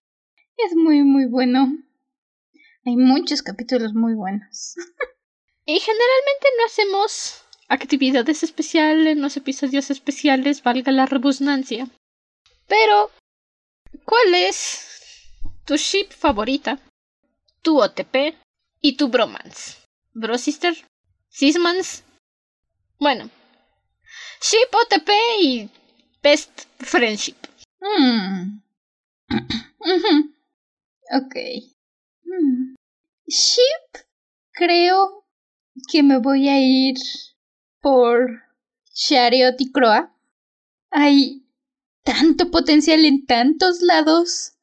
Es 0.64 0.76
muy, 0.76 1.02
muy 1.02 1.26
bueno. 1.26 1.76
Hay 2.84 2.96
muchos 2.96 3.42
capítulos 3.42 3.94
muy 3.94 4.14
buenos. 4.14 4.76
y 5.66 5.80
generalmente 5.80 6.46
no 6.58 6.66
hacemos 6.66 7.41
actividades 7.72 8.42
especiales 8.42 9.16
en 9.16 9.22
los 9.22 9.36
episodios 9.38 9.90
especiales, 9.90 10.62
valga 10.62 10.92
la 10.92 11.06
redundancia. 11.06 11.88
Pero, 12.68 13.10
¿cuál 14.04 14.34
es 14.34 15.32
tu 15.64 15.76
ship 15.76 16.10
favorita? 16.10 16.78
Tu 17.62 17.80
OTP 17.80 18.36
y 18.82 18.96
tu 18.96 19.08
bromance. 19.08 19.78
Bro 20.12 20.36
sister, 20.36 20.76
Sismans. 21.30 22.04
Bueno, 22.98 23.30
ship 24.42 24.70
OTP 24.72 25.08
y 25.40 25.70
best 26.22 26.66
friendship. 26.78 27.36
Hmm. 27.80 28.60
ok. 31.20 31.34
Hmm. 32.24 32.74
Ship, 33.26 34.04
creo 34.52 35.24
que 35.90 36.02
me 36.02 36.18
voy 36.18 36.48
a 36.48 36.60
ir 36.60 36.96
por 37.82 38.42
Chariot 38.94 39.56
y 39.58 39.70
Croa. 39.70 40.16
Hay 40.90 41.44
tanto 42.02 42.50
potencial 42.50 43.04
en 43.04 43.26
tantos 43.26 43.82
lados. 43.82 44.54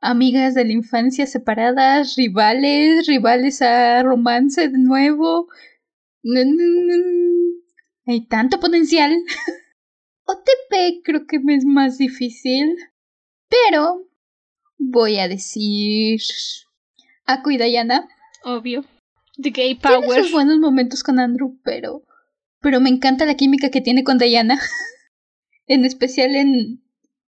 Amigas 0.00 0.54
de 0.54 0.64
la 0.64 0.72
infancia 0.72 1.26
separadas, 1.26 2.16
rivales, 2.16 3.06
rivales 3.06 3.62
a 3.62 4.02
romance 4.02 4.68
de 4.68 4.78
nuevo. 4.78 5.48
Hay 8.06 8.26
tanto 8.26 8.58
potencial. 8.58 9.16
OTP 10.24 11.02
creo 11.04 11.26
que 11.26 11.38
me 11.38 11.54
es 11.54 11.64
más 11.64 11.98
difícil. 11.98 12.76
Pero 13.48 14.08
voy 14.78 15.18
a 15.18 15.28
decir. 15.28 16.20
Aku 17.26 17.50
y 17.50 17.58
Diana. 17.58 18.08
Obvio. 18.44 18.84
The 19.40 19.50
Gay 19.50 19.74
Power. 19.74 20.00
Tiene 20.00 20.22
sus 20.22 20.32
buenos 20.32 20.58
momentos 20.58 21.02
con 21.02 21.18
Andrew, 21.18 21.58
pero 21.62 22.05
pero 22.66 22.80
me 22.80 22.90
encanta 22.90 23.26
la 23.26 23.36
química 23.36 23.70
que 23.70 23.80
tiene 23.80 24.02
con 24.02 24.18
Diana. 24.18 24.58
en 25.68 25.84
especial 25.84 26.34
en, 26.34 26.82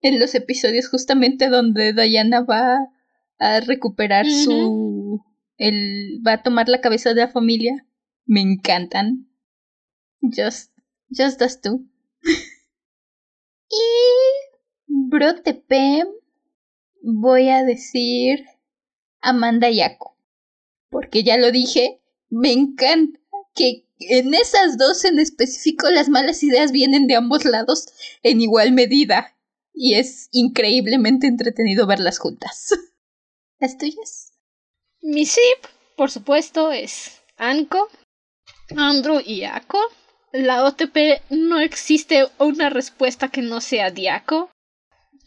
en 0.00 0.20
los 0.20 0.36
episodios 0.36 0.88
justamente 0.88 1.48
donde 1.48 1.92
Diana 1.92 2.42
va 2.42 2.78
a 3.40 3.58
recuperar 3.58 4.24
su... 4.30 5.20
El, 5.56 6.22
va 6.24 6.34
a 6.34 6.42
tomar 6.44 6.68
la 6.68 6.80
cabeza 6.80 7.12
de 7.12 7.22
la 7.22 7.28
familia. 7.28 7.88
Me 8.24 8.40
encantan. 8.40 9.28
Just, 10.20 10.72
just 11.10 11.40
das 11.40 11.60
tú. 11.60 11.90
y 13.68 13.82
Brotepe 14.86 16.04
voy 17.02 17.48
a 17.48 17.64
decir 17.64 18.44
Amanda 19.20 19.70
Yako. 19.70 20.16
Porque 20.88 21.24
ya 21.24 21.36
lo 21.36 21.50
dije, 21.50 22.00
me 22.28 22.52
encanta 22.52 23.18
que 23.52 23.85
en 23.98 24.34
esas 24.34 24.78
dos 24.78 25.04
en 25.04 25.18
específico 25.18 25.90
las 25.90 26.08
malas 26.08 26.42
ideas 26.42 26.72
vienen 26.72 27.06
de 27.06 27.16
ambos 27.16 27.44
lados 27.44 27.86
en 28.22 28.40
igual 28.40 28.72
medida 28.72 29.36
y 29.72 29.94
es 29.94 30.28
increíblemente 30.32 31.26
entretenido 31.26 31.86
verlas 31.86 32.18
juntas. 32.18 32.68
¿Las 33.58 33.78
tuyas? 33.78 34.32
Mi 35.02 35.24
SIP, 35.26 35.66
por 35.96 36.10
supuesto, 36.10 36.72
es 36.72 37.22
Anko, 37.36 37.88
Andrew 38.76 39.20
y 39.24 39.44
Ako. 39.44 39.78
La 40.32 40.64
OTP 40.64 41.22
no 41.30 41.60
existe 41.60 42.26
una 42.38 42.68
respuesta 42.68 43.28
que 43.28 43.42
no 43.42 43.60
sea 43.60 43.90
Diaco. 43.90 44.50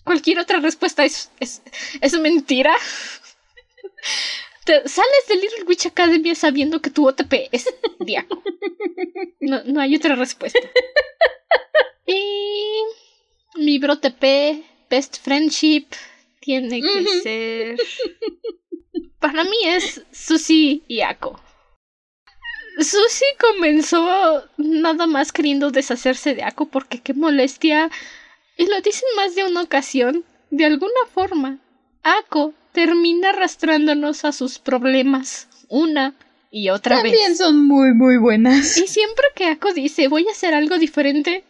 Cualquier 0.04 0.40
otra 0.40 0.60
respuesta 0.60 1.06
es, 1.06 1.32
es, 1.40 1.62
es 2.02 2.20
mentira 2.20 2.74
sales 4.86 5.28
de 5.28 5.36
Little 5.36 5.64
Witch 5.68 5.88
Academy 5.88 6.36
sabiendo 6.36 6.82
que 6.82 6.90
tu 6.90 7.08
OTP 7.08 7.50
es 7.52 7.66
Diaco. 8.00 8.42
No, 9.40 9.64
no 9.66 9.82
hay 9.82 9.96
otra 9.96 10.16
respuesta. 10.16 10.60
Y 12.06 12.84
mi 13.56 13.80
BroTP, 13.80 14.64
Best 14.90 15.22
Friendship, 15.22 15.86
tiene 16.40 16.82
que 16.82 17.22
ser. 17.22 17.78
Para 19.20 19.44
mí 19.44 19.58
es 19.66 20.02
Susie 20.12 20.82
y 20.88 21.02
Ako. 21.02 21.40
Susie 22.78 23.28
comenzó 23.40 24.44
nada 24.58 25.06
más 25.06 25.32
queriendo 25.32 25.70
deshacerse 25.70 26.34
de 26.34 26.44
Ako 26.44 26.68
porque 26.68 27.02
qué 27.02 27.14
molestia. 27.14 27.92
Y 28.58 28.68
lo 28.68 28.82
dicen 28.82 29.08
más 29.16 29.36
de 29.36 29.44
una 29.44 29.62
ocasión. 29.62 30.26
De 30.50 30.66
alguna 30.66 31.06
forma, 31.14 31.60
Ako 32.02 32.54
termina 32.72 33.30
arrastrándonos 33.30 34.26
a 34.26 34.32
sus 34.32 34.60
problemas 34.60 35.48
una 35.70 36.16
y 36.52 36.70
otra 36.70 37.02
vez. 37.02 37.12
También 37.12 37.36
son 37.38 37.68
muy, 37.68 37.94
muy 37.94 38.18
buenas. 38.18 38.78
Y 38.78 38.88
siempre 38.88 39.26
que 39.36 39.46
Ako 39.46 39.74
dice 39.74 40.08
voy 40.08 40.28
a 40.28 40.32
hacer 40.32 40.54
algo 40.54 40.78
diferente, 40.78 41.44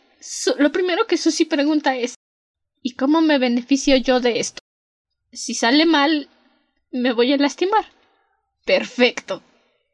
lo 0.58 0.72
primero 0.72 1.08
que 1.08 1.18
Susie 1.18 1.46
pregunta 1.46 1.96
es 1.96 2.16
¿y 2.82 2.96
cómo 2.96 3.22
me 3.22 3.38
beneficio 3.38 3.96
yo 3.98 4.20
de 4.20 4.40
esto? 4.40 4.62
Si 5.32 5.54
sale 5.54 5.86
mal, 5.86 6.30
me 6.92 7.14
voy 7.14 7.34
a 7.34 7.38
lastimar. 7.38 7.86
Perfecto. 8.66 9.44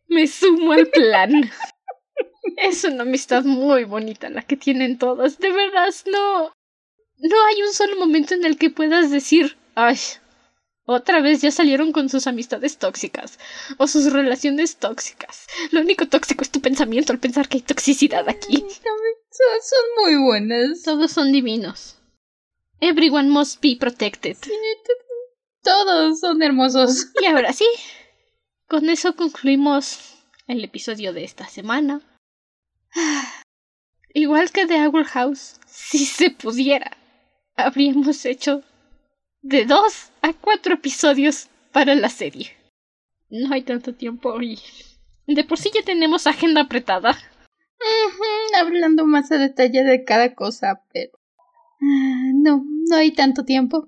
Me 0.07 0.27
sumo 0.27 0.71
al 0.71 0.87
plan. 0.87 1.51
es 2.57 2.83
una 2.83 3.03
amistad 3.03 3.43
muy 3.43 3.83
bonita 3.83 4.29
la 4.29 4.41
que 4.41 4.57
tienen 4.57 4.97
todas. 4.97 5.39
De 5.39 5.51
verdad, 5.51 5.93
no. 6.11 6.53
No 7.17 7.45
hay 7.47 7.61
un 7.61 7.73
solo 7.73 7.97
momento 7.97 8.33
en 8.33 8.45
el 8.45 8.57
que 8.57 8.69
puedas 8.69 9.09
decir, 9.09 9.57
ay, 9.75 9.97
otra 10.85 11.19
vez 11.21 11.41
ya 11.41 11.49
salieron 11.49 11.91
con 11.91 12.09
sus 12.09 12.27
amistades 12.27 12.77
tóxicas 12.77 13.39
o 13.77 13.87
sus 13.87 14.13
relaciones 14.13 14.77
tóxicas. 14.77 15.47
Lo 15.71 15.81
único 15.81 16.07
tóxico 16.07 16.43
es 16.43 16.51
tu 16.51 16.61
pensamiento 16.61 17.11
al 17.11 17.19
pensar 17.19 17.49
que 17.49 17.57
hay 17.57 17.63
toxicidad 17.63 18.29
aquí. 18.29 18.63
Son 19.61 20.03
muy 20.03 20.15
buenas. 20.23 20.83
Todos 20.83 21.11
son 21.11 21.31
divinos. 21.31 21.97
Everyone 22.79 23.29
must 23.29 23.61
be 23.61 23.75
protected. 23.79 24.37
todos 25.63 26.19
son 26.19 26.43
hermosos. 26.43 27.07
Y 27.19 27.25
ahora 27.25 27.51
sí, 27.51 27.65
con 28.67 28.89
eso 28.89 29.15
concluimos 29.15 30.13
el 30.47 30.63
episodio 30.63 31.13
de 31.13 31.23
esta 31.23 31.47
semana. 31.47 32.01
Igual 34.13 34.51
que 34.51 34.67
de 34.67 34.87
Owl 34.87 35.05
House, 35.05 35.59
si 35.65 36.05
se 36.05 36.29
pudiera, 36.29 36.95
habríamos 37.55 38.23
hecho 38.25 38.63
de 39.45 39.65
dos 39.65 40.09
a 40.23 40.33
cuatro 40.33 40.73
episodios 40.73 41.49
para 41.71 41.93
la 41.93 42.09
serie. 42.09 42.51
No 43.29 43.53
hay 43.53 43.61
tanto 43.61 43.93
tiempo 43.93 44.41
y 44.41 44.57
de 45.27 45.43
por 45.43 45.59
sí 45.59 45.69
ya 45.73 45.83
tenemos 45.83 46.25
agenda 46.25 46.61
apretada. 46.61 47.17
hablando 48.59 49.05
más 49.05 49.31
a 49.31 49.37
detalle 49.37 49.83
de 49.83 50.03
cada 50.03 50.33
cosa, 50.33 50.81
pero 50.91 51.11
ah, 51.81 52.31
no, 52.33 52.65
no 52.89 52.95
hay 52.95 53.11
tanto 53.11 53.45
tiempo. 53.45 53.87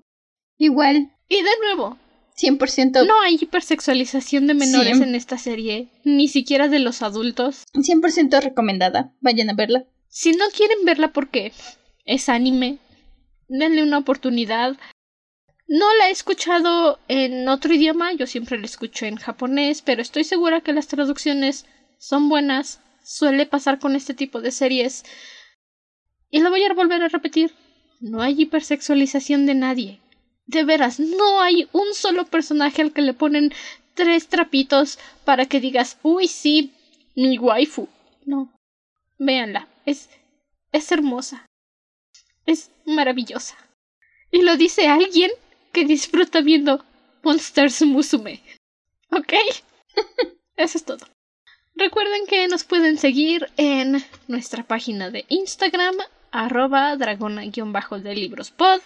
Igual. 0.58 1.12
Y 1.28 1.42
de 1.42 1.50
nuevo, 1.62 1.98
100%. 2.36 3.06
No 3.06 3.20
hay 3.20 3.36
hipersexualización 3.40 4.46
de 4.46 4.54
menores 4.54 5.00
en 5.00 5.16
esta 5.16 5.38
serie, 5.38 5.88
ni 6.04 6.28
siquiera 6.28 6.68
de 6.68 6.78
los 6.78 7.02
adultos. 7.02 7.64
100% 7.74 8.40
recomendada. 8.42 9.12
Vayan 9.20 9.50
a 9.50 9.54
verla. 9.54 9.86
Si 10.08 10.32
no 10.32 10.44
quieren 10.56 10.84
verla 10.84 11.12
porque 11.12 11.52
es 12.04 12.28
anime, 12.28 12.78
denle 13.48 13.82
una 13.82 13.98
oportunidad. 13.98 14.76
No 15.68 15.86
la 15.98 16.08
he 16.08 16.10
escuchado 16.10 16.98
en 17.08 17.46
otro 17.46 17.74
idioma, 17.74 18.14
yo 18.14 18.26
siempre 18.26 18.58
la 18.58 18.64
escucho 18.64 19.04
en 19.04 19.16
japonés, 19.16 19.82
pero 19.82 20.00
estoy 20.00 20.24
segura 20.24 20.62
que 20.62 20.72
las 20.72 20.88
traducciones 20.88 21.66
son 21.98 22.30
buenas. 22.30 22.80
Suele 23.04 23.44
pasar 23.44 23.78
con 23.78 23.94
este 23.94 24.14
tipo 24.14 24.40
de 24.40 24.50
series. 24.50 25.04
Y 26.30 26.40
lo 26.40 26.48
voy 26.48 26.64
a 26.64 26.72
volver 26.72 27.02
a 27.02 27.08
repetir. 27.08 27.52
No 28.00 28.22
hay 28.22 28.40
hipersexualización 28.40 29.44
de 29.44 29.54
nadie. 29.54 30.00
De 30.46 30.64
veras, 30.64 31.00
no 31.00 31.42
hay 31.42 31.68
un 31.72 31.92
solo 31.92 32.24
personaje 32.24 32.80
al 32.80 32.94
que 32.94 33.02
le 33.02 33.12
ponen 33.12 33.52
tres 33.92 34.28
trapitos 34.28 34.98
para 35.26 35.44
que 35.44 35.60
digas, 35.60 35.98
uy, 36.02 36.28
sí, 36.28 36.72
mi 37.14 37.38
waifu. 37.38 37.88
No. 38.24 38.50
Véanla. 39.18 39.68
Es. 39.84 40.08
es 40.72 40.90
hermosa. 40.92 41.44
Es 42.46 42.70
maravillosa. 42.86 43.56
Y 44.30 44.40
lo 44.42 44.56
dice 44.56 44.86
alguien 44.86 45.30
que 45.72 45.84
disfruta 45.84 46.40
viendo 46.40 46.84
Monsters 47.22 47.82
Musume. 47.82 48.42
¿Ok? 49.10 49.32
Eso 50.56 50.78
es 50.78 50.84
todo. 50.84 51.06
Recuerden 51.74 52.26
que 52.26 52.48
nos 52.48 52.64
pueden 52.64 52.98
seguir 52.98 53.48
en 53.56 54.04
nuestra 54.26 54.64
página 54.64 55.10
de 55.10 55.24
Instagram, 55.28 55.94
arroba 56.32 56.96
dragona-de 56.96 58.14
libros 58.16 58.50
pod. 58.50 58.80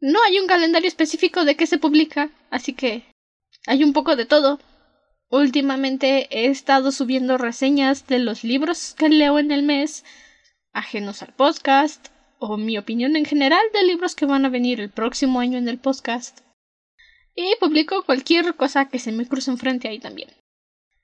No 0.00 0.22
hay 0.22 0.38
un 0.38 0.46
calendario 0.46 0.88
específico 0.88 1.44
de 1.44 1.56
qué 1.56 1.66
se 1.66 1.78
publica, 1.78 2.30
así 2.50 2.72
que 2.72 3.04
Hay 3.66 3.84
un 3.84 3.92
poco 3.92 4.16
de 4.16 4.24
todo. 4.24 4.58
Últimamente 5.28 6.26
he 6.30 6.46
estado 6.46 6.90
subiendo 6.90 7.36
reseñas 7.36 8.06
de 8.06 8.18
los 8.18 8.42
libros 8.42 8.94
que 8.96 9.10
leo 9.10 9.38
en 9.38 9.50
el 9.52 9.62
mes, 9.62 10.02
ajenos 10.72 11.20
al 11.20 11.34
podcast, 11.34 12.08
o 12.40 12.56
mi 12.56 12.78
opinión 12.78 13.14
en 13.16 13.24
general 13.24 13.62
de 13.72 13.84
libros 13.84 14.16
que 14.16 14.26
van 14.26 14.44
a 14.44 14.48
venir 14.48 14.80
el 14.80 14.90
próximo 14.90 15.38
año 15.38 15.58
en 15.58 15.68
el 15.68 15.78
podcast. 15.78 16.40
Y 17.36 17.54
publico 17.60 18.02
cualquier 18.04 18.56
cosa 18.56 18.88
que 18.88 18.98
se 18.98 19.12
me 19.12 19.26
cruce 19.26 19.50
enfrente 19.50 19.88
ahí 19.88 20.00
también. 20.00 20.30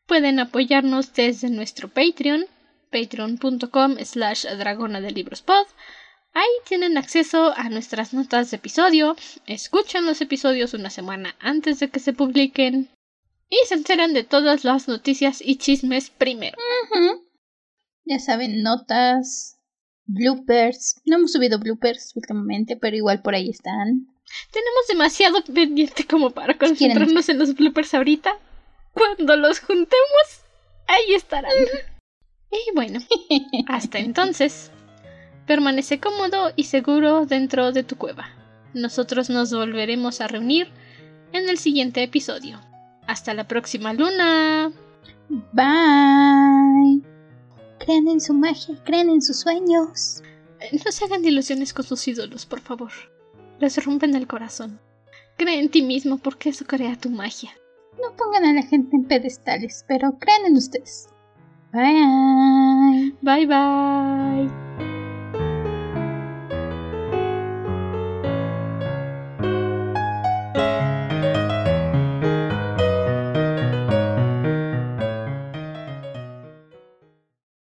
Pueden 0.07 0.41
apoyarnos 0.41 1.13
desde 1.13 1.51
nuestro 1.51 1.89
Patreon, 1.89 2.47
patreon.com 2.91 3.97
slash 4.05 4.47
dragona 4.57 5.01
de 5.01 5.11
libros 5.13 5.43
pod. 5.43 5.67
Ahí 6.33 6.51
tienen 6.67 6.99
acceso 6.99 7.53
a 7.57 7.69
nuestras 7.69 8.13
notas 8.13 8.51
de 8.51 8.57
episodio, 8.57 9.17
escuchan 9.47 10.05
los 10.05 10.21
episodios 10.21 10.75
una 10.75 10.91
semana 10.91 11.35
antes 11.39 11.79
de 11.81 11.89
que 11.89 12.01
se 12.01 12.13
publiquen, 12.13 12.91
y 13.49 13.57
se 13.67 13.75
enteran 13.75 14.13
de 14.13 14.25
todas 14.25 14.65
las 14.65 14.89
noticias 14.89 15.41
y 15.41 15.57
chismes 15.57 16.11
primero. 16.11 16.59
Ya 18.05 18.19
saben, 18.19 18.63
notas, 18.63 19.56
bloopers. 20.07 21.01
No 21.05 21.17
hemos 21.17 21.33
subido 21.33 21.59
bloopers 21.59 22.13
últimamente, 22.17 22.77
pero 22.77 22.97
igual 22.97 23.23
por 23.23 23.35
ahí 23.35 23.51
están. 23.51 24.09
Tenemos 24.51 24.87
demasiado 24.89 25.43
pendiente 25.45 26.07
como 26.07 26.31
para 26.31 26.57
concentrarnos 26.59 27.29
en 27.29 27.39
los 27.39 27.55
bloopers 27.55 27.95
ahorita. 27.95 28.39
Cuando 28.93 29.37
los 29.37 29.61
juntemos, 29.61 30.43
ahí 30.89 31.15
estarán. 31.15 31.53
y 32.51 32.75
bueno, 32.75 33.01
hasta 33.69 33.99
entonces, 33.99 34.71
permanece 35.47 36.01
cómodo 36.01 36.53
y 36.57 36.65
seguro 36.65 37.27
dentro 37.27 37.73
de 37.73 37.85
tu 37.85 37.97
cueva. 37.97 38.31
Nosotros 38.75 39.31
nos 39.31 39.53
volveremos 39.53 40.21
a 40.21 40.29
reunir 40.29 40.69
en 41.33 41.49
el 41.49 41.59
siguiente 41.59 42.03
episodio. 42.03 42.61
Hasta 43.07 43.35
la 43.35 43.47
próxima 43.47 43.93
luna. 43.93 44.73
Bye. 45.53 47.16
Crean 47.87 48.09
en 48.09 48.21
su 48.21 48.35
magia, 48.35 48.75
crean 48.85 49.09
en 49.09 49.23
sus 49.23 49.39
sueños. 49.41 50.21
No 50.85 50.91
se 50.91 51.05
hagan 51.05 51.25
ilusiones 51.25 51.73
con 51.73 51.85
sus 51.85 52.09
ídolos, 52.09 52.45
por 52.45 52.61
favor. 52.61 52.91
Les 53.61 53.83
rompen 53.85 54.17
el 54.17 54.27
corazón. 54.27 54.81
Cree 55.37 55.61
en 55.61 55.69
ti 55.69 55.83
mismo 55.83 56.19
porque 56.19 56.49
eso 56.49 56.65
crea 56.67 56.99
tu 56.99 57.11
magia. 57.11 57.53
No 58.03 58.17
pongan 58.17 58.45
a 58.45 58.53
la 58.53 58.63
gente 58.63 58.97
en 58.97 59.05
pedestales, 59.05 59.85
pero 59.87 60.19
crean 60.19 60.47
en 60.47 60.57
ustedes. 60.57 61.09
Bye. 61.73 63.15
Bye 63.23 63.47
bye. 63.47 64.96